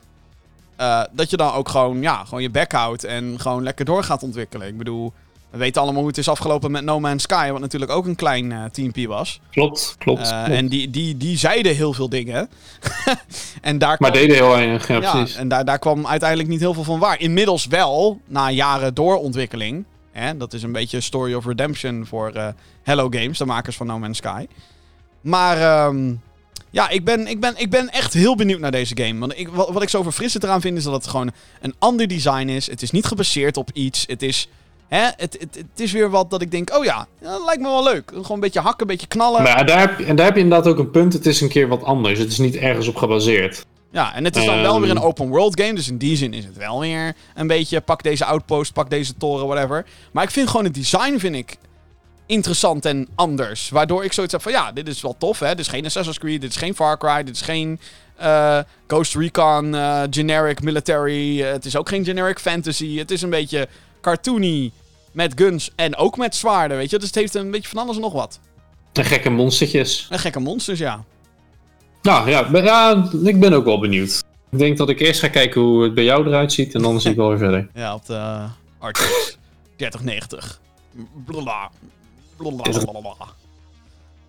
eh, 0.75 1.03
dat 1.11 1.29
je 1.29 1.37
dan 1.37 1.53
ook 1.53 1.69
gewoon, 1.69 2.01
ja, 2.01 2.23
gewoon 2.23 2.41
je 2.41 2.49
bek 2.49 2.71
houdt 2.71 3.03
en 3.03 3.39
gewoon 3.39 3.63
lekker 3.63 3.85
door 3.85 4.03
gaat 4.03 4.23
ontwikkelen. 4.23 4.67
Ik 4.67 4.77
bedoel, 4.77 5.13
we 5.51 5.57
weten 5.57 5.81
allemaal 5.81 5.99
hoe 5.99 6.09
het 6.09 6.17
is 6.17 6.29
afgelopen 6.29 6.71
met 6.71 6.83
No 6.83 6.99
Man's 6.99 7.23
Sky, 7.23 7.49
wat 7.51 7.61
natuurlijk 7.61 7.91
ook 7.91 8.05
een 8.05 8.15
klein 8.15 8.51
eh 8.51 8.63
teampje 8.71 9.07
was. 9.07 9.39
Klopt, 9.51 9.95
klopt. 9.97 10.21
Eh, 10.21 10.27
klopt. 10.43 10.49
en 10.59 10.67
die, 10.67 10.89
die, 10.89 11.17
die 11.17 11.37
zeiden 11.37 11.75
heel 11.75 11.93
veel 11.93 12.09
dingen. 12.09 12.49
en 13.61 13.77
daar 13.77 13.95
maar 13.99 14.11
kwam- 14.11 14.21
deden 14.21 14.35
heel 14.35 14.49
weinig, 14.49 14.87
ja, 14.87 15.01
ja, 15.01 15.11
precies. 15.11 15.35
en 15.35 15.47
daar, 15.47 15.65
daar 15.65 15.79
kwam 15.79 16.07
uiteindelijk 16.07 16.49
niet 16.49 16.59
heel 16.59 16.73
veel 16.73 16.83
van 16.83 16.99
waar. 16.99 17.19
Inmiddels 17.19 17.65
wel, 17.67 18.21
na 18.27 18.49
jaren 18.51 18.93
doorontwikkeling. 18.93 19.85
Hè, 20.11 20.37
dat 20.37 20.53
is 20.53 20.63
een 20.63 20.71
beetje 20.71 21.01
Story 21.01 21.33
of 21.33 21.45
Redemption 21.45 22.05
voor 22.05 22.31
eh, 22.31 22.47
Hello 22.83 23.07
Games, 23.09 23.37
de 23.37 23.45
makers 23.45 23.75
van 23.77 23.87
No 23.87 23.99
Man's 23.99 24.17
Sky. 24.17 24.47
Maar 25.21 25.57
ehm, 25.61 26.13
ja, 26.69 26.89
ik 26.89 27.05
ben, 27.05 27.27
ik, 27.27 27.39
ben, 27.39 27.53
ik 27.57 27.69
ben 27.69 27.89
echt 27.89 28.13
heel 28.13 28.35
benieuwd 28.35 28.59
naar 28.59 28.71
deze 28.71 28.97
game. 28.97 29.19
Want 29.19 29.39
ik, 29.39 29.47
wat, 29.47 29.69
wat 29.69 29.81
ik 29.81 29.89
zo 29.89 30.03
verfrissend 30.03 30.43
eraan 30.43 30.61
vind, 30.61 30.77
is 30.77 30.83
dat 30.83 30.93
het 30.93 31.07
gewoon 31.07 31.31
een 31.61 31.75
ander 31.79 32.07
design 32.07 32.47
is. 32.47 32.69
Het 32.69 32.81
is 32.81 32.91
niet 32.91 33.05
gebaseerd 33.05 33.57
op 33.57 33.69
iets. 33.73 34.03
Het 34.07 34.21
is, 34.21 34.49
hè, 34.87 35.03
het, 35.03 35.37
het, 35.39 35.55
het 35.55 35.79
is 35.79 35.91
weer 35.91 36.09
wat 36.09 36.29
dat 36.29 36.41
ik 36.41 36.51
denk, 36.51 36.75
oh 36.77 36.83
ja, 36.85 37.07
dat 37.21 37.41
lijkt 37.45 37.61
me 37.61 37.67
wel 37.67 37.83
leuk. 37.83 38.09
Gewoon 38.11 38.25
een 38.29 38.39
beetje 38.39 38.59
hakken, 38.59 38.81
een 38.81 38.87
beetje 38.87 39.07
knallen. 39.07 39.41
Maar 39.43 39.57
ja, 39.57 39.63
daar 39.63 39.79
heb, 39.79 39.99
en 39.99 40.15
daar 40.15 40.25
heb 40.25 40.35
je 40.35 40.41
inderdaad 40.41 40.67
ook 40.71 40.79
een 40.79 40.91
punt. 40.91 41.13
Het 41.13 41.25
is 41.25 41.41
een 41.41 41.49
keer 41.49 41.67
wat 41.67 41.83
anders. 41.83 42.19
Het 42.19 42.31
is 42.31 42.37
niet 42.37 42.55
ergens 42.55 42.87
op 42.87 42.95
gebaseerd. 42.95 43.65
Ja, 43.91 44.15
en 44.15 44.23
het 44.25 44.35
is 44.35 44.45
dan 44.45 44.61
wel 44.61 44.73
Ehm. 44.73 44.81
weer 44.81 44.89
een 44.91 44.99
open 45.01 45.27
world 45.27 45.61
game. 45.61 45.73
Dus 45.73 45.89
in 45.89 45.97
die 45.97 46.15
zin 46.17 46.33
is 46.33 46.45
het 46.45 46.57
wel 46.57 46.79
weer 46.79 47.15
een 47.35 47.47
beetje 47.47 47.81
pak 47.81 48.03
deze 48.03 48.25
outpost, 48.25 48.73
pak 48.73 48.89
deze 48.89 49.13
toren, 49.17 49.47
whatever. 49.47 49.85
Maar 50.11 50.23
ik 50.23 50.31
vind 50.31 50.49
gewoon 50.49 50.65
het 50.65 50.73
design 50.73 51.17
vind 51.17 51.35
ik 51.35 51.57
interessant 52.25 52.85
en 52.85 53.07
anders. 53.15 53.69
Waardoor 53.69 54.03
ik 54.03 54.13
zoiets 54.13 54.33
heb 54.33 54.41
van 54.41 54.51
ja, 54.51 54.71
dit 54.71 54.87
is 54.87 55.01
wel 55.01 55.15
tof 55.17 55.39
hè. 55.39 55.47
Dit 55.49 55.59
is 55.59 55.67
geen 55.67 55.85
Assassin's 55.85 56.19
Creed, 56.19 56.41
dit 56.41 56.49
is 56.49 56.55
geen 56.55 56.75
Far 56.75 56.97
Cry, 56.97 57.23
dit 57.23 57.35
is 57.35 57.41
geen 57.41 57.79
eh, 58.15 58.59
Ghost 58.87 59.15
Recon, 59.15 59.75
eh, 59.75 60.01
generic 60.09 60.61
military. 60.63 61.41
eh, 61.41 61.51
het 61.51 61.65
is 61.65 61.75
ook 61.75 61.89
geen 61.89 62.05
generic 62.05 62.39
fantasy. 62.39 62.97
Het 62.97 63.11
is 63.11 63.21
een 63.21 63.29
beetje 63.29 63.67
cartoony 64.07 64.71
met 65.11 65.33
guns 65.35 65.71
en 65.75 65.95
ook 65.95 66.17
met 66.17 66.35
zwaarden, 66.35 66.77
weet 66.77 66.89
je. 66.89 66.97
Dus 66.97 67.07
het 67.07 67.15
heeft 67.15 67.35
een 67.35 67.51
beetje 67.51 67.69
van 67.69 67.77
alles 67.77 67.95
en 67.95 68.01
nog 68.01 68.13
wat. 68.13 68.39
En 68.93 69.05
gekke 69.05 69.29
monstertjes. 69.29 70.07
En 70.09 70.19
gekke 70.19 70.39
monsters, 70.39 70.79
ja. 70.79 71.03
Nou 72.01 72.29
ja, 72.29 72.49
ben- 72.49 72.63
ja, 72.63 73.09
ik 73.23 73.39
ben 73.39 73.53
ook 73.53 73.65
wel 73.65 73.79
benieuwd. 73.79 74.23
Ik 74.51 74.57
denk 74.57 74.77
dat 74.77 74.89
ik 74.89 74.99
eerst 74.99 75.19
ga 75.19 75.27
kijken 75.27 75.61
hoe 75.61 75.83
het 75.83 75.93
bij 75.93 76.03
jou 76.03 76.27
eruit 76.27 76.53
ziet. 76.53 76.75
En 76.75 76.81
dan 76.81 77.01
zie 77.01 77.11
ik 77.11 77.17
wel 77.17 77.29
weer 77.29 77.37
verder. 77.37 77.69
Ja, 77.81 77.93
op 77.93 78.05
de 78.05 78.45
RTX 78.79 79.37
3090. 79.75 80.61
Blablabla. 81.25 81.71
Blablabla. 82.37 82.79
Blablabla. 82.91 83.27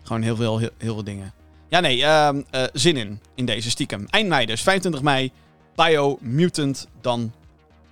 Gewoon 0.02 0.22
heel 0.22 0.36
veel, 0.36 0.58
heel, 0.58 0.70
heel 0.78 0.94
veel 0.94 1.04
dingen. 1.04 1.32
Ja, 1.68 1.80
nee, 1.80 2.04
ehm, 2.04 2.42
eh, 2.50 2.62
zin 2.72 2.96
in. 2.96 3.20
In 3.34 3.44
deze 3.46 3.70
stiekem. 3.70 4.06
Eind 4.10 4.28
mei 4.28 4.46
dus, 4.46 4.62
25 4.62 5.02
mei. 5.02 5.32
Biomutant, 5.76 6.86
dan 7.00 7.32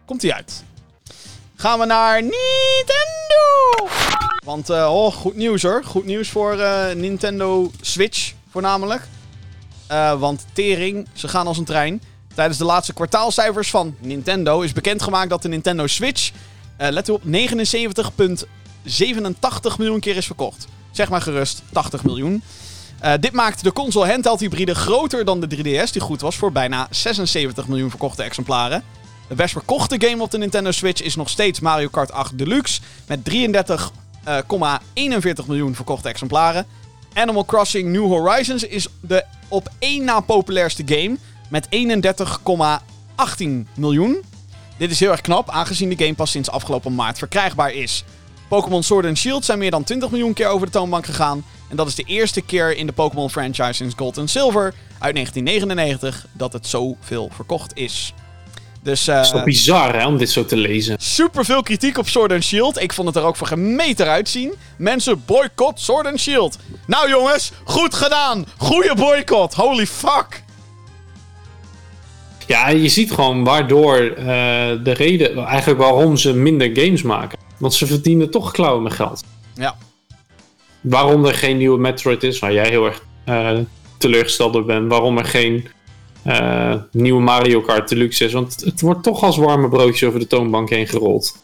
komt 0.05 0.23
hij 0.23 0.33
uit. 0.33 0.65
Gaan 1.59 1.79
we 1.79 1.87
naar 1.87 2.23
Nintendo! 2.23 3.89
Want, 4.45 4.71
eh, 4.71 4.95
oh, 4.95 5.13
goed 5.13 5.37
nieuws 5.37 5.63
hoor. 5.63 5.85
Goed 5.85 6.05
nieuws 6.05 6.29
voor 6.29 6.59
eh, 6.59 6.95
Nintendo 6.95 7.71
Switch 7.81 8.33
voornamelijk. 8.51 9.03
Eh, 9.87 10.19
want 10.21 10.47
tering, 10.53 11.09
ze 11.13 11.29
gaan 11.29 11.47
als 11.47 11.59
een 11.59 11.65
trein. 11.65 12.03
Tijdens 12.35 12.59
de 12.59 12.65
laatste 12.65 12.93
kwartaalcijfers 12.93 13.71
van 13.71 13.97
Nintendo 13.99 14.61
is 14.61 14.73
bekendgemaakt 14.73 15.31
dat 15.31 15.43
de 15.43 15.49
Nintendo 15.49 15.87
Switch, 15.87 16.31
let 16.77 17.09
op, 17.09 17.23
79,87 17.25 17.29
miljoen 19.79 20.01
keer 20.01 20.17
is 20.17 20.27
verkocht. 20.27 20.67
Zeg 20.91 21.09
maar 21.09 21.21
gerust, 21.21 21.63
80 21.73 22.05
miljoen. 22.05 22.43
Dit 23.21 23.33
maakt 23.33 23.63
de 23.63 23.73
console 23.73 24.11
handheld 24.11 24.41
hybride 24.41 24.75
groter 24.75 25.25
dan 25.25 25.41
de 25.41 25.57
3DS, 25.57 25.93
die 25.93 26.03
goed 26.03 26.21
was 26.21 26.37
voor 26.37 26.53
bijna 26.53 26.87
76 26.91 27.69
miljoen 27.69 27.91
verkochte 27.91 28.23
exemplaren. 28.23 28.85
De 29.29 29.35
best 29.35 29.53
verkochte 29.53 29.97
game 29.99 30.23
op 30.23 30.31
de 30.31 30.39
Nintendo 30.39 30.71
Switch 30.71 31.03
is 31.03 31.17
nog 31.17 31.29
steeds 31.29 31.61
Mario 31.61 31.89
Kart 31.89 32.13
8 32.13 32.39
Deluxe 32.39 32.81
met 33.07 33.21
33,41 33.31 33.35
miljoen 35.47 35.75
verkochte 35.75 36.09
exemplaren. 36.09 36.67
Animal 37.15 37.45
Crossing 37.45 37.89
New 37.89 38.07
Horizons 38.07 38.63
is 38.63 38.87
de 39.01 39.25
op 39.49 39.69
één 39.79 40.05
na 40.05 40.21
populairste 40.21 40.83
game 40.87 41.17
met 41.49 41.69
31,18 43.37 43.45
miljoen. 43.75 44.23
Dit 44.77 44.91
is 44.91 45.01
heel 45.01 45.11
erg 45.11 45.21
knap, 45.21 45.51
aangezien 45.51 45.89
de 45.89 46.05
game 46.05 46.15
pas 46.15 46.31
sinds 46.31 46.51
afgelopen 46.51 46.95
maart 46.95 47.19
verkrijgbaar 47.19 47.73
is. 47.73 48.05
Pokémon 48.49 48.83
Sword 48.83 49.07
and 49.07 49.19
Shield 49.19 49.45
zijn 49.45 49.59
meer 49.59 49.71
dan 49.71 49.85
20 49.85 50.11
miljoen 50.11 50.33
keer 50.33 50.49
over 50.49 50.67
de 50.67 50.73
toonbank 50.73 51.07
gegaan. 51.07 51.45
En 51.69 51.77
dat 51.77 51.87
is 51.87 51.95
de 51.95 52.03
eerste 52.03 52.41
keer 52.41 52.77
in 52.77 52.87
de 52.87 52.93
Pokémon 52.93 53.31
franchise 53.31 53.73
sinds 53.73 53.95
Gold 53.97 54.19
and 54.19 54.31
Silver 54.31 54.75
uit 54.99 55.15
1999 55.15 56.27
dat 56.33 56.53
het 56.53 56.67
zoveel 56.67 57.31
verkocht 57.33 57.77
is. 57.77 58.15
Dus, 58.87 59.09
uh, 59.09 59.15
Het 59.15 59.25
is 59.25 59.31
toch 59.31 59.45
bizar 59.45 59.95
hè, 59.99 60.07
om 60.07 60.17
dit 60.17 60.31
zo 60.31 60.45
te 60.45 60.57
lezen. 60.57 60.97
super 60.99 61.45
veel 61.45 61.63
kritiek 61.63 61.99
op 61.99 62.09
Sword 62.09 62.33
and 62.33 62.45
Shield. 62.45 62.83
Ik 62.83 62.93
vond 62.93 63.09
het 63.09 63.17
er 63.17 63.23
ook 63.23 63.37
voor 63.37 63.47
gemeter 63.47 64.09
uitzien. 64.09 64.55
Mensen 64.79 65.23
boycott 65.27 65.81
Sword 65.81 66.07
and 66.07 66.21
Shield. 66.21 66.59
Nou 66.87 67.09
jongens, 67.09 67.53
goed 67.65 67.95
gedaan. 67.95 68.47
Goeie 68.57 68.95
boycott. 68.95 69.55
Holy 69.55 69.87
fuck. 69.87 70.43
Ja, 72.47 72.69
je 72.69 72.89
ziet 72.89 73.13
gewoon 73.13 73.45
waardoor 73.45 73.97
eh, 73.97 74.25
de 74.83 74.93
reden, 74.97 75.45
eigenlijk 75.45 75.81
waarom 75.81 76.17
ze 76.17 76.35
minder 76.35 76.71
games 76.75 77.03
maken. 77.03 77.39
Want 77.59 77.75
ze 77.75 77.87
verdienen 77.87 78.31
toch 78.31 78.53
klauwen 78.53 78.83
met 78.83 78.93
geld. 78.93 79.25
Ja. 79.55 79.77
Waarom 80.81 81.25
er 81.25 81.35
geen 81.35 81.57
nieuwe 81.57 81.79
Metroid 81.79 82.23
is, 82.23 82.39
waar 82.39 82.53
jij 82.53 82.69
heel 82.69 82.87
erg 82.87 83.03
eh, 83.25 83.59
teleurgesteld 83.99 84.53
door 84.53 84.65
bent. 84.65 84.91
Waarom 84.91 85.19
er 85.19 85.25
geen 85.25 85.69
eh, 86.27 86.75
nieuwe 86.91 87.23
Mario 87.23 87.61
Kart 87.61 87.89
Deluxe 87.89 88.25
is. 88.25 88.33
Want 88.33 88.61
het 88.65 88.81
wordt 88.81 89.03
toch 89.03 89.23
als 89.23 89.37
warme 89.37 89.69
broodjes 89.69 90.09
over 90.09 90.21
de 90.21 90.27
toonbank 90.27 90.71
heen 90.71 90.87
gerold. 90.87 91.37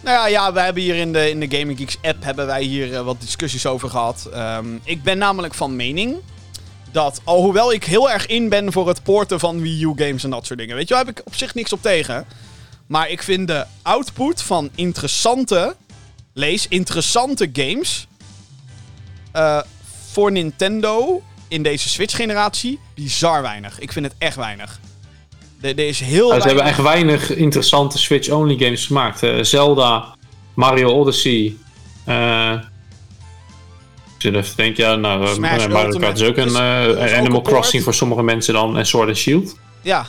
Nou 0.00 0.16
ja, 0.16 0.26
ja 0.26 0.52
we 0.52 0.60
hebben 0.60 0.82
hier 0.82 0.94
in 0.94 1.12
de, 1.12 1.30
in 1.30 1.40
de 1.40 1.56
Gaming 1.58 1.78
Geeks 1.78 1.98
app 2.02 2.24
hebben 2.24 2.46
wij 2.46 2.62
hier 2.62 2.94
eh, 2.94 3.00
wat 3.00 3.20
discussies 3.20 3.66
over 3.66 3.88
gehad. 3.88 4.28
Ehm, 4.32 4.66
ik 4.84 5.02
ben 5.02 5.18
namelijk 5.18 5.54
van 5.54 5.76
mening 5.76 6.16
dat, 6.92 7.20
alhoewel 7.24 7.72
ik 7.72 7.84
heel 7.84 8.10
erg 8.10 8.26
in 8.26 8.48
ben 8.48 8.72
voor 8.72 8.88
het 8.88 9.02
porten 9.02 9.40
van 9.40 9.60
Wii 9.60 9.82
U 9.82 9.92
games 9.96 10.24
en 10.24 10.30
dat 10.30 10.46
soort 10.46 10.58
dingen, 10.58 10.76
weet 10.76 10.88
je 10.88 10.94
wel, 10.94 11.04
heb 11.04 11.18
ik 11.18 11.26
op 11.26 11.34
zich 11.34 11.54
niks 11.54 11.72
op 11.72 11.82
tegen. 11.82 12.26
Maar 12.86 13.10
ik 13.10 13.22
vind 13.22 13.46
de 13.46 13.64
output 13.82 14.42
van 14.42 14.70
interessante, 14.74 15.76
lees, 16.32 16.68
interessante 16.68 17.50
games 17.52 18.06
eh, 19.32 19.60
voor 20.10 20.32
Nintendo 20.32 21.22
in 21.48 21.62
deze 21.62 21.88
Switch-generatie 21.88 22.78
bizar 22.94 23.42
weinig. 23.42 23.78
Ik 23.78 23.92
vind 23.92 24.06
het 24.06 24.14
echt 24.18 24.36
weinig. 24.36 24.80
Er, 25.60 25.78
er 25.78 25.86
is 25.88 26.00
heel 26.00 26.40
ze 26.40 26.46
hebben 26.46 26.64
echt 26.64 26.82
weinig 26.82 27.34
interessante 27.34 27.98
Switch-only 27.98 28.56
games 28.56 28.86
gemaakt. 28.86 29.22
Eh, 29.22 29.42
Zelda, 29.42 30.16
Mario 30.54 31.00
Odyssey. 31.00 31.56
eh 32.04 32.52
ik 34.16 34.22
zit 34.22 34.34
even 34.34 34.50
te 34.50 34.56
denken, 34.56 34.84
ja, 34.84 34.94
nou, 34.94 35.24
eh, 35.24 35.32
Smash 35.32 35.66
Mario 35.66 35.98
Kart 35.98 36.20
is 36.20 36.28
ook 36.28 36.36
een 36.36 36.56
eh, 36.56 37.18
Animal. 37.18 37.42
Crossing 37.42 37.82
voor 37.82 37.94
sommige 37.94 38.22
mensen 38.22 38.54
dan 38.54 38.78
en 38.78 38.86
Sword 38.86 39.08
and 39.08 39.16
Shield. 39.16 39.56
Ja. 39.82 40.06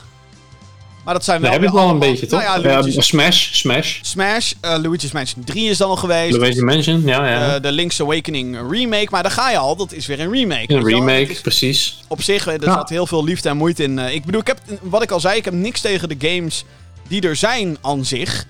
Maar 1.08 1.16
dat 1.16 1.26
zijn 1.26 1.42
wel 1.42 1.50
Daar 1.52 1.60
heb 1.60 1.68
ik 1.70 1.74
weer 1.76 1.84
wel 1.84 1.94
een 1.94 2.00
beetje, 2.00 2.26
toch? 2.28 2.42
Nou 2.44 2.62
ja, 2.62 2.70
Luigi's, 2.70 2.96
Ja, 2.96 3.02
Smash, 3.02 3.50
Smash. 3.54 4.00
Smash, 4.02 4.52
eh, 4.62 4.78
Luigi's 4.82 5.12
Mansion 5.12 5.44
3 5.44 5.70
is 5.70 5.78
dan 5.78 5.90
al 5.90 5.96
geweest. 5.96 6.38
Luigi's 6.38 6.62
Mansion, 6.62 7.02
ja, 7.06 7.28
ja. 7.28 7.56
Eh, 7.56 7.62
de 7.62 7.72
Link's 7.72 8.02
Awakening 8.02 8.58
remake, 8.72 9.08
maar 9.10 9.24
daar 9.24 9.32
ga 9.32 9.52
je 9.52 9.58
al, 9.58 9.76
dat 9.76 9.92
is 9.94 10.06
weer 10.06 10.20
een 10.20 10.32
remake. 10.32 10.74
een 10.74 10.84
remake, 10.84 11.20
Het 11.20 11.30
is 11.30 11.42
precies. 11.42 12.04
op 12.08 12.22
zich, 12.22 12.48
er 12.48 12.64
Ja. 12.64 12.74
zat 12.74 12.90
heel 12.90 13.08
veel 13.08 13.24
liefde 13.24 13.50
en 13.50 13.58
moeite 13.58 13.84
in. 13.84 14.00
Eh, 14.00 14.14
ik 14.14 14.26
bedoel, 14.26 14.42
ik 14.42 14.48
heb, 14.48 14.60
wat 14.82 15.02
ik 15.04 15.12
al 15.12 15.20
zei, 15.20 15.38
ik 15.38 15.46
heb 15.46 15.54
niks 15.54 15.82
tegen 15.82 16.10
de 16.10 16.16
games 16.30 16.64
die 17.08 17.22
er 17.22 17.36
zijn 17.36 17.78
aan 17.82 18.06
zich. 18.06 18.46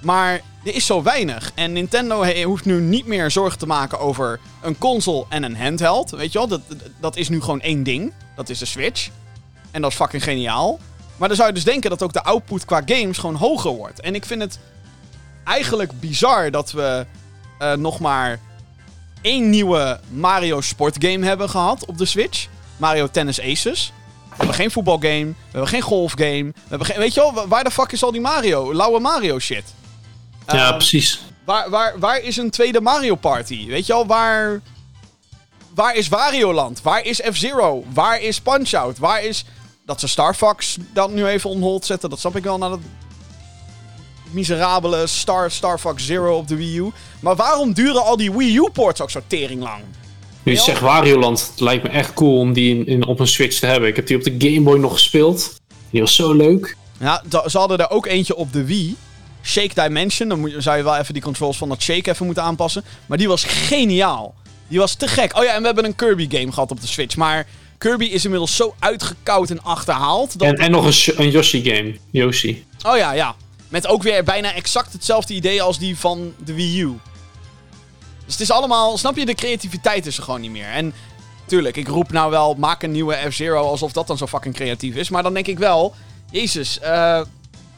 Maar 0.00 0.40
er 0.64 0.74
is 0.74 0.86
zo 0.86 1.02
weinig. 1.02 1.52
En 1.54 1.72
Nintendo 1.72 2.24
hoeft 2.44 2.64
nu 2.64 2.80
niet 2.80 3.06
meer 3.06 3.30
zorgen 3.30 3.58
te 3.58 3.66
maken 3.66 3.98
over 4.00 4.40
een 4.62 4.78
console 4.78 5.24
en 5.28 5.42
een 5.42 5.56
handheld. 5.56 6.10
Weet 6.10 6.32
je 6.32 6.38
wel, 6.38 6.48
dat, 6.48 6.60
dat 7.00 7.16
is 7.16 7.28
nu 7.28 7.40
gewoon 7.40 7.60
één 7.60 7.82
ding. 7.82 8.12
Dat 8.36 8.48
is 8.48 8.58
de 8.58 8.66
Switch. 8.66 9.08
En 9.70 9.82
dat 9.82 9.90
is 9.90 9.96
fucking 9.96 10.22
geniaal. 10.24 10.78
Maar 11.22 11.30
dan 11.30 11.40
zou 11.40 11.50
je 11.50 11.56
dus 11.62 11.72
denken 11.72 11.90
dat 11.90 12.02
ook 12.02 12.12
de 12.12 12.22
output 12.22 12.64
qua 12.64 12.82
games 12.86 13.18
gewoon 13.18 13.34
hoger 13.34 13.70
wordt. 13.70 14.00
En 14.00 14.14
ik 14.14 14.24
vind 14.24 14.42
het 14.42 14.58
eigenlijk 15.44 16.00
bizar 16.00 16.50
dat 16.50 16.72
we 16.72 17.06
eh, 17.58 17.72
nog 17.72 17.98
maar 18.00 18.40
één 19.20 19.50
nieuwe 19.50 20.00
Mario 20.10 20.60
sportgame 20.60 21.26
hebben 21.26 21.50
gehad 21.50 21.84
op 21.86 21.98
de 21.98 22.04
Switch. 22.04 22.46
Mario 22.76 23.08
Tennis 23.10 23.40
Aces. 23.40 23.92
We 24.28 24.34
hebben 24.36 24.54
geen 24.54 24.70
voetbalgame, 24.70 25.24
we 25.26 25.34
hebben 25.50 25.68
geen 25.68 25.80
golfgame. 25.80 26.42
We 26.44 26.52
hebben 26.68 26.86
geen, 26.86 26.98
weet 26.98 27.14
je 27.14 27.20
wel, 27.20 27.32
wa- 27.34 27.46
waar 27.48 27.64
de 27.64 27.70
fuck 27.70 27.92
is 27.92 28.02
al 28.04 28.12
die 28.12 28.20
Mario? 28.20 28.74
Lauwe 28.74 29.00
Mario 29.00 29.38
shit. 29.38 29.64
ja, 30.46 30.66
Ehm, 30.68 30.76
precies. 30.76 31.20
Waar, 31.44 31.70
waar, 31.70 31.98
waar 31.98 32.20
is 32.20 32.36
een 32.36 32.50
tweede 32.50 32.80
Mario 32.80 33.14
Party? 33.14 33.66
Weet 33.66 33.86
je 33.86 33.92
wel, 33.92 34.06
waar... 34.06 34.60
Waar 35.74 35.94
is 35.94 36.08
Wario 36.08 36.52
Land? 36.52 36.82
Waar 36.82 37.04
is 37.04 37.20
F-Zero? 37.32 37.84
Waar 37.92 38.20
is 38.20 38.40
Punch-Out? 38.40 38.98
Waar 38.98 39.22
is... 39.24 39.44
Dat 39.84 40.00
ze 40.00 40.08
Star 40.08 40.34
Fox 40.34 40.76
dan 40.92 41.14
nu 41.14 41.26
even 41.26 41.50
on 41.50 41.60
hold 41.60 41.84
zetten, 41.84 42.10
dat 42.10 42.18
snap 42.18 42.36
ik 42.36 42.44
wel 42.44 42.58
na 42.58 42.68
dat 42.68 42.80
miserabele 44.30 45.06
Star, 45.06 45.50
Star 45.50 45.78
Fox 45.78 46.06
Zero 46.06 46.36
op 46.36 46.48
de 46.48 46.56
Wii 46.56 46.78
U. 46.78 46.90
Maar 47.20 47.36
waarom 47.36 47.72
duren 47.72 48.04
al 48.04 48.16
die 48.16 48.32
Wii 48.32 48.56
U-ports 48.56 49.00
ook 49.00 49.10
zo 49.10 49.20
tering 49.26 49.62
lang? 49.62 49.82
Nu 50.42 50.52
je 50.52 50.58
zegt 50.58 50.80
Wario 50.80 51.18
Land, 51.18 51.48
het 51.50 51.60
lijkt 51.60 51.82
me 51.82 51.88
echt 51.88 52.14
cool 52.14 52.38
om 52.38 52.52
die 52.52 52.78
in, 52.78 52.86
in, 52.86 53.06
op 53.06 53.20
een 53.20 53.26
Switch 53.26 53.58
te 53.58 53.66
hebben. 53.66 53.88
Ik 53.88 53.96
heb 53.96 54.06
die 54.06 54.16
op 54.16 54.22
de 54.22 54.34
Game 54.38 54.60
Boy 54.60 54.78
nog 54.78 54.92
gespeeld. 54.92 55.60
Die 55.90 56.00
was 56.00 56.14
zo 56.14 56.32
leuk. 56.32 56.76
Ja, 56.98 57.22
ze 57.46 57.58
hadden 57.58 57.78
er 57.78 57.90
ook 57.90 58.06
eentje 58.06 58.36
op 58.36 58.52
de 58.52 58.64
Wii. 58.64 58.96
Shake 59.42 59.82
Dimension. 59.82 60.28
Dan 60.28 60.40
moet, 60.40 60.54
zou 60.58 60.76
je 60.76 60.82
wel 60.82 60.96
even 60.96 61.14
die 61.14 61.22
controls 61.22 61.56
van 61.56 61.68
dat 61.68 61.82
Shake 61.82 62.10
even 62.10 62.26
moeten 62.26 62.42
aanpassen. 62.42 62.84
Maar 63.06 63.18
die 63.18 63.28
was 63.28 63.44
geniaal. 63.44 64.34
Die 64.68 64.78
was 64.78 64.94
te 64.94 65.08
gek. 65.08 65.36
Oh 65.36 65.44
ja, 65.44 65.54
en 65.54 65.60
we 65.60 65.66
hebben 65.66 65.84
een 65.84 65.94
Kirby 65.94 66.28
game 66.30 66.52
gehad 66.52 66.70
op 66.70 66.80
de 66.80 66.86
Switch. 66.86 67.16
Maar 67.16 67.46
Kirby 67.82 68.04
is 68.04 68.24
inmiddels 68.24 68.56
zo 68.56 68.74
uitgekoud 68.78 69.50
en 69.50 69.62
achterhaald. 69.62 70.38
Dat... 70.38 70.48
En, 70.48 70.56
en 70.56 70.70
nog 70.70 70.84
een, 70.84 71.14
een 71.16 71.30
Yoshi 71.30 71.62
game. 71.62 71.94
Yoshi. 72.10 72.64
Oh 72.86 72.96
ja, 72.96 73.12
ja. 73.12 73.34
Met 73.68 73.86
ook 73.86 74.02
weer 74.02 74.24
bijna 74.24 74.54
exact 74.54 74.92
hetzelfde 74.92 75.34
idee 75.34 75.62
als 75.62 75.78
die 75.78 75.96
van 75.96 76.32
de 76.44 76.54
Wii 76.54 76.80
U. 76.80 76.98
Dus 78.24 78.32
het 78.32 78.40
is 78.40 78.50
allemaal... 78.50 78.98
Snap 78.98 79.16
je, 79.16 79.26
de 79.26 79.34
creativiteit 79.34 80.06
is 80.06 80.16
er 80.16 80.22
gewoon 80.22 80.40
niet 80.40 80.50
meer. 80.50 80.66
En 80.66 80.94
tuurlijk, 81.46 81.76
ik 81.76 81.88
roep 81.88 82.12
nou 82.12 82.30
wel... 82.30 82.54
Maak 82.54 82.82
een 82.82 82.90
nieuwe 82.90 83.18
F-Zero 83.30 83.62
alsof 83.62 83.92
dat 83.92 84.06
dan 84.06 84.18
zo 84.18 84.26
fucking 84.26 84.54
creatief 84.54 84.94
is. 84.94 85.08
Maar 85.08 85.22
dan 85.22 85.34
denk 85.34 85.46
ik 85.46 85.58
wel... 85.58 85.94
Jezus, 86.30 86.78
eh... 86.80 87.20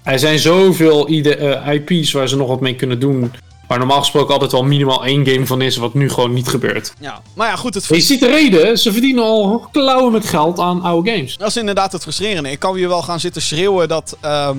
Er 0.03 0.19
zijn 0.19 0.39
zoveel 0.39 1.09
ide- 1.09 1.37
eh, 1.37 1.75
IP's 1.75 2.13
waar 2.13 2.29
ze 2.29 2.37
nog 2.37 2.49
wat 2.49 2.61
mee 2.61 2.77
kunnen 2.77 3.01
doen. 3.01 3.33
Waar 3.69 3.79
normaal 3.79 3.99
gesproken 3.99 4.33
altijd 4.33 4.53
wel 4.53 4.62
minimaal 4.62 5.05
één 5.05 5.27
game 5.27 5.47
van 5.47 5.62
is, 5.62 5.77
wat 5.77 5.95
nu 5.95 6.11
gewoon 6.11 6.33
niet 6.33 6.49
gebeurt. 6.49 6.95
Ja, 7.01 7.23
maar 7.35 7.49
ja, 7.49 7.57
goed, 7.57 7.75
het 7.75 7.87
je 7.87 8.01
ziet 8.01 8.21
de 8.21 8.27
reden, 8.27 8.79
ze 8.79 8.93
verdienen 8.93 9.25
al 9.25 9.69
klauwen 9.73 10.12
met 10.12 10.27
geld 10.27 10.59
aan 10.59 10.83
oude 10.83 11.11
games. 11.11 11.37
Dat 11.37 11.49
is 11.49 11.57
inderdaad 11.57 11.93
het 11.93 12.03
frustrerende. 12.03 12.51
Ik 12.51 12.59
kan 12.59 12.75
hier 12.75 12.89
wel 12.89 13.03
gaan 13.03 13.21
zitten 13.21 13.43
schreeuwen 13.43 13.89
dat, 13.89 14.17
ehm, 14.21 14.59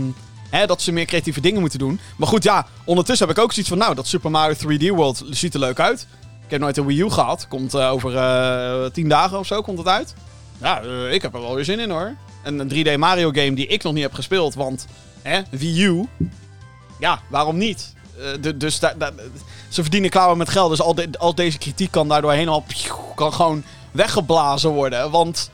hè, 0.50 0.66
dat 0.66 0.82
ze 0.82 0.92
meer 0.92 1.06
creatieve 1.06 1.42
dingen 1.42 1.60
moeten 1.62 1.80
doen. 1.80 2.00
Maar 2.18 2.28
goed, 2.28 2.44
ja, 2.44 2.68
ondertussen 2.84 3.28
heb 3.28 3.38
ik 3.38 3.44
ook 3.44 3.52
zoiets 3.52 3.72
van, 3.72 3.80
nou, 3.80 3.96
dat 3.96 4.08
Super 4.08 4.32
Mario 4.32 4.56
3D 4.56 4.90
World 4.90 5.24
ziet 5.30 5.54
er 5.54 5.60
leuk 5.60 5.80
uit. 5.80 6.08
Ik 6.46 6.52
heb 6.52 6.60
nooit 6.60 6.78
een 6.78 6.86
Wii 6.86 7.00
U 7.00 7.10
gehad. 7.10 7.48
Komt 7.48 7.74
eh, 7.74 7.92
over 7.92 8.16
eh, 8.16 8.86
tien 8.92 9.10
dagen 9.10 9.40
of 9.40 9.46
zo, 9.46 9.62
komt 9.62 9.78
het 9.78 9.88
uit. 9.88 10.14
Ja, 10.62 10.82
eh, 10.82 11.14
ik 11.14 11.22
heb 11.22 11.34
er 11.34 11.42
wel 11.42 11.56
weer 11.56 11.66
zin 11.66 11.80
in 11.80 11.90
hoor. 11.90 12.16
En 12.44 12.60
een 12.60 12.70
3D 12.70 12.98
Mario 12.98 13.32
game 13.32 13.54
die 13.54 13.68
ik 13.68 13.84
nog 13.84 13.94
niet 13.94 14.04
heb 14.04 14.14
gespeeld, 14.14 14.56
want 14.56 14.88
hè, 15.22 15.42
Wii 15.50 15.84
U, 15.84 16.06
ja, 17.00 17.22
waarom 17.30 17.58
niet? 17.58 17.94
Eh, 18.44 18.52
dus 18.56 18.80
ze 19.70 19.82
verdienen 19.82 20.10
klauwen 20.10 20.38
met 20.38 20.50
geld, 20.50 20.70
dus 20.70 20.82
al, 20.82 20.96
de- 20.96 21.10
al 21.18 21.36
deze 21.36 21.58
kritiek 21.58 21.92
kan 21.92 22.08
daardoor 22.08 22.32
helemaal 22.32 22.66
kan 23.16 23.34
gewoon 23.34 23.64
weggeblazen 23.92 24.70
worden. 24.70 25.12
Want 25.12 25.50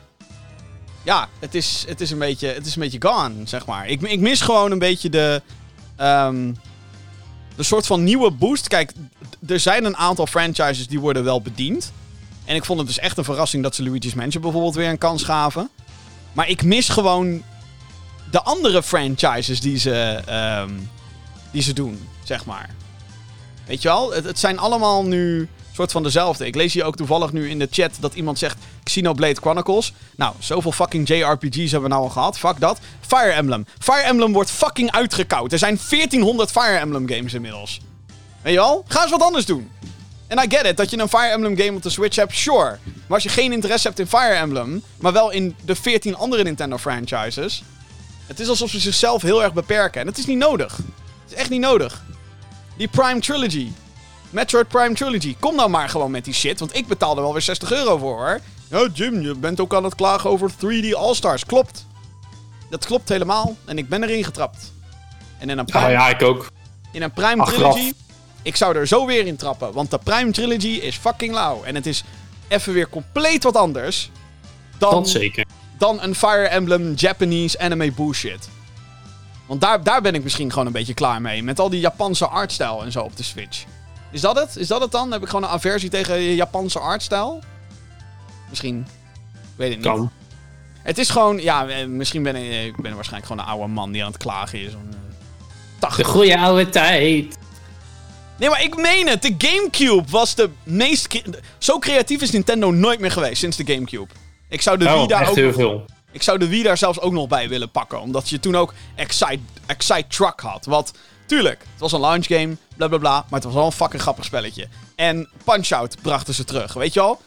ja, 1.04 1.28
het 1.40 1.56
is, 1.56 1.84
het 1.88 2.02
is, 2.02 2.12
een, 2.12 2.20
beetje, 2.20 2.48
het 2.48 2.66
is 2.66 2.76
een 2.76 2.82
beetje 2.82 3.02
gone, 3.10 3.34
zeg 3.44 3.66
maar. 3.66 3.88
Ik, 3.88 4.02
ik 4.02 4.20
mis 4.20 4.42
gewoon 4.42 4.72
een 4.72 4.80
beetje 4.80 5.10
de, 5.10 5.42
ehm, 5.96 6.54
de 7.56 7.64
soort 7.64 7.86
van 7.88 8.04
nieuwe 8.04 8.32
boost. 8.32 8.68
Kijk, 8.68 8.92
er 9.48 9.60
zijn 9.60 9.86
een 9.86 9.98
aantal 9.98 10.28
franchises 10.28 10.88
die 10.88 11.00
worden 11.00 11.24
wel 11.24 11.42
bediend. 11.42 11.92
En 12.46 12.56
ik 12.56 12.66
vond 12.66 12.80
het 12.80 12.88
dus 12.88 13.00
echt 13.00 13.18
een 13.18 13.24
verrassing 13.24 13.64
dat 13.64 13.76
ze 13.76 13.84
Luigi's 13.84 14.14
Mansion 14.14 14.42
bijvoorbeeld 14.44 14.76
weer 14.76 14.90
een 14.90 14.98
kans 14.98 15.24
gaven. 15.24 15.70
Maar 16.34 16.50
ik 16.50 16.64
mis 16.64 16.90
gewoon 16.90 17.44
de 18.32 18.42
andere 18.42 18.84
franchises 18.84 19.60
die 19.62 19.78
ze, 19.78 20.22
ehm, 20.26 20.70
die 21.52 21.62
ze 21.62 21.74
doen, 21.74 22.08
zeg 22.32 22.46
maar. 22.46 22.70
Weet 23.66 23.82
je 23.82 23.88
wel? 23.88 24.12
Het, 24.12 24.24
het 24.24 24.40
zijn 24.40 24.60
allemaal 24.60 25.04
nu 25.04 25.50
soort 25.74 25.92
van 25.92 26.04
dezelfde. 26.04 26.46
Ik 26.46 26.56
lees 26.56 26.74
hier 26.74 26.84
ook 26.84 26.96
toevallig 26.96 27.32
nu 27.32 27.50
in 27.50 27.60
de 27.60 27.68
chat 27.72 27.92
dat 28.00 28.14
iemand 28.14 28.40
zegt 28.40 28.58
Xenoblade 28.84 29.36
Chronicles. 29.42 29.94
Nou, 30.16 30.34
zoveel 30.40 30.72
fucking 30.72 31.08
JRPG's 31.08 31.72
hebben 31.72 31.90
we 31.90 31.96
nou 31.96 32.02
al 32.02 32.10
gehad. 32.10 32.38
Fuck 32.38 32.60
dat. 32.60 32.80
Fire 33.02 33.32
Emblem. 33.32 33.66
Fire 33.80 34.02
Emblem 34.02 34.34
wordt 34.34 34.52
fucking 34.52 34.92
uitgekoud. 34.92 35.52
Er 35.52 35.58
zijn 35.58 35.80
1400 35.90 36.52
Fire 36.52 36.78
Emblem 36.78 37.10
games 37.10 37.34
inmiddels. 37.34 37.80
Weet 38.42 38.54
je 38.54 38.60
wel? 38.60 38.84
Ga 38.88 39.02
eens 39.02 39.12
wat 39.12 39.22
anders 39.22 39.46
doen. 39.46 39.72
En 40.28 40.38
I 40.38 40.56
get 40.56 40.66
it, 40.66 40.78
dat 40.78 40.90
je 40.90 41.00
een 41.00 41.10
Fire 41.10 41.32
Emblem 41.32 41.58
game 41.58 41.76
op 41.76 41.84
de 41.84 41.90
Switch 41.90 42.16
hebt, 42.16 42.36
sure. 42.36 42.78
Maar 42.84 43.18
als 43.20 43.24
je 43.24 43.30
geen 43.30 43.52
interesse 43.52 43.88
hebt 43.88 44.00
in 44.00 44.08
Fire 44.08 44.34
Emblem, 44.34 44.84
maar 45.00 45.14
wel 45.14 45.32
in 45.32 45.56
de 45.66 45.76
14 45.76 46.16
andere 46.16 46.44
Nintendo 46.44 46.78
franchises. 46.78 47.64
Het 48.28 48.40
is 48.40 48.50
alsof 48.50 48.70
ze 48.70 48.80
zichzelf 48.80 49.22
heel 49.22 49.44
erg 49.44 49.54
beperken. 49.54 50.02
En 50.02 50.08
het 50.08 50.18
is 50.18 50.26
niet 50.26 50.38
nodig. 50.38 50.78
Het 50.78 51.32
is 51.32 51.34
echt 51.34 51.50
niet 51.50 51.60
nodig. 51.60 52.04
Die 52.82 52.90
Prime 52.90 53.20
Trilogy. 53.20 53.72
Metroid 54.30 54.68
Prime 54.68 54.94
Trilogy. 54.94 55.36
Kom 55.40 55.56
nou 55.56 55.70
maar 55.70 55.90
gewoon 55.90 56.12
met 56.12 56.26
die 56.26 56.34
shit, 56.34 56.60
want 56.60 56.76
ik 56.76 56.88
betaal 56.88 57.16
er 57.16 57.22
wel 57.22 57.32
weer 57.32 57.42
60 57.42 57.72
euro 57.72 57.98
voor 57.98 58.16
hoor. 58.18 58.40
Ja, 58.70 58.88
Jim, 58.94 59.22
je 59.22 59.36
bent 59.36 59.60
ook 59.60 59.74
aan 59.74 59.84
het 59.84 59.96
klagen 59.96 60.30
over 60.30 60.52
3D 60.52 60.94
All-Stars. 60.96 61.46
Klopt. 61.46 61.86
Dat 62.70 62.86
klopt 62.86 63.10
helemaal. 63.10 63.56
En 63.66 63.78
ik 63.78 63.90
ben 63.90 64.04
erin 64.04 64.24
getrapt. 64.24 64.74
En 65.38 65.50
in 65.50 65.58
een 65.58 65.66
Prime, 65.66 65.86
Ah 65.86 65.92
ja, 65.92 66.10
ik 66.10 66.22
ook. 66.22 66.52
in 66.92 67.02
een 67.02 67.12
Prime 67.12 67.42
Achteraf. 67.42 67.74
Trilogy. 67.74 67.94
Ik 68.42 68.56
zou 68.56 68.76
er 68.76 68.88
zo 68.88 69.06
weer 69.06 69.26
in 69.26 69.36
trappen. 69.36 69.74
Want 69.74 69.92
de 69.92 69.98
Prime 70.04 70.32
Trilogy 70.32 70.68
is 70.82 70.96
fucking 70.98 71.34
lauw. 71.34 71.64
En 71.64 71.76
het 71.76 71.86
is 71.86 72.04
even 72.48 72.74
weer 72.74 72.90
compleet 72.90 73.44
wat 73.44 73.56
anders. 73.56 74.10
Dan, 74.78 74.92
Dat 74.92 75.10
zeker. 75.10 75.46
dan 75.78 76.02
een 76.02 76.16
Fire 76.16 76.48
Emblem 76.48 76.94
Japanese 76.96 77.60
anime 77.60 77.92
bullshit. 77.92 78.50
Want 79.46 79.62
daar, 79.62 79.84
daar 79.84 80.02
ben 80.02 80.16
ik 80.16 80.24
misschien 80.24 80.50
gewoon 80.50 80.66
een 80.66 80.72
beetje 80.72 80.94
klaar 80.94 81.22
mee. 81.22 81.44
Met 81.44 81.60
al 81.60 81.70
die 81.70 81.80
Japanse 81.80 82.28
artstijl 82.28 82.84
en 82.84 82.92
zo 82.92 83.02
op 83.02 83.18
de 83.18 83.24
Switch. 83.24 83.64
Is 84.12 84.22
dat 84.22 84.36
het? 84.36 84.56
Is 84.56 84.68
dat 84.68 84.82
het 84.82 84.92
dan? 84.92 85.12
Heb 85.12 85.22
ik 85.22 85.28
gewoon 85.28 85.44
een 85.44 85.56
aversie 85.56 85.90
tegen 85.90 86.36
Japanse 86.36 86.80
artstijl? 86.80 87.42
Misschien. 88.50 88.80
Ik 89.32 89.38
weet 89.56 89.70
het 89.70 89.78
niet. 89.78 89.88
Kan. 89.88 90.12
Het 90.84 90.98
is 90.98 91.10
gewoon, 91.10 91.42
ja, 91.42 91.68
eh, 91.68 91.86
misschien 91.86 92.24
ben 92.24 92.36
ik, 92.36 92.66
ik 92.66 92.82
ben 92.82 92.96
waarschijnlijk 92.96 93.32
gewoon 93.32 93.46
een 93.46 93.52
oude 93.52 93.74
man 93.74 93.92
die 93.92 94.04
aan 94.04 94.12
het 94.12 94.22
klagen 94.22 94.60
is. 94.60 94.72
Eh, 94.72 94.80
80. 95.80 96.06
De 96.06 96.12
goede 96.12 96.38
oude 96.38 96.70
tijd. 96.70 97.38
Nee, 98.38 98.50
maar 98.50 98.64
ik 98.64 98.76
meen 98.76 99.08
het. 99.08 99.22
De 99.22 99.36
Gamecube 99.38 100.04
was 100.10 100.36
de 100.36 100.50
meest... 100.64 101.22
Zo 101.58 101.80
creatief 101.80 102.22
is 102.22 102.32
Nintendo 102.32 102.72
nooit 102.72 103.00
meer 103.00 103.12
geweest 103.12 103.38
sinds 103.38 103.58
de 103.58 103.74
Gamecube. 103.74 104.14
Ik 104.50 104.62
zou 104.62 104.78
de 104.78 104.86
Wii 104.86 104.96
Oh, 104.96 105.08
daar 105.08 105.22
echt 105.22 105.30
ook... 105.30 105.36
heel 105.36 105.54
veel. 105.54 105.86
Ik 106.12 106.22
zou 106.24 106.38
de 106.38 106.48
Wii 106.48 106.64
daar 106.64 106.78
zelfs 106.78 107.00
ook 107.00 107.12
nog 107.12 107.28
bij 107.28 107.50
willen 107.50 107.70
pakken. 107.70 108.02
Omdat 108.02 108.30
je 108.30 108.40
toen 108.40 108.56
ook 108.56 108.74
Excite, 108.96 109.40
Excite 109.66 110.06
Truck 110.08 110.40
had. 110.40 110.66
Wat, 110.66 110.94
tuurlijk, 111.26 111.60
het 111.60 111.80
was 111.80 111.92
een 111.92 112.00
launch 112.00 112.26
game, 112.26 112.56
bla 112.76 112.88
bla 112.88 112.98
bla. 112.98 113.12
Maar 113.14 113.26
het 113.40 113.44
was 113.44 113.54
wel 113.54 113.66
een 113.66 113.72
fucking 113.72 114.02
grappig 114.02 114.26
spelletje. 114.26 114.68
En 114.96 115.30
Punch-Out 115.44 115.96
brachten 116.02 116.34
ze 116.34 116.44
terug, 116.44 116.74
weet 116.74 116.94
je 116.94 117.00
wel? 117.00 117.22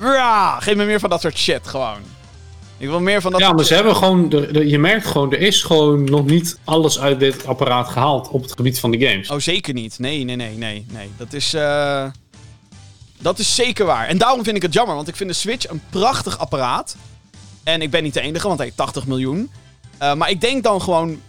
Ja, 0.00 0.60
geef 0.60 0.76
me 0.76 0.84
meer 0.84 1.00
van 1.00 1.10
dat 1.10 1.20
soort 1.20 1.38
shit 1.38 1.66
gewoon. 1.68 1.98
Ik 2.78 2.88
wil 2.88 3.00
meer 3.00 3.20
van 3.20 3.32
dat 3.32 3.40
Ja, 3.40 3.52
maar 3.52 3.64
ze 3.64 3.74
hebben 3.74 3.96
gewoon, 3.96 4.28
de, 4.28 4.52
de- 4.52 4.66
je 4.68 4.78
merkt 4.78 5.06
gewoon, 5.06 5.32
er 5.32 5.40
is 5.40 5.62
gewoon 5.62 6.04
nog 6.04 6.24
niet 6.26 6.58
alles 6.64 7.00
uit 7.00 7.20
dit 7.20 7.46
apparaat 7.46 7.88
gehaald 7.88 8.28
op 8.28 8.42
het 8.42 8.52
gebied 8.52 8.80
van 8.80 8.90
de 8.90 9.06
games. 9.06 9.30
Oh, 9.30 9.38
zeker 9.38 9.74
niet. 9.74 9.98
Nee, 9.98 10.24
nee, 10.24 10.36
nee, 10.36 10.56
nee, 10.56 10.86
nee. 10.90 11.10
Dat 11.16 11.32
is, 11.32 11.54
eh, 11.54 12.06
dat 13.18 13.38
is 13.38 13.54
zeker 13.54 13.86
waar. 13.86 14.06
En 14.06 14.18
daarom 14.18 14.44
vind 14.44 14.56
ik 14.56 14.62
het 14.62 14.72
jammer, 14.72 14.94
want 14.96 15.08
ik 15.08 15.16
vind 15.16 15.30
de 15.30 15.36
Switch 15.36 15.68
een 15.68 15.82
prachtig 15.90 16.38
apparaat. 16.38 16.96
En 17.66 17.82
ik 17.82 17.90
ben 17.90 18.02
niet 18.02 18.14
de 18.14 18.20
enige, 18.20 18.46
want 18.46 18.56
hij 18.58 18.66
heeft 18.66 18.78
80 18.78 19.06
miljoen. 19.06 19.50
Eh, 19.98 20.14
maar 20.14 20.30
ik 20.30 20.40
denk 20.40 20.62
dan 20.62 20.82
gewoon... 20.82 21.20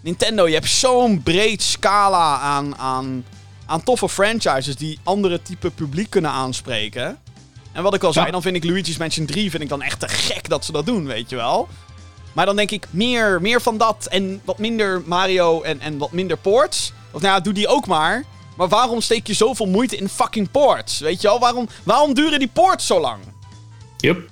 Nintendo, 0.00 0.46
je 0.46 0.54
hebt 0.54 0.68
zo'n 0.68 1.22
breed 1.22 1.62
scala 1.62 2.38
aan, 2.38 2.76
aan, 2.76 3.24
aan 3.66 3.82
toffe 3.82 4.08
franchises... 4.08 4.76
die 4.76 4.98
andere 5.02 5.42
type 5.42 5.70
publiek 5.70 6.10
kunnen 6.10 6.30
aanspreken. 6.30 7.18
En 7.72 7.82
wat 7.82 7.94
ik 7.94 8.02
al 8.02 8.12
zei, 8.12 8.26
Ja. 8.26 8.32
dan 8.32 8.42
vind 8.42 8.56
ik 8.56 8.64
Luigi's 8.64 8.96
Mansion 8.96 9.26
3 9.26 9.50
vind 9.50 9.62
ik 9.62 9.68
dan 9.68 9.82
echt 9.82 10.00
te 10.00 10.08
gek 10.08 10.48
dat 10.48 10.64
ze 10.64 10.72
dat 10.72 10.86
doen, 10.86 11.06
weet 11.06 11.30
je 11.30 11.36
wel. 11.36 11.68
Maar 12.32 12.46
dan 12.46 12.56
denk 12.56 12.70
ik, 12.70 12.86
meer, 12.90 13.40
meer 13.40 13.62
van 13.62 13.76
dat 13.78 14.06
en 14.10 14.40
wat 14.44 14.58
minder 14.58 15.02
Mario 15.06 15.62
en, 15.62 15.80
en 15.80 15.98
wat 15.98 16.12
minder 16.12 16.36
ports. 16.36 16.92
Of 17.10 17.20
nou 17.20 17.34
ja, 17.34 17.40
doe 17.40 17.52
die 17.52 17.68
ook 17.68 17.86
maar. 17.86 18.24
Maar 18.56 18.68
waarom 18.68 19.00
steek 19.00 19.26
je 19.26 19.34
zoveel 19.34 19.66
moeite 19.66 19.96
in 19.96 20.08
fucking 20.08 20.50
ports? 20.50 20.98
Weet 20.98 21.20
je 21.20 21.28
wel, 21.28 21.38
waarom, 21.38 21.68
waarom 21.82 22.14
duren 22.14 22.38
die 22.38 22.50
ports 22.52 22.86
zo 22.86 23.00
lang? 23.00 23.22
Yup. 23.96 24.28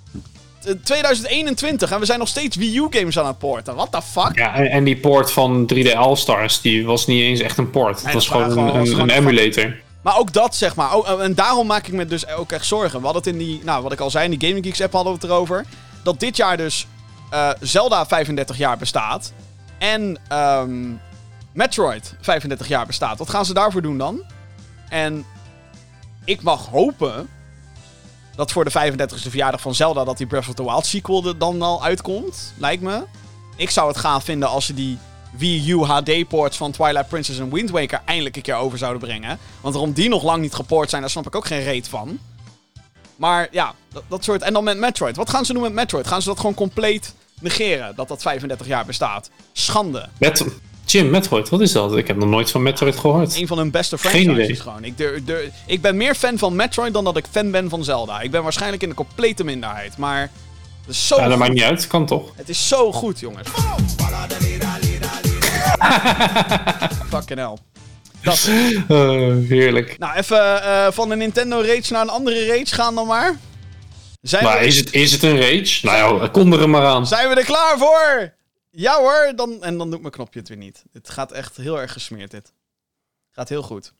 Eh, 0.66 0.72
2021 0.82 1.90
en 1.90 1.98
we 2.00 2.04
zijn 2.06 2.18
nog 2.18 2.28
steeds 2.28 2.56
Wii 2.56 2.76
U 2.78 2.86
games 2.90 3.18
aan 3.18 3.26
het 3.26 3.38
porten. 3.38 3.74
What 3.74 3.92
the 3.92 4.02
fuck? 4.02 4.36
Ja, 4.38 4.54
en, 4.54 4.70
en 4.70 4.84
die 4.84 4.96
port 4.96 5.32
van 5.32 5.70
3D 5.74 5.92
All-Stars, 5.96 6.60
die 6.60 6.86
was 6.86 7.06
niet 7.06 7.22
eens 7.22 7.40
echt 7.40 7.58
een 7.58 7.70
port. 7.70 7.94
Het 7.96 8.04
Nee, 8.04 8.14
was 8.14 8.26
dat 8.26 8.32
gewoon 8.32 8.50
gewoon- 8.50 8.68
een, 8.68 8.78
was 8.78 8.88
een, 8.88 8.94
gewoon 8.94 9.08
een 9.10 9.16
een 9.16 9.22
emulator. 9.22 9.76
Maar 10.02 10.18
ook 10.18 10.32
dat, 10.32 10.54
zeg 10.54 10.74
maar. 10.74 10.94
Oh, 10.96 11.22
en 11.22 11.34
daarom 11.34 11.66
maak 11.66 11.86
ik 11.86 11.92
me 11.92 12.06
dus 12.06 12.28
ook 12.28 12.52
echt 12.52 12.66
zorgen. 12.66 12.98
We 12.98 13.04
hadden 13.04 13.22
het 13.22 13.32
in 13.32 13.38
die, 13.38 13.60
nou, 13.64 13.82
wat 13.82 13.92
ik 13.92 14.00
al 14.00 14.10
zei, 14.10 14.24
in 14.30 14.38
die 14.38 14.48
Gaming 14.48 14.64
Geeks 14.66 14.80
app 14.80 14.92
hadden 14.92 15.12
we 15.12 15.18
het 15.20 15.28
erover. 15.30 15.64
Dat 16.02 16.20
dit 16.20 16.36
jaar 16.36 16.56
dus 16.56 16.86
eh, 17.30 17.50
Zelda 17.60 18.06
35 18.06 18.56
jaar 18.56 18.76
bestaat. 18.76 19.32
En 19.78 20.18
ehm, 20.28 20.90
Metroid 21.52 22.14
35 22.20 22.68
jaar 22.68 22.86
bestaat. 22.86 23.18
Wat 23.18 23.30
gaan 23.30 23.44
ze 23.44 23.54
daarvoor 23.54 23.82
doen 23.82 23.98
dan? 23.98 24.22
En 24.88 25.24
ik 26.24 26.42
mag 26.42 26.66
hopen 26.68 27.28
dat 28.36 28.52
voor 28.52 28.64
de 28.64 28.92
35e 28.92 29.28
verjaardag 29.28 29.60
van 29.60 29.74
Zelda 29.74 30.04
dat 30.04 30.16
die 30.16 30.26
Breath 30.26 30.48
of 30.48 30.54
the 30.54 30.64
Wild 30.64 30.86
sequel 30.86 31.26
er 31.26 31.38
dan 31.38 31.62
al 31.62 31.84
uitkomt. 31.84 32.54
Lijkt 32.56 32.82
me. 32.82 33.02
Ik 33.56 33.70
zou 33.70 33.88
het 33.88 33.96
gaaf 33.96 34.24
vinden 34.24 34.48
als 34.48 34.66
ze 34.66 34.74
die 34.74 34.98
Wii 35.36 35.70
U 35.70 35.82
HD-ports 35.82 36.56
van 36.56 36.72
Twilight 36.72 37.08
Princess 37.08 37.38
en 37.38 37.52
Wind 37.52 37.70
Waker 37.70 38.02
eindelijk 38.04 38.36
een 38.36 38.42
keer 38.42 38.54
over 38.54 38.78
zouden 38.78 39.00
brengen. 39.00 39.38
Want 39.60 39.74
waarom 39.74 39.92
die 39.92 40.08
nog 40.08 40.22
lang 40.22 40.42
niet 40.42 40.54
gepoord 40.54 40.90
zijn, 40.90 41.00
daar 41.00 41.10
snap 41.10 41.26
ik 41.26 41.34
ook 41.34 41.46
geen 41.46 41.62
reet 41.62 41.88
van. 41.88 42.18
Maar 43.16 43.48
ja, 43.50 43.74
dat, 43.92 44.02
dat 44.08 44.24
soort... 44.24 44.42
En 44.42 44.52
dan 44.52 44.64
met 44.64 44.78
Metroid. 44.78 45.16
Wat 45.16 45.30
gaan 45.30 45.44
ze 45.44 45.52
doen 45.52 45.62
met 45.62 45.72
Metroid? 45.72 46.06
Gaan 46.06 46.22
ze 46.22 46.28
dat 46.28 46.36
gewoon 46.36 46.54
compleet 46.54 47.14
negeren? 47.40 47.94
Dat 47.96 48.08
dat 48.08 48.22
35 48.22 48.66
jaar 48.66 48.84
bestaat? 48.84 49.30
Schande. 49.52 50.08
Met, 50.18 50.44
Jim, 50.86 51.10
Metroid, 51.10 51.48
wat 51.48 51.60
is 51.60 51.72
dat? 51.72 51.96
Ik 51.96 52.06
heb 52.06 52.16
nog 52.16 52.28
nooit 52.28 52.50
van 52.50 52.62
Metroid 52.62 52.96
gehoord. 52.96 53.36
Een 53.36 53.46
van 53.46 53.58
hun 53.58 53.70
beste 53.70 53.98
franchises 53.98 54.60
gewoon. 54.60 54.84
Ik, 54.84 54.98
durf- 54.98 55.20
ik 55.66 55.80
ben 55.80 55.96
meer 55.96 56.14
fan 56.14 56.38
van 56.38 56.56
Metroid 56.56 56.92
dan 56.92 57.04
dat 57.04 57.16
ik 57.16 57.24
fan 57.30 57.50
ben 57.50 57.68
van 57.68 57.84
Zelda. 57.84 58.20
Ik 58.20 58.30
ben 58.30 58.42
waarschijnlijk 58.42 58.82
in 58.82 58.88
de 58.88 58.94
complete 58.94 59.44
minderheid. 59.44 59.96
Maar 59.96 60.20
het 60.86 60.94
is 60.94 61.06
zo 61.06 61.14
Ja, 61.16 61.22
dat 61.22 61.30
goed. 61.30 61.40
maakt 61.40 61.52
niet 61.52 61.62
uit, 61.62 61.86
kan 61.86 62.06
toch? 62.06 62.30
Het 62.36 62.48
is 62.48 62.68
zo 62.68 62.92
goed, 62.92 63.20
jongens. 63.20 63.48
Fucking 67.10 67.38
hell. 67.38 67.56
Dat. 68.22 68.48
Eh, 68.88 69.48
heerlijk. 69.48 69.98
Nou, 69.98 70.16
even 70.16 70.62
eh, 70.62 70.86
van 70.90 71.08
de 71.08 71.16
Nintendo 71.16 71.60
Rage 71.60 71.92
naar 71.92 72.02
een 72.02 72.08
andere 72.08 72.46
Rage 72.46 72.74
gaan 72.74 72.94
dan 72.94 73.06
maar. 73.06 73.36
Zijn, 74.22 74.44
Maar 74.44 74.58
we, 74.58 74.66
is 74.66 74.76
het, 74.76 74.92
is 74.92 75.12
het 75.12 75.22
een 75.22 75.40
rage? 75.40 75.78
Nou 75.86 76.20
ja, 76.22 76.28
kom 76.28 76.52
er 76.52 76.70
maar 76.70 76.84
aan. 76.86 77.06
zijn 77.06 77.28
we 77.28 77.34
er 77.34 77.44
klaar 77.44 77.74
voor? 77.78 78.32
Ja 78.76 78.98
hoor. 78.98 79.32
Dan, 79.36 79.62
en 79.62 79.78
dan 79.78 79.90
doet 79.90 80.00
mijn 80.00 80.12
knopje 80.12 80.38
het 80.38 80.48
weer 80.48 80.58
niet. 80.58 80.84
Het 80.92 81.10
gaat 81.10 81.32
echt 81.32 81.56
heel 81.56 81.80
erg 81.80 81.92
gesmeerd 81.92 82.30
dit. 82.30 82.52
Gaat 83.30 83.48
heel 83.48 83.62
goed. 83.62 83.94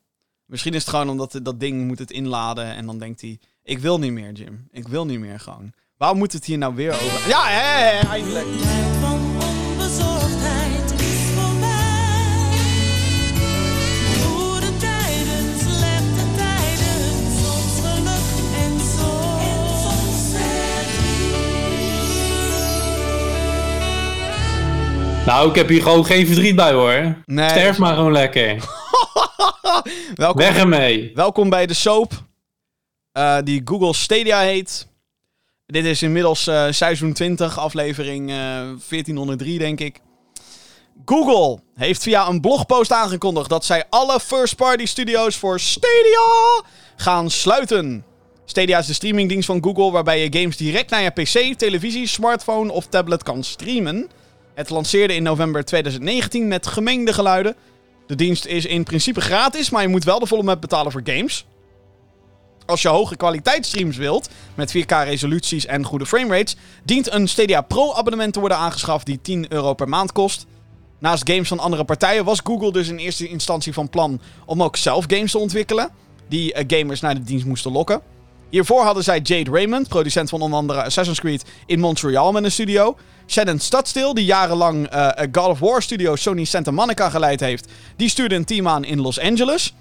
Misschien 0.47 0.75
is 0.75 0.81
het 0.81 0.91
gewoon 0.91 1.09
omdat 1.09 1.41
dat 1.43 1.61
ding 1.61 1.87
moet 1.87 1.99
het 1.99 2.11
inladen 2.11 2.67
en 2.67 2.87
dan 2.87 2.99
denkt 2.99 3.21
hij... 3.21 3.41
Ik 3.63 3.79
wil 3.79 3.99
niet 3.99 4.13
meer, 4.13 4.33
Jim. 4.33 4.69
Ik 4.71 4.89
wil 4.89 5.07
niet 5.07 5.21
meer 5.21 5.41
gewoon. 5.41 5.73
Waarom 5.97 6.19
moet 6.19 6.33
het 6.33 6.45
hier 6.45 6.59
nou 6.59 6.75
weer 6.75 6.93
over... 6.93 7.29
Ja, 7.29 7.47
hè, 7.47 8.09
eindelijk. 8.09 8.47
Nou, 25.27 25.49
ik 25.49 25.55
heb 25.55 25.69
hier 25.69 25.83
gewoon 25.83 26.05
geen 26.05 26.27
verdriet 26.27 26.57
bij 26.57 26.73
hoor. 26.73 27.17
Nee. 27.25 27.49
Sterf 27.49 27.79
maar 27.79 27.95
gewoon 27.95 28.13
lekker. 28.13 28.57
Welkom, 30.15 30.41
Weg 30.41 30.57
ermee. 30.57 31.11
welkom 31.15 31.49
bij 31.51 31.67
de 31.67 31.75
soap. 31.75 32.13
eh, 33.13 33.37
die 33.45 33.63
Google 33.65 33.95
Stadia 33.95 34.41
heet. 34.41 34.89
Dit 35.67 35.85
is 35.85 36.03
inmiddels 36.03 36.47
eh, 36.47 36.67
seizoen 36.71 37.13
20, 37.13 37.59
aflevering 37.59 38.31
eh, 38.31 38.37
1403, 38.37 39.59
denk 39.59 39.81
ik. 39.81 40.01
Google 41.05 41.59
heeft 41.75 42.03
via 42.03 42.29
een 42.29 42.41
blogpost 42.41 42.93
aangekondigd 42.93 43.49
dat 43.49 43.65
zij 43.65 43.85
alle 43.91 44.21
first-party 44.21 44.87
studios 44.87 45.37
voor 45.37 45.61
Stadia 45.61 46.63
gaan 46.97 47.31
sluiten. 47.31 48.05
Stadia 48.45 48.79
is 48.79 48.87
de 48.87 48.93
streamingdienst 48.93 49.47
van 49.47 49.63
Google 49.65 49.91
waarbij 49.91 50.21
je 50.29 50.41
games 50.41 50.57
direct 50.57 50.91
naar 50.91 51.03
je 51.03 51.11
PC, 51.11 51.59
televisie, 51.59 52.07
smartphone 52.07 52.73
of 52.73 52.87
tablet 52.87 53.23
kan 53.23 53.45
streamen. 53.45 54.09
Het 54.55 54.71
lanceerde 54.71 55.15
in 55.15 55.23
november 55.23 55.65
2019 55.65 56.49
met 56.49 56.67
gemengde 56.67 57.13
geluiden. 57.13 57.57
De 58.07 58.15
dienst 58.15 58.45
is 58.45 58.67
in 58.67 58.83
principe 58.83 59.21
gratis, 59.21 59.71
maar 59.71 59.83
je 59.83 59.89
moet 59.89 60.05
wel 60.05 60.19
de 60.19 60.27
volle 60.27 60.43
map 60.43 60.61
betalen 60.61 60.93
voor 60.93 61.01
games. 61.05 61.47
Als 62.67 62.83
je 62.83 62.89
hoge 62.89 63.17
kwaliteitsstreams 63.17 63.97
wilt, 63.97 64.29
met 64.55 64.77
4K 64.77 64.87
resoluties 64.87 65.67
en 65.67 65.85
goede 65.85 66.07
framerates, 66.07 66.57
dient 66.85 67.13
een 67.13 67.29
Stadia 67.29 67.61
Pro 67.61 67.93
abonnement 67.95 68.33
te 68.33 68.41
worden 68.41 68.59
aangeschaft 68.59 69.07
die 69.07 69.21
10 69.23 69.53
euro 69.53 69.75
per 69.75 69.89
maand 69.89 70.13
kost. 70.13 70.47
Naast 70.99 71.31
games 71.31 71.49
van 71.49 71.59
andere 71.59 71.85
partijen 71.85 72.25
was 72.25 72.41
Google 72.45 72.73
dus 72.73 72.89
in 72.89 72.97
eerste 72.97 73.29
instantie 73.29 73.73
van 73.73 73.89
plan 73.89 74.21
om 74.47 74.63
ook 74.63 74.77
zelf 74.77 75.05
games 75.09 75.31
te 75.31 75.39
ontwikkelen. 75.39 75.91
die 76.29 76.53
eh, 76.53 76.65
gamers 76.67 77.01
naar 77.01 77.15
de 77.15 77.23
dienst 77.23 77.47
moesten 77.47 77.73
lokken. 77.73 78.01
Hiervoor 78.51 78.83
hadden 78.83 79.05
zij 79.05 79.21
Jade 79.21 79.51
Raymond, 79.51 79.89
producent 79.89 80.29
van 80.29 80.41
onder 80.41 80.59
andere 80.59 80.83
Assassin's 80.83 81.21
Creed 81.21 81.45
in 81.67 81.81
Montreal 81.81 82.33
met 82.33 82.45
een 82.45 82.53
studio. 82.53 82.97
Shannon 83.27 83.59
Studstill, 83.59 84.13
die 84.13 84.25
jarenlang 84.25 84.87
eh, 84.87 85.27
God 85.33 85.47
of 85.47 85.59
War 85.59 85.83
studio 85.83 86.17
Sony 86.17 86.45
Santa 86.45 86.71
Monica 86.71 87.11
geleid 87.11 87.41
heeft, 87.41 87.69
die 87.97 88.09
stuurde 88.09 88.35
een 88.35 88.45
team 88.45 88.69
aan 88.69 88.85
in 88.85 89.01
Los 89.01 89.21
Angeles. 89.21 89.75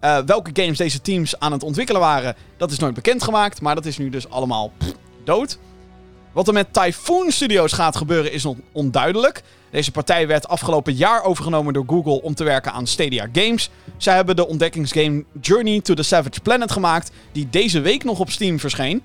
Eh, 0.00 0.18
welke 0.26 0.50
games 0.52 0.78
deze 0.78 1.00
teams 1.00 1.38
aan 1.38 1.52
het 1.52 1.62
ontwikkelen 1.62 2.00
waren, 2.00 2.34
dat 2.56 2.70
is 2.70 2.78
nooit 2.78 2.94
bekendgemaakt, 2.94 3.60
maar 3.60 3.74
dat 3.74 3.86
is 3.86 3.98
nu 3.98 4.08
dus 4.08 4.30
allemaal 4.30 4.72
dood. 5.24 5.58
Wat 6.32 6.46
er 6.48 6.52
met 6.52 6.72
Typhoon 6.72 7.30
Studios 7.30 7.72
gaat 7.72 7.96
gebeuren 7.96 8.32
is 8.32 8.42
nog 8.42 8.56
onduidelijk. 8.72 9.42
Deze 9.70 9.90
partij 9.90 10.26
werd 10.26 10.48
afgelopen 10.48 10.94
jaar 10.94 11.22
overgenomen 11.22 11.72
door 11.72 11.84
Google 11.86 12.22
om 12.22 12.34
te 12.34 12.44
werken 12.44 12.72
aan 12.72 12.86
Stadia 12.86 13.28
Games. 13.32 13.70
Zij 13.96 14.14
hebben 14.14 14.36
de 14.36 14.46
ontdekkingsgame 14.46 15.24
Journey 15.40 15.80
to 15.80 15.94
the 15.94 16.02
Savage 16.02 16.40
Planet 16.40 16.72
gemaakt, 16.72 17.10
die 17.32 17.48
deze 17.50 17.80
week 17.80 18.04
nog 18.04 18.18
op 18.18 18.30
Steam 18.30 18.58
verscheen. 18.60 19.02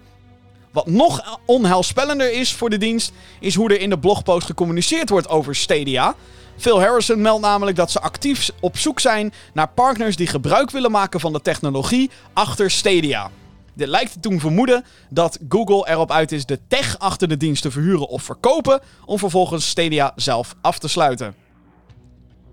Wat 0.72 0.88
nog 0.88 1.40
onheilspellender 1.46 2.32
is 2.34 2.54
voor 2.54 2.70
de 2.70 2.78
dienst, 2.78 3.12
is 3.40 3.56
hoe 3.56 3.70
er 3.70 3.80
in 3.82 3.90
de 3.90 4.00
blogpost 4.00 4.46
gecommuniceerd 4.46 5.10
wordt 5.10 5.30
over 5.30 5.56
Stadia. 5.56 6.16
Phil 6.58 6.80
Harrison 6.82 7.22
meldt 7.22 7.42
namelijk 7.42 7.78
dat 7.78 7.92
ze 7.92 8.02
actief 8.02 8.50
op 8.60 8.78
zoek 8.78 9.00
zijn 9.00 9.34
naar 9.54 9.68
partners 9.70 10.16
die 10.16 10.28
gebruik 10.28 10.72
willen 10.72 10.92
maken 10.92 11.20
van 11.20 11.34
de 11.34 11.42
technologie 11.42 12.10
achter 12.34 12.72
Stadia. 12.72 13.32
Dit 13.74 13.88
lijkt 13.88 14.12
te 14.12 14.20
doen 14.20 14.40
vermoeden 14.40 14.86
dat 15.10 15.40
Google 15.50 15.90
erop 15.90 16.12
uit 16.12 16.32
is 16.32 16.46
de 16.46 16.60
tech 16.68 17.00
achter 17.00 17.28
de 17.28 17.38
dienst 17.38 17.62
te 17.62 17.72
verhuren 17.72 18.08
of 18.08 18.24
verkopen, 18.24 18.82
om 19.06 19.18
vervolgens 19.18 19.70
Stadia 19.70 20.12
zelf 20.16 20.56
af 20.62 20.80
te 20.80 20.88
sluiten. 20.88 21.36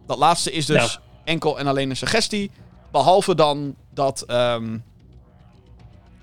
Dat 0.06 0.18
laatste 0.18 0.52
is 0.52 0.66
dus 0.66 0.92
Ja. 0.92 1.00
enkel 1.24 1.58
en 1.58 1.66
alleen 1.66 1.90
een 1.90 1.96
suggestie, 1.96 2.50
behalve 2.92 3.34
dan 3.34 3.74
dat, 3.94 4.22
ehm, 4.26 4.78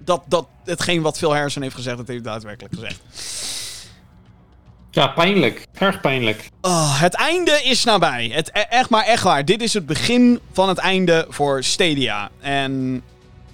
dat, 0.05 0.23
dat 0.27 0.47
hetgeen 0.65 1.01
wat 1.01 1.17
Phil 1.17 1.33
Harrison 1.33 1.61
heeft 1.61 1.75
gezegd, 1.75 1.97
dat 1.97 2.07
heeft 2.07 2.23
hij 2.23 2.31
daadwerkelijk 2.33 2.73
gezegd. 2.73 3.01
Ja, 4.91 5.07
pijnlijk. 5.07 5.67
Erg 5.73 6.01
pijnlijk. 6.01 6.49
Oh, 6.61 6.99
het 7.01 7.13
einde 7.13 7.61
is 7.63 7.83
nabij. 7.83 8.29
Het, 8.33 8.49
e- 8.53 8.59
echt 8.59 8.89
maar 8.89 9.05
echt 9.05 9.23
waar. 9.23 9.45
Dit 9.45 9.61
is 9.61 9.73
het 9.73 9.85
begin 9.85 10.39
van 10.51 10.69
het 10.69 10.77
einde 10.77 11.25
voor 11.29 11.63
Stadia. 11.63 12.29
En 12.39 13.01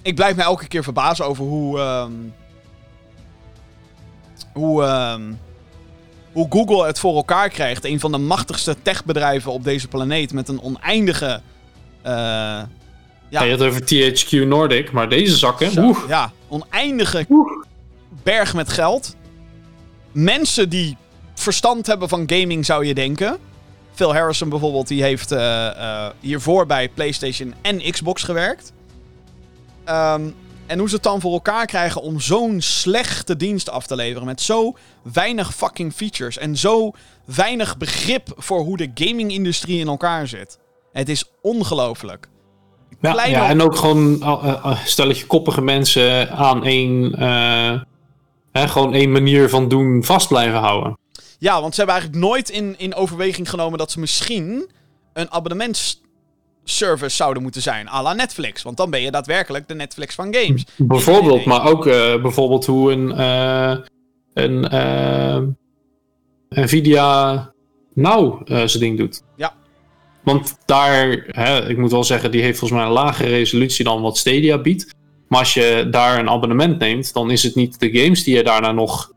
ik 0.02 0.14
blijf 0.14 0.36
me 0.36 0.42
elke 0.42 0.66
keer 0.68 0.82
verbazen 0.82 1.26
over 1.26 1.44
hoe. 1.44 1.78
ehm, 1.80 2.12
hoe. 4.52 4.84
ehm, 4.84 5.32
hoe 6.32 6.46
Google 6.50 6.86
het 6.86 6.98
voor 6.98 7.16
elkaar 7.16 7.48
krijgt. 7.48 7.84
Een 7.84 8.00
van 8.00 8.12
de 8.12 8.18
machtigste 8.18 8.76
techbedrijven 8.82 9.52
op 9.52 9.64
deze 9.64 9.88
planeet. 9.88 10.32
Met 10.32 10.48
een 10.48 10.62
oneindige. 10.62 11.40
eh, 12.02 12.62
Ja. 13.32 13.40
had 13.40 13.58
het 13.58 13.68
over 13.68 13.80
THQ 13.80 14.46
Nordic, 14.46 14.92
maar 14.92 15.08
deze 15.08 15.36
zakken. 15.36 15.70
zo, 15.70 15.96
ja, 16.08 16.32
oneindige 16.48 17.26
berg 18.22 18.54
met 18.54 18.68
geld. 18.68 19.16
Mensen 20.12 20.68
die 20.68 20.96
verstand 21.34 21.86
hebben 21.86 22.08
van 22.08 22.22
gaming, 22.26 22.66
zou 22.66 22.86
je 22.86 22.94
denken. 22.94 23.38
Phil 23.94 24.14
Harrison 24.14 24.48
bijvoorbeeld, 24.48 24.88
die 24.88 25.02
heeft 25.02 25.32
eh, 25.32 25.66
eh, 25.66 26.10
hiervoor 26.20 26.66
bij 26.66 26.88
PlayStation 26.88 27.54
en 27.62 27.90
Xbox 27.90 28.22
gewerkt. 28.22 28.72
Ehm, 29.84 30.28
en 30.66 30.78
hoe 30.78 30.88
ze 30.88 30.94
het 30.94 31.04
dan 31.04 31.20
voor 31.20 31.32
elkaar 31.32 31.66
krijgen 31.66 32.02
om 32.02 32.20
zo'n 32.20 32.60
slechte 32.60 33.36
dienst 33.36 33.70
af 33.70 33.86
te 33.86 33.96
leveren. 33.96 34.26
Met 34.26 34.40
zo 34.40 34.76
weinig 35.12 35.54
fucking 35.54 35.92
features. 35.92 36.38
En 36.38 36.56
zo 36.56 36.90
weinig 37.24 37.76
begrip 37.76 38.32
voor 38.36 38.60
hoe 38.60 38.76
de 38.76 38.90
gaming-industrie 38.94 39.78
in 39.78 39.88
elkaar 39.88 40.28
zit. 40.28 40.58
Het 40.92 41.08
is 41.08 41.24
ongelooflijk. 41.42 42.30
Ja, 43.02 43.24
ja, 43.24 43.48
en 43.48 43.62
ook 43.62 43.76
gewoon 43.76 44.12
uh, 44.20 44.44
uh, 44.64 44.84
stelletje 44.84 45.26
koppige 45.26 45.60
mensen 45.60 46.30
aan 46.30 46.64
één, 46.64 47.14
eh, 47.14 47.80
hè, 48.52 48.68
gewoon 48.68 48.94
één 48.94 49.12
manier 49.12 49.48
van 49.48 49.68
doen 49.68 50.04
vast 50.04 50.28
blijven 50.28 50.58
houden. 50.58 50.98
Ja, 51.38 51.60
want 51.60 51.74
ze 51.74 51.80
hebben 51.80 52.00
eigenlijk 52.00 52.24
nooit 52.24 52.50
in, 52.50 52.74
in 52.78 52.94
overweging 52.94 53.50
genomen 53.50 53.78
dat 53.78 53.90
ze 53.90 54.00
misschien 54.00 54.70
een 55.12 55.32
abonnementsservice 55.32 57.16
zouden 57.16 57.42
moeten 57.42 57.62
zijn. 57.62 57.88
à 57.88 58.02
la 58.02 58.12
Netflix. 58.12 58.62
Want 58.62 58.76
dan 58.76 58.90
ben 58.90 59.00
je 59.00 59.10
daadwerkelijk 59.10 59.68
de 59.68 59.74
Netflix 59.74 60.14
van 60.14 60.34
games. 60.34 60.64
Bijvoorbeeld, 60.76 61.44
maar 61.44 61.66
ook 61.66 61.86
eh, 61.86 62.22
bijvoorbeeld 62.22 62.66
hoe 62.66 62.92
een, 62.92 63.12
eh, 63.12 63.76
een 64.34 64.68
eh, 64.68 65.38
Nvidia 66.48 67.52
eh, 67.94 68.32
zijn 68.44 68.78
ding 68.78 68.98
doet. 68.98 69.22
Ja. 69.36 69.54
Want 70.22 70.58
daar, 70.64 71.24
hè, 71.26 71.68
ik 71.68 71.76
moet 71.76 71.90
wel 71.90 72.04
zeggen, 72.04 72.30
die 72.30 72.42
heeft 72.42 72.58
volgens 72.58 72.80
mij 72.80 72.88
een 72.88 72.94
lagere 72.94 73.28
resolutie 73.28 73.84
dan 73.84 74.02
wat 74.02 74.18
Stadia 74.18 74.58
biedt. 74.58 74.94
Maar 75.28 75.38
als 75.38 75.54
je 75.54 75.88
daar 75.90 76.18
een 76.18 76.30
abonnement 76.30 76.78
neemt, 76.78 77.12
dan 77.12 77.30
is 77.30 77.42
het 77.42 77.54
niet 77.54 77.80
de 77.80 77.98
games 77.98 78.24
die 78.24 78.36
je 78.36 78.42
daarna 78.42 78.72
nog 78.72 79.12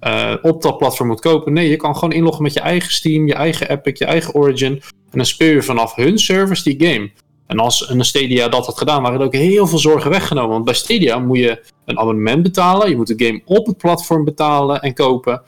eh, 0.00 0.34
op 0.42 0.62
dat 0.62 0.78
platform 0.78 1.08
moet 1.08 1.20
kopen. 1.20 1.52
Nee, 1.52 1.68
je 1.68 1.76
kan 1.76 1.94
gewoon 1.94 2.12
inloggen 2.12 2.42
met 2.42 2.52
je 2.52 2.60
eigen 2.60 2.92
Steam, 2.92 3.26
je 3.26 3.34
eigen 3.34 3.70
Epic, 3.70 3.98
je 3.98 4.04
eigen 4.04 4.34
Origin. 4.34 4.72
En 5.10 5.18
dan 5.18 5.26
speel 5.26 5.54
je 5.54 5.62
vanaf 5.62 5.94
hun 5.94 6.18
servers 6.18 6.62
die 6.62 6.86
game. 6.86 7.10
En 7.46 7.58
als 7.58 7.88
een 7.88 8.04
Stadia 8.04 8.48
dat 8.48 8.66
had 8.66 8.78
gedaan, 8.78 9.02
waren 9.02 9.20
er 9.20 9.26
ook 9.26 9.32
heel 9.32 9.66
veel 9.66 9.78
zorgen 9.78 10.10
weggenomen. 10.10 10.50
Want 10.50 10.64
bij 10.64 10.74
Stadia 10.74 11.18
moet 11.18 11.38
je 11.38 11.62
een 11.84 11.98
abonnement 11.98 12.42
betalen. 12.42 12.88
Je 12.88 12.96
moet 12.96 13.18
de 13.18 13.26
game 13.26 13.42
op 13.44 13.66
het 13.66 13.76
platform 13.76 14.24
betalen 14.24 14.80
en 14.80 14.94
kopen. 14.94 15.42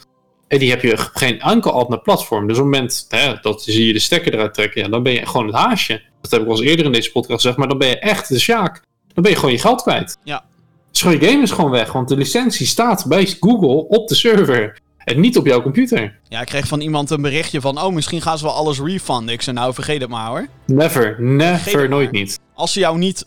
En 0.52 0.58
die 0.58 0.70
heb 0.70 0.82
je 0.82 0.96
geen 0.96 1.40
enkel 1.40 1.72
ander 1.72 2.00
platform. 2.00 2.46
Dus 2.46 2.58
op 2.58 2.64
het 2.64 2.72
moment 2.72 3.06
hè, 3.08 3.34
dat 3.40 3.62
zie 3.62 3.86
je 3.86 3.92
de 3.92 3.98
stekker 3.98 4.34
eruit 4.34 4.54
trekken, 4.54 4.82
ja, 4.82 4.88
dan 4.88 5.02
ben 5.02 5.12
je 5.12 5.26
gewoon 5.26 5.46
het 5.46 5.56
haasje. 5.56 6.02
Dat 6.20 6.30
heb 6.30 6.40
ik 6.40 6.46
al 6.46 6.52
eens 6.52 6.60
eerder 6.60 6.86
in 6.86 6.92
deze 6.92 7.12
podcast 7.12 7.40
gezegd, 7.40 7.56
maar 7.56 7.68
dan 7.68 7.78
ben 7.78 7.88
je 7.88 7.98
echt 7.98 8.28
de 8.28 8.38
sjaak. 8.38 8.82
Dan 9.14 9.22
ben 9.22 9.32
je 9.32 9.38
gewoon 9.38 9.52
je 9.52 9.60
geld 9.60 9.82
kwijt. 9.82 10.16
Ja. 10.24 10.44
Dus 10.90 11.00
je 11.00 11.28
game 11.28 11.42
is 11.42 11.50
gewoon 11.50 11.70
weg, 11.70 11.92
want 11.92 12.08
de 12.08 12.16
licentie 12.16 12.66
staat 12.66 13.06
bij 13.06 13.36
Google 13.40 13.88
op 13.88 14.08
de 14.08 14.14
server. 14.14 14.80
En 15.04 15.20
niet 15.20 15.36
op 15.36 15.46
jouw 15.46 15.62
computer. 15.62 16.18
Ja, 16.28 16.40
ik 16.40 16.46
kreeg 16.46 16.66
van 16.66 16.80
iemand 16.80 17.10
een 17.10 17.22
berichtje 17.22 17.60
van... 17.60 17.80
Oh, 17.82 17.92
misschien 17.92 18.22
gaan 18.22 18.38
ze 18.38 18.44
wel 18.44 18.54
alles 18.54 18.80
refunden. 18.80 19.34
Ik 19.34 19.42
zei, 19.42 19.56
nou, 19.56 19.74
vergeet 19.74 20.00
het 20.00 20.10
maar 20.10 20.28
hoor. 20.28 20.46
Never, 20.66 21.16
never, 21.22 21.88
nooit 21.88 22.10
niet. 22.10 22.38
Als 22.54 22.72
ze 22.72 22.80
jou 22.80 22.98
niet 22.98 23.26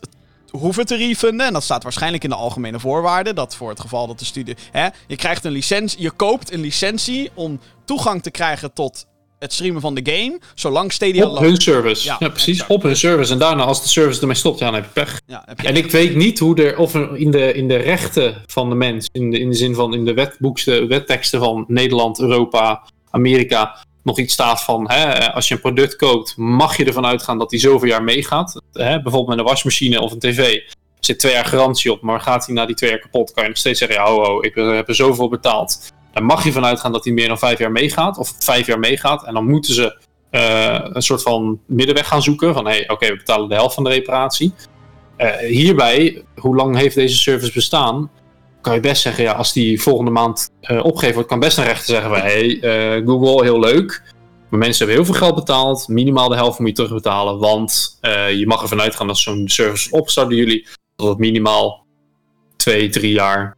hoeven 0.55 0.85
te 0.85 0.95
refunden... 0.95 1.47
en 1.47 1.53
dat 1.53 1.63
staat 1.63 1.83
waarschijnlijk 1.83 2.23
in 2.23 2.29
de 2.29 2.35
algemene 2.35 2.79
voorwaarden... 2.79 3.35
dat 3.35 3.55
voor 3.55 3.69
het 3.69 3.79
geval 3.79 4.07
dat 4.07 4.19
de 4.19 4.25
studie... 4.25 4.55
Hè, 4.71 4.87
je 5.07 5.15
krijgt 5.15 5.45
een 5.45 5.51
licentie... 5.51 6.01
Je 6.01 6.11
koopt 6.11 6.53
een 6.53 6.61
licentie 6.61 7.29
om 7.33 7.59
toegang 7.85 8.23
te 8.23 8.31
krijgen 8.31 8.73
tot 8.73 9.05
het 9.39 9.53
streamen 9.53 9.81
van 9.81 9.95
de 9.95 10.11
game... 10.11 10.39
zolang 10.55 10.91
Stadia 10.91 11.23
Op 11.25 11.31
loopt. 11.31 11.45
hun 11.45 11.61
service. 11.61 12.05
Ja, 12.05 12.15
Ja, 12.19 12.29
precies. 12.29 12.53
exact. 12.53 12.69
Op 12.69 12.83
hun 12.83 12.95
service. 12.95 13.33
En 13.33 13.39
daarna, 13.39 13.63
als 13.63 13.81
de 13.81 13.87
service 13.87 14.21
ermee 14.21 14.35
stopt, 14.35 14.59
ja, 14.59 14.65
dan 14.65 14.75
heb 14.75 14.83
je 14.83 14.89
pech. 14.91 15.21
Ja, 15.27 15.43
heb 15.45 15.59
je 15.59 15.67
En 15.67 15.75
ik 15.75 15.91
weet 15.91 16.15
niet 16.15 16.39
hoe 16.39 16.63
er, 16.63 16.77
of 16.77 16.95
in 16.95 17.31
de, 17.31 17.53
in 17.53 17.67
de 17.67 17.75
rechten 17.75 18.43
van 18.45 18.69
de 18.69 18.75
mens, 18.75 19.09
in 19.11 19.31
de, 19.31 19.39
in 19.39 19.49
de 19.49 19.55
zin 19.55 19.75
van 19.75 19.93
in 19.93 20.05
de 20.05 20.13
wetboeksten, 20.13 20.87
wetteksten 20.87 21.39
van 21.39 21.65
Nederland, 21.67 22.19
Europa, 22.19 22.83
Amerika, 23.09 23.85
nog 24.05 24.19
iets 24.19 24.33
staat 24.33 24.63
van, 24.63 24.91
hè, 24.91 25.33
als 25.33 25.47
je 25.47 25.53
een 25.53 25.61
product 25.61 25.95
koopt, 25.95 26.37
mag 26.37 26.77
je 26.77 26.85
ervan 26.85 27.05
uitgaan 27.05 27.37
dat 27.37 27.49
die 27.49 27.59
zoveel 27.59 27.87
jaar 27.87 28.03
meegaat. 28.03 28.61
Hè, 28.71 29.01
bijvoorbeeld 29.01 29.27
met 29.27 29.37
een 29.37 29.45
wasmachine 29.45 30.01
of 30.01 30.11
een 30.11 30.19
tv. 30.19 30.61
Zit 30.99 31.19
twee 31.19 31.33
jaar 31.33 31.45
garantie 31.45 31.91
op, 31.91 32.01
maar 32.01 32.19
gaat 32.19 32.45
hij 32.45 32.55
na 32.55 32.65
die 32.65 32.75
twee 32.75 32.89
jaar 32.89 32.99
kapot, 32.99 33.33
kan 33.33 33.43
je 33.43 33.49
nog 33.49 33.57
steeds 33.57 33.79
zeggen, 33.79 33.97
ja, 33.97 34.05
ho, 34.05 34.41
ik 34.41 34.55
heb 34.55 34.87
er 34.87 34.95
zoveel 34.95 35.29
betaald. 35.29 35.91
Daar 36.13 36.25
mag 36.25 36.43
je 36.43 36.51
van 36.51 36.65
uitgaan 36.65 36.91
dat 36.91 37.03
hij 37.03 37.13
meer 37.13 37.27
dan 37.27 37.37
vijf 37.37 37.59
jaar 37.59 37.71
meegaat, 37.71 38.17
of 38.17 38.33
vijf 38.39 38.67
jaar 38.67 38.79
meegaat. 38.79 39.25
En 39.25 39.33
dan 39.33 39.49
moeten 39.49 39.73
ze 39.73 39.97
eh, 40.29 40.79
een 40.83 41.01
soort 41.01 41.21
van 41.21 41.59
middenweg 41.65 42.07
gaan 42.07 42.21
zoeken. 42.21 42.53
Van 42.53 42.65
hé, 42.65 42.71
hey, 42.71 42.89
oké, 42.89 43.07
we 43.07 43.15
betalen 43.15 43.49
de 43.49 43.55
helft 43.55 43.75
van 43.75 43.83
de 43.83 43.89
reparatie. 43.89 44.53
Eh, 45.17 45.37
hierbij, 45.37 46.23
hoe 46.35 46.55
lang 46.55 46.77
heeft 46.77 46.95
deze 46.95 47.17
service 47.17 47.53
bestaan? 47.53 48.09
Kan 48.65 48.73
je 48.73 48.79
best 48.79 49.01
zeggen, 49.01 49.23
ja, 49.23 49.31
als 49.31 49.53
die 49.53 49.81
volgende 49.81 50.11
maand 50.11 50.49
eh 50.61 50.85
opgegeven 50.85 51.13
wordt, 51.13 51.29
kan 51.29 51.39
best 51.39 51.57
een 51.57 51.63
rechter 51.63 51.85
zeggen 51.85 52.09
van 52.09 52.19
hey, 52.19 52.59
eh, 52.59 53.05
Google, 53.07 53.43
heel 53.43 53.59
leuk. 53.59 54.03
Maar 54.49 54.59
mensen 54.59 54.77
hebben 54.77 54.95
heel 54.95 55.13
veel 55.13 55.23
geld 55.27 55.35
betaald. 55.35 55.87
Minimaal 55.87 56.29
de 56.29 56.35
helft 56.35 56.59
moet 56.59 56.67
je 56.67 56.73
terugbetalen. 56.73 57.39
Want 57.39 57.97
eh, 58.01 58.31
je 58.31 58.47
mag 58.47 58.61
ervan 58.61 58.81
uitgaan 58.81 59.07
dat 59.07 59.17
zo'n 59.17 59.47
service 59.47 59.91
opstart 59.91 60.29
door 60.29 60.37
jullie. 60.37 60.67
Dat 60.95 61.07
het 61.07 61.17
minimaal 61.17 61.85
twee, 62.55 62.89
drie 62.89 63.11
jaar 63.11 63.55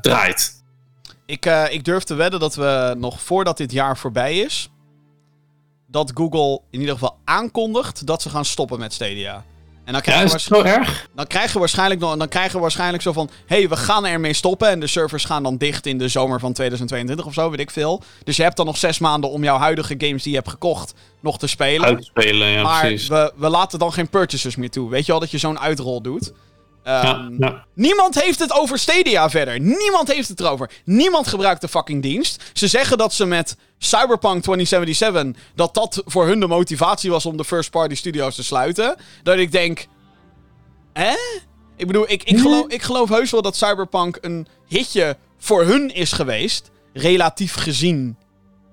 draait. 0.00 0.64
Ik, 1.26 1.46
ik 1.70 1.84
durf 1.84 2.02
te 2.02 2.14
wedden 2.14 2.40
dat 2.40 2.54
we 2.54 2.94
nog 2.98 3.20
voordat 3.20 3.56
dit 3.56 3.72
jaar 3.72 3.98
voorbij 3.98 4.38
is. 4.38 4.70
dat 5.86 6.10
Google 6.14 6.60
in 6.70 6.80
ieder 6.80 6.94
geval 6.94 7.16
aankondigt 7.24 8.06
dat 8.06 8.22
ze 8.22 8.30
gaan 8.30 8.44
stoppen 8.44 8.78
met 8.78 8.92
Stadia. 8.92 9.44
En 9.84 9.92
dan 9.92 10.02
Ja, 10.04 10.10
krijgen, 10.10 10.24
is 10.26 10.32
het 10.32 10.42
zo 10.42 10.62
erg? 10.62 11.08
dan 11.14 11.26
krijgen 11.26 11.52
we 11.52 11.58
waarschijnlijk 11.58 12.00
nog, 12.00 12.16
dan 12.16 12.28
krijgen 12.28 12.54
we 12.54 12.60
waarschijnlijk 12.60 13.02
zo 13.02 13.12
van: 13.12 13.30
hé, 13.46 13.56
hey, 13.56 13.68
we 13.68 13.76
gaan 13.76 14.06
ermee 14.06 14.32
stoppen. 14.32 14.68
En 14.68 14.80
de 14.80 14.86
servers 14.86 15.24
gaan 15.24 15.42
dan 15.42 15.56
dicht 15.56 15.86
in 15.86 15.98
de 15.98 16.08
zomer 16.08 16.40
van 16.40 16.52
2022 16.52 17.26
of 17.26 17.34
zo, 17.34 17.50
weet 17.50 17.60
ik 17.60 17.70
veel. 17.70 18.02
Dus 18.24 18.36
je 18.36 18.42
hebt 18.42 18.56
dan 18.56 18.66
nog 18.66 18.76
zes 18.76 18.98
maanden 18.98 19.30
om 19.30 19.42
jouw 19.44 19.58
huidige 19.58 19.94
games 19.98 20.22
die 20.22 20.30
je 20.32 20.38
hebt 20.38 20.50
gekocht 20.50 20.94
nog 21.20 21.38
te 21.38 21.46
spelen. 21.46 21.86
Uitspelen, 21.86 22.48
ja, 22.48 22.62
maar 22.62 22.80
precies. 22.80 23.08
we, 23.08 23.32
we 23.36 23.48
laten 23.48 23.78
dan 23.78 23.92
geen 23.92 24.08
purchases 24.08 24.56
meer 24.56 24.70
toe. 24.70 24.90
Weet 24.90 25.06
je 25.06 25.10
wel 25.12 25.20
dat 25.20 25.30
je 25.30 25.38
zo'n 25.38 25.58
uitrol 25.60 26.00
doet? 26.02 26.32
Ehm, 26.84 27.06
Ja, 27.06 27.28
ja. 27.38 27.64
Niemand 27.74 28.22
heeft 28.22 28.38
het 28.38 28.52
over 28.52 28.78
Stadia 28.78 29.30
verder. 29.30 29.60
Niemand 29.60 30.12
heeft 30.12 30.28
het 30.28 30.40
erover. 30.40 30.70
Niemand 30.84 31.26
gebruikt 31.26 31.60
de 31.60 31.68
fucking 31.68 32.02
dienst. 32.02 32.42
Ze 32.52 32.68
zeggen 32.68 32.98
dat 32.98 33.12
ze 33.14 33.24
met 33.24 33.56
Cyberpunk 33.78 34.42
2077... 34.42 35.42
dat 35.54 35.74
dat 35.74 36.02
voor 36.06 36.26
hun 36.26 36.40
de 36.40 36.46
motivatie 36.46 37.10
was 37.10 37.26
om 37.26 37.36
de 37.36 37.44
first 37.44 37.70
party 37.70 37.94
studios 37.94 38.34
te 38.34 38.44
sluiten. 38.44 38.96
Dat 39.22 39.36
ik 39.38 39.52
denk... 39.52 39.86
Hè? 40.92 41.14
Ik 41.76 41.86
bedoel, 41.86 42.10
ik, 42.10 42.22
ik, 42.22 42.38
geloof, 42.38 42.66
ik 42.68 42.82
geloof 42.82 43.08
heus 43.08 43.30
wel 43.30 43.42
dat 43.42 43.56
Cyberpunk 43.56 44.18
een 44.20 44.46
hitje 44.66 45.16
voor 45.38 45.64
hun 45.64 45.94
is 45.94 46.12
geweest. 46.12 46.70
Relatief 46.92 47.54
gezien. 47.54 48.16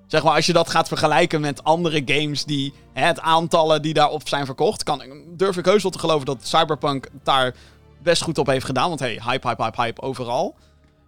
Zeg 0.06 0.22
maar, 0.22 0.34
als 0.34 0.46
je 0.46 0.52
dat 0.52 0.70
gaat 0.70 0.88
vergelijken 0.88 1.40
met 1.40 1.64
andere 1.64 2.02
games 2.04 2.44
die... 2.44 2.72
Hè, 2.92 3.06
het 3.06 3.20
aantallen 3.20 3.82
die 3.82 3.94
daarop 3.94 4.28
zijn 4.28 4.46
verkocht... 4.46 4.82
Kan, 4.82 5.02
durf 5.36 5.56
ik 5.56 5.64
heus 5.64 5.82
wel 5.82 5.92
te 5.92 5.98
geloven 5.98 6.26
dat 6.26 6.38
Cyberpunk 6.42 7.08
daar 7.22 7.54
best 8.02 8.22
goed 8.22 8.38
op 8.38 8.46
heeft 8.46 8.64
gedaan. 8.64 8.88
Want 8.88 9.00
hey, 9.00 9.20
hype, 9.24 9.48
hype, 9.48 9.62
hype, 9.62 9.82
hype 9.82 10.02
overal. 10.02 10.54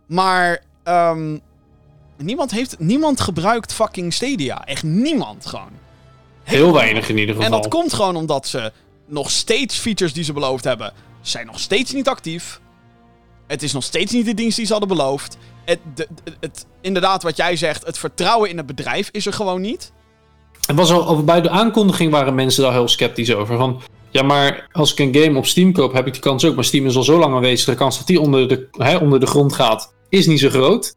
Maar... 0.06 0.62
ehm, 0.82 1.38
niemand, 2.16 2.50
heeft, 2.50 2.78
niemand 2.78 3.20
gebruikt 3.20 3.72
fucking 3.72 4.12
Stadia. 4.12 4.64
Echt 4.64 4.82
niemand 4.82 5.46
gewoon. 5.46 5.70
Heel 6.42 6.72
weinig 6.72 7.08
in 7.08 7.18
ieder 7.18 7.34
geval. 7.34 7.50
En 7.50 7.62
dat 7.62 7.68
komt 7.70 7.92
gewoon 7.92 8.16
omdat 8.16 8.46
ze 8.46 8.72
nog 9.06 9.30
steeds 9.30 9.78
features 9.78 10.12
die 10.12 10.24
ze 10.24 10.32
beloofd 10.32 10.64
hebben, 10.64 10.92
zijn 11.20 11.46
nog 11.46 11.60
steeds 11.60 11.92
niet 11.92 12.08
actief. 12.08 12.60
Het 13.46 13.62
is 13.62 13.72
nog 13.72 13.82
steeds 13.82 14.12
niet 14.12 14.26
de 14.26 14.34
dienst 14.34 14.56
die 14.56 14.66
ze 14.66 14.72
hadden 14.72 14.96
beloofd. 14.96 15.36
Het, 15.64 15.78
de- 15.94 16.08
het, 16.40 16.66
inderdaad, 16.80 17.22
wat 17.22 17.36
jij 17.36 17.56
zegt, 17.56 17.86
het 17.86 17.98
vertrouwen 17.98 18.50
in 18.50 18.56
het 18.56 18.66
bedrijf 18.66 19.08
is 19.12 19.26
er 19.26 19.32
gewoon 19.32 19.60
niet. 19.60 19.92
Het 20.66 20.76
was 20.76 20.90
al, 20.90 21.04
al 21.04 21.24
bij 21.24 21.40
de 21.40 21.50
aankondiging 21.50 22.10
waren 22.10 22.34
mensen 22.34 22.62
daar 22.62 22.72
heel 22.72 22.88
sceptisch 22.88 23.34
over. 23.34 23.56
Van, 23.56 23.82
ja, 24.14 24.22
maar 24.22 24.68
als 24.72 24.92
ik 24.92 24.98
een 24.98 25.22
game 25.22 25.38
op 25.38 25.46
Steam 25.46 25.72
koop, 25.72 25.92
heb 25.92 26.06
ik 26.06 26.12
die 26.12 26.22
kans 26.22 26.44
ook. 26.44 26.54
Maar 26.54 26.64
Steam 26.64 26.86
is 26.86 26.96
al 26.96 27.02
zo 27.02 27.18
lang 27.18 27.34
aanwezig. 27.34 27.66
De 27.66 27.74
kans 27.74 27.98
dat 27.98 28.06
die 28.06 28.20
onder 28.20 28.48
de, 28.48 28.68
hè, 28.70 28.96
onder 28.96 29.20
de 29.20 29.26
grond 29.26 29.52
gaat, 29.52 29.94
is 30.08 30.26
niet 30.26 30.40
zo 30.40 30.48
groot. 30.48 30.94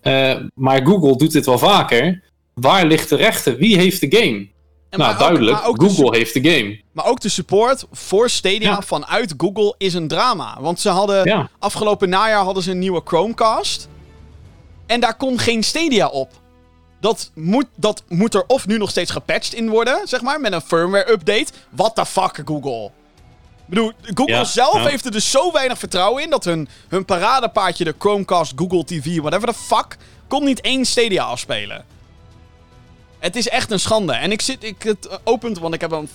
Eh, 0.00 0.34
maar 0.54 0.86
Google 0.86 1.16
doet 1.16 1.32
dit 1.32 1.46
wel 1.46 1.58
vaker. 1.58 2.22
Waar 2.54 2.86
ligt 2.86 3.08
de 3.08 3.16
rechten? 3.16 3.56
Wie 3.56 3.76
heeft 3.78 4.00
de 4.00 4.16
game? 4.16 4.48
En 4.90 4.98
nou, 4.98 5.12
ook- 5.12 5.18
duidelijk. 5.18 5.56
de 5.64 5.72
Google 5.88 6.16
heeft 6.16 6.34
de 6.34 6.50
game. 6.50 6.80
Maar 6.92 7.06
ook 7.06 7.20
de 7.20 7.28
support 7.28 7.86
voor 7.92 8.30
Stadia 8.30 8.70
Ja. 8.70 8.82
vanuit 8.82 9.34
Google 9.36 9.74
is 9.78 9.94
een 9.94 10.08
drama. 10.08 10.56
Want 10.60 10.80
ze 10.80 10.88
hadden 10.88 11.24
Ja. 11.24 11.50
afgelopen 11.58 12.08
najaar 12.08 12.44
hadden 12.44 12.62
ze 12.62 12.70
een 12.70 12.78
nieuwe 12.78 13.00
Chromecast. 13.04 13.88
En 14.86 15.00
daar 15.00 15.16
kon 15.16 15.38
geen 15.38 15.62
Stadia 15.62 16.08
op. 16.08 16.30
Dat 17.00 17.30
moet, 17.34 17.66
dat 17.74 18.02
moet 18.08 18.34
er 18.34 18.44
of 18.46 18.66
nu 18.66 18.78
nog 18.78 18.90
steeds 18.90 19.10
gepatcht 19.10 19.54
in 19.54 19.68
worden, 19.68 20.08
zeg 20.08 20.20
maar, 20.20 20.40
met 20.40 20.52
een 20.52 20.60
firmware 20.60 21.10
update. 21.10 21.46
What 21.70 21.94
the 21.94 22.06
fuck, 22.06 22.42
Google? 22.44 22.84
Ik 22.84 22.92
bedoel, 23.66 23.92
Google 24.02 24.34
Ja, 24.34 24.44
zelf 24.44 24.82
ja. 24.82 24.88
heeft 24.88 25.04
er 25.04 25.10
dus 25.10 25.30
zo 25.30 25.52
weinig 25.52 25.78
vertrouwen 25.78 26.22
in 26.22 26.30
dat 26.30 26.44
hun, 26.44 26.68
hun 26.88 27.04
paradepaardje, 27.04 27.84
de 27.84 27.94
Chromecast, 27.98 28.52
Google 28.56 28.84
TV, 28.84 29.18
whatever 29.18 29.48
the 29.48 29.54
fuck, 29.54 29.96
kon 30.28 30.44
niet 30.44 30.60
één 30.60 30.84
Stadia 30.84 31.24
afspelen. 31.24 31.84
Het 33.18 33.36
is 33.36 33.48
echt 33.48 33.70
een 33.70 33.80
schande. 33.80 34.12
En 34.12 34.32
ik 34.32 34.40
zit, 34.40 34.64
ik 34.64 34.82
het 34.82 35.08
opent, 35.24 35.58
want 35.58 35.74
ik 35.74 35.80
heb 35.80 35.90
hem 35.90 36.08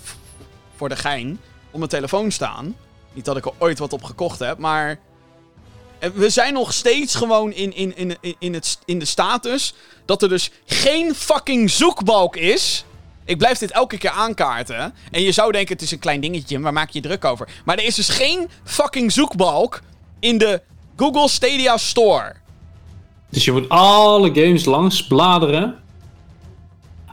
voor 0.76 0.90
de 0.90 0.96
gein 0.96 1.40
op 1.72 1.78
mijn 1.78 1.90
telefoon 1.90 2.32
staan. 2.32 2.76
Niet 3.14 3.26
dat 3.26 3.38
ik 3.38 3.46
er 3.46 3.54
ooit 3.58 3.80
wat 3.80 3.94
op 3.94 4.04
gekocht 4.04 4.40
heb, 4.40 4.58
maar. 4.58 5.00
Eh, 6.02 6.10
We 6.14 6.30
zijn 6.30 6.54
nog 6.54 6.74
steeds 6.74 7.16
gewoon 7.16 7.52
in, 7.54 7.76
in, 7.76 7.98
in, 7.98 8.18
in, 8.22 8.36
in, 8.40 8.54
het, 8.54 8.78
in 8.86 9.00
de 9.00 9.06
status 9.06 9.74
dat 10.06 10.22
er 10.22 10.30
dus 10.30 10.52
geen 10.66 11.16
fucking 11.16 11.70
zoekbalk 11.72 12.36
is. 12.36 12.86
Ik 13.26 13.38
blijf 13.38 13.58
dit 13.58 13.72
elke 13.72 13.98
keer 13.98 14.10
aankaarten. 14.10 14.94
En 15.12 15.22
je 15.22 15.32
zou 15.32 15.52
denken, 15.52 15.74
het 15.74 15.82
is 15.84 15.92
een 15.92 16.00
klein 16.00 16.22
dingetje, 16.22 16.60
waar 16.60 16.74
maak 16.74 16.90
je 16.90 17.02
je 17.02 17.08
druk 17.08 17.26
over? 17.26 17.48
Maar 17.66 17.78
er 17.78 17.84
is 17.86 17.96
dus 17.96 18.10
geen 18.10 18.50
fucking 18.64 19.12
zoekbalk 19.12 19.82
in 20.20 20.38
de 20.38 20.62
Google 20.98 21.30
Stadia 21.30 21.78
Store. 21.78 22.34
Dus 23.30 23.46
je 23.46 23.52
moet 23.52 23.70
alle 23.70 24.28
games 24.34 24.66
langs 24.66 25.08
bladeren. 25.08 25.80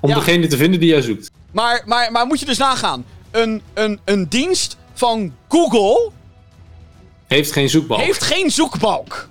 Om 0.01 0.09
Ja. 0.09 0.15
degene 0.15 0.47
te 0.47 0.57
vinden 0.57 0.81
die 0.81 0.89
jij 0.89 1.01
zoekt. 1.03 1.31
Maar, 1.53 1.83
maar, 1.87 2.13
maar 2.13 2.27
moet 2.27 2.41
je 2.41 2.47
dus 2.47 2.59
nagaan. 2.59 3.05
Een, 3.31 3.63
een, 3.75 4.01
een 4.05 4.29
dienst 4.29 4.77
van 4.95 5.35
Google 5.49 6.11
Heeft 7.29 7.53
geen 7.53 7.69
zoekbalk. 7.69 8.01
heeft 8.01 8.23
geen 8.23 8.51
zoekbalk. 8.51 9.29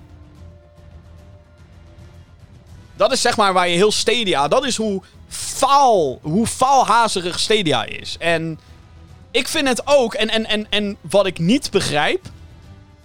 Dat 2.96 3.12
is 3.12 3.20
zeg 3.20 3.36
maar 3.36 3.52
waar 3.52 3.68
je 3.68 3.74
heel 3.74 3.92
Stadia... 3.92 4.48
Dat 4.48 4.66
is 4.66 4.76
hoe 4.76 5.02
faal, 5.28 6.18
hoe 6.22 6.46
faalhazerig 6.46 7.38
Stadia 7.38 7.84
is. 7.84 8.16
En 8.18 8.58
ik 9.30 9.48
vind 9.48 9.68
het 9.68 9.82
ook... 9.84 10.14
En, 10.14 10.28
en, 10.28 10.46
en, 10.46 10.66
en 10.70 10.96
wat 11.00 11.26
ik 11.26 11.38
niet 11.38 11.70
begrijp... 11.70 12.20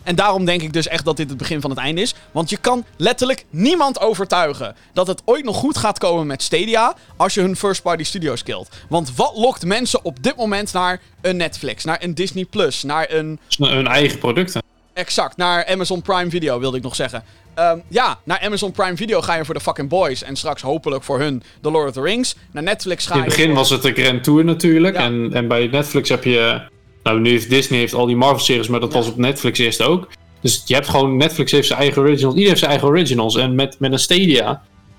En 0.04 0.16
daarom 0.16 0.46
denk 0.46 0.62
ik 0.62 0.74
dus 0.74 0.88
echt 0.88 1.06
dat 1.06 1.18
dit 1.18 1.30
het 1.30 1.38
begin 1.38 1.62
van 1.62 1.70
het 1.70 1.80
einde 1.80 2.02
is. 2.02 2.14
Want 2.32 2.50
je 2.50 2.58
kan 2.58 2.86
letterlijk 2.98 3.46
niemand 3.50 4.00
overtuigen 4.00 4.76
dat 4.94 5.08
het 5.08 5.22
ooit 5.26 5.46
nog 5.46 5.56
goed 5.56 5.78
gaat 5.78 6.00
komen 6.00 6.28
met 6.28 6.44
Stadia 6.44 6.96
als 7.18 7.34
je 7.34 7.42
hun 7.42 7.56
first-party 7.56 8.04
studios 8.04 8.44
killt. 8.44 8.70
Want 8.90 9.16
wat 9.16 9.36
lokt 9.36 9.66
mensen 9.66 10.06
op 10.06 10.24
dit 10.24 10.36
moment 10.36 10.74
naar 10.74 11.02
een 11.22 11.38
Netflix, 11.38 11.84
naar 11.84 12.04
een 12.04 12.14
Disney 12.14 12.46
Plus, 12.46 12.84
naar 12.84 13.12
een 13.12 13.40
Hun 13.58 13.88
eigen 13.88 14.20
producten. 14.20 14.62
Exact, 14.94 15.38
naar 15.38 15.66
Amazon 15.66 16.02
Prime 16.02 16.30
Video 16.30 16.60
wilde 16.60 16.78
ik 16.78 16.84
nog 16.84 16.96
zeggen. 16.96 17.24
Ehm, 17.54 17.78
ja, 17.88 18.20
naar 18.24 18.40
Amazon 18.40 18.72
Prime 18.72 18.96
Video 18.96 19.22
ga 19.22 19.36
je 19.36 19.46
voor 19.46 19.54
de 19.54 19.60
fucking 19.60 19.90
boys. 19.90 20.24
En 20.24 20.36
straks 20.36 20.62
hopelijk 20.62 21.04
voor 21.04 21.20
hun 21.20 21.44
The 21.62 21.72
Lord 21.72 21.88
of 21.88 21.94
the 21.94 22.02
Rings. 22.02 22.36
Naar 22.52 22.64
Netflix 22.64 23.06
ga 23.06 23.12
In 23.14 23.20
je. 23.20 23.26
het 23.26 23.30
begin 23.36 23.50
voor- 23.50 23.56
was 23.60 23.70
het 23.70 23.82
de 23.82 23.94
Grand 23.94 24.24
Tour 24.24 24.46
natuurlijk. 24.46 24.96
Ja. 24.96 25.04
En, 25.04 25.30
en 25.34 25.48
bij 25.48 25.68
Netflix 25.68 26.10
heb 26.10 26.24
je... 26.24 26.62
Nou, 27.04 27.20
nu 27.20 27.30
heeft 27.30 27.50
Disney 27.50 27.80
heeft 27.80 27.94
al 27.94 28.06
die 28.06 28.16
Marvel-series, 28.16 28.68
maar 28.68 28.80
dat 28.80 28.92
Ja. 28.92 28.98
was 28.98 29.08
op 29.08 29.18
Netflix 29.18 29.60
eerst 29.60 29.82
ook. 29.82 30.08
Dus 30.42 30.64
je 30.66 30.74
hebt 30.74 30.88
gewoon... 30.90 31.18
Netflix 31.18 31.52
heeft 31.52 31.68
zijn 31.68 31.80
eigen 31.80 32.02
originals. 32.02 32.24
Iedereen 32.34 32.48
heeft 32.48 32.60
zijn 32.60 32.72
eigen 32.72 32.88
originals. 32.90 33.36
En 33.36 33.56
met, 33.56 33.80
met 33.80 33.92
een 33.92 34.00
Stadia... 34.00 34.46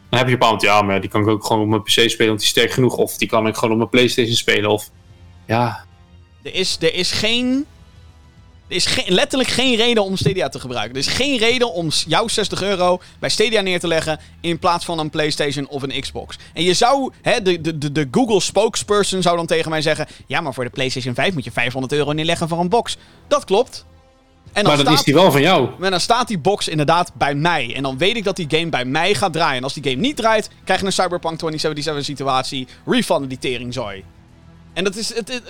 Dan 0.09 0.19
heb 0.19 0.27
je 0.29 0.35
een 0.35 0.39
bepaald... 0.41 0.63
Ja, 0.63 0.83
maar 0.83 1.01
die 1.01 1.11
kan 1.11 1.21
ik 1.21 1.29
ook 1.29 1.45
gewoon 1.45 1.63
op 1.63 1.69
mijn 1.69 1.83
PC 1.83 1.89
spelen, 1.91 2.27
want 2.27 2.39
die 2.39 2.47
is 2.47 2.49
sterk 2.49 2.71
genoeg. 2.71 2.97
Of 2.97 3.17
die 3.17 3.29
kan 3.29 3.47
ik 3.47 3.55
gewoon 3.55 3.71
op 3.71 3.77
mijn 3.77 3.91
Playstation 3.91 4.35
spelen. 4.37 4.71
Of... 4.71 4.91
Ja, 5.47 5.85
Er 6.43 6.55
is, 6.55 6.77
er 6.81 6.95
is 6.95 7.13
geen. 7.13 7.67
Er 8.69 8.77
is 8.77 8.87
geen, 8.87 9.15
letterlijk 9.15 9.51
geen 9.51 9.77
reden 9.77 10.05
om 10.05 10.17
Stadia 10.17 10.49
te 10.49 10.61
gebruiken. 10.61 10.93
Er 10.95 11.01
is 11.01 11.07
geen 11.13 11.39
reden 11.39 11.73
om 11.73 11.89
jouw 12.07 12.29
60 12.29 12.63
euro 12.63 13.01
bij 13.19 13.29
Stadia 13.29 13.61
neer 13.61 13.81
te 13.81 13.89
leggen. 13.89 14.21
in 14.41 14.59
plaats 14.59 14.85
van 14.85 14.99
een 14.99 15.11
PlayStation 15.11 15.69
of 15.69 15.83
een 15.83 16.01
Xbox. 16.01 16.37
En 16.53 16.63
je 16.63 16.75
zou. 16.75 17.13
Hè, 17.23 17.43
de, 17.43 17.61
de, 17.79 17.93
de, 17.93 18.09
Google 18.11 18.41
spokesperson 18.41 19.23
zou 19.23 19.37
dan 19.37 19.47
tegen 19.47 19.71
mij 19.71 19.83
zeggen. 19.83 20.07
Ja, 20.27 20.41
maar 20.41 20.55
voor 20.55 20.65
de 20.65 20.71
PlayStation 20.71 21.15
5 21.15 21.35
moet 21.35 21.45
je 21.45 21.51
500 21.51 21.93
euro 21.93 22.13
neerleggen 22.13 22.49
voor 22.49 22.59
een 22.61 22.69
box. 22.69 22.97
Dat 23.29 23.45
klopt. 23.45 23.85
En 24.53 24.65
dan 24.65 24.65
maar 24.65 24.77
dan 24.77 24.85
staat- 24.87 24.99
is 24.99 25.05
die 25.05 25.15
wel 25.15 25.33
van 25.33 25.41
jou. 25.41 25.69
Maar 25.79 25.91
dan 25.91 26.01
staat 26.01 26.29
die 26.29 26.39
box 26.39 26.69
inderdaad 26.69 27.15
bij 27.15 27.35
mij. 27.35 27.75
En 27.75 27.83
dan 27.83 27.99
weet 27.99 28.17
ik 28.17 28.25
dat 28.25 28.37
die 28.37 28.47
game 28.49 28.69
bij 28.69 28.85
mij 28.85 29.15
gaat 29.15 29.33
draaien. 29.33 29.57
En 29.57 29.63
als 29.63 29.75
die 29.75 29.83
game 29.83 29.97
niet 29.97 30.17
draait, 30.17 30.51
krijg 30.65 30.81
je 30.81 30.87
een 30.87 30.93
Cyberpunk 30.93 31.39
2077 31.39 32.05
situatie. 32.05 32.67
Refunden 32.87 33.29
die 33.29 33.39
teringzooi. 33.39 34.05
En 34.75 34.85
dat 34.85 34.97
is... 34.97 35.15
Het, 35.15 35.43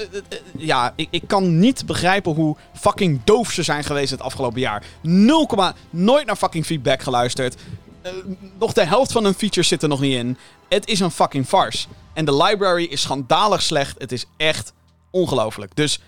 ja, 0.56 0.92
ik, 0.96 1.08
ik 1.10 1.22
kan 1.26 1.58
niet 1.58 1.86
begrijpen 1.86 2.32
hoe 2.32 2.56
fucking 2.74 3.20
doof 3.24 3.50
ze 3.50 3.62
zijn 3.62 3.84
geweest 3.84 4.10
het 4.10 4.20
afgelopen 4.20 4.60
jaar. 4.60 4.84
0, 5.00 5.48
nooit 5.90 6.26
naar 6.26 6.36
fucking 6.36 6.66
feedback 6.66 7.02
geluisterd. 7.02 7.56
Eh, 8.02 8.12
nog 8.58 8.72
de 8.72 8.84
helft 8.84 9.12
van 9.12 9.24
hun 9.24 9.34
features 9.34 9.68
zit 9.68 9.82
er 9.82 9.88
nog 9.88 10.00
niet 10.00 10.14
in. 10.14 10.38
Het 10.68 10.86
is 10.88 11.00
een 11.00 11.10
fucking 11.10 11.46
farce. 11.46 11.86
En 12.12 12.24
de 12.24 12.36
library 12.36 12.84
is 12.84 13.00
schandalig 13.00 13.62
slecht. 13.62 13.98
Het 13.98 14.12
is 14.12 14.26
echt 14.36 14.72
ongelooflijk. 15.10 15.76
Dus 15.76 16.00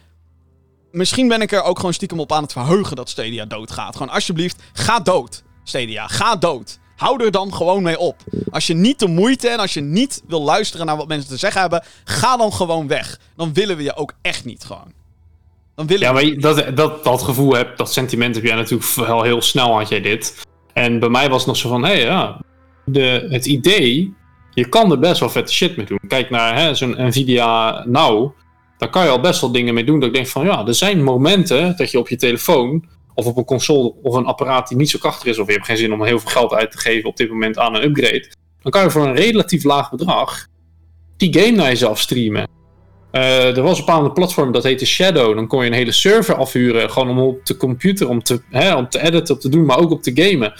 misschien 0.90 1.28
ben 1.28 1.40
ik 1.40 1.52
er 1.52 1.62
ook 1.62 1.76
gewoon 1.76 1.94
stiekem 1.94 2.20
op 2.20 2.32
aan 2.32 2.42
het 2.42 2.52
verheugen 2.52 2.96
dat 2.96 3.08
Stadia 3.08 3.44
doodgaat. 3.44 3.96
Gewoon 3.96 4.14
alsjeblieft, 4.14 4.62
ga 4.72 5.00
dood. 5.00 5.42
Stadia, 5.64 6.06
ga 6.06 6.36
dood. 6.36 6.78
Hou 6.96 7.24
er 7.24 7.30
dan 7.30 7.54
gewoon 7.54 7.82
mee 7.82 7.98
op. 7.98 8.16
Als 8.50 8.66
je 8.66 8.74
niet 8.74 8.98
de 8.98 9.06
moeite 9.08 9.48
en 9.48 9.58
als 9.58 9.74
je 9.74 9.80
niet 9.80 10.22
wil 10.28 10.42
luisteren 10.42 10.86
naar 10.86 10.96
wat 10.96 11.08
mensen 11.08 11.28
te 11.30 11.36
zeggen 11.36 11.60
hebben, 11.60 11.82
ga 12.04 12.36
dan 12.36 12.52
gewoon 12.52 12.86
weg. 12.88 13.18
Dan 13.36 13.52
willen 13.52 13.76
we 13.76 13.82
je 13.82 13.96
ook 13.96 14.12
echt 14.22 14.44
niet 14.44 14.64
gewoon. 14.64 14.92
Dan 15.74 15.86
willen 15.86 16.06
Ja, 16.06 16.12
maar 16.12 16.24
je- 16.24 16.36
dat, 16.38 16.76
dat, 16.76 17.04
dat 17.04 17.22
gevoel 17.22 17.54
heb, 17.54 17.76
dat 17.76 17.92
sentiment 17.92 18.34
heb 18.34 18.44
jij 18.44 18.54
natuurlijk 18.54 18.90
wel 18.94 19.22
heel 19.22 19.42
snel 19.42 19.76
had 19.78 19.88
jij 19.88 20.00
dit. 20.00 20.42
En 20.72 20.98
bij 21.00 21.08
mij 21.08 21.28
was 21.28 21.38
het 21.38 21.46
nog 21.46 21.56
zo 21.56 21.68
van, 21.68 21.84
hé 21.84 21.92
hey, 21.92 22.00
ja, 22.02 22.40
de, 22.84 23.26
het 23.30 23.46
idee, 23.46 24.14
je 24.54 24.68
kan 24.68 24.90
er 24.90 24.98
best 24.98 25.20
wel 25.20 25.30
vette 25.30 25.52
shit 25.52 25.76
mee 25.76 25.86
doen. 25.86 26.00
Kijk 26.08 26.30
naar 26.30 26.58
hè, 26.58 26.74
zo'n 26.74 26.94
Nvidia 27.06 27.84
Now, 27.86 28.30
daar 28.78 28.90
kan 28.90 29.04
je 29.04 29.10
al 29.10 29.20
best 29.20 29.40
wel 29.40 29.52
dingen 29.52 29.74
mee 29.74 29.84
doen. 29.84 29.98
Dat 30.00 30.08
ik 30.08 30.14
denk 30.14 30.26
van, 30.26 30.44
ja, 30.44 30.66
er 30.66 30.74
zijn 30.74 31.02
momenten 31.04 31.76
dat 31.76 31.90
je 31.90 31.98
op 31.98 32.08
je 32.08 32.16
telefoon 32.16 32.84
of 33.16 33.26
op 33.26 33.36
een 33.36 33.44
console 33.44 33.94
of 34.02 34.14
een 34.14 34.26
apparaat 34.26 34.68
die 34.68 34.76
niet 34.76 34.90
zo 34.90 34.98
krachtig 34.98 35.26
is, 35.26 35.38
of 35.38 35.46
je 35.46 35.52
hebt 35.52 35.66
geen 35.66 35.76
zin 35.76 35.92
om 35.92 36.04
heel 36.04 36.18
veel 36.18 36.30
geld 36.30 36.52
uit 36.52 36.70
te 36.70 36.78
geven 36.78 37.08
op 37.08 37.16
dit 37.16 37.28
moment 37.28 37.58
aan 37.58 37.74
een 37.74 37.84
upgrade, 37.84 38.32
dan 38.62 38.72
kan 38.72 38.82
je 38.82 38.90
voor 38.90 39.06
een 39.06 39.16
relatief 39.16 39.64
laag 39.64 39.90
bedrag 39.90 40.46
die 41.16 41.38
game 41.38 41.56
naar 41.56 41.68
jezelf 41.68 42.00
streamen. 42.00 42.48
Eh, 43.10 43.56
er 43.56 43.62
was 43.62 43.78
een 43.78 43.84
bepaalde 43.84 44.12
platform 44.12 44.52
dat 44.52 44.62
heette 44.62 44.86
Shadow. 44.86 45.34
Dan 45.34 45.46
kon 45.46 45.60
je 45.60 45.66
een 45.66 45.76
hele 45.76 45.92
server 45.92 46.34
afhuren. 46.34 46.90
Gewoon 46.90 47.10
om 47.10 47.18
op 47.18 47.46
de 47.46 47.56
computer, 47.56 48.08
om 48.08 48.22
te, 48.22 48.40
hè, 48.50 48.74
om 48.74 48.88
te 48.88 49.02
editen, 49.02 49.34
op 49.34 49.40
te 49.40 49.48
doen, 49.48 49.64
maar 49.64 49.78
ook 49.78 49.90
op 49.90 50.02
te 50.02 50.10
gamen. 50.14 50.52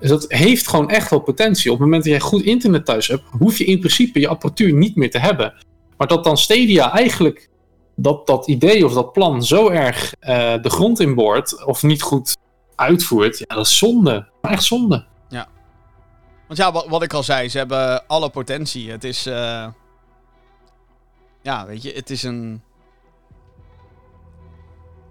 Dus 0.00 0.10
dat 0.10 0.24
heeft 0.28 0.68
gewoon 0.68 0.90
echt 0.90 1.10
wel 1.10 1.20
potentie. 1.20 1.70
Op 1.70 1.76
het 1.76 1.86
moment 1.86 2.04
dat 2.04 2.12
jij 2.12 2.20
goed 2.20 2.42
internet 2.42 2.84
thuis 2.84 3.06
hebt, 3.06 3.22
hoef 3.38 3.58
je 3.58 3.64
in 3.64 3.78
principe 3.78 4.20
je 4.20 4.28
apparatuur 4.28 4.72
niet 4.72 4.96
meer 4.96 5.10
te 5.10 5.18
hebben. 5.18 5.54
Maar 5.96 6.06
dat 6.06 6.24
dan 6.24 6.36
Stadia 6.36 6.92
eigenlijk 6.92 7.48
dat, 8.02 8.26
dat 8.26 8.46
idee 8.46 8.84
of 8.84 8.92
dat 8.92 9.12
plan 9.12 9.42
zo 9.42 9.68
erg 9.68 10.14
eh, 10.20 10.54
de 10.62 10.70
grond 10.70 11.00
inboort, 11.00 11.64
of 11.64 11.82
niet 11.82 12.02
goed 12.02 12.36
uitvoert, 12.74 13.38
ja, 13.38 13.54
dat 13.54 13.66
is 13.66 13.78
zonde. 13.78 14.28
Echt 14.42 14.62
zonde. 14.64 15.04
Want 16.46 16.64
ja, 16.64 16.72
wat, 16.72 16.86
wat 16.88 17.02
ik 17.02 17.12
al 17.12 17.22
zei, 17.22 17.48
ze 17.48 17.58
hebben 17.58 18.06
alle 18.06 18.30
potentie. 18.30 18.90
Het 18.90 19.04
is... 19.04 19.26
eh, 19.26 19.66
Ja, 21.42 21.66
weet 21.66 21.82
je, 21.82 21.92
het 21.94 22.10
is 22.10 22.22
een... 22.22 22.62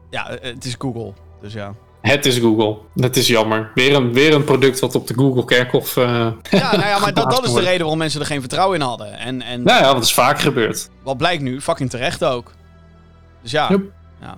Ja, 0.10 0.38
het 0.42 0.66
is 0.66 0.76
Google. 0.78 1.14
Dus 1.42 1.54
ja. 1.54 1.74
Het 2.02 2.26
is 2.26 2.38
Google. 2.38 2.78
Het 2.96 3.18
is 3.18 3.28
jammer. 3.28 3.72
Weer 3.74 3.96
een, 3.96 4.14
weer 4.14 4.34
een 4.34 4.44
product 4.44 4.80
wat 4.80 4.96
op 4.96 5.08
de 5.08 5.14
Google 5.14 5.46
Kerkhof. 5.46 5.98
eh 5.98 6.06
Ja, 6.50 6.72
nou 6.76 6.88
ja, 6.88 7.00
maar 7.00 7.14
dat, 7.22 7.32
dat 7.32 7.44
is 7.46 7.54
de 7.54 7.60
reden 7.62 7.80
waarom 7.80 7.98
mensen 7.98 8.20
er 8.20 8.26
geen 8.26 8.40
vertrouwen 8.40 8.80
in 8.80 8.86
hadden. 8.86 9.18
En, 9.18 9.42
en 9.42 9.64
Nou 9.64 9.84
ja, 9.84 9.94
dat 9.94 10.04
is 10.04 10.14
vaak 10.14 10.40
gebeurd. 10.40 10.90
wat 11.04 11.18
blijkt 11.18 11.42
nu, 11.44 11.62
fucking 11.62 11.90
terecht 11.90 12.24
ook. 12.24 12.52
Dus 13.42 13.52
ja, 13.52 13.70
Yep. 13.70 13.82
ja. 14.22 14.38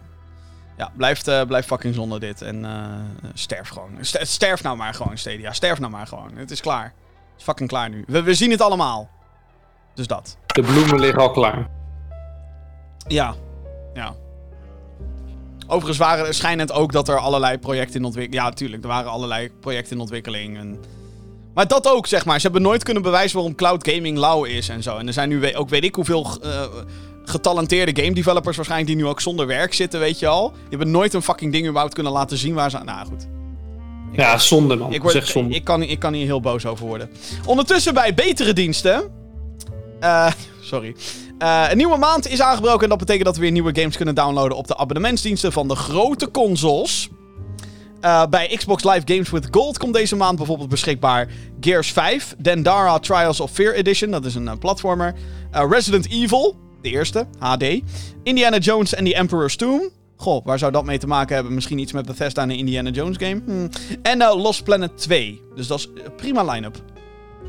ja 0.77 0.91
blijft, 0.97 1.27
eh, 1.27 1.41
blijft 1.41 1.67
fucking 1.67 1.95
zonder 1.95 2.19
dit. 2.19 2.41
En 2.41 2.65
eh, 2.65 3.29
sterf 3.33 3.69
gewoon. 3.69 3.89
St- 4.01 4.27
Sterf 4.27 4.63
nou 4.63 4.77
maar 4.77 4.93
gewoon, 4.93 5.17
Stadia. 5.17 5.51
Sterf 5.53 5.79
nou 5.79 5.91
maar 5.91 6.07
gewoon. 6.07 6.31
Het 6.35 6.51
is 6.51 6.61
klaar. 6.61 6.83
Het 6.83 7.37
is 7.37 7.43
fucking 7.43 7.69
klaar 7.69 7.89
nu. 7.89 8.03
We, 8.07 8.21
we 8.23 8.33
zien 8.33 8.51
het 8.51 8.61
allemaal. 8.61 9.09
Dus 9.95 10.07
dat. 10.07 10.37
De 10.45 10.61
bloemen 10.61 10.99
liggen 10.99 11.21
al 11.21 11.31
klaar. 11.31 11.69
Ja. 13.07 13.33
Ja. 13.93 14.13
Overigens 15.67 15.97
waren 15.97 16.25
er 16.27 16.33
schijnend 16.33 16.71
ook 16.71 16.91
dat 16.91 17.07
er 17.07 17.17
allerlei 17.19 17.57
projecten 17.57 17.99
in 17.99 18.05
ontwikkeling... 18.05 18.43
Ja, 18.43 18.49
natuurlijk. 18.49 18.81
Er 18.83 18.89
waren 18.89 19.11
allerlei 19.11 19.49
projecten 19.59 19.93
in 19.95 19.99
ontwikkeling. 20.01 20.57
En... 20.57 20.79
Maar 21.53 21.67
dat 21.67 21.87
ook, 21.87 22.07
zeg 22.07 22.25
maar. 22.25 22.35
Ze 22.39 22.43
hebben 22.43 22.61
nooit 22.61 22.83
kunnen 22.83 23.03
bewijzen 23.03 23.35
waarom 23.35 23.55
cloud 23.55 23.87
gaming 23.89 24.17
lauw 24.17 24.43
is 24.43 24.69
en 24.69 24.83
zo. 24.83 24.97
En 24.97 25.07
er 25.07 25.13
zijn 25.13 25.29
nu 25.29 25.55
ook 25.55 25.69
weet 25.69 25.83
ik 25.83 25.95
hoeveel 25.95 26.27
eh, 26.41 26.63
getalenteerde 27.23 28.01
game 28.01 28.13
developers 28.13 28.55
waarschijnlijk 28.55 28.91
die 28.91 29.01
nu 29.01 29.09
ook 29.09 29.21
zonder 29.21 29.47
werk 29.47 29.73
zitten, 29.73 29.99
weet 29.99 30.19
je 30.19 30.27
al. 30.27 30.51
Die 30.51 30.69
hebben 30.69 30.91
nooit 30.91 31.13
een 31.13 31.21
fucking 31.21 31.51
ding 31.51 31.65
überhaupt 31.67 31.93
kunnen 31.93 32.11
laten 32.11 32.37
zien 32.37 32.53
waar 32.53 32.69
ze... 32.69 32.77
Nou, 32.77 33.07
goed. 33.07 33.27
Ja, 34.11 34.37
zonde 34.37 34.75
man. 34.75 34.93
Ik, 34.93 35.01
zeg 35.01 35.13
word, 35.13 35.27
zonde. 35.27 35.55
ik, 35.55 35.63
kan, 35.63 35.81
ik 35.83 35.99
kan 35.99 36.13
hier 36.13 36.25
heel 36.25 36.39
boos 36.41 36.65
over 36.65 36.85
worden. 36.85 37.09
Ondertussen 37.45 37.93
bij 37.93 38.13
betere 38.13 38.53
diensten. 38.53 39.11
eh, 39.99 40.31
sorry. 40.61 40.95
Eh, 41.37 41.65
een 41.69 41.77
nieuwe 41.77 41.97
maand 41.97 42.27
is 42.27 42.41
aangebroken 42.41 42.83
en 42.83 42.89
dat 42.89 42.97
betekent 42.97 43.25
dat 43.25 43.35
we 43.35 43.41
weer 43.41 43.51
nieuwe 43.51 43.75
games 43.75 43.95
kunnen 43.95 44.15
downloaden 44.15 44.57
op 44.57 44.67
de 44.67 44.77
abonnementsdiensten 44.77 45.51
van 45.51 45.67
de 45.67 45.75
grote 45.75 46.31
consoles. 46.31 47.09
Eh, 48.01 48.25
bij 48.29 48.55
Xbox 48.57 48.83
Live 48.83 49.01
Games 49.05 49.29
with 49.29 49.47
Gold 49.51 49.77
komt 49.77 49.93
deze 49.93 50.15
maand 50.15 50.37
bijvoorbeeld 50.37 50.69
beschikbaar 50.69 51.27
Gears 51.59 51.91
5, 51.91 52.35
Dendara 52.37 52.99
Trials 52.99 53.39
of 53.39 53.51
Fear 53.51 53.73
Edition, 53.73 54.11
dat 54.11 54.25
is 54.25 54.35
een 54.35 54.57
platformer, 54.59 55.15
Resident 55.51 56.09
Evil, 56.11 56.55
de 56.83 56.89
eerste, 56.89 57.27
HD, 57.39 57.63
Indiana 58.23 58.57
Jones 58.57 58.95
and 58.95 59.05
the 59.05 59.15
Emperor's 59.15 59.55
Tomb. 59.55 59.91
Goh, 60.15 60.45
waar 60.45 60.59
zou 60.59 60.71
dat 60.71 60.85
mee 60.85 60.97
te 60.97 61.07
maken 61.07 61.35
hebben? 61.35 61.53
Misschien 61.53 61.77
iets 61.77 61.91
met 61.91 62.05
Bethesda 62.05 62.41
en 62.41 62.49
een 62.49 62.57
Indiana 62.57 62.89
Jones 62.89 63.17
game? 63.19 63.41
Hm. 63.45 63.67
En 64.01 64.21
eh, 64.21 64.41
Lost 64.41 64.63
Planet 64.63 64.97
2. 64.97 65.41
Dus 65.55 65.67
dat 65.67 65.79
is 65.79 65.89
een 66.03 66.15
prima 66.15 66.43
line-up. 66.43 66.81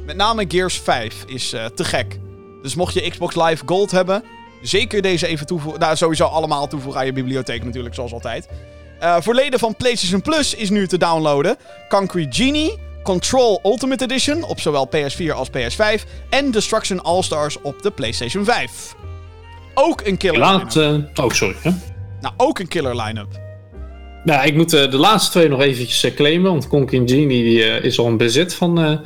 Met 0.07 0.17
name 0.17 0.45
Gears 0.49 0.79
5 0.79 1.25
is 1.27 1.53
eh, 1.53 1.65
te 1.65 1.85
gek. 1.85 2.19
Dus 2.63 2.75
mocht 2.75 2.95
je 2.95 3.11
Xbox 3.11 3.35
Live 3.35 3.63
Gold 3.67 3.91
hebben, 3.91 4.23
zeker 4.63 5.03
deze 5.03 5.27
even 5.27 5.47
toevoegen. 5.47 5.81
Nou, 5.81 5.97
sowieso 5.97 6.25
allemaal 6.25 6.67
toevoegen 6.67 7.01
aan 7.01 7.07
je 7.07 7.13
bibliotheek 7.13 7.65
natuurlijk, 7.65 7.95
zoals 7.95 8.13
altijd. 8.13 8.49
Eh, 8.99 9.17
voor 9.21 9.35
leden 9.35 9.59
van 9.59 9.77
PlayStation 9.77 10.23
Plus 10.23 10.55
is 10.55 10.71
nu 10.71 10.87
te 10.87 10.99
downloaden 10.99 11.57
Concrete 11.89 12.43
Genie, 12.43 12.79
Control 13.03 13.61
Ultimate 13.65 14.05
Edition 14.05 14.43
op 14.45 14.61
zowel 14.61 14.89
PS4 14.89 15.35
als 15.35 15.49
PS5 15.49 16.05
en 16.31 16.51
Destruction 16.51 17.03
All-Stars 17.03 17.61
op 17.61 17.83
de 17.83 17.91
PlayStation 17.91 18.45
5. 18.45 18.95
Ook 19.75 20.01
een 20.05 20.17
killer 20.17 20.39
Laat, 20.39 20.75
line-up. 20.75 21.11
eh, 21.19 21.25
oh, 21.25 21.31
sorry. 21.31 21.55
Hè? 21.63 21.71
Nou, 22.21 22.35
ook 22.37 22.59
een 22.59 22.69
killer 22.69 23.03
line-up. 23.03 23.43
Nou, 24.25 24.47
ik 24.47 24.55
moet 24.55 24.73
eh, 24.73 24.91
de 24.91 24.97
laatste 24.97 25.31
twee 25.31 25.49
nog 25.49 25.61
eventjes 25.61 26.05
eh, 26.05 26.15
claimen. 26.15 26.51
Want 26.51 26.69
Conkin 26.69 27.09
Genie 27.09 27.43
die, 27.43 27.59
is 27.81 27.99
al 27.99 28.07
een 28.07 28.17
bezit 28.17 28.55
van, 28.55 29.01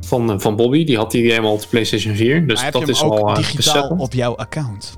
van, 0.00 0.40
van 0.40 0.56
Bobby. 0.56 0.84
Die 0.84 0.96
had 0.96 1.10
die 1.10 1.30
game 1.30 1.46
al 1.46 1.52
op 1.52 1.60
de 1.60 1.66
PlayStation 1.70 2.14
4. 2.14 2.46
Dus 2.46 2.62
Maar 2.62 2.70
dat 2.72 2.88
is 2.88 3.02
ook 3.02 3.18
al 3.18 3.34
digitaal 3.34 3.88
bezet. 3.88 3.98
op 4.00 4.12
jouw 4.12 4.36
account? 4.36 4.94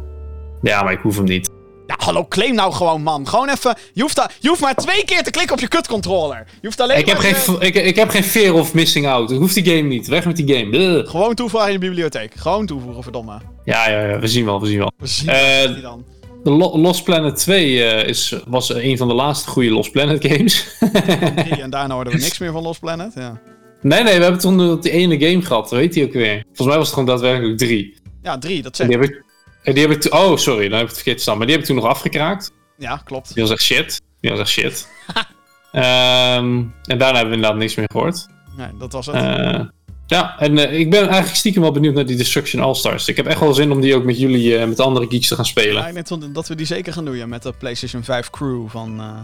Ja, 0.62 0.82
maar 0.82 0.92
ik 0.92 1.00
hoef 1.00 1.16
hem 1.16 1.24
niet. 1.24 1.50
Ja, 1.86 1.94
hallo, 1.98 2.26
claim 2.28 2.54
nou 2.54 2.72
gewoon, 2.72 3.02
man. 3.02 3.28
Gewoon 3.28 3.48
even... 3.48 3.74
Je 3.92 4.02
hoeft, 4.02 4.16
da- 4.16 4.30
je 4.40 4.48
hoeft 4.48 4.60
maar 4.60 4.74
twee 4.74 5.04
keer 5.04 5.22
te 5.22 5.30
klikken 5.30 5.54
op 5.54 5.60
je 5.60 5.68
kutcontroller. 5.68 6.44
Je 6.60 6.66
hoeft 6.66 6.80
alleen 6.80 6.98
Ik 6.98 7.06
heb, 7.06 7.16
maar... 7.22 7.26
geen, 7.34 7.58
eh, 7.60 7.66
ik, 7.66 7.74
ik 7.74 7.96
heb 7.96 8.08
geen 8.08 8.24
fear 8.24 8.54
of 8.54 8.74
missing 8.74 9.06
out. 9.06 9.30
Ik 9.30 9.38
hoef 9.38 9.52
die 9.52 9.64
game 9.64 9.80
niet. 9.88 10.06
Weg 10.06 10.24
met 10.24 10.36
die 10.36 10.54
game. 10.56 10.70
Bleh. 10.70 11.08
Gewoon 11.08 11.34
toevoegen 11.34 11.66
aan 11.68 11.72
je 11.72 11.78
bibliotheek. 11.78 12.34
Gewoon 12.34 12.66
toevoegen, 12.66 13.02
verdomme. 13.02 13.38
Ja, 13.64 13.88
ja, 13.88 14.06
ja, 14.08 14.18
we 14.18 14.26
zien 14.26 14.44
wel, 14.44 14.60
we 14.60 14.66
zien 14.66 14.78
wel. 14.78 14.92
We 14.98 15.06
zien 15.06 15.28
Eh, 15.28 15.72
die 15.72 15.82
dan. 15.82 16.04
De 16.44 16.50
Lo- 16.50 16.78
Lost 16.78 17.04
Planet 17.04 17.36
2 17.36 17.84
eh, 17.84 18.08
is, 18.08 18.34
was 18.46 18.74
een 18.74 18.96
van 18.96 19.08
de 19.08 19.14
laatste 19.14 19.50
goede 19.50 19.70
Lost 19.70 19.90
Planet 19.92 20.26
games. 20.26 20.66
En 21.60 21.70
daarna 21.70 21.94
hoorden 21.94 22.12
we 22.12 22.18
niks 22.18 22.38
meer 22.38 22.52
van 22.52 22.62
Lost 22.62 22.80
Planet. 22.80 23.12
Ja, 23.14 23.40
nee, 23.80 24.02
nee, 24.02 24.16
we 24.16 24.22
hebben 24.22 24.40
toen 24.40 24.80
die 24.80 24.90
ene 24.90 25.18
game 25.28 25.42
gehad. 25.42 25.70
Weet 25.70 25.92
die 25.92 26.04
ook 26.04 26.12
weer? 26.12 26.42
Volgens 26.46 26.66
mij 26.66 26.76
was 26.76 26.86
het 26.86 26.94
gewoon 26.94 27.08
daadwerkelijk 27.08 27.58
drie. 27.58 27.96
ja 28.22 28.38
drie, 28.38 28.62
dat 28.62 28.76
zeg 28.76 28.86
die 28.86 28.96
ik. 28.96 29.02
heb 29.02 29.10
ik... 29.10 29.22
en 29.64 29.74
die 29.74 29.86
heb 29.86 30.04
ik 30.04 30.14
oh, 30.14 30.36
sorry, 30.36 30.62
dan 30.68 30.72
heb 30.78 30.80
ik 30.82 30.86
het 30.86 30.94
verkeerd 30.96 31.20
staan. 31.20 31.36
Maar 31.36 31.46
die 31.46 31.54
heb 31.54 31.64
ik 31.64 31.70
toen 31.70 31.80
nog 31.80 31.90
afgekraakt. 31.90 32.52
Ja, 32.78 32.96
klopt. 33.04 33.34
Die 33.34 33.42
was 33.42 33.52
echt 33.52 33.62
shit. 33.62 34.00
Die 34.20 34.30
was 34.30 34.40
echt 34.40 34.48
shit. 34.48 34.88
Ehm, 35.72 36.62
en 36.84 36.98
daarna 36.98 37.06
hebben 37.06 37.28
we 37.28 37.34
inderdaad 37.34 37.56
niks 37.56 37.74
meer 37.74 37.88
gehoord. 37.92 38.26
Nee, 38.56 38.68
dat 38.78 38.92
was 38.92 39.06
het. 39.06 39.14
Eh, 39.14 39.60
ja, 40.06 40.38
en 40.38 40.58
eh, 40.58 40.78
ik 40.78 40.90
ben 40.90 41.00
eigenlijk 41.02 41.34
stiekem 41.36 41.62
wel 41.62 41.72
benieuwd 41.72 41.94
naar 41.94 42.06
die 42.06 42.16
Destruction 42.16 42.62
All-Stars. 42.62 43.08
Ik 43.08 43.16
heb 43.16 43.26
echt 43.26 43.40
wel 43.40 43.54
zin 43.54 43.72
om 43.72 43.80
die 43.80 43.94
ook 43.94 44.04
met 44.04 44.18
jullie, 44.18 44.58
eh, 44.58 44.66
met 44.68 44.76
de 44.76 44.82
andere 44.82 45.06
geeks 45.08 45.28
te 45.28 45.34
gaan 45.34 45.46
spelen. 45.46 45.74
Ja, 45.82 45.86
ik 45.88 45.94
denk 46.08 46.34
dat- 46.34 46.48
we 46.48 46.54
die 46.54 46.66
zeker 46.66 46.92
gaan 46.92 47.04
doen, 47.04 47.16
ja. 47.16 47.26
Met 47.26 47.42
de 47.42 47.52
PlayStation 47.52 48.04
5 48.04 48.30
crew 48.30 48.68
van, 48.68 49.00
eh, 49.00 49.20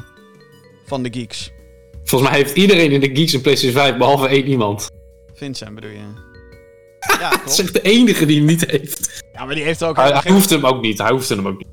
van 0.87 1.03
de 1.03 1.09
Geeks. 1.13 1.51
Volgens 2.05 2.31
mij 2.31 2.41
heeft 2.41 2.57
iedereen 2.57 2.91
in 2.91 3.01
de 3.01 3.11
geeks 3.15 3.33
een 3.33 3.41
PlayStation 3.41 3.83
5, 3.83 3.97
behalve 3.97 4.29
één 4.29 4.47
iemand. 4.47 4.91
Vincent 5.35 5.75
bedoel 5.75 5.91
je? 5.91 6.30
Ja, 7.21 7.31
Dat 7.31 7.41
is 7.53 7.59
echt 7.61 7.73
de 7.73 7.83
enige 7.83 8.27
die 8.27 8.37
hem 8.37 8.47
niet 8.47 8.65
heeft. 8.71 9.23
Ja, 9.33 9.45
maar 9.45 9.55
die 9.55 9.65
heeft 9.65 9.81
er 9.81 9.89
ook 9.89 9.97
Hij, 9.97 10.11
hij 10.23 10.33
hoeft 10.33 10.51
hem 10.51 10.67
ook 10.67 10.81
niet. 10.83 10.99
Hij 10.99 11.11
hoeft 11.11 11.29
hem 11.29 11.47
ook 11.47 11.59
niet. 11.59 11.69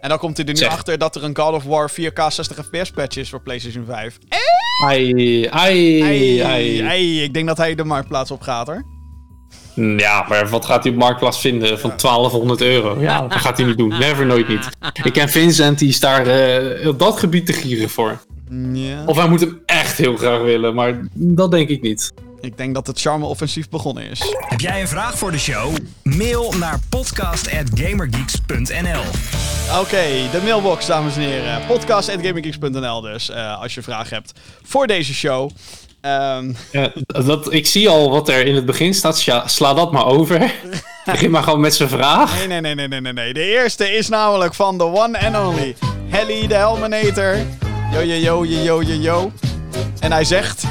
En 0.00 0.08
dan 0.08 0.18
komt 0.18 0.36
hij 0.36 0.46
er 0.46 0.52
nu 0.52 0.58
Zeg. 0.58 0.68
achter 0.70 0.98
dat 0.98 1.16
er 1.16 1.24
een 1.24 1.36
God 1.36 1.52
of 1.54 1.64
War 1.64 1.90
4K 1.90 2.26
60 2.28 2.56
fps 2.70 2.90
patch 2.90 3.16
is 3.16 3.30
voor 3.30 3.40
PlayStation 3.42 3.84
5. 3.86 4.18
Ai, 4.84 5.44
ai, 5.46 6.02
Hey, 6.02 6.44
ai. 6.44 6.82
hey, 6.82 7.14
ik 7.16 7.34
denk 7.34 7.46
dat 7.46 7.56
hij 7.56 7.74
de 7.74 7.84
marktplaats 7.84 8.30
op 8.30 8.40
gaat, 8.40 8.66
hoor. 8.66 8.82
Mm, 9.74 9.98
Ja, 9.98 10.26
maar 10.28 10.48
wat 10.48 10.64
gaat 10.64 10.82
hij 10.82 10.92
op 10.92 10.98
Marktplaats 10.98 11.40
vinden 11.40 11.78
van 11.80 11.92
1200 11.96 12.60
euro? 12.60 13.00
Ja, 13.00 13.20
dat 13.28 13.32
gaat 13.38 13.56
hij 13.56 13.66
niet 13.66 13.78
doen. 13.78 13.88
Never, 13.88 14.26
nooit 14.26 14.48
niet. 14.48 14.68
Ik 15.02 15.12
ken 15.12 15.28
Vincent, 15.28 15.78
die 15.78 15.88
is 15.88 16.00
daar 16.00 16.26
eh, 16.26 16.88
op 16.88 16.98
dat 16.98 17.18
gebied 17.18 17.46
te 17.46 17.52
gieren 17.52 17.88
voor. 17.90 18.18
Ja. 18.72 19.02
Of 19.06 19.16
hij 19.16 19.28
moet 19.28 19.40
hem 19.40 19.62
echt 19.66 19.96
heel 19.98 20.16
graag 20.16 20.40
willen, 20.42 20.74
maar 20.74 21.00
dat 21.14 21.50
denk 21.50 21.68
ik 21.68 21.82
niet. 21.82 22.12
Ik 22.42 22.56
denk 22.56 22.74
dat 22.74 22.86
het 22.86 23.00
charme-offensief 23.00 23.68
begonnen 23.68 24.10
is. 24.10 24.20
Heb 24.48 24.60
jij 24.60 24.80
een 24.80 24.88
vraag 24.88 25.18
voor 25.18 25.30
de 25.30 25.38
show? 25.38 25.72
Mail 26.02 26.52
naar 26.58 26.78
podcast.gamergeeks.nl 26.88 29.02
Oké, 29.80 30.04
de 30.32 30.40
mailbox, 30.44 30.86
dames 30.86 31.16
en 31.16 31.20
heren. 31.22 31.66
Podcast.gaminggeeks.nl 31.66 33.00
dus, 33.00 33.30
eh, 33.30 33.60
als 33.60 33.74
je 33.74 33.82
vragen 33.82 34.14
hebt 34.16 34.32
voor 34.62 34.86
deze 34.86 35.14
show. 35.14 35.50
Ehm, 36.00 36.52
Ja, 36.72 36.92
dat, 37.06 37.52
ik 37.52 37.66
zie 37.66 37.88
al 37.88 38.10
wat 38.10 38.28
er 38.28 38.46
in 38.46 38.54
het 38.54 38.66
begin 38.66 38.94
staat. 38.94 39.18
Sla, 39.18 39.48
sla 39.48 39.74
dat 39.74 39.92
maar 39.92 40.06
over. 40.06 40.52
Begin 41.04 41.30
maar 41.30 41.42
gewoon 41.42 41.60
met 41.60 41.74
zijn 41.74 41.88
vraag. 41.88 42.38
nee, 42.38 42.46
nee, 42.46 42.60
nee, 42.60 42.74
nee, 42.74 42.88
nee, 42.88 43.00
nee, 43.00 43.12
nee. 43.12 43.32
De 43.34 43.44
eerste 43.44 43.96
is 43.96 44.08
namelijk 44.08 44.54
van 44.54 44.78
de 44.78 44.84
one 44.84 45.18
and 45.20 45.36
only 45.36 45.76
Helly 46.08 46.46
de 46.46 46.54
Helminator. 46.54 47.36
Yo, 47.92 48.00
yo, 48.00 48.14
yo, 48.14 48.44
yo, 48.44 48.62
yo, 48.62 48.82
yo, 48.82 48.94
yo. 48.94 49.32
En 50.00 50.12
hij 50.12 50.24
zegt... 50.24 50.64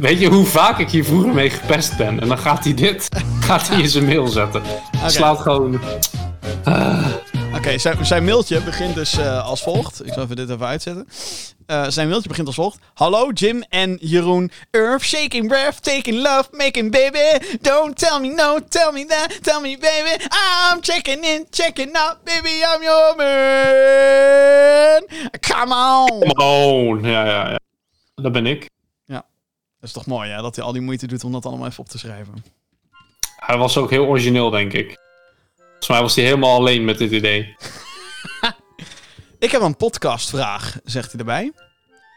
Weet 0.08 0.20
je 0.20 0.28
hoe 0.28 0.46
vaak 0.46 0.78
ik 0.78 0.90
hier 0.90 1.04
vroeger 1.04 1.34
mee 1.34 1.50
gepest 1.50 1.96
ben? 1.96 2.20
En 2.20 2.28
dan 2.28 2.38
gaat 2.38 2.64
hij 2.64 2.74
dit 2.74 3.08
gaat 3.48 3.68
hij 3.68 3.80
in 3.80 3.88
zijn 3.88 4.04
mail 4.04 4.26
zetten. 4.26 4.62
Slaat 5.06 5.40
gewoon. 5.40 5.80
Oké, 7.54 7.78
zijn, 7.78 8.06
zijn 8.06 8.24
mailtje 8.24 8.60
begint 8.60 8.94
dus 8.94 9.18
eh, 9.18 9.46
als 9.46 9.62
volgt. 9.62 10.06
Ik 10.06 10.12
zal 10.12 10.22
even 10.22 10.36
dit 10.36 10.50
even 10.50 10.66
uitzetten. 10.66 11.08
Eh, 11.66 11.84
zijn 11.88 12.08
mailtje 12.08 12.28
begint 12.28 12.46
als 12.46 12.56
volgt. 12.56 12.78
Hallo 12.94 13.30
Jim 13.30 13.64
en 13.68 13.98
Jeroen. 14.00 14.50
Earth, 14.70 15.02
shaking 15.02 15.48
breath, 15.48 15.82
taking 15.82 16.16
love, 16.22 16.48
making 16.50 16.90
baby. 16.90 17.44
Don't 17.60 17.98
tell 17.98 18.20
me 18.20 18.28
no, 18.28 18.58
tell 18.68 18.92
me 18.92 19.06
that, 19.06 19.42
tell 19.42 19.60
me 19.60 19.78
baby. 19.78 20.24
I'm 20.72 20.80
checking 20.80 21.24
in, 21.24 21.46
checking 21.50 21.96
out, 21.96 22.16
baby, 22.24 22.62
I'm 22.74 22.82
your 22.82 23.16
man. 23.16 25.02
Come 25.40 25.74
on. 25.74 26.42
Oh, 26.42 27.02
ja, 27.02 27.24
ja, 27.24 27.50
ja. 27.50 27.58
Dat 28.14 28.32
ben 28.32 28.46
ik. 28.46 28.68
Dat 29.80 29.88
is 29.88 29.92
toch 29.92 30.06
mooi, 30.06 30.30
hè? 30.30 30.42
Dat 30.42 30.56
hij 30.56 30.64
al 30.64 30.72
die 30.72 30.82
moeite 30.82 31.06
doet 31.06 31.24
om 31.24 31.32
dat 31.32 31.46
allemaal 31.46 31.66
even 31.66 31.80
op 31.80 31.88
te 31.88 31.98
schrijven. 31.98 32.44
Hij 33.36 33.56
was 33.56 33.76
ook 33.76 33.90
heel 33.90 34.06
origineel, 34.06 34.50
denk 34.50 34.72
ik. 34.72 34.98
Volgens 35.56 35.88
mij 35.88 36.00
was 36.00 36.14
hij 36.14 36.24
helemaal 36.24 36.54
alleen 36.54 36.84
met 36.84 36.98
dit 36.98 37.10
idee. 37.10 37.56
Ik 39.38 39.50
heb 39.50 39.62
een 39.62 39.76
podcastvraag, 39.76 40.78
zegt 40.84 41.10
hij 41.10 41.20
erbij. 41.20 41.52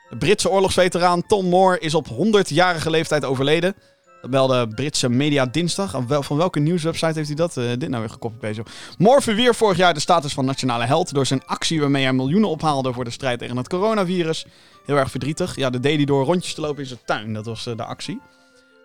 De 0.09 0.17
Britse 0.17 0.49
oorlogsveteraan 0.49 1.25
Tom 1.27 1.45
Moore 1.45 1.79
is 1.79 1.93
op 1.93 2.07
100-jarige 2.07 2.89
leeftijd 2.89 3.25
overleden. 3.25 3.75
Dat 4.23 4.31
meldde 4.31 4.67
Britse 4.67 5.09
media 5.09 5.45
dinsdag. 5.45 5.95
Van 6.07 6.37
welke 6.37 6.59
nieuwswebsite 6.59 7.13
heeft 7.13 7.27
hij 7.27 7.35
dat? 7.35 7.57
eh, 7.57 7.63
dit 7.77 7.89
nou 7.89 8.01
weer 8.01 8.09
gekoppeld 8.11 8.41
bezig. 8.41 8.65
Moore 8.97 9.21
verwierf 9.21 9.57
vorig 9.57 9.77
jaar 9.77 9.93
de 9.93 9.99
status 9.99 10.33
van 10.33 10.45
nationale 10.45 10.83
held 10.85 11.13
door 11.13 11.25
zijn 11.25 11.45
actie 11.45 11.79
waarmee 11.79 12.03
hij 12.03 12.13
miljoenen 12.13 12.49
ophaalde 12.49 12.93
voor 12.93 13.03
de 13.03 13.09
strijd 13.09 13.39
tegen 13.39 13.57
het 13.57 13.69
coronavirus. 13.69 14.45
Heel 14.85 14.95
erg 14.95 15.11
verdrietig. 15.11 15.55
Ja, 15.55 15.69
dat 15.69 15.83
deed 15.83 15.95
hij 15.95 16.05
door 16.05 16.25
rondjes 16.25 16.53
te 16.53 16.61
lopen 16.61 16.81
in 16.81 16.87
zijn 16.87 16.99
tuin. 17.05 17.33
Dat 17.33 17.45
was 17.45 17.65
eh, 17.67 17.75
de 17.77 17.83
actie. 17.83 18.21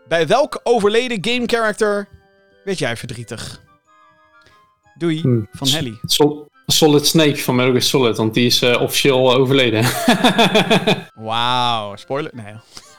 Bij 0.09 0.27
welk 0.27 0.61
overleden 0.63 1.19
game 1.21 1.47
character 1.47 2.09
werd 2.65 2.79
jij 2.79 2.97
verdrietig? 2.97 3.61
Doei, 4.95 5.21
Hm. 5.21 5.41
van 5.51 5.69
Helly. 5.69 5.99
Sol- 6.03 6.47
Solid 6.67 7.07
Snake 7.07 7.37
van 7.37 7.55
Metal 7.55 7.71
Gear 7.71 7.83
Solid, 7.83 8.17
want 8.17 8.35
die 8.35 8.47
is 8.47 8.63
eh, 8.63 8.81
officieel 8.81 9.35
overleden. 9.35 9.85
Wauw, 11.29 11.97
spoiler? 11.97 12.31
Nee, 12.35 12.55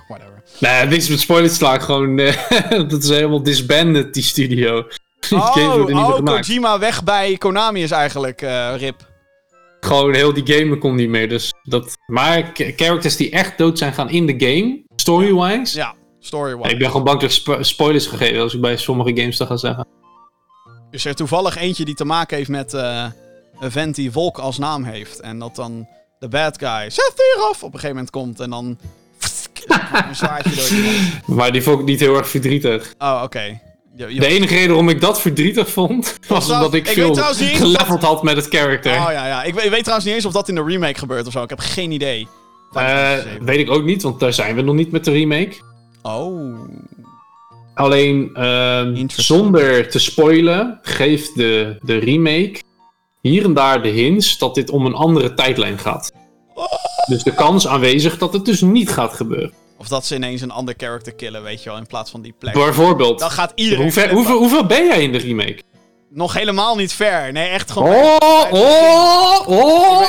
whatever. 0.10 0.44
nee, 0.60 0.86
niks 0.86 1.10
met 1.10 1.20
spoilers 1.20 1.56
slaan, 1.56 1.82
gewoon, 1.82 2.20
eh, 2.20 2.70
dat 2.90 3.04
is 3.04 3.10
helemaal 3.10 3.44
disbanded, 3.44 4.14
die 4.14 4.24
studio. 4.24 4.84
Die 5.30 5.38
Oh, 5.38 5.86
niet 5.86 5.96
oh. 5.96 6.24
Kojima 6.24 6.80
weg 6.80 7.04
bij 7.04 7.38
Konami 7.38 7.84
is 7.84 7.92
eigenlijk 7.92 8.42
eh, 8.42 8.74
rip. 8.78 9.08
Gewoon 9.80 10.14
heel 10.14 10.34
die 10.34 10.54
game 10.54 10.78
kon 10.78 10.96
niet 10.96 11.10
meer, 11.10 11.30
dus 11.30 11.54
dat... 11.64 11.98
Maar 12.08 12.52
characters 12.54 13.16
die 13.16 13.30
echt 13.32 13.58
dood 13.58 13.78
zijn 13.78 13.94
gaan 13.94 14.10
in 14.10 14.26
de 14.26 14.34
game, 14.38 14.84
story-wise... 14.96 15.78
Ja, 15.78 15.96
story-wise. 16.20 16.70
Ik 16.70 16.78
ben 16.80 16.88
gewoon 16.88 17.04
bang 17.04 17.20
dat 17.20 17.30
ik 17.30 17.36
spo- 17.36 17.64
spoilers 17.64 18.08
gegeven 18.08 18.42
als 18.42 18.54
ik 18.54 18.62
bij 18.62 18.78
sommige 18.78 19.18
games 19.18 19.38
dat 19.38 19.48
ga 19.48 19.58
zeggen. 19.58 19.88
Is 20.92 21.06
er 21.06 21.16
toevallig 21.16 21.56
eentje 21.58 21.86
die 21.86 21.96
te 21.96 22.06
maken 22.06 22.38
heeft 22.38 22.50
met 22.50 22.74
eh, 22.74 23.06
een 23.60 23.72
vent 23.72 23.96
die 23.96 24.12
Volk 24.12 24.38
als 24.38 24.58
naam 24.58 24.84
heeft. 24.84 25.20
En 25.20 25.40
dat 25.40 25.56
dan 25.56 25.88
de 26.20 26.28
bad 26.28 26.58
guy, 26.58 26.90
zet 26.90 27.14
hier 27.16 27.44
af, 27.44 27.64
op 27.64 27.74
een 27.74 27.80
gegeven 27.80 27.90
moment 27.90 28.10
komt 28.10 28.40
en 28.40 28.50
dan... 28.50 28.80
een 30.08 30.16
zwaardje 30.16 30.56
door 30.56 30.78
iemand. 30.78 31.28
Maar 31.28 31.52
die 31.52 31.62
vond 31.62 31.80
ik 31.80 31.86
niet 31.86 32.00
heel 32.00 32.16
erg 32.18 32.30
verdrietig. 32.30 32.94
Oh, 32.98 33.22
oké. 33.24 33.40
Je- 33.96 34.14
je- 34.14 34.20
De 34.20 34.26
enige 34.28 34.54
reden 34.54 34.68
waarom 34.68 34.90
ik 34.90 35.02
dat 35.02 35.22
verdrietig 35.22 35.70
vond, 35.70 36.18
was 36.28 36.48
dat? 36.48 36.56
omdat 36.56 36.74
ik, 36.74 36.88
Ik 36.88 36.94
veel 36.94 37.16
geleveld 37.16 38.02
had 38.02 38.24
met 38.24 38.36
het 38.36 38.48
character. 38.48 38.92
Oh 38.92 39.08
ja, 39.12 39.28
ja. 39.28 39.44
Ik, 39.44 39.54
weet- 39.54 39.64
ik 39.66 39.70
weet 39.72 39.80
trouwens 39.80 40.06
niet 40.08 40.16
eens 40.16 40.26
of 40.26 40.34
dat 40.34 40.50
in 40.50 40.56
de 40.56 40.64
remake 40.64 41.00
gebeurt 41.00 41.26
of 41.28 41.32
zo. 41.32 41.44
Ik 41.44 41.50
heb 41.50 41.60
geen 41.60 41.92
idee. 41.92 42.28
Eh, 42.74 43.14
weet 43.42 43.60
ik 43.60 43.72
ook 43.72 43.84
niet, 43.84 44.02
want 44.02 44.20
daar 44.20 44.34
zijn 44.34 44.56
we 44.56 44.62
nog 44.62 44.76
niet 44.76 44.92
met 44.92 45.06
de 45.06 45.12
remake. 45.12 45.54
Oh. 46.02 46.60
Alleen, 47.74 48.30
ehm, 48.34 49.06
zonder 49.08 49.90
te 49.90 50.00
spoilen, 50.00 50.80
geeft 50.82 51.36
de, 51.36 51.78
de 51.82 51.98
remake 51.98 52.62
hier 53.22 53.44
en 53.44 53.54
daar 53.54 53.82
de 53.84 53.90
hints 53.90 54.38
dat 54.38 54.56
dit 54.56 54.70
om 54.70 54.86
een 54.86 54.94
andere 54.94 55.34
tijdlijn 55.34 55.78
gaat. 55.80 56.12
Dus 57.08 57.24
de 57.24 57.34
kans 57.34 57.68
aanwezig 57.68 58.18
dat 58.18 58.34
het 58.34 58.46
dus 58.46 58.62
niet 58.62 58.90
gaat 58.90 59.14
gebeuren. 59.14 59.54
Of 59.80 59.88
dat 59.88 60.06
ze 60.06 60.16
ineens 60.16 60.42
een 60.42 60.52
ander 60.52 60.74
character 60.78 61.14
killen, 61.14 61.44
weet 61.44 61.64
je 61.64 61.70
wel, 61.70 61.78
in 61.78 61.88
plaats 61.88 62.12
van 62.12 62.22
die 62.22 62.34
plek. 62.40 62.54
Bijvoorbeeld, 62.54 63.20
Dan 63.20 63.32
gaat 63.32 63.52
iedereen... 63.56 63.84
hoe 63.84 63.92
ver, 63.92 64.10
hoeveel, 64.14 64.38
hoeveel 64.38 64.66
ben 64.66 64.86
jij 64.86 65.04
in 65.04 65.12
de 65.12 65.18
remake? 65.18 65.60
Nog 66.10 66.34
helemaal 66.34 66.76
niet 66.76 66.94
ver. 66.94 67.32
Nee, 67.32 67.50
echt 67.50 67.72
gewoon... 67.72 67.94
Oh, 67.96 68.46
oh, 68.52 69.48
oh! 69.48 70.02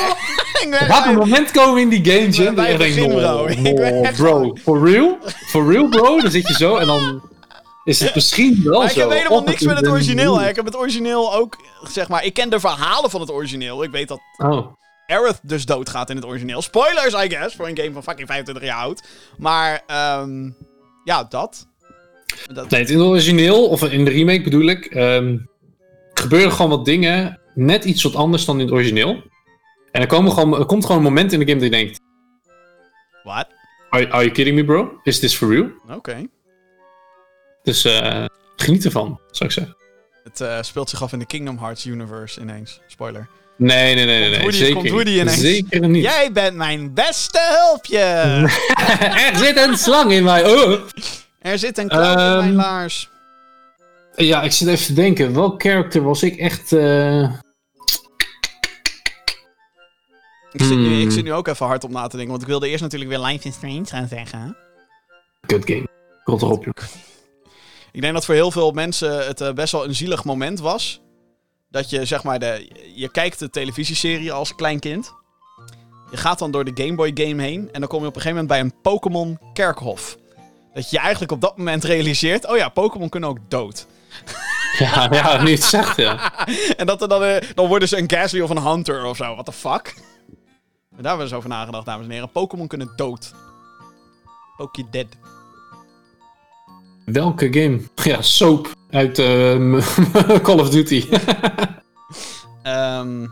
Ik 0.61 0.67
ben 0.69 0.79
gaat 0.93 1.05
een 1.05 1.15
moment 1.15 1.51
komen 1.51 1.81
in 1.81 1.89
die 1.89 2.11
games, 2.11 2.37
hè? 2.37 2.53
bij 2.53 2.77
begin, 2.77 3.07
bro. 3.09 3.47
"Oh, 3.47 4.11
bro, 4.15 4.57
for 4.63 4.89
real? 4.89 5.17
For 5.47 5.71
real, 5.71 5.87
bro? 5.89 6.21
Dan 6.21 6.31
zit 6.31 6.47
je 6.47 6.53
zo 6.53 6.75
en 6.75 6.87
dan 6.87 7.21
is 7.83 7.99
het 7.99 8.15
misschien 8.15 8.61
wel 8.63 8.79
Maar 8.79 8.87
ik 8.87 8.93
zo. 8.93 8.99
heb 8.99 9.17
helemaal 9.17 9.43
niks 9.43 9.61
met 9.61 9.77
het 9.77 9.87
origineel. 9.87 10.39
Hè. 10.39 10.49
Ik 10.49 10.55
heb 10.55 10.65
het 10.65 10.75
origineel 10.77 11.33
ook, 11.35 11.57
zeg 11.83 12.07
maar... 12.07 12.25
Ik 12.25 12.33
ken 12.33 12.49
de 12.49 12.59
verhalen 12.59 13.09
van 13.09 13.21
het 13.21 13.31
origineel. 13.31 13.83
Ik 13.83 13.91
weet 13.91 14.07
dat 14.07 14.19
Oh. 14.37 14.67
Aerith 15.07 15.39
dus 15.43 15.65
doodgaat 15.65 16.09
in 16.09 16.15
het 16.15 16.25
origineel. 16.25 16.61
Spoilers, 16.61 17.13
I 17.13 17.29
guess, 17.29 17.55
voor 17.55 17.67
een 17.67 17.77
game 17.77 17.91
van 17.91 18.03
fucking 18.03 18.27
25 18.27 18.63
jaar 18.63 18.77
oud. 18.77 19.07
Maar, 19.37 19.81
ehm 19.87 20.49
ja, 21.03 21.23
dat. 21.23 21.67
dat 22.53 22.69
Nee, 22.69 22.85
in 22.85 22.97
het 22.99 23.07
origineel, 23.07 23.67
of 23.67 23.83
in 23.83 24.05
de 24.05 24.11
remake 24.11 24.41
bedoel 24.41 24.67
ik, 24.67 24.85
ehm, 24.85 25.37
gebeuren 26.13 26.51
gewoon 26.51 26.71
wat 26.71 26.85
dingen 26.85 27.39
net 27.53 27.85
iets 27.85 28.03
wat 28.03 28.15
anders 28.15 28.45
dan 28.45 28.59
in 28.59 28.65
het 28.65 28.73
origineel. 28.73 29.23
En 29.91 30.01
er, 30.01 30.07
komen 30.07 30.31
gewoon, 30.31 30.59
er 30.59 30.65
komt 30.65 30.85
gewoon 30.85 30.97
een 30.97 31.03
moment 31.03 31.31
in 31.31 31.39
de 31.39 31.45
game 31.45 31.59
dat 31.59 31.69
je 31.69 31.75
denkt, 31.77 31.99
Wat? 33.23 33.47
are, 33.89 34.09
are 34.11 34.23
you 34.23 34.31
kidding 34.31 34.55
me 34.55 34.65
bro? 34.65 34.99
Is 35.03 35.19
this 35.19 35.35
for 35.35 35.49
real? 35.49 35.69
Oké. 35.89 36.27
Dus 37.63 37.85
eh, 37.85 38.25
geniet 38.55 38.85
ervan, 38.85 39.19
zou 39.31 39.49
ik 39.49 39.51
zeggen. 39.51 39.75
Het 40.23 40.41
eh, 40.41 40.61
speelt 40.61 40.89
zich 40.89 41.03
af 41.03 41.13
in 41.13 41.19
de 41.19 41.25
Kingdom 41.25 41.57
Hearts 41.57 41.85
universe 41.85 42.41
ineens. 42.41 42.81
Spoiler. 42.87 43.29
Nee, 43.63 43.95
nee, 43.95 44.05
nee, 44.05 44.29
nee. 44.29 44.29
Komt 44.29 44.31
nee 44.31 44.41
Woody- 44.41 44.57
zeker 44.57 44.91
Woody 44.91 45.19
ineens? 45.19 45.39
Zeker 45.39 45.87
niet. 45.89 46.03
Jij 46.03 46.31
bent 46.31 46.55
mijn 46.55 46.93
beste 46.93 47.39
hulpje! 47.59 47.97
er 49.31 49.37
zit 49.37 49.57
een 49.57 49.77
slang 49.77 50.11
in 50.11 50.23
mij. 50.23 50.45
Oh. 50.55 50.79
er 51.39 51.59
zit 51.59 51.77
een 51.77 51.87
klauw 51.87 52.11
in 52.11 52.15
mijn 52.37 52.47
Ehm, 52.49 52.55
laars. 52.55 53.09
Ja, 54.15 54.41
ik 54.41 54.51
zit 54.51 54.67
even 54.67 54.85
te 54.85 54.93
denken. 54.93 55.33
Welk 55.33 55.61
character 55.61 56.03
was 56.03 56.23
ik 56.23 56.35
echt... 56.37 56.71
eh, 56.73 57.21
Ik 60.51 60.61
zit, 60.61 60.77
nu, 60.77 60.87
hmm. 60.87 61.01
ik 61.01 61.11
zit 61.11 61.23
nu 61.23 61.33
ook 61.33 61.47
even 61.47 61.65
hard 61.65 61.83
op 61.83 61.91
na 61.91 62.01
te 62.07 62.09
denken, 62.15 62.29
want 62.29 62.41
ik 62.41 62.47
wilde 62.47 62.67
eerst 62.69 62.81
natuurlijk 62.81 63.09
weer 63.11 63.19
Life 63.19 63.47
is 63.47 63.53
Strange 63.53 63.85
gaan 63.85 64.07
zeggen. 64.07 64.57
Good 65.47 65.65
game. 65.65 65.87
Rot 66.23 66.41
erop, 66.41 66.63
joh. 66.65 66.73
Ik 67.91 68.01
denk 68.01 68.13
dat 68.13 68.25
voor 68.25 68.35
heel 68.35 68.51
veel 68.51 68.71
mensen 68.71 69.25
het 69.27 69.41
eh, 69.41 69.53
best 69.53 69.71
wel 69.71 69.85
een 69.85 69.95
zielig 69.95 70.23
moment 70.23 70.59
was. 70.59 71.01
Dat 71.71 71.89
je, 71.89 72.05
zeg 72.05 72.23
maar, 72.23 72.39
de, 72.39 72.69
je 72.95 73.11
kijkt 73.11 73.39
de 73.39 73.49
televisieserie 73.49 74.31
als 74.31 74.55
klein 74.55 74.79
kind. 74.79 75.13
Je 76.11 76.17
gaat 76.17 76.39
dan 76.39 76.51
door 76.51 76.65
de 76.65 76.83
Game 76.83 76.95
Boy 76.95 77.11
game 77.13 77.41
heen. 77.41 77.69
En 77.71 77.79
dan 77.79 77.89
kom 77.89 78.01
je 78.01 78.07
op 78.07 78.15
een 78.15 78.21
gegeven 78.21 78.43
moment 78.43 78.47
bij 78.47 78.59
een 78.59 78.81
Pokémon 78.81 79.39
kerkhof. 79.53 80.17
Dat 80.73 80.89
je 80.89 80.99
eigenlijk 80.99 81.31
op 81.31 81.41
dat 81.41 81.57
moment 81.57 81.83
realiseert... 81.83 82.47
Oh 82.47 82.57
ja, 82.57 82.69
Pokémon 82.69 83.09
kunnen 83.09 83.29
ook 83.29 83.37
dood. 83.47 83.87
Ja, 84.77 85.07
ja, 85.11 85.43
nu 85.43 85.51
het 85.51 85.63
zegt, 85.63 85.97
ja. 85.97 86.31
En 86.77 86.85
dat 86.85 87.01
er 87.01 87.07
dan, 87.07 87.23
eh, 87.23 87.49
dan 87.55 87.67
worden 87.67 87.87
ze 87.87 87.97
een 87.97 88.09
Ghastly 88.09 88.41
of 88.41 88.49
een 88.49 88.61
Hunter 88.61 89.05
of 89.05 89.17
zo. 89.17 89.33
What 89.33 89.45
the 89.45 89.51
fuck? 89.51 89.93
Maar 90.89 91.01
daar 91.01 91.09
hebben 91.09 91.17
we 91.17 91.23
eens 91.23 91.33
over 91.33 91.49
nagedacht, 91.49 91.85
dames 91.85 92.05
en 92.05 92.11
heren. 92.11 92.31
Pokémon 92.31 92.67
kunnen 92.67 92.93
dood. 92.95 93.33
Poké 94.57 94.83
dead. 94.91 95.07
Welke 97.11 97.53
game? 97.53 97.81
Ja, 98.09 98.21
Soap 98.21 98.73
uit 98.89 99.19
ehm, 99.19 99.79
Call 100.45 100.59
of 100.59 100.69
Duty. 100.69 101.05
Ehm. 102.63 103.27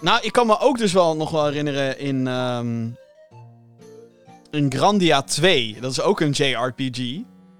Nou, 0.00 0.22
ik 0.22 0.32
kan 0.32 0.46
me 0.46 0.58
ook 0.58 0.78
dus 0.78 0.92
wel 0.92 1.16
nog 1.16 1.30
wel 1.30 1.44
herinneren 1.44 1.98
in, 1.98 2.26
ehm 2.26 2.88
in 4.50 4.72
Grandia 4.72 5.22
2. 5.22 5.76
Dat 5.80 5.90
is 5.90 6.00
ook 6.00 6.20
een 6.20 6.30
JRPG. 6.30 6.96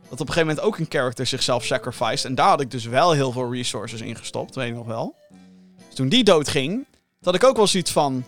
Dat 0.08 0.20
op 0.20 0.28
een 0.28 0.34
gegeven 0.34 0.46
moment 0.46 0.60
ook 0.60 0.78
een 0.78 0.86
character 0.88 1.26
zichzelf 1.26 1.64
sacrificed. 1.64 2.24
En 2.24 2.34
daar 2.34 2.48
had 2.48 2.60
ik 2.60 2.70
dus 2.70 2.84
wel 2.84 3.12
heel 3.12 3.32
veel 3.32 3.52
resources 3.52 4.00
in 4.00 4.16
gestopt, 4.16 4.54
weet 4.54 4.68
ik 4.68 4.74
nog 4.74 4.86
wel. 4.86 5.14
Dus 5.86 5.94
toen 5.94 6.08
die 6.08 6.24
doodging, 6.24 6.86
had 7.22 7.34
ik 7.34 7.44
ook 7.44 7.56
wel 7.56 7.66
zoiets 7.66 7.90
van... 7.90 8.24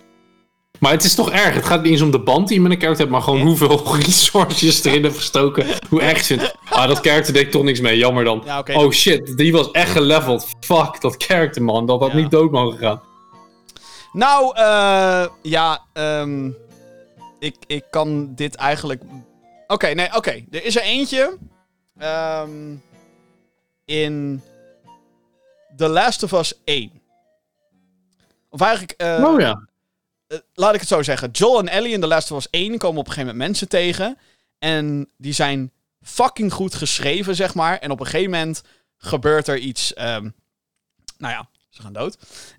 maar 0.85 0.93
het 0.93 1.05
is 1.05 1.15
toch 1.15 1.31
erg. 1.31 1.55
Het 1.55 1.65
gaat 1.65 1.83
niet 1.83 1.93
eens 1.93 2.01
om 2.01 2.11
de 2.11 2.19
band 2.23 2.49
die 2.49 2.57
je 2.57 2.63
met 2.63 2.73
een 2.73 2.79
character 2.81 3.01
hebt, 3.07 3.17
maar 3.17 3.23
gewoon 3.25 3.41
hoeveel 3.41 3.97
resources 3.97 4.85
erin 4.85 5.03
hebt 5.03 5.17
gestoken. 5.17 5.67
Hoe 5.89 6.01
erg 6.03 6.23
vind. 6.25 6.55
Ah, 6.69 6.89
dat 6.89 6.99
character 6.99 7.33
deed 7.33 7.51
toch 7.51 7.63
niks 7.63 7.81
mee. 7.81 7.97
Jammer 7.99 8.25
dan. 8.25 8.43
Ja. 8.45 8.63
Oh 8.73 8.91
shit, 8.91 9.37
die 9.37 9.53
was 9.53 9.71
echt 9.71 9.91
geleveld. 9.91 10.47
Fuck, 10.61 11.01
dat 11.01 11.15
character 11.25 11.63
man. 11.63 11.87
Dat 11.87 12.01
had 12.01 12.11
Ja. 12.11 12.17
niet 12.17 12.31
dood 12.31 12.51
mogen 12.51 12.79
gaan. 12.79 13.03
Nou, 14.13 14.57
eh 14.57 15.27
ja, 15.43 15.85
ehm 15.93 16.51
ik, 17.39 17.57
ik 17.67 17.85
kan 17.91 18.35
dit 18.35 18.55
eigenlijk. 18.55 19.03
Oké, 19.67 19.87
nee, 19.87 20.17
oké. 20.17 20.45
Er 20.51 20.65
is 20.65 20.77
er 20.77 20.83
eentje. 20.83 21.39
ehm, 21.99 22.75
in 23.85 24.43
The 25.77 25.89
Last 25.89 26.23
of 26.23 26.33
Us 26.33 26.61
1. 26.65 26.93
Of 28.51 28.61
eigenlijk, 28.61 28.93
eh, 28.93 29.25
oh 29.25 29.41
ja. 29.41 29.69
Eh, 30.35 30.41
laat 30.55 30.75
ik 30.75 30.81
het 30.81 30.89
zo 30.89 31.03
zeggen. 31.03 31.31
Joel 31.31 31.59
en 31.59 31.69
Ellie 31.69 31.93
in 31.93 32.01
The 32.01 32.07
Last 32.07 32.31
of 32.31 32.39
Us 32.39 32.51
1 32.51 32.79
komen 32.79 33.01
op 33.01 33.07
een 33.07 33.13
gegeven 33.13 33.27
moment 33.33 33.49
mensen 33.49 33.69
tegen. 33.69 34.19
En 34.59 35.09
die 35.17 35.33
zijn 35.33 35.73
fucking 36.03 36.53
goed 36.53 36.75
geschreven, 36.75 37.35
zeg 37.35 37.55
maar. 37.55 37.79
En 37.79 37.91
op 37.91 38.01
een 38.01 38.07
gegeven 38.07 38.31
moment 38.31 38.63
gebeurt 38.97 39.49
er 39.49 39.59
iets. 39.59 39.95
ehm, 39.95 40.29
nou 41.19 41.33
ja, 41.33 41.49
ze 41.71 41.83
gaan 41.83 41.93
dood. 41.93 42.17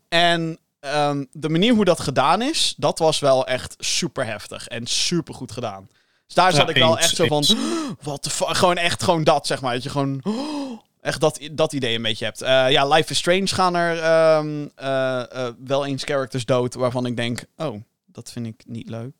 En 0.10 0.60
ehm, 0.80 1.26
de 1.32 1.50
manier 1.50 1.74
hoe 1.74 1.86
dat 1.86 2.00
gedaan 2.00 2.42
is, 2.42 2.74
dat 2.78 3.00
was 3.00 3.20
wel 3.20 3.48
echt 3.48 3.76
super 3.80 4.26
heftig. 4.26 4.68
En 4.68 4.88
super 4.88 5.34
goed 5.34 5.52
gedaan. 5.52 5.90
Dus 6.26 6.36
daar 6.36 6.52
zat 6.52 6.68
Ja, 6.68 6.74
ik 6.74 6.78
wel 6.78 6.96
eens, 6.98 7.06
echt 7.06 7.16
zo 7.16 7.26
van. 7.26 7.46
Wat 8.02 8.24
de 8.24 8.30
fuck. 8.30 8.56
Gewoon 8.58 8.78
echt 8.78 9.04
gewoon 9.04 9.24
dat, 9.24 9.48
zeg 9.48 9.62
maar. 9.62 9.74
Dat 9.74 9.84
je 9.84 9.90
gewoon. 9.90 10.22
Echt 11.06 11.19
dat, 11.19 11.40
dat 11.52 11.73
idee 11.73 11.95
een 11.95 12.02
beetje 12.02 12.26
hebt. 12.26 12.41
Eh, 12.41 12.72
ja, 12.72 12.88
Life 12.88 13.11
is 13.11 13.18
Strange 13.18 13.48
gaan 13.48 13.76
er 13.76 13.99
ehm, 13.99 14.68
eh, 14.76 15.48
eh, 15.48 15.53
wel 15.65 15.86
eens 15.86 16.03
characters 16.03 16.45
dood 16.45 16.73
waarvan 16.73 17.06
ik 17.06 17.15
denk, 17.15 17.45
oh, 17.56 17.82
dat 18.06 18.32
vind 18.32 18.45
ik 18.45 18.64
niet 18.65 18.90
leuk. 18.90 19.14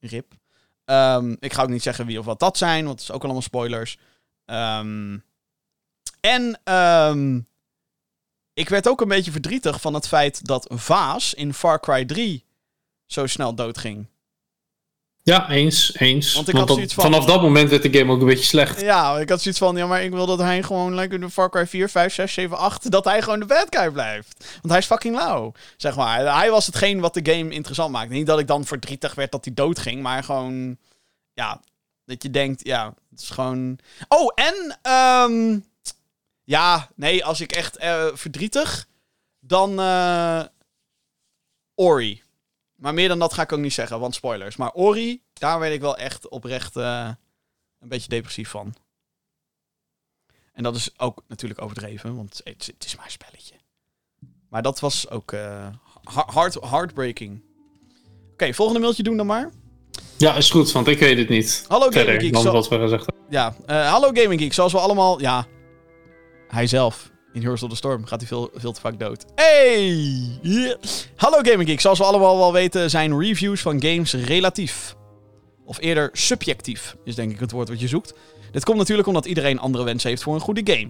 Rip. 0.00 0.34
Ehm, 0.84 1.36
ik 1.40 1.52
ga 1.52 1.62
ook 1.62 1.68
niet 1.68 1.82
zeggen 1.82 2.06
wie 2.06 2.18
of 2.18 2.24
wat 2.24 2.40
dat 2.40 2.58
zijn, 2.58 2.84
want 2.84 3.00
het 3.00 3.08
is 3.08 3.14
ook 3.14 3.24
allemaal 3.24 3.42
spoilers. 3.42 3.98
Ehm, 4.44 5.18
en 6.20 6.60
ik 8.52 8.68
werd 8.68 8.88
ook 8.88 9.00
een 9.00 9.08
beetje 9.08 9.32
verdrietig 9.32 9.80
van 9.80 9.94
het 9.94 10.08
feit 10.08 10.46
dat 10.46 10.72
Vaas 10.74 11.34
in 11.34 11.54
Far 11.54 11.80
Cry 11.80 12.04
3 12.04 12.44
zo 13.06 13.26
snel 13.26 13.54
doodging. 13.54 14.06
Ja, 15.28 15.50
eens, 15.50 15.94
eens. 15.98 16.34
Want 16.34 16.48
ik 16.48 16.54
Want 16.54 16.58
had 16.58 16.66
dat- 16.66 16.76
zoiets 16.76 16.94
van- 16.94 17.04
vanaf 17.04 17.24
dat 17.24 17.42
moment 17.42 17.70
werd 17.70 17.82
de 17.82 17.98
game 17.98 18.12
ook 18.12 18.20
een 18.20 18.26
beetje 18.26 18.44
slecht. 18.44 18.80
Ja, 18.80 19.18
ik 19.18 19.28
had 19.28 19.40
zoiets 19.42 19.60
van, 19.60 19.76
ja, 19.76 19.86
maar 19.86 20.02
ik 20.02 20.10
wil 20.10 20.26
dat 20.26 20.38
hij 20.38 20.62
gewoon 20.62 20.94
lekker 20.94 21.20
de 21.20 21.30
Far 21.30 21.50
Cry 21.50 21.66
4, 21.66 21.88
5, 21.88 22.14
6, 22.14 22.32
7, 22.32 22.58
8, 22.58 22.90
dat 22.90 23.04
hij 23.04 23.22
gewoon 23.22 23.38
de 23.40 23.46
bad 23.46 23.66
guy 23.70 23.90
blijft. 23.90 24.44
Want 24.54 24.68
hij 24.68 24.78
is 24.78 24.86
fucking 24.86 25.16
lauw, 25.16 25.52
zeg 25.76 25.96
maar. 25.96 26.36
Hij 26.38 26.50
was 26.50 26.66
hetgeen 26.66 27.00
wat 27.00 27.14
de 27.14 27.32
game 27.32 27.50
interessant 27.54 27.90
maakte. 27.92 28.12
Niet 28.14 28.26
dat 28.26 28.38
ik 28.38 28.46
dan 28.46 28.64
verdrietig 28.64 29.14
werd 29.14 29.32
dat 29.32 29.44
hij 29.44 29.54
doodging, 29.54 30.02
maar 30.02 30.24
gewoon, 30.24 30.76
ja, 31.32 31.60
dat 32.04 32.22
je 32.22 32.30
denkt, 32.30 32.66
ja, 32.66 32.94
het 33.10 33.20
is 33.20 33.30
gewoon... 33.30 33.78
Oh, 34.08 34.32
en, 34.34 34.78
ehm 34.82 35.58
Ja, 36.44 36.88
nee, 36.96 37.24
als 37.24 37.40
ik 37.40 37.52
echt 37.52 37.76
eh, 37.76 38.06
verdrietig, 38.14 38.86
dan 39.40 39.80
eh, 39.80 40.42
Ori. 41.74 42.22
Maar 42.78 42.94
meer 42.94 43.08
dan 43.08 43.18
dat 43.18 43.32
ga 43.34 43.42
ik 43.42 43.52
ook 43.52 43.58
niet 43.58 43.72
zeggen, 43.72 44.00
want 44.00 44.14
spoilers. 44.14 44.56
Maar 44.56 44.72
Ori, 44.72 45.22
daar 45.32 45.58
werd 45.58 45.72
ik 45.74 45.80
wel 45.80 45.96
echt 45.96 46.28
oprecht 46.28 46.76
eh, 46.76 47.10
een 47.80 47.88
beetje 47.88 48.08
depressief 48.08 48.48
van. 48.48 48.74
En 50.52 50.62
dat 50.62 50.76
is 50.76 50.98
ook 50.98 51.22
natuurlijk 51.28 51.62
overdreven, 51.62 52.16
want 52.16 52.40
het, 52.44 52.66
het 52.66 52.84
is 52.84 52.96
maar 52.96 53.04
een 53.04 53.10
spelletje. 53.10 53.54
Maar 54.48 54.62
dat 54.62 54.80
was 54.80 55.10
ook 55.10 55.32
ha- 56.04 56.26
hard, 56.32 56.54
heartbreaking. 56.54 57.42
Oké, 58.32 58.54
volgende 58.54 58.80
mailtje 58.80 59.02
doen 59.02 59.16
dan 59.16 59.26
maar. 59.26 59.50
Ja, 60.16 60.34
is 60.34 60.50
goed, 60.50 60.72
want 60.72 60.86
ik 60.86 60.98
weet 60.98 61.18
het 61.18 61.28
niet. 61.28 61.64
Hallo 61.68 61.90
Gaming 61.90 62.20
Geek. 62.20 62.36
zo- 62.36 62.52
wat 62.52 62.68
we 62.68 62.78
gezegd 62.78 63.06
hebben. 63.06 63.24
Ja, 63.30 63.54
eh, 63.66 63.90
hallo 63.90 64.10
Gaming 64.12 64.40
Geek. 64.40 64.52
Zoals 64.52 64.72
we 64.72 64.78
allemaal... 64.78 65.20
Ja, 65.20 65.46
hij 66.48 66.66
zelf. 66.66 67.10
In 67.38 67.44
Heroes 67.44 67.62
of 67.62 67.70
the 67.70 67.76
Storm 67.76 68.04
gaat 68.04 68.18
hij 68.18 68.28
veel, 68.28 68.50
veel 68.54 68.72
te 68.72 68.80
vaak 68.80 68.98
dood. 68.98 69.24
Hey! 69.34 70.38
Hallo 71.16 71.38
Gaming 71.42 71.68
Geek. 71.68 71.80
Zoals 71.80 71.98
we 71.98 72.04
allemaal 72.04 72.38
wel 72.38 72.52
weten 72.52 72.90
zijn 72.90 73.18
reviews 73.18 73.60
van 73.60 73.82
games 73.82 74.12
relatief. 74.12 74.96
Of 75.64 75.80
eerder 75.80 76.10
subjectief, 76.12 76.96
is 77.04 77.14
denk 77.14 77.32
ik 77.32 77.40
het 77.40 77.50
woord 77.50 77.68
wat 77.68 77.80
je 77.80 77.88
zoekt. 77.88 78.14
Dit 78.52 78.64
komt 78.64 78.78
natuurlijk 78.78 79.08
omdat 79.08 79.26
iedereen 79.26 79.58
andere 79.58 79.84
wensen 79.84 80.08
heeft 80.08 80.22
voor 80.22 80.34
een 80.34 80.40
goede 80.40 80.72
game. 80.72 80.88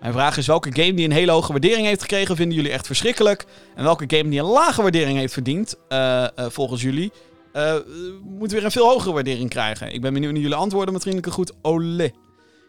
Mijn 0.00 0.12
vraag 0.12 0.36
is 0.36 0.46
welke 0.46 0.70
game 0.72 0.94
die 0.94 1.04
een 1.04 1.12
hele 1.12 1.32
hoge 1.32 1.52
waardering 1.52 1.86
heeft 1.86 2.00
gekregen 2.00 2.36
vinden 2.36 2.56
jullie 2.56 2.72
echt 2.72 2.86
verschrikkelijk? 2.86 3.44
En 3.74 3.84
welke 3.84 4.16
game 4.16 4.30
die 4.30 4.40
een 4.40 4.46
lage 4.46 4.82
waardering 4.82 5.18
heeft 5.18 5.32
verdiend, 5.32 5.76
eh, 5.88 6.24
eh, 6.24 6.30
volgens 6.36 6.82
jullie, 6.82 7.12
eh, 7.52 7.74
moet 8.22 8.52
weer 8.52 8.64
een 8.64 8.70
veel 8.70 8.88
hogere 8.88 9.12
waardering 9.12 9.50
krijgen? 9.50 9.92
Ik 9.92 10.00
ben 10.00 10.12
benieuwd 10.12 10.32
naar 10.32 10.42
jullie 10.42 10.56
antwoorden 10.56 10.92
met 10.92 11.02
vriendelijke 11.02 11.34
groet. 11.34 11.52
Olé. 11.62 12.12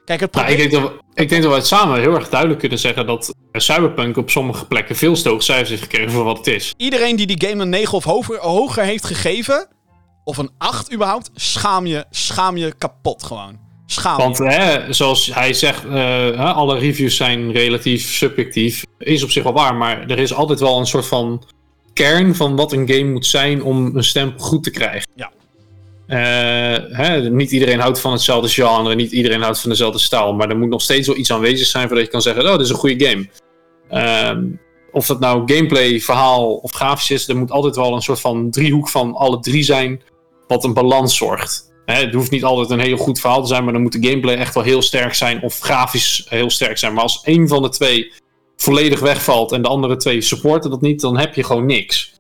Kijk, 0.06 0.20
het 0.20 0.34
Nou, 0.34 0.52
ik, 0.52 0.58
denk 0.58 0.72
dat 0.72 0.82
we, 0.82 1.22
ik 1.22 1.30
denk 1.30 1.42
dat 1.42 1.52
we 1.52 1.58
het 1.58 1.68
samen 1.68 2.00
heel 2.00 2.16
erg 2.16 2.30
duidelijk 2.30 2.60
kunnen 2.60 2.80
zeggen 2.80 3.06
dat 3.06 3.34
Cyberpunk 3.52 4.18
op 4.18 4.30
sommige 4.30 4.66
plekken 4.66 4.96
veel 4.96 5.14
te 5.14 5.36
cijfers 5.38 5.70
heeft 5.70 5.82
gekregen 5.82 6.12
voor 6.12 6.24
wat 6.24 6.38
het 6.38 6.48
is. 6.48 6.74
Iedereen 6.78 7.16
die 7.16 7.28
die 7.28 7.48
game 7.48 7.62
een 7.62 7.70
9 7.70 7.94
of 7.94 8.04
hoger, 8.04 8.40
hoger 8.40 8.84
heeft 8.84 9.06
gegeven, 9.06 9.68
of 10.24 10.38
een 10.38 10.52
8 10.58 10.94
überhaupt, 10.94 11.30
schaam 11.36 11.86
je, 11.86 12.06
schaam 12.10 12.58
je 12.58 12.74
kapot 12.78 13.24
gewoon. 13.24 13.60
Schaam 13.86 14.18
Want 14.18 14.38
je. 14.38 14.44
hè, 14.44 14.94
zoals 14.94 15.34
hij 15.34 15.54
zegt, 15.54 15.86
eh, 15.86 16.56
alle 16.56 16.78
reviews 16.78 17.16
zijn 17.16 17.52
relatief 17.52 18.14
subjectief. 18.14 18.84
Is 18.98 19.24
op 19.24 19.32
zich 19.32 19.44
wel 19.44 19.54
waar, 19.54 19.76
maar 19.76 20.10
er 20.10 20.20
is 20.20 20.34
altijd 20.34 20.60
wel 20.60 20.80
een 20.80 20.86
soort 20.86 21.06
van 21.06 21.44
kern 21.94 22.36
van 22.36 22.56
wat 22.56 22.72
een 22.72 22.90
game 22.90 23.12
moet 23.12 23.26
zijn 23.26 23.64
om 23.64 23.96
een 23.96 24.04
stempel 24.04 24.46
goed 24.46 24.64
te 24.64 24.72
krijgen. 24.72 25.10
Ja. 25.16 25.32
Eh, 26.08 26.18
hè, 26.98 27.30
niet 27.30 27.52
iedereen 27.52 27.80
houdt 27.80 28.00
van 28.00 28.12
hetzelfde 28.12 28.50
genre, 28.50 28.96
niet 28.96 29.12
iedereen 29.12 29.42
houdt 29.42 29.60
van 29.60 29.70
dezelfde 29.70 30.00
stijl, 30.00 30.34
maar 30.34 30.50
er 30.50 30.58
moet 30.58 30.70
nog 30.70 30.82
steeds 30.82 31.08
wel 31.08 31.18
iets 31.18 31.32
aanwezig 31.32 31.68
zijn 31.68 31.88
voordat 31.88 32.06
je 32.06 32.12
kan 32.12 32.22
zeggen, 32.22 32.44
oh, 32.46 32.52
dit 32.52 32.62
is 32.62 32.70
een 32.70 32.76
goede 32.76 33.06
game. 33.06 33.30
Ehm, 33.90 34.46
of 34.92 35.06
dat 35.06 35.20
nou 35.20 35.54
gameplay, 35.54 36.00
verhaal 36.00 36.56
of 36.56 36.72
grafisch 36.72 37.12
is, 37.12 37.28
er 37.28 37.38
moet 37.38 37.52
altijd 37.52 37.76
wel 37.76 37.94
een 37.94 38.02
soort 38.02 38.20
van 38.20 38.52
driehoek 38.52 38.90
van 38.90 39.16
alle 39.16 39.40
drie 39.40 39.64
zijn, 39.64 40.02
wat 40.48 40.64
een 40.64 40.74
balans 40.74 41.18
zorgt. 41.18 41.72
Het 41.86 42.14
hoeft 42.14 42.32
niet 42.32 42.44
altijd 42.44 42.70
een 42.70 42.86
heel 42.86 42.98
goed 42.98 43.20
verhaal 43.20 43.42
te 43.42 43.48
zijn, 43.48 43.64
maar 43.64 43.74
dan 43.74 43.82
moet 43.82 44.02
de 44.02 44.08
gameplay 44.08 44.36
echt 44.36 44.54
wel 44.54 44.64
heel 44.64 44.82
sterk 44.82 45.14
zijn 45.14 45.42
of 45.42 45.60
grafisch 45.60 46.26
heel 46.30 46.50
sterk 46.50 46.78
zijn. 46.78 46.94
Maar 46.94 47.04
als 47.04 47.22
één 47.24 47.48
van 47.48 47.62
de 47.62 47.70
twee 47.70 48.14
volledig 48.56 49.00
wegvalt 49.00 49.52
en 49.52 49.62
de 49.62 49.68
andere 49.68 49.96
twee 49.96 50.22
supporten 50.22 50.70
dat 50.70 50.82
niet, 50.82 51.02
dan 51.02 51.18
heb 51.18 51.36
je 51.36 51.44
gewoon 51.44 51.66
niks. 51.66 52.14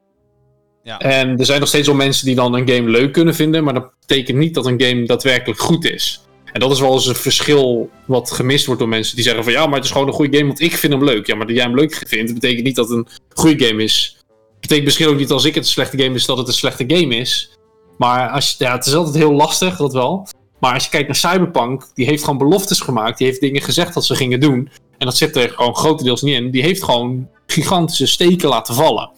Ja. 0.84 1.00
En 1.00 1.38
er 1.38 1.46
zijn 1.46 1.60
nog 1.60 1.70
steeds 1.70 1.88
wel 1.88 1.96
mensen 1.96 2.26
die 2.26 2.36
dan 2.36 2.54
een 2.54 2.70
game 2.70 2.90
leuk 2.90 3.14
kunnen 3.14 3.36
vinden, 3.36 3.64
maar 3.64 3.74
dat 3.74 3.92
betekent 4.00 4.38
niet 4.38 4.54
dat 4.54 4.66
een 4.66 4.82
game 4.82 5.06
daadwerkelijk 5.06 5.60
goed 5.60 5.86
is. 5.86 6.22
En 6.52 6.60
dat 6.60 6.72
is 6.72 6.80
wel 6.80 6.94
eens 6.94 7.08
een 7.08 7.16
verschil 7.16 7.90
wat 8.06 8.32
gemist 8.32 8.66
wordt 8.66 8.82
door 8.82 8.90
mensen 8.90 9.16
die 9.16 9.24
zeggen 9.24 9.44
van 9.44 9.54
ja, 9.54 9.66
maar 9.66 9.76
het 9.76 9.84
is 9.84 9.92
gewoon 9.92 10.08
een 10.08 10.14
goede 10.14 10.38
game, 10.38 10.48
want 10.48 10.62
ik 10.62 10.76
vind 10.76 10.94
hem 10.94 11.04
leuk. 11.04 11.28
Ja, 11.28 11.36
maar 11.36 11.48
dat 11.48 11.56
jij 11.56 11.66
hem 11.66 11.76
leuk 11.76 12.04
vindt, 12.08 12.34
betekent 12.34 12.64
niet 12.64 12.76
dat 12.76 12.90
het 12.90 12.98
een 12.98 13.08
goede 13.34 13.66
game 13.66 13.84
is. 13.84 14.18
Betekent 14.60 14.86
misschien 14.86 15.08
ook 15.08 15.18
niet 15.18 15.32
als 15.32 15.46
ik 15.46 15.56
het 15.56 15.64
een 15.64 15.70
slechte 15.70 15.98
game 15.98 16.16
is, 16.16 16.26
dat 16.26 16.38
het 16.38 16.48
een 16.48 16.54
slechte 16.54 16.84
game 16.88 17.16
is. 17.16 17.58
Maar 17.98 18.30
als 18.30 18.56
je, 18.58 18.64
ja, 18.64 18.76
het 18.76 18.86
is 18.86 18.94
altijd 18.96 19.16
heel 19.16 19.34
lastig, 19.34 19.78
dat 19.78 19.94
wel. 19.94 20.28
Maar 20.60 20.74
als 20.74 20.84
je 20.84 20.90
kijkt 20.90 21.08
naar 21.08 21.32
Cyberpunk, 21.32 21.88
die 21.94 22.06
heeft 22.06 22.24
gewoon 22.24 22.38
beloftes 22.38 22.80
gemaakt. 22.80 23.18
Die 23.18 23.28
heeft 23.28 23.40
dingen 23.40 23.62
gezegd 23.62 23.94
dat 23.94 24.06
ze 24.06 24.16
gingen 24.16 24.40
doen. 24.40 24.70
En 24.98 25.06
dat 25.06 25.18
zit 25.18 25.36
er 25.36 25.50
gewoon 25.50 25.76
grotendeels 25.76 26.22
niet 26.22 26.36
in. 26.36 26.52
Die 26.52 26.62
heeft 26.62 26.84
gewoon 26.84 27.30
gigantische 27.48 28.08
steken 28.08 28.50
laten 28.50 28.76
vallen. 28.76 29.12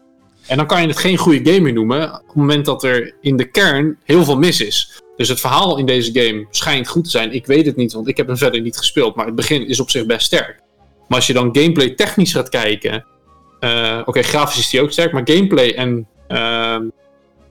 En 0.47 0.57
dan 0.57 0.67
kan 0.67 0.81
je 0.81 0.87
het 0.87 0.97
geen 0.97 1.17
goede 1.17 1.51
game 1.51 1.59
meer 1.63 1.73
noemen. 1.73 2.13
Op 2.13 2.27
het 2.27 2.35
moment 2.35 2.65
dat 2.65 2.83
er 2.83 3.13
in 3.21 3.35
de 3.37 3.45
kern 3.51 3.97
heel 4.03 4.23
veel 4.23 4.37
mis 4.37 4.61
is. 4.61 5.01
Dus 5.17 5.27
het 5.27 5.39
verhaal 5.39 5.77
in 5.77 5.85
deze 5.85 6.11
game 6.13 6.45
schijnt 6.49 6.87
goed 6.87 7.03
te 7.03 7.09
zijn. 7.09 7.31
Ik 7.33 7.45
weet 7.45 7.65
het 7.65 7.75
niet, 7.75 7.93
want 7.93 8.07
ik 8.07 8.17
heb 8.17 8.27
hem 8.27 8.37
verder 8.37 8.61
niet 8.61 8.77
gespeeld. 8.77 9.15
Maar 9.15 9.25
het 9.25 9.35
begin 9.35 9.67
is 9.67 9.79
op 9.79 9.89
zich 9.89 10.05
best 10.05 10.25
sterk. 10.25 10.59
Maar 11.07 11.17
als 11.17 11.27
je 11.27 11.33
dan 11.33 11.49
gameplay 11.57 11.89
technisch 11.89 12.31
gaat 12.33 12.49
kijken. 12.49 13.05
eh, 13.59 14.01
Oké, 14.05 14.21
grafisch 14.21 14.59
is 14.59 14.69
die 14.69 14.81
ook 14.81 14.91
sterk. 14.91 15.11
Maar 15.11 15.21
gameplay 15.25 15.69
en. 15.71 16.07
ehm 16.27 16.83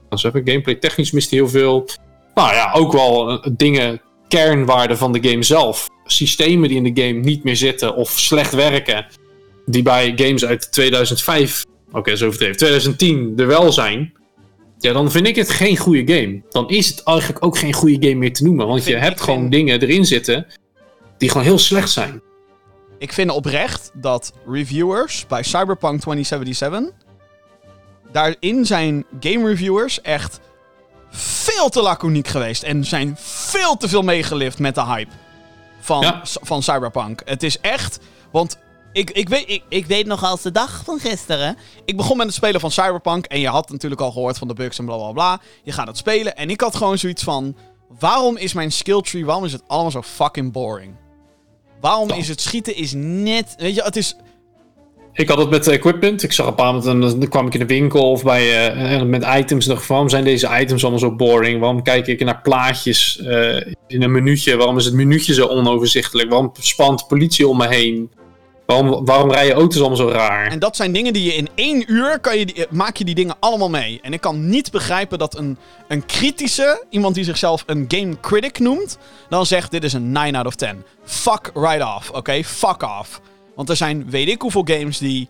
zeg 0.09 0.33
ik, 0.33 0.47
gameplay 0.49 0.75
technisch 0.75 1.11
mist 1.11 1.29
hij 1.29 1.39
heel 1.39 1.49
veel. 1.49 1.87
Nou 2.35 2.53
ja, 2.53 2.71
ook 2.73 2.91
wel 2.91 3.29
eh, 3.29 3.51
dingen, 3.57 4.01
kernwaarden 4.27 4.97
van 4.97 5.11
de 5.11 5.29
game 5.29 5.43
zelf. 5.43 5.87
Systemen 6.05 6.69
die 6.69 6.83
in 6.83 6.93
de 6.93 7.01
game 7.01 7.19
niet 7.19 7.43
meer 7.43 7.55
zitten 7.55 7.95
of 7.95 8.09
slecht 8.09 8.53
werken. 8.53 9.05
Die 9.65 9.83
bij 9.83 10.13
games 10.15 10.45
uit 10.45 10.71
2005, 10.71 11.63
oké, 11.91 12.15
zo 12.15 12.25
overdreven, 12.25 12.57
2010 12.57 13.33
er 13.37 13.47
wel 13.47 13.71
zijn. 13.71 14.13
Ja, 14.79 14.93
dan 14.93 15.11
vind 15.11 15.27
ik 15.27 15.35
het 15.35 15.49
geen 15.49 15.77
goede 15.77 16.13
game. 16.13 16.41
Dan 16.49 16.69
is 16.69 16.87
het 16.87 17.03
eigenlijk 17.03 17.45
ook 17.45 17.57
geen 17.57 17.73
goede 17.73 18.07
game 18.07 18.19
meer 18.19 18.33
te 18.33 18.43
noemen. 18.43 18.67
Want 18.67 18.85
je 18.85 18.95
hebt 18.95 19.21
gewoon 19.21 19.39
vind- 19.39 19.51
dingen 19.51 19.81
erin 19.81 20.05
zitten 20.05 20.47
die 21.17 21.29
gewoon 21.29 21.45
heel 21.45 21.57
slecht 21.59 21.89
zijn. 21.91 22.21
Ik 22.97 23.13
vind 23.13 23.31
oprecht 23.31 23.91
dat 23.93 24.33
reviewers 24.47 25.25
bij 25.27 25.43
Cyberpunk 25.43 26.01
2077... 26.01 27.03
Daarin 28.11 28.65
zijn 28.65 29.05
game 29.19 29.47
reviewers 29.47 30.01
echt 30.01 30.39
veel 31.09 31.69
te 31.69 31.81
laconiek 31.81 32.27
geweest. 32.27 32.63
En 32.63 32.83
zijn 32.85 33.15
veel 33.19 33.77
te 33.77 33.87
veel 33.87 34.01
meegelift 34.01 34.59
met 34.59 34.75
de 34.75 34.85
hype 34.85 35.11
van, 35.79 36.01
Ja. 36.01 36.21
van 36.23 36.63
Cyberpunk. 36.63 37.21
Het 37.25 37.43
is 37.43 37.59
echt... 37.59 37.99
Want 38.31 38.57
ik, 38.95 39.11
ik, 39.11 39.29
weet, 39.29 39.43
ik, 39.47 39.63
ik 39.69 39.85
weet 39.85 40.05
nog 40.05 40.23
als 40.23 40.41
de 40.41 40.51
dag 40.51 40.81
van 40.85 40.99
gisteren. 40.99 41.57
Ik 41.85 41.97
begon 41.97 42.17
met 42.17 42.25
het 42.25 42.35
spelen 42.35 42.59
van 42.59 42.71
Cyberpunk. 42.71 43.25
En 43.25 43.39
je 43.39 43.47
had 43.47 43.69
natuurlijk 43.69 44.01
al 44.01 44.11
gehoord 44.11 44.37
van 44.37 44.47
de 44.47 44.53
bugs 44.53 44.79
en 44.79 44.85
bla 44.85 44.95
bla 44.95 45.11
bla. 45.11 45.41
Je 45.63 45.71
gaat 45.71 45.87
het 45.87 45.97
spelen. 45.97 46.35
En 46.35 46.49
ik 46.49 46.61
had 46.61 46.75
gewoon 46.75 46.97
zoiets 46.97 47.23
van... 47.23 47.55
Waarom 47.99 48.37
is 48.37 48.53
mijn 48.53 48.71
skill 48.71 49.01
tree... 49.01 49.25
Waarom 49.25 49.45
is 49.45 49.51
het 49.51 49.63
allemaal 49.67 49.91
zo 49.91 50.01
fucking 50.01 50.51
boring? 50.51 50.95
Waarom 51.81 52.09
is 52.09 52.27
het 52.27 52.41
schieten 52.41 52.75
is 52.75 52.93
net... 52.95 53.55
Weet 53.57 53.75
je, 53.75 53.83
het 53.83 53.95
is... 53.95 54.15
Ik 55.13 55.29
had 55.29 55.37
het 55.37 55.49
met 55.49 55.67
equipment. 55.67 56.23
Ik 56.23 56.31
zag 56.31 56.47
een 56.47 56.55
paar 56.55 56.65
momenten, 56.65 56.99
dan 56.99 57.19
dan 57.19 57.29
kwam 57.29 57.47
ik 57.47 57.53
in 57.53 57.59
de 57.59 57.65
winkel 57.65 58.11
of 58.11 58.23
bij, 58.23 58.67
eh, 58.67 59.01
met 59.01 59.25
items. 59.37 59.67
En 59.67 59.73
dacht, 59.73 59.87
waarom 59.87 60.09
zijn 60.09 60.23
deze 60.23 60.59
items 60.59 60.81
allemaal 60.81 60.99
zo 60.99 61.15
boring? 61.15 61.59
Waarom 61.59 61.83
kijk 61.83 62.07
ik 62.07 62.23
naar 62.23 62.41
plaatjes 62.41 63.19
eh, 63.19 63.55
in 63.87 64.01
een 64.01 64.11
minuutje? 64.11 64.55
Waarom 64.55 64.77
is 64.77 64.85
het 64.85 64.93
minuutje 64.93 65.33
zo 65.33 65.45
onoverzichtelijk? 65.47 66.29
Waarom 66.29 66.51
spant 66.59 67.07
politie 67.07 67.47
om 67.47 67.57
me 67.57 67.67
heen? 67.67 68.09
Waarom, 68.65 69.05
waarom 69.05 69.31
rijden 69.31 69.55
auto's 69.55 69.79
allemaal 69.79 69.97
zo 69.97 70.09
raar? 70.09 70.47
En 70.47 70.59
dat 70.59 70.75
zijn 70.75 70.91
dingen 70.91 71.13
die 71.13 71.23
je 71.23 71.33
in 71.33 71.49
één 71.55 71.91
uur... 71.91 72.19
Kan 72.19 72.37
je 72.37 72.45
die, 72.45 72.65
maak 72.69 72.97
je 72.97 73.05
die 73.05 73.15
dingen 73.15 73.35
allemaal 73.39 73.69
mee. 73.69 73.99
En 74.01 74.13
ik 74.13 74.21
kan 74.21 74.49
niet 74.49 74.71
begrijpen 74.71 75.17
dat 75.17 75.37
een, 75.37 75.57
een 75.87 76.05
kritische... 76.05 76.83
Iemand 76.89 77.15
die 77.15 77.23
zichzelf 77.23 77.63
een 77.65 77.85
game 77.87 78.19
critic 78.19 78.59
noemt... 78.59 78.97
Dan 79.29 79.45
zegt 79.45 79.71
dit 79.71 79.83
is 79.83 79.93
een 79.93 80.11
9 80.11 80.35
out 80.35 80.45
of 80.45 80.55
10. 80.55 80.83
Fuck 81.03 81.51
right 81.53 81.95
off, 81.95 82.11
oké? 82.11 82.43
Fuck 82.43 82.83
off. 82.99 83.21
Want 83.55 83.69
er 83.69 83.75
zijn 83.75 84.09
weet 84.09 84.27
ik 84.27 84.41
hoeveel 84.41 84.65
games 84.65 84.97
die 84.97 85.29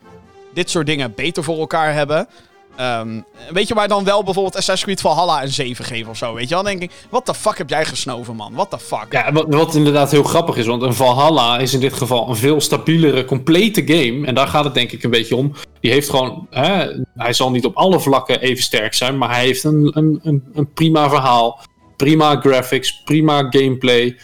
dit 0.54 0.70
soort 0.70 0.86
dingen 0.86 1.14
beter 1.16 1.44
voor 1.44 1.60
elkaar 1.60 1.94
hebben. 1.94 2.28
Ehm, 2.76 3.22
weet 3.54 3.68
je, 3.68 3.74
maar 3.74 3.88
dan 3.88 4.04
wel 4.04 4.24
bijvoorbeeld 4.24 4.56
Assassin's 4.56 4.84
Creed 4.84 5.02
Valhalla 5.02 5.44
een 5.44 5.50
7 5.50 5.86
geven 5.86 6.10
of 6.10 6.18
zo, 6.18 6.34
weet 6.34 6.50
je 6.50 6.54
wel? 6.56 6.64
Dan 6.64 6.78
denk 6.78 6.92
ik, 6.92 6.98
what 7.10 7.26
the 7.26 7.34
fuck 7.34 7.58
heb 7.58 7.70
jij 7.70 7.86
gesnoven, 7.86 8.36
man? 8.36 8.54
What 8.54 8.70
the 8.70 8.80
fuck? 8.80 9.06
Ja, 9.10 9.32
wat, 9.32 9.46
wat 9.50 9.76
inderdaad 9.76 10.12
heel 10.12 10.24
grappig 10.24 10.58
is, 10.58 10.66
want 10.66 10.82
een 10.82 10.94
Valhalla 10.94 11.60
is 11.60 11.74
in 11.74 11.80
dit 11.80 11.94
geval 11.94 12.30
een 12.30 12.36
veel 12.36 12.62
stabielere, 12.62 13.26
complete 13.26 13.82
game. 13.86 14.26
En 14.28 14.36
daar 14.36 14.48
gaat 14.48 14.64
het 14.64 14.74
denk 14.74 14.92
ik 14.92 15.04
een 15.04 15.10
beetje 15.10 15.36
om. 15.36 15.54
Die 15.80 15.92
heeft 15.92 16.10
gewoon, 16.10 16.48
hè, 16.50 16.88
hij 17.16 17.34
zal 17.34 17.52
niet 17.52 17.66
op 17.66 17.76
alle 17.76 18.00
vlakken 18.00 18.42
even 18.42 18.64
sterk 18.64 18.94
zijn, 18.94 19.18
maar 19.18 19.30
hij 19.30 19.46
heeft 19.46 19.64
een, 19.64 19.92
een, 19.94 20.20
een, 20.24 20.44
een 20.54 20.74
prima 20.74 21.10
verhaal, 21.10 21.60
prima 21.98 22.40
graphics, 22.40 23.02
prima 23.04 23.48
gameplay. 23.50 24.18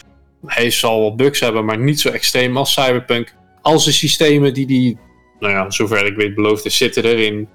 Hij 0.45 0.69
zal 0.69 0.99
wel 0.99 1.15
bugs 1.15 1.40
hebben, 1.40 1.65
maar 1.65 1.78
niet 1.78 1.99
zo 1.99 2.10
extreem 2.10 2.57
als 2.57 2.73
Cyberpunk. 2.73 3.34
Als 3.61 3.86
de 3.86 3.91
systemen 3.91 4.53
die 4.53 4.68
die, 4.68 4.98
nou 5.40 5.53
ja, 5.53 5.69
zover 5.69 6.06
ik 6.06 6.15
weet 6.15 6.36
beloofd 6.36 6.72
zitten 6.72 7.03
erin. 7.03 7.48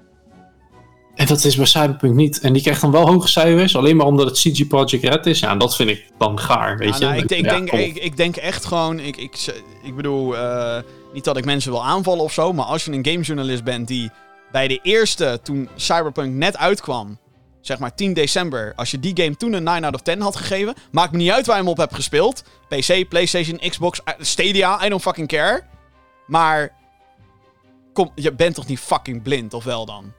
En 1.17 1.25
dat 1.25 1.43
is 1.43 1.55
bij 1.55 1.65
Cyberpunk 1.65 2.15
niet. 2.15 2.39
En 2.39 2.53
die 2.53 2.61
krijgt 2.61 2.81
dan 2.81 2.91
wel 2.91 3.07
hoge 3.07 3.27
cijfers, 3.27 3.75
alleen 3.75 3.95
maar 3.95 4.05
omdat 4.05 4.25
het 4.25 4.37
CG 4.39 4.67
Project 4.67 5.03
Red 5.03 5.25
is. 5.25 5.39
Ja, 5.39 5.49
en 5.51 5.57
dat 5.57 5.75
vind 5.75 5.89
ik 5.89 6.05
dan 6.17 6.39
gaar, 6.39 6.77
weet 6.77 6.89
Ja, 6.89 6.95
je. 6.95 7.05
nou, 7.05 7.17
ik, 7.17 7.27
denk- 7.27 7.71
Ja, 7.71 7.77
ik, 7.77 7.95
ik 7.97 8.17
denk 8.17 8.35
echt 8.35 8.65
gewoon. 8.65 8.99
Ik, 8.99 9.17
ik, 9.17 9.45
ik 9.83 9.95
bedoel, 9.95 10.37
eh, 10.37 10.77
niet 11.13 11.23
dat 11.23 11.37
ik 11.37 11.45
mensen 11.45 11.71
wil 11.71 11.85
aanvallen 11.85 12.23
of 12.23 12.33
zo. 12.33 12.53
Maar 12.53 12.65
als 12.65 12.85
je 12.85 12.91
een 12.91 13.05
gamejournalist 13.05 13.63
bent 13.63 13.87
die 13.87 14.09
bij 14.51 14.67
de 14.67 14.79
eerste, 14.83 15.39
toen 15.43 15.69
Cyberpunk 15.75 16.33
net 16.33 16.57
uitkwam. 16.57 17.17
Zeg 17.61 17.79
maar 17.79 17.95
10 17.95 18.13
december. 18.13 18.73
Als 18.75 18.91
je 18.91 18.99
die 18.99 19.21
game 19.23 19.35
toen 19.35 19.53
een 19.53 19.63
9 19.63 19.83
out 19.83 19.93
of 19.93 20.01
10 20.01 20.21
had 20.21 20.35
gegeven. 20.35 20.73
Maakt 20.91 21.11
me 21.11 21.17
niet 21.17 21.31
uit 21.31 21.45
waar 21.45 21.55
je 21.55 21.61
hem 21.61 21.71
op 21.71 21.77
hebt 21.77 21.95
gespeeld. 21.95 22.43
PC, 22.67 23.07
PlayStation, 23.09 23.59
Xbox, 23.69 24.03
eh, 24.03 24.13
Stadia. 24.19 24.85
I 24.85 24.89
don't 24.89 25.01
fucking 25.01 25.27
care. 25.27 25.61
Maar 26.27 26.71
kom, 27.93 28.11
je 28.15 28.33
bent 28.33 28.55
toch 28.55 28.67
niet 28.67 28.79
fucking 28.79 29.21
blind, 29.21 29.53
of 29.53 29.63
wel 29.63 29.85
dan? 29.85 30.13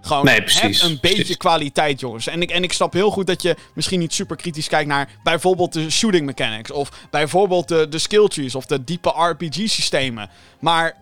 Gewoon, 0.00 0.24
Nee, 0.24 0.42
precies, 0.42 0.80
heb 0.80 0.90
een 0.90 0.98
beetje 1.00 1.16
precies. 1.16 1.36
kwaliteit, 1.36 2.00
jongens. 2.00 2.26
En 2.26 2.42
ik, 2.42 2.50
en 2.50 2.62
ik 2.62 2.72
snap 2.72 2.92
heel 2.92 3.10
goed 3.10 3.26
dat 3.26 3.42
je 3.42 3.56
misschien 3.74 3.98
niet 3.98 4.12
super 4.12 4.36
kritisch 4.36 4.68
kijkt 4.68 4.88
naar 4.88 5.08
bijvoorbeeld 5.22 5.72
de 5.72 5.90
shooting 5.90 6.26
mechanics. 6.26 6.70
Of 6.70 6.90
bijvoorbeeld 7.10 7.68
de, 7.68 7.88
de 7.88 7.98
skill 7.98 8.28
trees 8.28 8.54
of 8.54 8.66
de 8.66 8.84
diepe 8.84 9.12
RPG-systemen. 9.16 10.30
Maar 10.60 10.96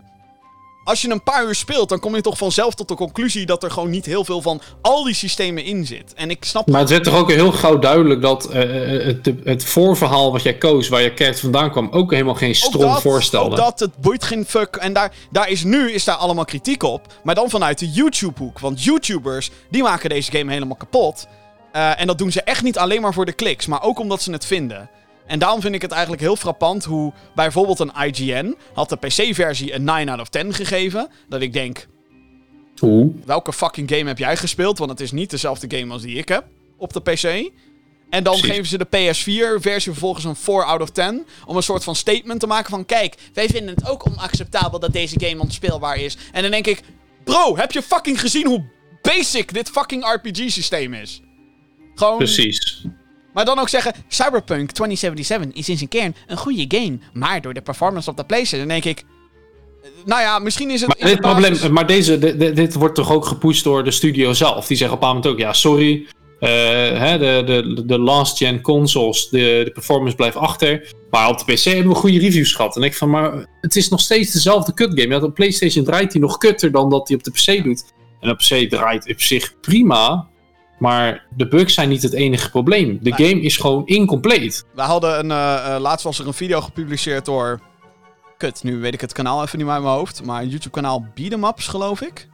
als 0.89 1.03
je 1.03 1.11
een 1.11 1.23
paar 1.23 1.47
uur 1.47 1.55
speelt, 1.55 1.89
dan 1.89 2.01
kom 2.01 2.15
je 2.15 2.21
toch 2.21 2.39
vanzelf 2.39 2.75
tot 2.75 2.89
de 2.89 2.95
conclusie 2.95 3.47
dat 3.47 3.63
er 3.63 3.71
gewoon 3.71 3.91
niet 3.91 4.07
heel 4.07 4.25
veel 4.25 4.43
van 4.43 4.61
al 4.83 5.05
die 5.05 5.15
systemen 5.15 5.65
in 5.65 5.87
zit. 5.87 6.15
En 6.15 6.31
ik 6.31 6.45
snap 6.45 6.67
Maar 6.67 6.81
het 6.81 6.91
werd 6.91 7.05
toch 7.05 7.15
ook 7.15 7.31
heel 7.31 7.53
gauw 7.53 7.79
duidelijk 7.79 8.23
dat 8.23 8.49
eh, 8.49 8.63
eh, 8.63 9.07
het, 9.07 9.35
het 9.45 9.65
voorverhaal 9.65 10.33
wat 10.33 10.43
jij 10.43 10.59
koos, 10.59 10.89
waar 10.89 11.03
je 11.03 11.15
kerk 11.15 11.39
vandaan 11.39 11.71
kwam, 11.71 11.89
ook 11.91 12.11
helemaal 12.11 12.35
geen 12.35 12.55
stroom 12.55 12.97
voorstelde. 12.97 13.51
Ook 13.51 13.57
dat, 13.57 13.81
het 13.81 13.97
boeit 13.97 14.25
geen 14.25 14.45
fuck. 14.45 14.77
En 14.77 14.93
daar, 14.93 15.13
daar 15.31 15.49
is 15.49 15.65
nu 15.65 15.93
is 15.93 16.05
daar 16.05 16.17
allemaal 16.17 16.45
kritiek 16.45 16.83
op. 16.83 17.07
Maar 17.23 17.35
dan 17.35 17.51
vanuit 17.51 17.79
de 17.79 17.91
YouTube-hoek. 17.91 18.59
Want 18.59 18.85
YouTubers, 18.85 19.51
die 19.71 19.83
maken 19.83 20.09
deze 20.09 20.31
game 20.31 20.53
helemaal 20.53 20.77
kapot. 20.77 21.27
Eh, 21.73 22.01
en 22.01 22.07
dat 22.07 22.19
doen 22.19 22.33
ze 22.33 22.43
echt 22.43 22.63
niet 22.63 22.79
alleen 22.79 23.01
maar 23.01 23.15
voor 23.15 23.27
de 23.27 23.33
kliks, 23.33 23.67
maar 23.67 23.83
ook 23.83 23.99
omdat 23.99 24.23
ze 24.23 24.33
het 24.33 24.47
vinden. 24.47 24.91
En 25.29 25.39
daarom 25.39 25.61
vind 25.61 25.75
ik 25.75 25.83
het 25.83 25.91
eigenlijk 25.91 26.23
heel 26.23 26.37
frappant 26.37 26.85
hoe 26.85 27.13
bijvoorbeeld 27.35 27.79
een 27.79 27.93
IGN 28.07 28.57
had 28.75 28.89
de 28.89 28.97
PC-versie 28.97 29.75
een 29.75 29.85
9 29.85 30.09
out 30.09 30.21
of 30.21 30.29
10 30.29 30.55
gegeven. 30.55 31.09
Dat 31.29 31.41
ik 31.41 31.53
denk, 31.53 31.87
Hoe? 32.79 33.13
welke 33.25 33.53
fucking 33.53 33.91
game 33.91 34.05
heb 34.07 34.19
jij 34.19 34.37
gespeeld? 34.37 34.79
Want 34.79 34.91
het 34.91 35.01
is 35.01 35.13
niet 35.13 35.31
dezelfde 35.31 35.77
game 35.79 35.93
als 35.93 36.03
die 36.03 36.17
ik 36.17 36.29
heb 36.29 36.45
op 36.77 36.93
de 36.93 37.01
PC. 37.01 37.25
En 38.11 38.25
dan 38.25 38.33
Precies. 38.33 38.51
geven 38.51 38.67
ze 38.67 38.79
de 38.79 38.87
PS4-versie 38.87 39.93
vervolgens 39.93 40.25
een 40.25 40.37
4 40.37 40.65
out 40.65 40.81
of 40.81 40.91
10. 40.91 41.27
Om 41.47 41.57
een 41.57 41.63
soort 41.63 41.85
van 41.85 41.97
statement 41.97 42.41
te 42.41 42.47
maken 42.47 42.71
van... 42.71 42.87
Kijk, 42.87 43.15
wij 43.33 43.49
vinden 43.49 43.75
het 43.75 43.89
ook 43.89 44.07
onacceptabel 44.07 44.79
dat 44.79 44.93
deze 44.93 45.21
game 45.21 45.43
onspeelbaar 45.43 45.97
is. 45.97 46.17
En 46.33 46.43
dan 46.43 46.51
denk 46.51 46.67
ik... 46.67 46.81
Bro, 47.25 47.57
heb 47.57 47.73
je 47.73 47.83
fucking 47.83 48.21
gezien 48.21 48.47
hoe 48.47 48.65
basic 49.03 49.53
dit 49.53 49.71
fucking 49.71 50.05
RPG-systeem 50.15 50.95
is? 50.95 51.21
Gewoon... 51.95 52.17
Precies. 52.17 52.87
Maar 53.39 53.47
dan 53.47 53.59
ook 53.59 53.69
zeggen... 53.69 53.93
Cyberpunk 54.09 54.71
2077 54.71 55.53
is 55.61 55.69
in 55.69 55.77
zijn 55.77 55.89
kern 55.89 56.15
een 56.27 56.37
goede 56.37 56.65
game. 56.69 56.99
Maar 57.13 57.41
door 57.41 57.55
de 57.55 57.61
performance 57.63 58.11
op 58.11 58.17
de 58.17 58.25
PlayStation 58.25 58.69
denk 58.69 58.85
ik... 58.85 58.99
eh, 59.83 59.89
Nou 60.05 60.21
ja, 60.21 60.39
misschien 60.39 60.71
is 60.71 60.81
het... 60.81 60.89
Maar, 61.01 61.09
dit, 61.11 61.21
probleem, 61.21 61.51
basis- 61.53 61.69
maar 61.69 61.87
deze, 61.87 62.19
de- 62.19 62.37
de- 62.37 62.53
dit 62.53 62.75
wordt 62.75 62.95
toch 62.95 63.13
ook 63.13 63.25
gepusht 63.25 63.65
door 63.65 63.85
de 63.85 63.91
studio 63.91 64.33
zelf. 64.33 64.67
Die 64.67 64.77
zeggen 64.77 64.97
op 64.97 65.03
een 65.03 65.09
moment 65.09 65.27
ook, 65.27 65.39
ja, 65.39 65.53
sorry. 65.53 66.07
eh, 66.41 66.49
hè, 66.99 67.19
de, 67.19 67.43
de, 67.47 67.83
de 67.87 67.99
last-gen 67.99 68.61
consoles, 68.61 69.29
de, 69.29 69.61
de 69.65 69.71
performance 69.73 70.17
blijft 70.17 70.37
achter. 70.37 70.93
Maar 71.11 71.29
op 71.29 71.39
de 71.47 71.53
PC 71.53 71.61
hebben 71.65 71.89
we 71.93 71.95
goede 71.95 72.19
reviews 72.19 72.53
gehad. 72.53 72.77
En 72.77 72.83
ik 72.83 72.95
van, 72.95 73.11
maar 73.11 73.47
het 73.61 73.77
is 73.77 73.89
nog 73.89 74.01
steeds 74.01 74.33
dezelfde 74.33 74.75
kut 74.75 75.01
game. 75.01 75.15
Ja, 75.15 75.21
op 75.23 75.35
PlayStation 75.35 75.85
draait 75.85 76.13
hij 76.13 76.21
nog 76.23 76.39
kutter 76.39 76.73
dan 76.73 76.91
dat 76.91 77.09
hij 77.09 77.17
op 77.17 77.23
de 77.25 77.31
PC 77.31 77.65
doet. 77.65 77.85
En 78.21 78.31
op 78.31 78.37
PC 78.37 78.69
draait 78.71 79.11
op 79.11 79.21
zich 79.21 79.61
prima. 79.61 80.29
Maar 80.79 81.27
de 81.37 81.49
bugs 81.49 81.75
zijn 81.75 81.89
niet 81.89 82.03
het 82.03 82.13
enige 82.13 82.51
probleem. 82.51 82.99
De 83.03 83.11
Nee. 83.17 83.29
game 83.29 83.41
is 83.43 83.57
gewoon 83.57 83.87
incompleet. 83.87 84.65
We 84.75 84.81
hadden 84.83 85.19
een. 85.19 85.31
eh, 85.31 85.75
eh, 85.75 85.81
laatst 85.81 86.05
was 86.05 86.19
er 86.19 86.27
een 86.27 86.33
video 86.35 86.61
gepubliceerd 86.61 87.25
door. 87.25 87.61
Kut, 88.37 88.63
nu 88.63 88.81
weet 88.81 88.95
ik 88.95 89.01
het 89.01 89.13
kanaal 89.13 89.43
even 89.43 89.57
niet 89.59 89.67
meer 89.67 89.75
uit 89.75 89.85
mijn 89.85 89.95
hoofd. 89.97 90.25
Maar 90.25 90.43
een 90.43 90.49
YouTube-kanaal 90.49 91.07
Beat'em 91.15 91.45
Ups, 91.45 91.69
geloof 91.69 92.01
ik. 92.01 92.29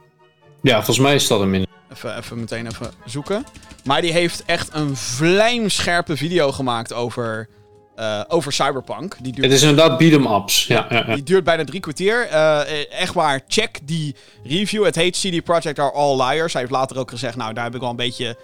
Ja, 0.61 0.75
volgens 0.75 0.99
mij 0.99 1.15
is 1.15 1.27
dat 1.27 1.41
een 1.41 1.49
min. 1.49 1.65
Even, 1.93 2.17
even 2.17 2.39
meteen 2.39 2.65
even 2.67 2.91
zoeken. 3.05 3.43
Maar 3.83 4.01
die 4.01 4.11
heeft 4.11 4.43
echt 4.45 4.69
een 4.73 4.95
vlijmscherpe 4.95 6.17
video 6.17 6.51
gemaakt 6.51 6.93
over. 6.93 7.47
Eh, 7.95 8.21
over 8.27 8.53
Cyberpunk. 8.53 9.15
Die 9.21 9.31
duurt, 9.33 9.45
Het 9.45 9.55
is 9.55 9.61
inderdaad 9.61 9.97
beat-em 9.97 10.25
ups. 10.27 10.67
Ja, 10.67 10.85
ja, 10.89 11.03
ja. 11.07 11.13
die 11.13 11.23
duurt 11.23 11.43
bijna 11.43 11.63
drie 11.63 11.79
kwartier. 11.79 12.27
Eh, 12.27 12.91
echt 13.01 13.13
waar, 13.13 13.41
check 13.47 13.79
die 13.83 14.15
review. 14.43 14.85
Het 14.85 14.95
heet 14.95 15.17
CD 15.17 15.43
Projekt 15.43 15.79
Are 15.79 15.91
All 15.91 16.15
Liars. 16.15 16.53
Hij 16.53 16.61
heeft 16.61 16.73
later 16.73 16.97
ook 16.97 17.09
gezegd, 17.09 17.35
nou, 17.35 17.53
daar 17.53 17.63
heb 17.63 17.73
ik 17.75 17.81
wel 17.81 17.89
een 17.89 17.95
beetje 17.95 18.37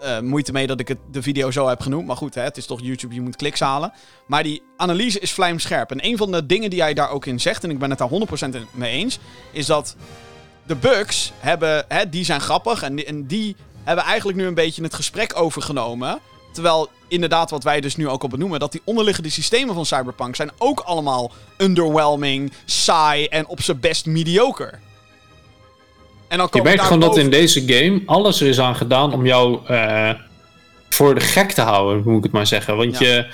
eh, 0.00 0.18
moeite 0.20 0.52
mee 0.52 0.66
dat 0.66 0.80
ik 0.80 0.88
het, 0.88 0.98
de 1.10 1.22
video 1.22 1.50
zo 1.50 1.68
heb 1.68 1.80
genoemd. 1.80 2.06
Maar 2.06 2.16
goed, 2.16 2.34
hè, 2.34 2.42
het 2.42 2.56
is 2.56 2.66
toch 2.66 2.80
YouTube, 2.82 3.14
je 3.14 3.20
moet 3.20 3.36
kliks 3.36 3.60
halen. 3.60 3.92
Maar 4.26 4.42
die 4.42 4.62
analyse 4.76 5.20
is 5.20 5.32
vlijmscherp. 5.32 5.90
En 5.90 6.04
een 6.04 6.16
van 6.16 6.30
de 6.32 6.46
dingen 6.46 6.70
die 6.70 6.80
hij 6.80 6.94
daar 6.94 7.10
ook 7.10 7.26
in 7.26 7.40
zegt, 7.40 7.64
en 7.64 7.70
ik 7.70 7.78
ben 7.78 7.90
het 7.90 7.98
daar 7.98 8.08
100% 8.08 8.54
in- 8.54 8.66
mee 8.72 8.92
eens, 8.92 9.18
is 9.52 9.66
dat 9.66 9.96
de 10.66 10.74
bugs 10.76 11.32
hebben, 11.38 11.84
hè, 11.88 12.08
die 12.08 12.24
zijn 12.24 12.40
grappig 12.40 12.82
en 12.82 12.94
die, 12.96 13.04
en 13.04 13.26
die 13.26 13.56
hebben 13.84 14.04
eigenlijk 14.04 14.38
nu 14.38 14.46
een 14.46 14.54
beetje 14.54 14.82
het 14.82 14.94
gesprek 14.94 15.40
overgenomen. 15.40 16.18
Terwijl 16.52 16.88
inderdaad, 17.08 17.50
wat 17.50 17.62
wij 17.64 17.80
dus 17.80 17.96
nu 17.96 18.08
ook 18.08 18.22
al 18.22 18.28
benoemen, 18.28 18.60
dat 18.60 18.72
die 18.72 18.80
onderliggende 18.84 19.30
systemen 19.30 19.74
van 19.74 19.86
Cyberpunk 19.86 20.36
zijn 20.36 20.50
ook 20.58 20.80
allemaal 20.80 21.32
underwhelming, 21.56 22.52
saai 22.64 23.24
en 23.26 23.46
op 23.46 23.62
zijn 23.62 23.80
best 23.80 24.06
mediocre. 24.06 24.72
En 26.28 26.38
dan 26.38 26.48
Je 26.52 26.62
merkt 26.62 26.82
gewoon 26.82 27.00
dat 27.00 27.16
in 27.16 27.30
deze 27.30 27.62
game 27.66 28.02
alles 28.06 28.40
er 28.40 28.46
is 28.48 28.60
aan 28.60 28.76
gedaan 28.76 29.12
om 29.12 29.26
jou 29.26 29.66
eh, 29.66 30.10
voor 30.88 31.14
de 31.14 31.20
gek 31.20 31.52
te 31.52 31.60
houden, 31.60 32.02
moet 32.04 32.16
ik 32.16 32.22
het 32.22 32.32
maar 32.32 32.46
zeggen. 32.46 32.76
Want 32.76 32.98
Ja. 32.98 33.06
je, 33.06 33.26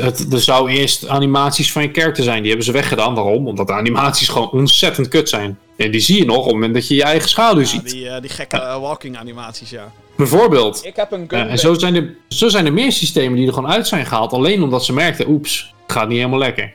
het, 0.00 0.32
er 0.32 0.40
zou 0.40 0.70
eerst 0.70 1.08
animaties 1.08 1.72
van 1.72 1.82
je 1.82 1.88
character 1.92 2.24
zijn. 2.24 2.38
Die 2.38 2.46
hebben 2.48 2.64
ze 2.66 2.72
weggedaan. 2.72 3.14
Waarom? 3.14 3.46
Omdat 3.48 3.66
de 3.66 3.72
animaties 3.72 4.28
gewoon 4.28 4.50
ontzettend 4.50 5.08
kut 5.08 5.28
zijn. 5.28 5.58
En 5.76 5.90
die 5.90 6.00
zie 6.00 6.18
je 6.18 6.24
nog 6.24 6.36
op 6.36 6.44
het 6.44 6.52
moment 6.52 6.74
dat 6.74 6.88
je 6.88 6.94
je 6.94 7.02
eigen 7.02 7.28
schaduw 7.28 7.60
Ja, 7.60 7.66
ziet. 7.66 7.90
die, 7.90 8.08
eh, 8.08 8.20
die 8.20 8.30
gekke 8.30 8.56
eh, 8.60 8.80
walking 8.80 9.18
animaties, 9.18 9.70
ja. 9.70 9.92
Bijvoorbeeld. 10.28 10.84
Ik 10.84 10.96
heb 10.96 11.12
een 11.12 11.28
Eh, 11.28 11.50
en 11.50 11.58
zo 11.58 11.74
zijn, 11.74 11.94
er, 11.94 12.14
zo 12.28 12.48
zijn 12.48 12.66
er 12.66 12.72
meer 12.72 12.92
systemen 12.92 13.36
die 13.36 13.46
er 13.46 13.52
gewoon 13.52 13.70
uit 13.70 13.86
zijn 13.86 14.06
gehaald. 14.06 14.32
Alleen 14.32 14.62
omdat 14.62 14.84
ze 14.84 14.92
merkten, 14.92 15.28
oeps, 15.28 15.74
het 15.82 15.92
gaat 15.92 16.08
niet 16.08 16.16
helemaal 16.16 16.38
lekker. 16.38 16.72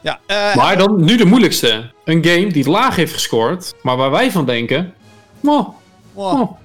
ja, 0.00 0.20
eh, 0.26 0.56
Maar 0.56 0.76
dan 0.76 1.04
nu 1.04 1.16
de 1.16 1.24
moeilijkste. 1.24 1.90
Een 2.04 2.24
game 2.24 2.46
die 2.46 2.68
laag 2.68 2.96
heeft 2.96 3.12
gescoord, 3.12 3.74
maar 3.82 3.96
waar 3.96 4.10
wij 4.10 4.30
van 4.30 4.46
denken... 4.46 4.94
Oh, 5.44 5.68
wow. 6.12 6.40
oh, 6.40 6.58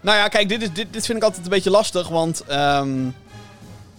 Nou 0.00 0.18
ja, 0.18 0.28
kijk, 0.28 0.48
dit, 0.48 0.62
is, 0.62 0.72
dit, 0.72 0.86
dit 0.90 1.06
vind 1.06 1.18
ik 1.18 1.24
altijd 1.24 1.44
een 1.44 1.50
beetje 1.50 1.70
lastig, 1.70 2.08
want 2.08 2.44
ehm, 2.46 2.90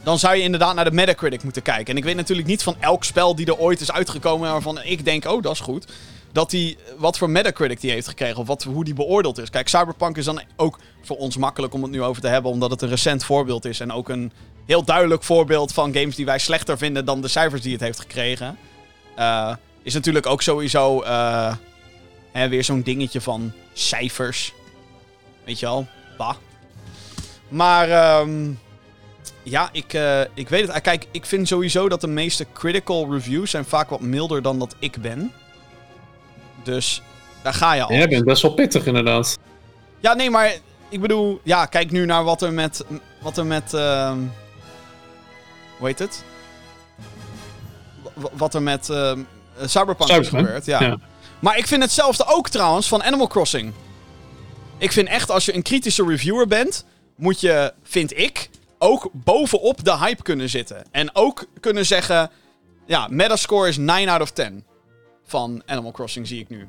dan 0.03 0.19
zou 0.19 0.35
je 0.35 0.41
inderdaad 0.41 0.75
naar 0.75 0.85
de 0.85 0.91
Metacritic 0.91 1.43
moeten 1.43 1.61
kijken. 1.61 1.85
En 1.85 1.97
ik 1.97 2.03
weet 2.03 2.15
natuurlijk 2.15 2.47
niet 2.47 2.63
van 2.63 2.75
elk 2.79 3.03
spel 3.03 3.35
die 3.35 3.45
er 3.45 3.57
ooit 3.57 3.81
is 3.81 3.91
uitgekomen 3.91 4.51
waarvan 4.51 4.83
ik 4.83 5.05
denk, 5.05 5.25
oh, 5.25 5.41
dat 5.41 5.53
is 5.53 5.59
goed. 5.59 5.85
Dat 6.31 6.49
die, 6.49 6.77
wat 6.97 7.17
voor 7.17 7.29
Metacritic 7.29 7.81
die 7.81 7.91
heeft 7.91 8.07
gekregen, 8.07 8.37
of 8.37 8.47
wat, 8.47 8.63
hoe 8.63 8.83
die 8.83 8.93
beoordeeld 8.93 9.37
is. 9.37 9.49
Kijk, 9.49 9.67
Cyberpunk 9.67 10.17
is 10.17 10.25
dan 10.25 10.41
ook 10.55 10.79
voor 11.01 11.17
ons 11.17 11.37
makkelijk 11.37 11.73
om 11.73 11.81
het 11.81 11.91
nu 11.91 12.03
over 12.03 12.21
te 12.21 12.27
hebben, 12.27 12.51
omdat 12.51 12.71
het 12.71 12.81
een 12.81 12.89
recent 12.89 13.23
voorbeeld 13.23 13.65
is. 13.65 13.79
En 13.79 13.91
ook 13.91 14.09
een 14.09 14.31
heel 14.65 14.83
duidelijk 14.83 15.23
voorbeeld 15.23 15.73
van 15.73 15.93
games 15.93 16.15
die 16.15 16.25
wij 16.25 16.39
slechter 16.39 16.77
vinden 16.77 17.05
dan 17.05 17.21
de 17.21 17.27
cijfers 17.27 17.61
die 17.61 17.71
het 17.71 17.81
heeft 17.81 17.99
gekregen. 17.99 18.57
Eh, 19.15 19.55
is 19.83 19.93
natuurlijk 19.93 20.25
ook 20.25 20.41
sowieso 20.41 21.01
eh, 21.01 21.55
hè, 22.31 22.49
weer 22.49 22.63
zo'n 22.63 22.81
dingetje 22.81 23.21
van 23.21 23.51
cijfers. 23.73 24.53
Weet 25.45 25.59
je 25.59 25.65
wel, 25.65 25.87
bah. 26.17 26.35
Maar 27.47 27.89
ehm, 27.89 28.51
ja, 29.43 29.69
ik, 29.71 29.93
eh, 29.93 30.21
ik 30.33 30.49
weet 30.49 30.61
het. 30.61 30.71
Ah, 30.71 30.81
Kijk, 30.81 31.07
ik 31.11 31.25
vind 31.25 31.47
sowieso 31.47 31.89
dat 31.89 32.01
de 32.01 32.07
meeste 32.07 32.45
critical 32.53 33.11
reviews 33.11 33.49
zijn 33.49 33.65
vaak 33.65 33.89
wat 33.89 34.01
milder 34.01 34.41
dan 34.41 34.59
dat 34.59 34.75
ik 34.79 35.01
ben. 35.01 35.31
Dus 36.63 37.01
daar 37.41 37.53
ga 37.53 37.73
je 37.73 37.83
al. 37.83 37.93
jij 37.93 38.07
bent 38.07 38.25
best 38.25 38.41
wel 38.41 38.53
pittig 38.53 38.85
inderdaad. 38.85 39.37
Ja, 39.99 40.13
nee, 40.13 40.29
maar 40.29 40.53
ik 40.89 41.01
bedoel, 41.01 41.39
ja, 41.43 41.65
kijk 41.65 41.91
nu 41.91 42.05
naar 42.05 42.23
wat 42.23 42.41
er 42.41 42.53
met, 42.53 42.85
wat 43.21 43.37
er 43.37 43.45
met, 43.45 43.73
ehm, 43.73 44.17
hoe 45.77 45.87
heet 45.87 45.99
het? 45.99 46.23
W- 48.13 48.25
wat 48.31 48.53
er 48.53 48.61
met 48.61 48.89
ehm, 48.89 49.19
Cyberpunk 49.65 50.09
is 50.09 50.15
Cyberpunk, 50.15 50.45
gebeurd, 50.45 50.65
ja. 50.65 50.81
ja. 50.83 50.97
Maar 51.39 51.57
ik 51.57 51.67
vind 51.67 51.81
hetzelfde 51.81 52.25
ook 52.27 52.49
trouwens 52.49 52.87
van 52.87 53.03
Animal 53.03 53.27
Crossing. 53.27 53.73
Ik 54.77 54.91
vind 54.91 55.07
echt, 55.07 55.31
als 55.31 55.45
je 55.45 55.55
een 55.55 55.61
kritische 55.61 56.05
reviewer 56.05 56.47
bent, 56.47 56.85
moet 57.15 57.39
je, 57.39 57.73
vind 57.83 58.17
ik, 58.17 58.49
ook 58.77 59.09
bovenop 59.13 59.83
de 59.83 59.97
hype 59.97 60.23
kunnen 60.23 60.49
zitten. 60.49 60.83
En 60.91 61.15
ook 61.15 61.45
kunnen 61.59 61.85
zeggen, 61.85 62.29
ja, 62.85 63.07
Metascore 63.09 63.67
is 63.67 63.77
9 63.77 64.09
out 64.13 64.21
of 64.21 64.31
10 64.31 64.63
van 65.31 65.61
Animal 65.65 65.91
Crossing, 65.91 66.27
zie 66.27 66.39
ik 66.39 66.49
nu. 66.49 66.67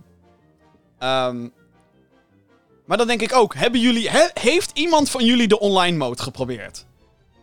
Ehm, 0.98 1.48
maar 2.86 2.96
dan 2.96 3.06
denk 3.06 3.22
ik 3.22 3.34
ook, 3.34 3.54
hebben 3.54 3.80
jullie, 3.80 4.10
he- 4.10 4.30
heeft 4.40 4.70
iemand 4.74 5.10
van 5.10 5.24
jullie 5.24 5.48
de 5.48 5.58
online 5.60 5.96
mode 5.96 6.22
geprobeerd? 6.22 6.84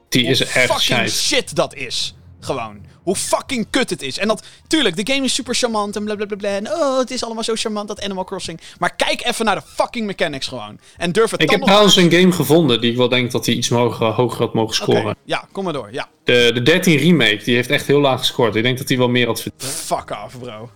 Die 0.09 0.25
is 0.25 0.39
Hoe 0.39 0.47
echt 0.53 0.71
fucking 0.71 1.09
shit 1.09 1.55
dat 1.55 1.75
is. 1.75 2.13
Gewoon. 2.39 2.81
Hoe 3.03 3.15
fucking 3.15 3.67
kut 3.69 3.89
het 3.89 4.01
is. 4.01 4.17
En 4.17 4.27
dat, 4.27 4.43
tuurlijk, 4.67 4.95
de 5.05 5.13
game 5.13 5.25
is 5.25 5.33
super 5.33 5.55
charmant 5.55 5.95
en 5.95 6.03
blablabla. 6.03 6.49
En 6.49 6.71
oh, 6.71 6.97
het 6.97 7.11
is 7.11 7.23
allemaal 7.23 7.43
zo 7.43 7.53
charmant, 7.55 7.87
dat 7.87 8.01
Animal 8.01 8.23
Crossing. 8.23 8.59
Maar 8.79 8.95
kijk 8.95 9.23
even 9.25 9.45
naar 9.45 9.55
de 9.55 9.61
fucking 9.75 10.05
mechanics 10.05 10.47
gewoon. 10.47 10.79
En 10.97 11.11
durf 11.11 11.31
het 11.31 11.41
Ik 11.41 11.49
heb 11.49 11.59
nog... 11.59 11.67
trouwens 11.67 11.95
een 11.95 12.11
game 12.11 12.31
gevonden 12.31 12.81
die 12.81 12.91
ik 12.91 12.97
wel 12.97 13.09
denk 13.09 13.31
dat 13.31 13.45
hij 13.45 13.55
iets 13.55 13.69
mogen, 13.69 14.13
hoger 14.13 14.39
had 14.39 14.53
mogen 14.53 14.75
scoren. 14.75 15.15
Ja, 15.25 15.47
kom 15.51 15.63
maar 15.63 15.73
door. 15.73 15.89
Ja. 15.91 16.07
De, 16.23 16.51
de 16.53 16.61
13 16.61 16.97
remake, 16.97 17.43
die 17.43 17.55
heeft 17.55 17.69
echt 17.69 17.87
heel 17.87 17.99
laag 17.99 18.19
gescoord. 18.19 18.55
Ik 18.55 18.63
denk 18.63 18.77
dat 18.77 18.87
hij 18.89 18.97
wel 18.97 19.09
meer 19.09 19.27
had 19.27 19.41
verdiend. 19.41 19.63
Fuck 19.71 20.09
off, 20.25 20.39
bro. 20.39 20.69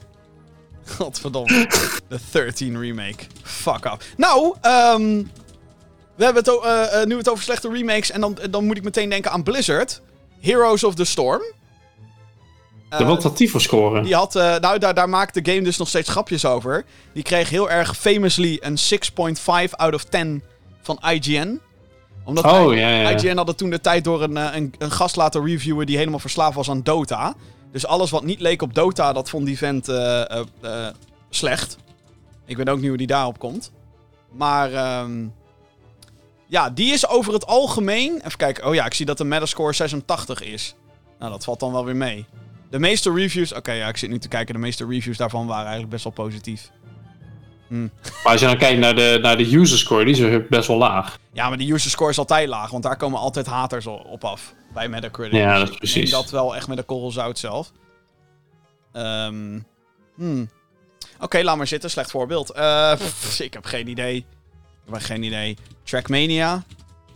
Godverdomme. 0.85 1.67
De 2.07 2.19
13 2.31 2.79
remake. 2.79 3.23
Fuck 3.43 3.85
off. 3.85 4.05
Nou, 4.17 4.55
ehm 4.61 5.23
we 6.15 6.23
hebben 6.23 6.43
het 6.43 6.63
eh, 6.63 7.01
eh, 7.01 7.07
nu 7.07 7.17
het 7.17 7.29
over 7.29 7.43
slechte 7.43 7.69
remakes. 7.69 8.11
En 8.11 8.21
dan, 8.21 8.37
dan 8.49 8.65
moet 8.65 8.77
ik 8.77 8.83
meteen 8.83 9.09
denken 9.09 9.31
aan 9.31 9.43
Blizzard. 9.43 10.01
Heroes 10.39 10.83
of 10.83 10.95
the 10.95 11.05
Storm. 11.05 11.41
De 12.97 13.05
wat 13.05 13.23
had 13.23 13.37
die 13.37 13.49
voor 13.49 13.61
scoren? 13.61 14.03
Die 14.03 14.15
had, 14.15 14.35
eh, 14.35 14.55
nou, 14.57 14.79
daar, 14.79 14.93
daar 14.93 15.09
maakt 15.09 15.33
de 15.33 15.51
game 15.51 15.63
dus 15.63 15.77
nog 15.77 15.87
steeds 15.87 16.09
grapjes 16.09 16.45
over. 16.45 16.85
Die 17.13 17.23
kreeg 17.23 17.49
heel 17.49 17.69
erg 17.69 17.97
famously 17.97 18.57
een 18.61 18.77
6.5 18.77 19.75
out 19.75 19.93
of 19.93 20.03
10 20.03 20.43
van 20.81 20.99
IGN. 21.09 21.61
Omdat 22.23 22.45
Oh, 22.45 22.73
I- 22.73 22.79
ja, 22.79 22.89
ja, 22.89 23.09
ja. 23.09 23.09
IGN 23.09 23.37
had 23.37 23.47
het 23.47 23.57
toen 23.57 23.69
de 23.69 23.81
tijd 23.81 24.03
door 24.03 24.21
een, 24.21 24.37
eh, 24.37 24.55
een, 24.55 24.73
een 24.77 24.91
gast 24.91 25.15
laten 25.15 25.45
reviewen 25.45 25.85
die 25.85 25.97
helemaal 25.97 26.19
verslaafd 26.19 26.55
was 26.55 26.69
aan 26.69 26.81
Dota. 26.81 27.35
Dus 27.71 27.85
alles 27.85 28.09
wat 28.09 28.23
niet 28.23 28.39
leek 28.39 28.61
op 28.61 28.73
Dota, 28.73 29.13
dat 29.13 29.29
vond 29.29 29.45
die 29.45 29.57
vent 29.57 29.87
eh, 29.89 30.39
eh, 30.61 30.87
slecht. 31.29 31.77
Ik 32.45 32.57
weet 32.57 32.69
ook 32.69 32.79
niet 32.79 32.87
hoe 32.87 32.97
die 32.97 33.07
daarop 33.07 33.39
komt. 33.39 33.71
Maar 34.31 34.73
ehm, 34.73 35.25
ja, 36.47 36.69
die 36.69 36.93
is 36.93 37.07
over 37.07 37.33
het 37.33 37.45
algemeen... 37.47 38.15
Even 38.17 38.37
kijken. 38.37 38.67
Oh 38.67 38.73
ja, 38.73 38.85
ik 38.85 38.93
zie 38.93 39.05
dat 39.05 39.17
de 39.17 39.23
Metascore 39.23 39.73
86 39.73 40.41
is. 40.41 40.75
Nou, 41.19 41.31
dat 41.31 41.43
valt 41.43 41.59
dan 41.59 41.71
wel 41.71 41.85
weer 41.85 41.95
mee. 41.95 42.25
De 42.69 42.79
meeste 42.79 43.13
reviews... 43.13 43.53
Oké, 43.53 43.71
ja, 43.71 43.87
ik 43.87 43.97
zit 43.97 44.09
nu 44.09 44.19
te 44.19 44.27
kijken. 44.27 44.53
De 44.53 44.59
meeste 44.59 44.85
reviews 44.85 45.17
daarvan 45.17 45.45
waren 45.47 45.61
eigenlijk 45.63 45.89
best 45.91 46.03
wel 46.03 46.13
positief. 46.13 46.71
Maar 47.79 48.31
als 48.31 48.39
je 48.39 48.45
dan 48.45 48.57
kijkt 48.57 48.79
naar 48.79 48.95
de, 48.95 49.19
naar 49.21 49.37
de 49.37 49.55
user 49.55 49.77
score, 49.77 50.05
die 50.05 50.27
is 50.27 50.47
best 50.49 50.67
wel 50.67 50.77
laag. 50.77 51.17
Ja, 51.31 51.49
maar 51.49 51.57
de 51.57 51.71
user 51.71 51.89
score 51.91 52.09
is 52.09 52.17
altijd 52.17 52.47
laag, 52.47 52.69
want 52.71 52.83
daar 52.83 52.97
komen 52.97 53.19
altijd 53.19 53.45
haters 53.45 53.87
op 53.87 54.23
af. 54.23 54.53
Bij 54.73 54.87
Metacritic. 54.89 55.33
Ja, 55.33 55.57
dat 55.57 55.67
is 55.67 55.73
ik 55.73 55.77
precies. 55.77 56.11
neem 56.11 56.21
dat 56.21 56.31
wel 56.31 56.55
echt 56.55 56.67
met 56.67 56.77
een 56.77 56.85
korrel 56.85 57.11
zout 57.11 57.39
zelf. 57.39 57.71
Ehm 58.93 59.59
hmm. 60.15 60.49
Oké, 61.19 61.41
laat 61.43 61.57
maar 61.57 61.67
zitten. 61.67 61.89
Slecht 61.89 62.11
voorbeeld. 62.11 62.49
Eh, 62.51 62.91
pff, 62.93 63.39
ik 63.39 63.53
heb 63.53 63.65
geen 63.65 63.87
idee. 63.87 64.15
Ik 64.15 64.93
heb 64.93 65.01
geen 65.01 65.23
idee. 65.23 65.57
Trackmania. 65.83 66.63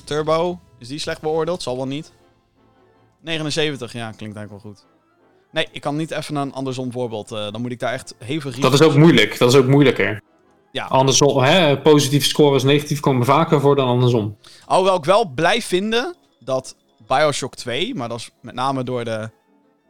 Turbo. 0.04 0.60
Is 0.80 0.88
die 0.88 1.00
slecht 1.00 1.22
beoordeeld? 1.22 1.64
Zal 1.64 1.76
wel 1.76 1.88
niet. 1.88 2.12
79, 3.22 3.94
ja, 3.94 4.12
klinkt 4.12 4.36
eigenlijk 4.38 4.64
wel 4.64 4.74
goed. 4.74 4.86
Nee, 5.52 5.68
ik 5.72 5.82
kan 5.82 5.96
niet 5.96 6.12
even 6.12 6.36
een 6.36 6.54
andersom 6.54 6.92
voorbeeld. 6.92 7.32
eh, 7.32 7.52
dan 7.52 7.62
moet 7.62 7.72
ik 7.72 7.80
daar 7.80 7.94
echt 7.94 8.16
hevig... 8.20 8.56
Dat 8.60 8.74
is 8.74 8.82
ook 8.82 8.96
moeilijk. 8.96 9.38
Dat 9.38 9.54
is 9.54 9.60
ook 9.60 9.68
moeilijker. 9.68 10.22
Ja. 10.72 10.86
Andersom, 10.86 11.38
hè, 11.42 11.78
positieve 11.78 12.28
scores 12.28 12.64
negatief 12.64 13.00
komen 13.00 13.26
vaker 13.26 13.60
voor 13.62 13.76
dan 13.76 13.88
andersom. 13.88 14.38
Alhoewel 14.66 14.96
ik 14.98 15.06
wel 15.06 15.26
blij 15.26 15.62
vinden 15.62 16.16
dat 16.40 16.76
Bioshock 17.08 17.56
2, 17.56 17.96
maar 17.96 18.10
dat 18.10 18.20
is 18.20 18.30
met 18.42 18.56
name 18.56 18.84
door 18.84 19.04
de, 19.06 19.30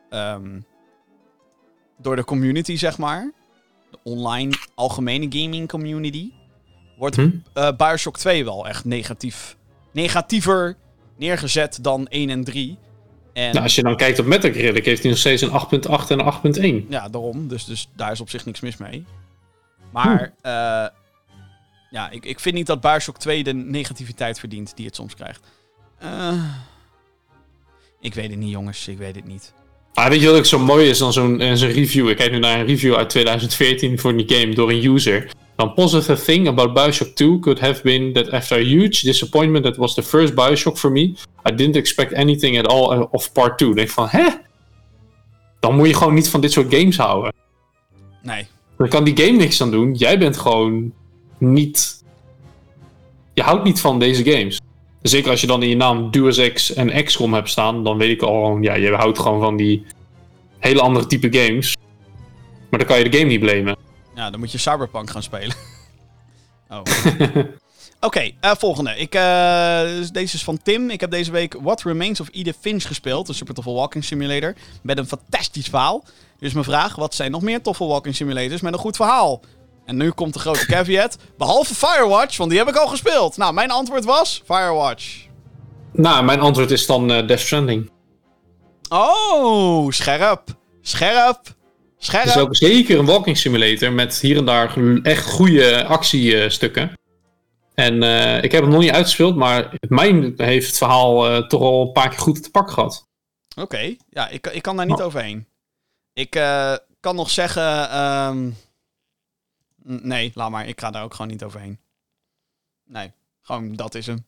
ehm, 0.10 0.60
door 1.98 2.16
de 2.16 2.24
community, 2.24 2.76
zeg 2.78 2.98
maar. 2.98 3.32
De 3.91 3.98
online 4.04 4.54
algemene 4.76 5.26
gaming 5.30 5.68
community. 5.68 6.32
Wordt 6.98 7.16
Hm? 7.16 7.30
eh, 7.54 7.70
Bioshock 7.78 8.18
2 8.18 8.44
wel 8.45 8.68
echt 8.68 8.86
negatief, 8.86 9.58
negatiever 9.94 10.78
neergezet 11.18 11.80
dan 11.82 12.06
1 12.10 12.30
en 12.30 12.44
3. 12.44 12.78
En 13.34 13.52
Nou, 13.52 13.64
als 13.64 13.76
je 13.76 13.84
dan 13.84 13.95
kijkt 13.98 14.20
op 14.20 14.26
Metacritic, 14.26 14.86
heeft 14.86 15.02
hij 15.02 15.10
nog 15.12 15.20
steeds 15.20 15.41
een 15.41 15.52
8.8 15.52 16.12
en 16.12 16.20
een 16.20 16.26
8.1. 16.26 16.86
ja, 16.90 17.10
daarom. 17.10 17.48
Dus, 17.48 17.66
dus 17.66 17.90
daar 17.95 18.12
is 18.12 18.22
op 18.22 18.30
zich 18.30 18.45
niks 18.45 18.60
mis 18.60 18.78
mee. 18.78 19.06
Maar 19.91 20.34
eh, 20.41 20.88
ja, 21.89 22.09
ik, 22.09 22.26
ik 22.26 22.39
vind 22.39 22.55
niet 22.55 22.68
dat 22.68 22.81
Bioshock 22.81 23.18
2 23.18 23.43
de 23.43 23.53
negativiteit 23.53 24.39
verdient 24.39 24.76
die 24.76 24.85
het 24.85 24.95
soms 24.95 25.15
krijgt. 25.15 25.47
Eh, 25.99 26.43
ik 27.99 28.14
weet 28.14 28.30
het 28.30 28.39
niet, 28.39 28.51
jongens. 28.51 28.88
Ik 28.88 28.97
weet 28.97 29.15
het 29.15 29.26
niet. 29.26 29.53
Maar 29.93 30.09
weet 30.09 30.22
je 30.22 30.27
wat 30.27 30.38
ook 30.38 30.45
zo 30.45 30.59
mooi 30.59 30.89
is 30.89 30.97
dan 30.97 31.14
zo'n 31.14 31.41
eh, 31.41 31.53
zo'n 31.53 31.72
review? 31.72 32.09
Ik 32.09 32.18
kijk 32.18 32.31
nu 32.31 32.39
naar 32.39 32.59
een 32.59 32.65
review 32.65 32.95
uit 32.95 33.09
2014 33.09 33.99
voor 33.99 34.18
die 34.18 34.38
game 34.38 34.55
door 34.55 34.69
een 34.69 34.85
user. 34.85 35.31
Dan 35.55 35.73
positive 35.73 36.23
thing 36.23 36.47
about 36.47 36.73
Bioshock 36.73 37.15
2 37.15 37.39
could 37.39 37.59
have 37.59 37.81
been 37.81 38.14
that 38.14 38.31
after 38.31 38.57
a 38.57 38.64
huge 38.64 39.01
disappointment 39.01 39.64
that 39.64 39.76
was 39.76 39.93
the 39.93 40.03
first 40.03 40.34
Bioshock 40.35 40.77
for 40.77 40.91
me, 40.91 41.01
I 41.49 41.55
didn't 41.55 41.76
expect 41.76 42.14
anything 42.14 42.57
at 42.59 42.68
all 42.68 42.97
uh, 42.97 43.05
of 43.11 43.31
part 43.31 43.57
2. 43.57 43.68
Dan 43.68 43.77
denk 43.77 43.89
van, 43.89 44.07
hè? 44.07 44.27
Dan 45.59 45.76
moet 45.76 45.88
je 45.88 45.93
gewoon 45.93 46.14
niet 46.14 46.30
van 46.30 46.41
dit 46.41 46.51
soort 46.51 46.73
games 46.73 46.97
houden. 46.97 47.34
Nee. 48.22 48.47
Dan 48.78 48.90
kan 48.90 49.04
die 49.04 49.18
game 49.18 49.38
niks 49.38 49.62
aan 49.62 49.72
doen. 49.72 49.94
Jij 49.94 50.20
bent 50.20 50.38
gewoon 50.38 50.94
niet... 51.38 52.04
Je 53.34 53.41
houdt 53.41 53.64
niet 53.64 53.80
van 53.80 53.99
deze 53.99 54.32
games. 54.32 54.62
Zeker 55.02 55.32
als 55.32 55.41
je 55.41 55.48
dan 55.48 55.64
in 55.64 55.70
je 55.70 55.76
naam 55.76 56.12
Deus 56.12 56.38
Ex 56.38 56.74
en 56.74 57.04
XCOM 57.04 57.34
hebt 57.34 57.49
staan, 57.49 57.84
dan 57.84 57.98
weet 57.98 58.10
ik 58.10 58.22
al 58.22 58.34
gewoon, 58.34 58.62
ja, 58.62 58.74
je 58.74 58.94
houdt 58.94 59.20
gewoon 59.20 59.40
van 59.40 59.58
die 59.58 59.86
hele 60.60 60.82
andere 60.82 61.08
type 61.08 61.38
games. 61.38 61.76
Maar 62.70 62.80
dan 62.80 62.88
kan 62.88 62.98
je 62.98 63.10
de 63.10 63.18
game 63.18 63.30
niet 63.30 63.40
blamen. 63.40 63.78
Ja, 64.16 64.30
dan 64.30 64.40
moet 64.40 64.52
je 64.52 64.58
Cyberpunk 64.58 65.10
gaan 65.10 65.24
spelen. 65.24 65.56
oh. 66.70 66.82
Oké, 67.99 68.32
eh, 68.40 68.52
volgende. 68.57 68.95
Ik, 68.95 69.15
eh, 69.15 69.82
dus 69.82 70.10
deze 70.11 70.36
is 70.36 70.44
van 70.44 70.61
Tim. 70.64 70.90
Ik 70.90 71.02
heb 71.02 71.11
deze 71.11 71.32
week 71.32 71.56
What 71.61 71.84
Remains 71.84 72.19
of 72.19 72.28
Edith 72.32 72.57
Finch 72.61 72.88
gespeeld. 72.88 73.28
Een 73.28 73.36
super 73.36 73.53
toffe 73.53 73.72
walking 73.72 74.03
simulator. 74.03 74.56
Met 74.82 74.98
een 74.98 75.07
fantastisch 75.07 75.68
verhaal. 75.68 76.03
Dus 76.40 76.53
mijn 76.53 76.65
vraag, 76.65 76.95
wat 76.95 77.15
zijn 77.15 77.32
nog 77.32 77.41
meer 77.41 77.61
toffe 77.61 77.84
walking 77.84 78.15
simulators 78.15 78.61
met 78.61 78.74
een 78.74 78.80
goed 78.80 78.95
verhaal? 78.95 79.41
En 79.86 79.98
nu 79.98 80.11
komt 80.11 80.34
de 80.34 80.40
grote 80.40 80.65
caveat. 80.65 81.18
Behalve 81.38 81.76
Firewatch, 81.76 82.38
want 82.38 82.49
die 82.49 82.60
heb 82.60 82.68
ik 82.68 82.76
al 82.76 82.88
gespeeld. 82.88 83.38
Nou, 83.38 83.53
mijn 83.53 83.72
antwoord 83.72 84.06
was 84.06 84.41
Firewatch. 84.45 85.26
Nou, 85.94 86.26
mijn 86.26 86.40
antwoord 86.40 86.72
is 86.72 86.86
dan 86.86 87.11
eh, 87.11 87.28
Death 87.28 87.40
Stranding. 87.40 87.91
Oh, 88.90 89.91
scherp. 89.91 90.44
Scherp. 90.82 91.40
Scherp. 91.98 92.24
Het 92.24 92.36
is 92.36 92.41
ook 92.41 92.56
zeker 92.56 92.99
een 92.99 93.06
walking 93.06 93.38
simulator 93.38 93.91
met 93.91 94.19
hier 94.19 94.38
en 94.38 94.45
daar 94.45 94.78
echt 95.03 95.26
goede 95.26 95.86
actiestukken. 95.86 96.97
En 97.80 98.04
eh, 98.04 98.44
ik 98.44 98.52
heb 98.52 98.62
hem 98.62 98.72
nog 98.72 98.82
niet 98.82 98.91
uitgespeeld, 98.91 99.36
maar 99.36 99.76
mijn 99.88 100.34
heeft 100.38 100.68
het 100.68 100.78
verhaal 100.78 101.28
eh, 101.28 101.48
toch 101.48 101.62
al 101.62 101.82
een 101.82 101.91
paar 101.91 102.10
keer 102.10 102.20
goed 102.20 102.44
te 102.44 102.52
pakken 102.52 102.74
gehad. 102.74 103.08
Oké, 103.56 103.95
ja, 104.10 104.28
ik, 104.28 104.48
ik 104.48 104.62
kan 104.62 104.78
daar 104.78 104.86
niet 104.86 105.02
overheen. 105.02 105.48
Ik 106.14 106.36
eh, 106.36 106.76
kan 106.99 107.16
nog 107.16 107.30
zeggen. 107.30 107.90
ehm, 107.90 108.52
nee, 110.08 110.32
laat 110.34 110.49
maar. 110.49 110.68
Ik 110.68 110.80
ga 110.80 110.91
daar 110.91 111.04
ook 111.04 111.14
gewoon 111.14 111.32
niet 111.32 111.44
overheen. 111.44 111.80
Nee, 112.86 113.12
gewoon 113.41 113.76
dat 113.76 113.95
is 113.95 114.08
hem. 114.08 114.26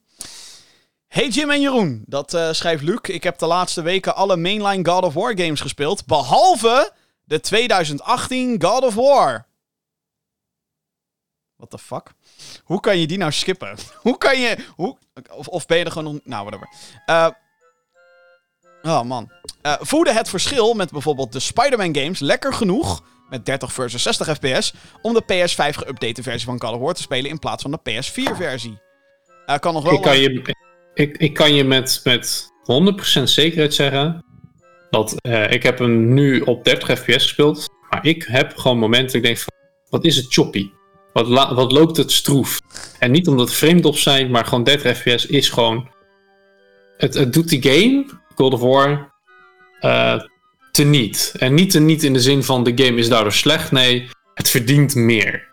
Hey 1.07 1.27
Jim 1.27 1.49
en 1.49 1.61
Jeroen, 1.61 2.03
dat 2.05 2.37
schrijft 2.51 2.83
Luc. 2.83 2.99
Ik 3.01 3.23
heb 3.23 3.37
de 3.37 3.45
laatste 3.47 3.81
weken 3.81 4.15
alle 4.15 4.37
mainline 4.37 4.89
God 4.89 5.03
of 5.03 5.13
War 5.13 5.39
games 5.39 5.61
gespeeld. 5.61 6.05
Behalve 6.05 6.93
de 7.23 7.39
2018 7.39 8.61
God 8.61 8.83
of 8.83 8.95
War. 8.95 9.47
What 11.55 11.69
the 11.69 11.77
fuck? 11.77 12.13
Hoe 12.69 12.79
kan 12.79 12.97
je 12.97 13.07
die 13.07 13.17
nou 13.17 13.31
skippen? 13.31 13.77
Hoe 14.05 14.17
kan 14.17 14.39
je. 14.39 14.55
Hoe, 14.75 14.97
of, 15.31 15.47
of 15.47 15.65
ben 15.65 15.77
je 15.77 15.83
er 15.83 15.91
gewoon. 15.91 16.21
Nou, 16.23 16.45
whatever. 16.45 16.67
Eh. 17.05 17.27
Oh 18.81 19.01
man. 19.01 19.31
Voerde 19.61 20.13
het 20.13 20.29
verschil 20.29 20.73
met 20.73 20.91
bijvoorbeeld 20.91 21.31
de 21.31 21.39
Spider-Man 21.39 21.95
games 21.95 22.19
lekker 22.19 22.53
genoeg, 22.53 23.03
met 23.29 23.45
30 23.45 23.73
versus 23.73 24.03
60 24.03 24.27
fps, 24.27 24.73
om 25.01 25.13
de 25.13 25.23
PS5 25.23 25.77
geüpdate 25.77 26.21
versie 26.21 26.45
van 26.45 26.61
God 26.61 26.73
of 26.73 26.79
War 26.79 26.93
te 26.93 27.01
spelen 27.01 27.29
in 27.29 27.39
plaats 27.39 27.61
van 27.61 27.71
de 27.71 27.79
PS4 27.79 28.35
versie? 28.35 28.79
Eh 29.45 29.59
kan 29.59 29.73
nog 29.73 29.83
wel... 29.83 29.93
Ik 29.93 30.01
kan 30.01 30.19
je, 30.19 30.55
ik, 30.93 31.17
ik 31.17 31.33
kan 31.33 31.53
je 31.53 31.63
met, 31.63 32.01
met 32.03 32.51
100% 33.19 33.23
zekerheid 33.23 33.73
zeggen 33.73 34.23
dat 34.89 35.15
ik 35.49 35.63
heb 35.63 35.79
hem 35.79 36.13
nu 36.13 36.41
op 36.41 36.63
30 36.63 36.99
fps 36.99 37.07
gespeeld. 37.07 37.67
Maar 37.89 38.05
ik 38.05 38.23
heb 38.23 38.57
gewoon 38.57 38.77
momenten 38.77 39.07
dat 39.07 39.15
ik 39.15 39.23
denk 39.23 39.37
van, 39.37 39.53
wat 39.89 40.05
is 40.05 40.15
het 40.15 40.33
choppy? 40.33 40.69
Wat, 41.13 41.27
wat 41.53 41.71
loopt 41.71 41.97
het 41.97 42.11
stroef? 42.11 42.59
En 42.99 43.11
niet 43.11 43.27
omdat 43.27 43.59
het 43.59 43.81
drops 43.81 44.03
zijn, 44.03 44.31
maar 44.31 44.45
gewoon 44.45 44.63
30 44.63 44.97
fps 44.97 45.25
is 45.25 45.49
gewoon... 45.49 45.87
Het, 46.97 47.13
het 47.13 47.33
doet 47.33 47.49
die 47.49 47.63
game, 47.63 48.05
God 48.35 48.53
of 48.53 48.59
War, 48.59 49.13
eh 49.79 50.19
teniet. 50.71 51.33
En 51.37 51.53
niet 51.53 51.71
teniet 51.71 52.03
in 52.03 52.13
de 52.13 52.21
zin 52.21 52.43
van 52.43 52.63
de 52.63 52.83
game 52.83 52.97
is 52.97 53.09
daardoor 53.09 53.31
slecht. 53.31 53.71
Nee, 53.71 54.09
het 54.33 54.49
verdient 54.49 54.95
meer. 54.95 55.47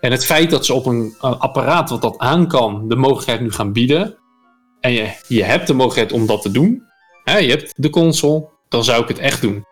En 0.00 0.10
het 0.10 0.24
feit 0.24 0.50
dat 0.50 0.66
ze 0.66 0.74
op 0.74 0.86
een, 0.86 1.14
een 1.20 1.38
apparaat 1.38 1.90
wat 1.90 2.02
dat 2.02 2.18
aan 2.18 2.48
kan, 2.48 2.88
de 2.88 2.96
mogelijkheid 2.96 3.40
nu 3.40 3.52
gaan 3.52 3.72
bieden. 3.72 4.18
En 4.80 4.92
je, 4.92 5.10
je 5.28 5.42
hebt 5.44 5.66
de 5.66 5.74
mogelijkheid 5.74 6.20
om 6.20 6.26
dat 6.26 6.42
te 6.42 6.50
doen. 6.50 6.82
Hè, 7.24 7.38
je 7.38 7.50
hebt 7.50 7.72
de 7.76 7.90
console. 7.90 8.48
Dan 8.68 8.84
zou 8.84 9.02
ik 9.02 9.08
het 9.08 9.18
echt 9.18 9.40
doen. 9.40 9.64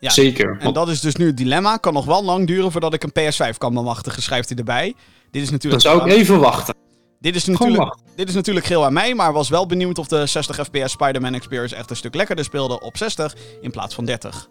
Ja, 0.00 0.10
Zeker. 0.10 0.50
En 0.50 0.62
Want 0.62 0.74
dat 0.74 0.88
is 0.88 1.00
dus 1.00 1.16
nu 1.16 1.26
het 1.26 1.36
dilemma. 1.36 1.76
Kan 1.76 1.92
nog 1.92 2.04
wel 2.04 2.24
lang 2.24 2.46
duren 2.46 2.72
voordat 2.72 2.94
ik 2.94 3.02
een 3.02 3.12
PS5 3.12 3.58
kan 3.58 3.74
bemachtigen, 3.74 4.22
schrijft 4.22 4.48
hij 4.48 4.58
erbij. 4.58 4.94
Dit 5.30 5.42
is 5.42 5.48
dan 5.48 5.52
natuurlijk... 5.52 5.82
zou 5.82 6.00
ik 6.00 6.16
even 6.16 6.40
wachten. 6.40 6.74
Dit 7.20 7.36
is, 7.36 7.44
natuurlijk, 7.44 7.94
dit 8.16 8.28
is 8.28 8.34
natuurlijk 8.34 8.66
geel 8.66 8.84
aan 8.84 8.92
mij, 8.92 9.14
maar 9.14 9.32
was 9.32 9.48
wel 9.48 9.66
benieuwd 9.66 9.98
of 9.98 10.06
de 10.06 10.26
60 10.26 10.56
fps 10.56 10.92
Spider-Man 10.92 11.34
Experience 11.34 11.76
echt 11.76 11.90
een 11.90 11.96
stuk 11.96 12.14
lekkerder 12.14 12.44
speelde 12.44 12.80
op 12.80 12.96
60 12.96 13.34
in 13.60 13.70
plaats 13.70 13.94
van 13.94 14.04
30. 14.04 14.48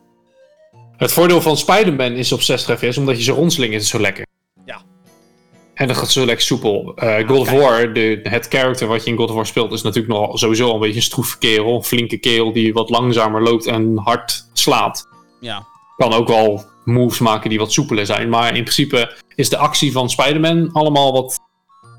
Het 0.98 1.12
voordeel 1.12 1.42
van 1.42 1.58
Spider-Man 1.58 2.12
is 2.12 2.32
op 2.32 2.42
60 2.42 2.80
fps, 2.80 2.98
omdat 2.98 3.18
je 3.18 3.24
ze 3.24 3.32
rondsling 3.32 3.74
is 3.74 3.90
zo 3.90 4.00
lekker. 4.00 4.26
Ja. 4.66 4.82
En 5.74 5.88
dat 5.88 5.98
gaat 5.98 6.12
zo 6.12 6.26
lekker 6.26 6.46
soepel. 6.46 6.96
Eh 6.96 7.28
God 7.28 7.40
of. 7.40 7.52
War, 7.52 7.94
de, 7.94 8.20
het 8.24 8.48
character 8.50 8.88
wat 8.88 9.04
je 9.04 9.10
in 9.12 9.18
God 9.18 9.30
of 9.30 9.36
War 9.36 9.46
speelt, 9.46 9.72
is 9.72 9.82
natuurlijk 9.82 10.14
nog 10.14 10.40
sowieso 10.40 10.74
een 10.74 10.80
beetje 10.80 10.96
een 10.96 11.02
stroeve 11.02 11.38
kerel. 11.38 11.76
Een 11.76 11.84
flinke 11.84 12.18
kerel 12.18 12.54
die 12.54 12.74
wat 12.74 12.90
langzamer 12.90 13.44
loopt 13.44 13.66
en 13.66 13.98
hard 13.98 14.50
slaat. 14.54 15.08
Ja. 15.40 15.66
kan 15.98 16.14
ook 16.14 16.28
wel 16.28 16.66
moves 16.84 17.20
maken 17.20 17.50
die 17.50 17.60
wat 17.60 17.72
soepeler 17.72 18.06
zijn. 18.06 18.30
Maar 18.30 18.56
in 18.56 18.64
principe 18.64 19.18
is 19.36 19.50
de 19.50 19.58
actie 19.58 19.92
van 19.92 20.10
Spider-Man 20.10 20.70
allemaal 20.74 21.12
wat 21.14 21.40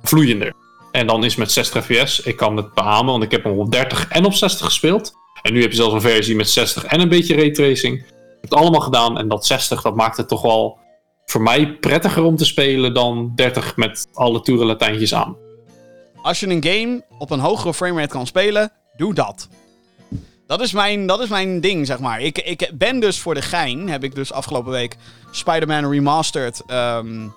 vloeiender. 0.02 0.52
En 0.92 1.06
dan 1.06 1.24
is 1.24 1.36
met 1.36 1.52
60 1.52 1.84
fps, 1.84 2.20
ik 2.20 2.36
kan 2.36 2.56
het 2.56 2.74
beamen, 2.74 3.12
want 3.12 3.22
ik 3.22 3.30
heb 3.30 3.44
hem 3.44 3.58
op 3.58 3.72
30 3.72 4.08
en 4.08 4.24
op 4.24 4.34
60 4.34 4.66
gespeeld. 4.66 5.12
En 5.42 5.52
nu 5.52 5.60
heb 5.60 5.70
je 5.70 5.76
zelfs 5.76 5.94
een 5.94 6.00
versie 6.00 6.36
met 6.36 6.50
60 6.50 6.84
en 6.84 7.00
een 7.00 7.08
beetje 7.08 7.34
raytracing. 7.34 7.98
heb 8.06 8.50
het 8.50 8.54
allemaal 8.54 8.80
gedaan. 8.80 9.18
En 9.18 9.28
dat 9.28 9.46
60, 9.46 9.82
dat 9.82 9.96
maakt 9.96 10.16
het 10.16 10.28
toch 10.28 10.42
wel 10.42 10.78
voor 11.24 11.42
mij 11.42 11.76
prettiger 11.76 12.22
om 12.22 12.36
te 12.36 12.44
spelen 12.44 12.94
dan 12.94 13.32
30 13.34 13.76
met 13.76 14.08
alle 14.12 14.40
toerenlatijntjes 14.40 15.14
aan. 15.14 15.36
Als 16.22 16.40
je 16.40 16.46
een 16.46 16.64
game 16.64 17.04
op 17.18 17.30
een 17.30 17.40
hogere 17.40 17.74
framerate 17.74 18.12
kan 18.12 18.26
spelen, 18.26 18.72
doe 18.96 19.14
dat. 19.14 19.48
Dat 20.48 20.60
is 20.60 20.72
mijn, 20.72 21.06
dat 21.06 21.20
is 21.20 21.28
mijn 21.28 21.60
ding, 21.60 21.86
zeg 21.86 21.98
maar. 21.98 22.20
Ik, 22.20 22.38
ik 22.38 22.70
ben 22.74 23.00
dus 23.00 23.20
voor 23.20 23.34
de 23.34 23.42
gein, 23.42 23.88
heb 23.88 24.04
ik 24.04 24.14
dus 24.14 24.32
afgelopen 24.32 24.72
week 24.72 24.96
Spider-Man 25.30 25.90
Remastered 25.90 26.62
ehm, 26.66 27.28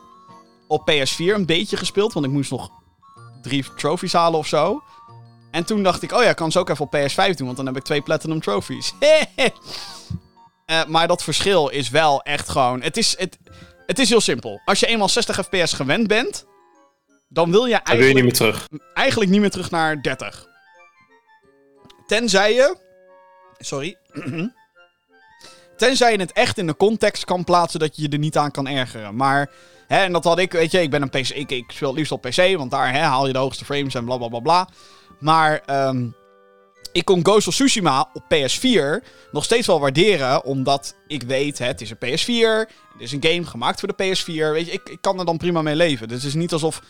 op 0.67 0.91
PS4 0.91 1.17
een 1.17 1.45
beetje 1.45 1.77
gespeeld. 1.77 2.13
Want 2.13 2.25
ik 2.25 2.31
moest 2.31 2.51
nog 2.51 2.69
drie 3.41 3.65
trophies 3.75 4.13
halen 4.13 4.39
of 4.39 4.47
zo. 4.47 4.83
En 5.51 5.65
toen 5.65 5.83
dacht 5.83 6.01
ik, 6.01 6.11
oh 6.11 6.23
ja, 6.23 6.29
ik 6.29 6.35
kan 6.35 6.51
ze 6.51 6.59
ook 6.59 6.69
even 6.69 6.85
op 6.85 6.95
PS5 6.95 7.35
doen, 7.35 7.45
want 7.45 7.57
dan 7.57 7.65
heb 7.65 7.75
ik 7.75 7.83
twee 7.83 8.01
Platinum 8.01 8.41
Trophies. 8.41 8.93
Eh, 10.65 10.85
maar 10.85 11.07
dat 11.07 11.23
verschil 11.23 11.69
is 11.69 11.89
wel 11.89 12.21
echt 12.21 12.49
gewoon... 12.49 12.81
Het 12.81 12.97
is, 12.97 13.17
het, 13.17 13.38
het 13.85 13.99
is 13.99 14.09
heel 14.09 14.21
simpel. 14.21 14.61
Als 14.65 14.79
je 14.79 14.85
eenmaal 14.85 15.09
60 15.09 15.35
fps 15.45 15.73
gewend 15.73 16.07
bent, 16.07 16.45
dan 17.29 17.51
wil 17.51 17.65
je 17.65 17.81
Dan 17.83 17.97
wil 17.97 18.05
je 18.05 18.05
eigenlijk 18.05 18.13
niet 18.13 18.23
meer 18.23 18.33
terug. 18.33 18.67
eigenlijk 18.93 19.31
niet 19.31 19.39
meer 19.39 19.49
terug 19.49 19.71
naar 19.71 20.01
30. 20.01 20.47
Tenzij 22.07 22.53
je. 22.53 22.89
Sorry. 23.65 23.97
Tenzij 25.77 26.11
je 26.11 26.19
het 26.19 26.31
echt 26.31 26.57
in 26.57 26.67
de 26.67 26.77
context 26.77 27.25
kan 27.25 27.43
plaatsen 27.43 27.79
dat 27.79 27.95
je 27.95 28.01
je 28.01 28.09
er 28.09 28.17
niet 28.17 28.38
aan 28.38 28.51
kan 28.51 28.67
ergeren. 28.67 29.15
Maar. 29.15 29.49
Hè, 29.88 29.97
en 30.03 30.11
dat 30.11 30.23
had 30.23 30.39
ik, 30.39 30.51
weet 30.51 30.71
je, 30.71 30.81
ik 30.81 30.89
ben 30.89 31.01
een 31.01 31.09
PC. 31.09 31.29
Ik, 31.29 31.63
speel 31.67 31.93
liefst 31.93 32.11
op 32.11 32.21
PC, 32.21 32.57
want 32.57 32.71
daar 32.71 32.93
hè, 32.93 32.99
haal 32.99 33.27
je 33.27 33.33
de 33.33 33.39
hoogste 33.39 33.65
frames 33.65 33.93
en 33.93 34.05
bla 34.05 34.17
bla 34.17 34.27
bla 34.27 34.39
bla. 34.39 34.67
Maar. 35.19 35.61
ehm, 35.65 36.07
ik 36.91 37.05
kon 37.05 37.25
Ghost 37.25 37.47
of 37.47 37.53
Tsushima 37.53 38.09
op 38.13 38.23
PS4 38.23 39.07
nog 39.31 39.43
steeds 39.43 39.67
wel 39.67 39.79
waarderen, 39.79 40.43
omdat 40.43 40.95
ik 41.07 41.23
weet, 41.23 41.57
hè, 41.59 41.65
het 41.65 41.81
is 41.81 41.89
een 41.89 41.97
PS4, 41.97 42.69
het 42.93 43.01
is 43.01 43.11
een 43.11 43.23
game 43.23 43.45
gemaakt 43.45 43.79
voor 43.79 43.93
de 43.95 44.03
PS4, 44.03 44.51
weet 44.51 44.65
je, 44.65 44.71
ik, 44.71 44.89
ik 44.89 44.97
kan 45.01 45.19
er 45.19 45.25
dan 45.25 45.38
prima 45.38 45.61
mee 45.61 45.75
leven. 45.75 46.07
Dus 46.07 46.17
het 46.17 46.27
is 46.27 46.33
niet 46.33 46.53
alsof... 46.53 46.81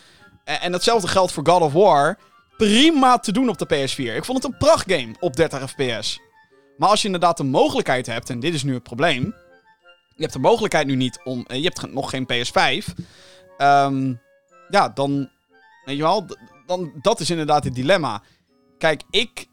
En, 0.44 0.60
en 0.60 0.72
hetzelfde 0.72 1.08
geldt 1.08 1.32
voor 1.32 1.46
God 1.46 1.60
of 1.60 1.72
War, 1.72 2.18
prima 2.56 3.18
te 3.18 3.32
doen 3.32 3.48
op 3.48 3.58
de 3.58 3.66
PS4. 3.66 4.16
Ik 4.16 4.24
vond 4.24 4.42
het 4.42 4.52
een 4.52 4.58
prachtgame 4.58 5.14
op 5.20 5.36
30 5.36 5.70
fps. 5.70 6.20
Maar 6.76 6.88
als 6.88 7.00
je 7.00 7.06
inderdaad 7.06 7.36
de 7.36 7.44
mogelijkheid 7.44 8.06
hebt, 8.06 8.30
en 8.30 8.40
dit 8.40 8.54
is 8.54 8.62
nu 8.62 8.74
het 8.74 8.82
probleem, 8.82 9.34
je 10.16 10.22
hebt 10.22 10.32
de 10.32 10.38
mogelijkheid 10.38 10.86
nu 10.86 10.94
niet 10.96 11.20
om, 11.24 11.44
eh, 11.46 11.56
je 11.56 11.62
hebt 11.64 11.92
nog 11.92 12.10
geen 12.10 12.26
PS5, 12.26 12.86
ehm, 13.56 14.14
ja, 14.68 14.88
dan, 14.88 15.30
weet 15.84 15.96
je 15.96 16.02
wel, 16.02 16.24
d- 16.26 16.38
dan, 16.66 16.92
dat 17.02 17.20
is 17.20 17.30
inderdaad 17.30 17.64
het 17.64 17.74
dilemma. 17.74 18.22
Kijk, 18.78 19.02
ik 19.10 19.50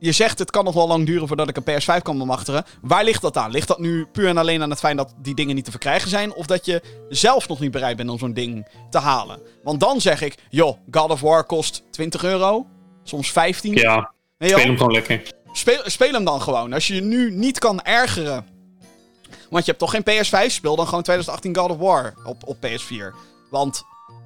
je 0.00 0.12
zegt 0.12 0.38
het 0.38 0.50
kan 0.50 0.64
nog 0.64 0.74
wel 0.74 0.86
lang 0.86 1.06
duren 1.06 1.26
voordat 1.28 1.48
ik 1.48 1.56
een 1.56 1.62
PS5 1.80 2.02
kan 2.02 2.18
bemachtigen. 2.18 2.64
Waar 2.82 3.04
ligt 3.04 3.22
dat 3.22 3.36
aan? 3.36 3.50
Ligt 3.50 3.68
dat 3.68 3.78
nu 3.78 4.06
puur 4.06 4.28
en 4.28 4.36
alleen 4.36 4.62
aan 4.62 4.70
het 4.70 4.78
feit 4.78 4.96
dat 4.96 5.14
die 5.22 5.34
dingen 5.34 5.54
niet 5.54 5.64
te 5.64 5.70
verkrijgen 5.70 6.08
zijn? 6.10 6.34
Of 6.34 6.46
dat 6.46 6.64
je 6.66 6.82
zelf 7.08 7.48
nog 7.48 7.60
niet 7.60 7.70
bereid 7.70 7.96
bent 7.96 8.10
om 8.10 8.18
zo'n 8.18 8.32
ding 8.32 8.68
te 8.90 8.98
halen? 8.98 9.40
Want 9.62 9.80
dan 9.80 10.00
zeg 10.00 10.22
ik, 10.22 10.34
joh, 10.50 10.76
God 10.90 11.10
of 11.10 11.20
War 11.20 11.44
kost 11.44 11.82
20 11.90 12.24
euro. 12.24 12.66
Soms 13.02 13.32
15. 13.32 13.74
Ja, 13.74 14.12
je 14.38 14.48
speel 14.48 14.58
hem 14.66 14.76
gewoon 14.76 14.92
lekker. 14.92 15.32
Speel, 15.52 16.12
hem 16.12 16.24
dan 16.24 16.42
gewoon. 16.42 16.72
Als 16.72 16.86
je 16.86 16.94
je 16.94 17.00
nu 17.00 17.30
niet 17.30 17.58
kan 17.58 17.82
ergeren. 17.82 18.46
Want 19.50 19.64
je 19.64 19.70
hebt 19.70 19.78
toch 19.78 19.90
geen 19.90 20.02
PS5, 20.02 20.52
speel 20.52 20.76
dan 20.76 20.86
gewoon 20.86 21.02
2018 21.02 21.56
God 21.56 21.70
of 21.70 21.76
War 21.76 22.14
op, 22.24 22.46
op 22.46 22.56
PS4. 22.56 23.14
Want, 23.50 23.84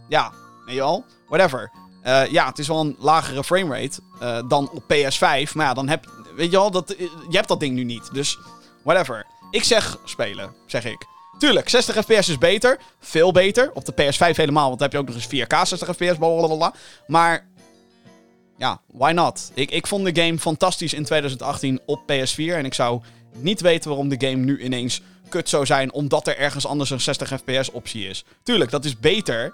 ja, 0.08 0.32
weet 0.66 0.74
je 0.74 0.80
wel, 0.80 1.04
whatever. 1.28 1.70
Eh, 2.02 2.26
ja, 2.26 2.46
het 2.46 2.58
is 2.58 2.68
wel 2.68 2.80
een 2.80 2.96
lagere 2.98 3.44
framerate 3.44 4.00
eh 4.20 4.38
dan 4.48 4.70
op 4.70 4.82
PS5. 4.82 5.54
Maar 5.54 5.66
ja, 5.66 5.74
dan 5.74 5.88
heb 5.88 6.10
weet 6.36 6.50
je 6.50 6.56
wel, 6.56 6.70
dat, 6.70 6.90
eh, 6.90 6.98
je 7.28 7.36
hebt 7.36 7.48
dat 7.48 7.60
ding 7.60 7.74
nu 7.74 7.84
niet. 7.84 8.12
Dus, 8.12 8.38
whatever. 8.82 9.26
Ik 9.50 9.64
zeg 9.64 9.98
spelen, 10.04 10.54
zeg 10.66 10.84
ik. 10.84 11.06
Tuurlijk, 11.38 11.68
60 11.68 11.96
fps 11.96 12.28
is 12.28 12.38
beter. 12.38 12.78
Veel 13.00 13.32
beter. 13.32 13.70
Op 13.74 13.84
de 13.84 13.92
PS5 13.92 14.36
helemaal, 14.36 14.66
want 14.66 14.78
dan 14.78 14.88
heb 14.88 14.92
je 14.92 14.98
ook 14.98 15.06
nog 15.06 15.14
eens 15.14 15.26
4K 15.26 15.66
60 15.66 15.96
fps. 15.96 16.18
Maar 17.06 17.46
ja, 18.62 18.80
why 18.92 19.12
not? 19.12 19.50
Ik, 19.54 19.70
ik 19.70 19.86
vond 19.86 20.14
de 20.14 20.22
game 20.22 20.38
fantastisch 20.38 20.94
in 20.94 21.04
2018 21.04 21.80
op 21.86 22.00
PS4. 22.00 22.36
En 22.36 22.64
ik 22.64 22.74
zou 22.74 23.00
niet 23.36 23.60
weten 23.60 23.88
waarom 23.88 24.08
de 24.08 24.28
game 24.28 24.44
nu 24.44 24.62
ineens 24.62 25.02
kut 25.28 25.48
zou 25.48 25.66
zijn. 25.66 25.92
Omdat 25.92 26.26
er 26.26 26.38
ergens 26.38 26.66
anders 26.66 26.90
een 26.90 27.00
60 27.00 27.28
fps 27.28 27.70
optie 27.70 28.08
is. 28.08 28.24
Tuurlijk, 28.42 28.70
dat 28.70 28.84
is 28.84 28.98
beter. 28.98 29.52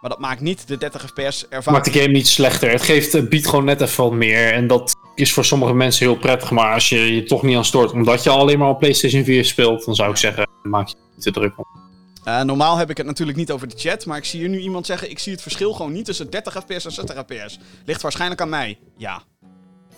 Maar 0.00 0.10
dat 0.10 0.18
maakt 0.18 0.40
niet 0.40 0.68
de 0.68 0.76
30 0.76 1.02
fps 1.02 1.48
ervaring. 1.48 1.84
Maakt 1.84 1.92
de 1.92 2.00
game 2.00 2.12
niet 2.12 2.28
slechter. 2.28 2.70
Het 2.70 2.82
geeft, 2.82 3.12
het 3.12 3.28
biedt 3.28 3.48
gewoon 3.48 3.64
net 3.64 3.80
even 3.80 4.04
wat 4.04 4.12
meer. 4.12 4.52
En 4.52 4.66
dat 4.66 4.92
is 5.14 5.32
voor 5.32 5.44
sommige 5.44 5.74
mensen 5.74 6.06
heel 6.06 6.18
prettig. 6.18 6.50
Maar 6.50 6.74
als 6.74 6.88
je 6.88 7.14
je 7.14 7.24
toch 7.24 7.42
niet 7.42 7.56
aan 7.56 7.64
stoort, 7.64 7.92
omdat 7.92 8.22
je 8.22 8.30
alleen 8.30 8.58
maar 8.58 8.68
op 8.68 8.78
PlayStation 8.78 9.24
4 9.24 9.44
speelt, 9.44 9.84
dan 9.84 9.94
zou 9.94 10.10
ik 10.10 10.16
zeggen, 10.16 10.48
maak 10.62 10.88
je 10.88 10.94
niet 11.14 11.22
te 11.22 11.30
druk 11.30 11.58
om. 11.58 11.73
Eh, 12.24 12.42
normaal 12.42 12.76
heb 12.76 12.90
ik 12.90 12.96
het 12.96 13.06
natuurlijk 13.06 13.38
niet 13.38 13.50
over 13.50 13.68
de 13.68 13.74
chat. 13.78 14.06
Maar 14.06 14.16
ik 14.16 14.24
zie 14.24 14.40
hier 14.40 14.48
nu 14.48 14.58
iemand 14.58 14.86
zeggen: 14.86 15.10
Ik 15.10 15.18
zie 15.18 15.32
het 15.32 15.42
verschil 15.42 15.72
gewoon 15.72 15.92
niet 15.92 16.04
tussen 16.04 16.30
30 16.30 16.52
fps 16.66 16.84
en 16.84 16.92
60 16.92 17.16
fps. 17.26 17.58
Ligt 17.84 18.02
waarschijnlijk 18.02 18.40
aan 18.40 18.48
mij. 18.48 18.78
Ja. 18.96 19.22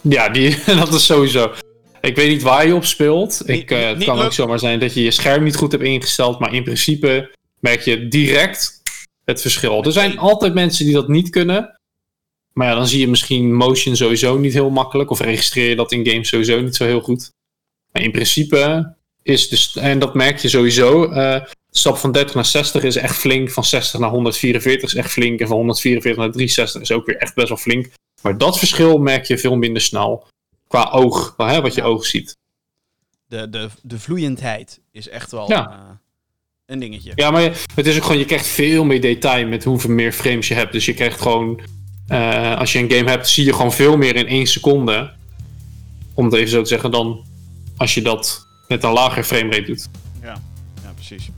Ja, 0.01 0.29
die, 0.29 0.57
dat 0.67 0.93
is 0.95 1.05
sowieso. 1.07 1.53
Ik 2.01 2.17
weet 2.17 2.29
niet 2.29 2.43
waar 2.43 2.67
je 2.67 2.75
op 2.75 2.85
speelt. 2.85 3.43
Niet- 3.47 3.59
Ik, 3.61 3.71
eh, 3.71 3.87
het 3.87 4.05
kan 4.05 4.21
ook 4.21 4.33
zomaar 4.33 4.59
zijn 4.59 4.81
dat 4.81 4.95
je 4.95 5.03
je 5.03 5.11
scherm 5.11 5.45
niet 5.45 5.57
goed 5.57 5.73
hebt 5.73 5.85
ingesteld. 5.85 6.39
Maar 6.39 6.55
in 6.55 6.63
principe 6.65 7.35
merk 7.61 7.81
je 7.81 8.09
direct 8.09 8.83
het 9.25 9.41
verschil. 9.41 9.85
Er 9.85 9.93
zijn 9.93 10.19
altijd 10.19 10.55
mensen 10.55 10.85
die 10.85 10.95
dat 10.95 11.09
niet 11.09 11.31
kunnen. 11.31 11.79
Maar 12.53 12.69
ja, 12.69 12.75
dan 12.75 12.87
zie 12.87 13.01
je 13.01 13.09
misschien 13.09 13.55
motion 13.55 13.97
sowieso 13.97 14.39
niet 14.39 14.53
heel 14.53 14.71
makkelijk. 14.71 15.11
Of 15.11 15.21
registreer 15.21 15.69
je 15.69 15.77
dat 15.77 15.93
in 15.93 16.07
games 16.07 16.29
sowieso 16.29 16.61
niet 16.61 16.77
zo 16.77 16.85
heel 16.85 17.01
goed. 17.01 17.31
Maar 17.93 18.03
in 18.03 18.13
principe 18.13 18.95
is 19.23 19.49
dus, 19.49 19.77
en 19.77 19.99
dat 19.99 20.15
merk 20.15 20.39
je 20.39 20.49
sowieso. 20.49 21.05
eh, 21.11 21.41
stap 21.79 21.97
van 21.97 22.13
30 22.13 22.35
naar 22.35 22.45
60 22.45 22.83
is 22.83 22.97
echt 22.97 23.17
flink. 23.17 23.51
Van 23.51 23.65
60 23.65 24.01
naar 24.01 24.11
144 24.11 24.89
is 24.89 24.95
echt 24.95 25.11
flink. 25.11 25.41
En 25.41 25.47
van 25.47 25.57
144 25.57 26.21
naar 26.23 26.33
360 26.33 26.81
is 26.83 26.93
ook 26.93 27.07
weer 27.07 27.17
echt 27.17 27.35
best 27.35 27.49
wel 27.49 27.57
flink. 27.57 27.89
Maar 28.23 28.39
dat 28.39 28.59
verschil 28.59 28.99
merk 28.99 29.25
je 29.27 29.39
veel 29.39 29.57
minder 29.57 29.83
snel. 29.83 30.27
Qua 30.69 30.89
oog, 30.91 31.35
hè, 31.37 31.61
wat 31.61 31.75
je 31.75 31.81
Ja. 31.81 31.87
oog 31.87 32.07
ziet. 32.07 32.37
De, 33.29 33.51
de, 33.51 33.69
de 33.83 33.99
vloeiendheid 33.99 34.81
is 34.93 35.09
echt 35.09 35.31
wel 35.31 35.49
Ja. 35.51 35.71
eh, 35.71 35.77
een 36.67 36.79
dingetje. 36.79 37.13
Ja, 37.15 37.31
maar 37.31 37.43
je- 37.43 37.53
het 37.75 37.87
is 37.87 37.97
ook 37.97 38.03
gewoon, 38.03 38.19
je 38.19 38.25
krijgt 38.25 38.47
veel 38.47 38.85
meer 38.85 39.01
detail 39.01 39.47
met 39.47 39.65
hoeveel 39.65 39.91
meer 39.91 40.13
frames 40.13 40.49
je 40.49 40.55
hebt. 40.55 40.73
Dus 40.73 40.85
je 40.85 40.95
krijgt 40.95 41.21
gewoon, 41.21 41.61
eh, 42.09 42.57
als 42.59 42.73
je 42.73 42.79
een 42.79 42.91
game 42.91 43.11
hebt, 43.11 43.29
zie 43.29 43.45
je 43.45 43.53
gewoon 43.53 43.73
veel 43.73 43.97
meer 43.97 44.17
in 44.17 44.27
één 44.27 44.47
seconde. 44.47 45.13
Om 46.15 46.25
het 46.25 46.35
even 46.35 46.49
zo 46.49 46.63
te 46.63 46.69
zeggen, 46.69 46.91
dan 46.91 47.25
als 47.77 47.95
je 47.95 48.03
dat 48.03 48.47
met 48.69 48.83
een 48.85 48.93
lager 48.93 49.25
framerate 49.25 49.63
doet. 49.63 49.89
Ja, 50.23 50.41
ja 50.83 50.93
precies. 50.95 51.29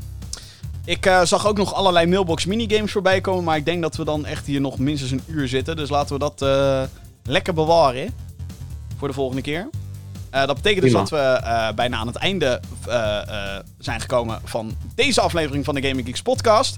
Ik 0.88 1.06
eh, 1.06 1.24
zag 1.24 1.46
ook 1.46 1.56
nog 1.56 1.74
allerlei 1.74 2.06
mailbox 2.06 2.44
minigames 2.44 2.92
voorbij 2.92 3.20
komen, 3.20 3.44
maar 3.44 3.56
ik 3.56 3.64
denk 3.64 3.82
dat 3.82 3.96
we 3.96 4.04
dan 4.04 4.26
echt 4.26 4.46
hier 4.46 4.60
nog 4.60 4.78
minstens 4.78 5.10
een 5.10 5.22
uur 5.26 5.48
zitten. 5.48 5.76
Dus 5.76 5.88
laten 5.88 6.12
we 6.12 6.18
dat 6.18 6.42
eh, 6.42 6.82
lekker 7.22 7.54
bewaren 7.54 8.14
voor 8.96 9.08
de 9.08 9.14
volgende 9.14 9.42
keer. 9.42 9.68
Eh, 10.30 10.46
dat 10.46 10.56
betekent 10.56 10.82
dus 10.82 10.92
dat 10.92 11.10
we 11.10 11.40
bijna 11.74 11.96
aan 11.96 12.06
het 12.06 12.16
einde 12.16 12.60
zijn 13.78 14.00
gekomen 14.00 14.40
van 14.44 14.76
deze 14.94 15.20
aflevering 15.20 15.64
van 15.64 15.74
de 15.74 15.88
Gaming 15.88 16.06
Geeks 16.06 16.22
podcast. 16.22 16.76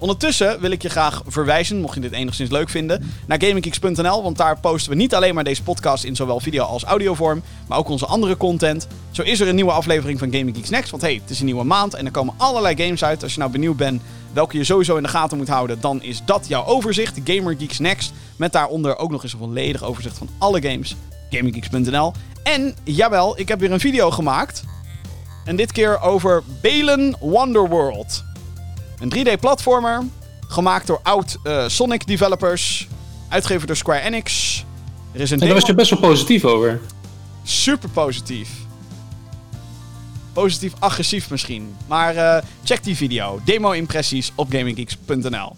Ondertussen 0.00 0.60
wil 0.60 0.70
ik 0.70 0.82
je 0.82 0.88
graag 0.88 1.22
verwijzen, 1.26 1.80
mocht 1.80 1.94
je 1.94 2.00
dit 2.00 2.12
enigszins 2.12 2.50
leuk 2.50 2.68
vinden, 2.68 3.12
naar 3.26 3.42
gaminggeeks.nl. 3.42 4.22
Want 4.22 4.36
daar 4.36 4.60
posten 4.60 4.90
we 4.90 4.96
niet 4.96 5.14
alleen 5.14 5.34
maar 5.34 5.44
deze 5.44 5.62
podcast 5.62 6.04
in 6.04 6.16
zowel 6.16 6.40
video 6.40 6.64
als 6.64 6.84
audiovorm, 6.84 7.42
maar 7.68 7.78
ook 7.78 7.88
onze 7.88 8.06
andere 8.06 8.36
content. 8.36 8.86
Zo 9.10 9.22
is 9.22 9.40
er 9.40 9.48
een 9.48 9.54
nieuwe 9.54 9.72
aflevering 9.72 10.18
van 10.18 10.32
Gaming 10.32 10.56
Geeks 10.56 10.70
Next. 10.70 10.90
Want 10.90 11.02
hey, 11.02 11.14
het 11.14 11.30
is 11.30 11.38
een 11.38 11.44
nieuwe 11.44 11.64
maand 11.64 11.94
en 11.94 12.04
er 12.04 12.10
komen 12.10 12.34
allerlei 12.36 12.76
games 12.82 13.04
uit. 13.04 13.22
Als 13.22 13.32
je 13.32 13.38
nou 13.38 13.50
benieuwd 13.50 13.76
bent 13.76 14.02
welke 14.32 14.56
je 14.56 14.64
sowieso 14.64 14.96
in 14.96 15.02
de 15.02 15.08
gaten 15.08 15.36
moet 15.36 15.48
houden, 15.48 15.80
dan 15.80 16.02
is 16.02 16.22
dat 16.24 16.48
jouw 16.48 16.64
overzicht. 16.64 17.20
Gamer 17.24 17.54
Geeks 17.58 17.78
Next. 17.78 18.12
Met 18.36 18.52
daaronder 18.52 18.98
ook 18.98 19.10
nog 19.10 19.22
eens 19.22 19.32
een 19.32 19.38
volledig 19.38 19.82
overzicht 19.82 20.18
van 20.18 20.28
alle 20.38 20.62
games. 20.62 20.96
GamingGeeks.nl. 21.30 22.12
En 22.42 22.74
jawel, 22.84 23.38
ik 23.38 23.48
heb 23.48 23.60
weer 23.60 23.72
een 23.72 23.80
video 23.80 24.10
gemaakt. 24.10 24.64
En 25.44 25.56
dit 25.56 25.72
keer 25.72 26.00
over 26.00 26.42
Balen 26.62 27.16
Wonderworld. 27.20 28.28
Een 29.00 29.12
3D-platformer, 29.16 30.02
gemaakt 30.48 30.86
door 30.86 31.00
oud 31.02 31.38
eh, 31.42 31.68
Sonic 31.68 32.06
developers, 32.06 32.88
uitgegeven 33.28 33.66
door 33.66 33.76
Square 33.76 34.00
Enix. 34.00 34.64
Er 35.12 35.20
is 35.20 35.30
een 35.30 35.40
En 35.40 35.46
daar 35.46 35.54
was 35.54 35.66
je 35.66 35.74
best 35.74 35.90
wel 35.90 36.00
positief 36.00 36.44
over. 36.44 36.80
super 37.42 37.88
positief. 37.88 38.48
Positief 40.32 40.72
agressief 40.78 41.30
misschien. 41.30 41.76
Maar 41.86 42.16
eh, 42.16 42.42
check 42.64 42.84
die 42.84 42.96
video. 42.96 43.40
Demo-impressies 43.44 44.32
op 44.34 44.50
gaminggeeks.nl. 44.50 45.56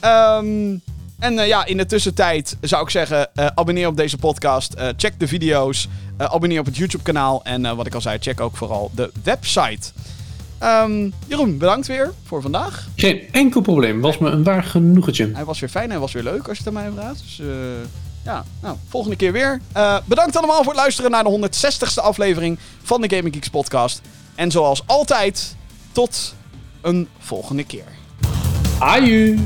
Ehm, 0.00 0.76
en 1.18 1.38
eh, 1.38 1.46
ja, 1.46 1.64
in 1.66 1.76
de 1.76 1.86
tussentijd 1.86 2.56
zou 2.60 2.82
ik 2.82 2.90
zeggen, 2.90 3.28
abonneer 3.34 3.86
op 3.86 3.96
deze 3.96 4.16
podcast. 4.16 4.74
check 4.96 5.20
de 5.20 5.28
video's. 5.28 5.88
abonneer 6.16 6.60
op 6.60 6.66
het 6.66 6.76
YouTube-kanaal. 6.76 7.44
En 7.44 7.76
wat 7.76 7.86
ik 7.86 7.94
al 7.94 8.00
zei, 8.00 8.18
check 8.20 8.40
ook 8.40 8.56
vooral 8.56 8.90
de 8.94 9.10
website. 9.22 9.92
Ehm, 10.60 11.10
Jeroen, 11.26 11.58
bedankt 11.58 11.86
weer 11.86 12.12
voor 12.24 12.42
vandaag. 12.42 12.88
Geen 12.96 13.22
enkel 13.32 13.60
probleem. 13.60 14.00
Was 14.00 14.18
me 14.18 14.30
een 14.30 14.42
waar 14.42 14.62
genoegetje. 14.62 15.30
Hij 15.32 15.44
was 15.44 15.60
weer 15.60 15.68
fijn, 15.68 15.90
hij 15.90 15.98
was 15.98 16.12
weer 16.12 16.22
leuk 16.22 16.48
als 16.48 16.58
je 16.58 16.64
het 16.64 16.76
aan 16.76 16.82
mij 16.82 16.92
vraagt. 16.94 17.20
Dus 17.20 17.40
eh, 17.40 17.46
ja, 18.24 18.44
nou, 18.62 18.76
volgende 18.88 19.16
keer 19.16 19.32
weer. 19.32 19.60
Eh, 19.72 19.96
bedankt 20.04 20.36
allemaal 20.36 20.62
voor 20.62 20.72
het 20.72 20.80
luisteren 20.80 21.10
naar 21.10 21.24
de 21.24 21.30
160ste 21.30 22.02
aflevering 22.02 22.58
van 22.82 23.00
de 23.00 23.16
Gaming 23.16 23.34
Geeks 23.34 23.48
podcast. 23.48 24.00
En 24.34 24.50
zoals 24.50 24.82
altijd, 24.86 25.56
tot 25.92 26.34
een 26.80 27.08
volgende 27.18 27.64
keer. 27.64 27.86
Aju! 28.78 29.38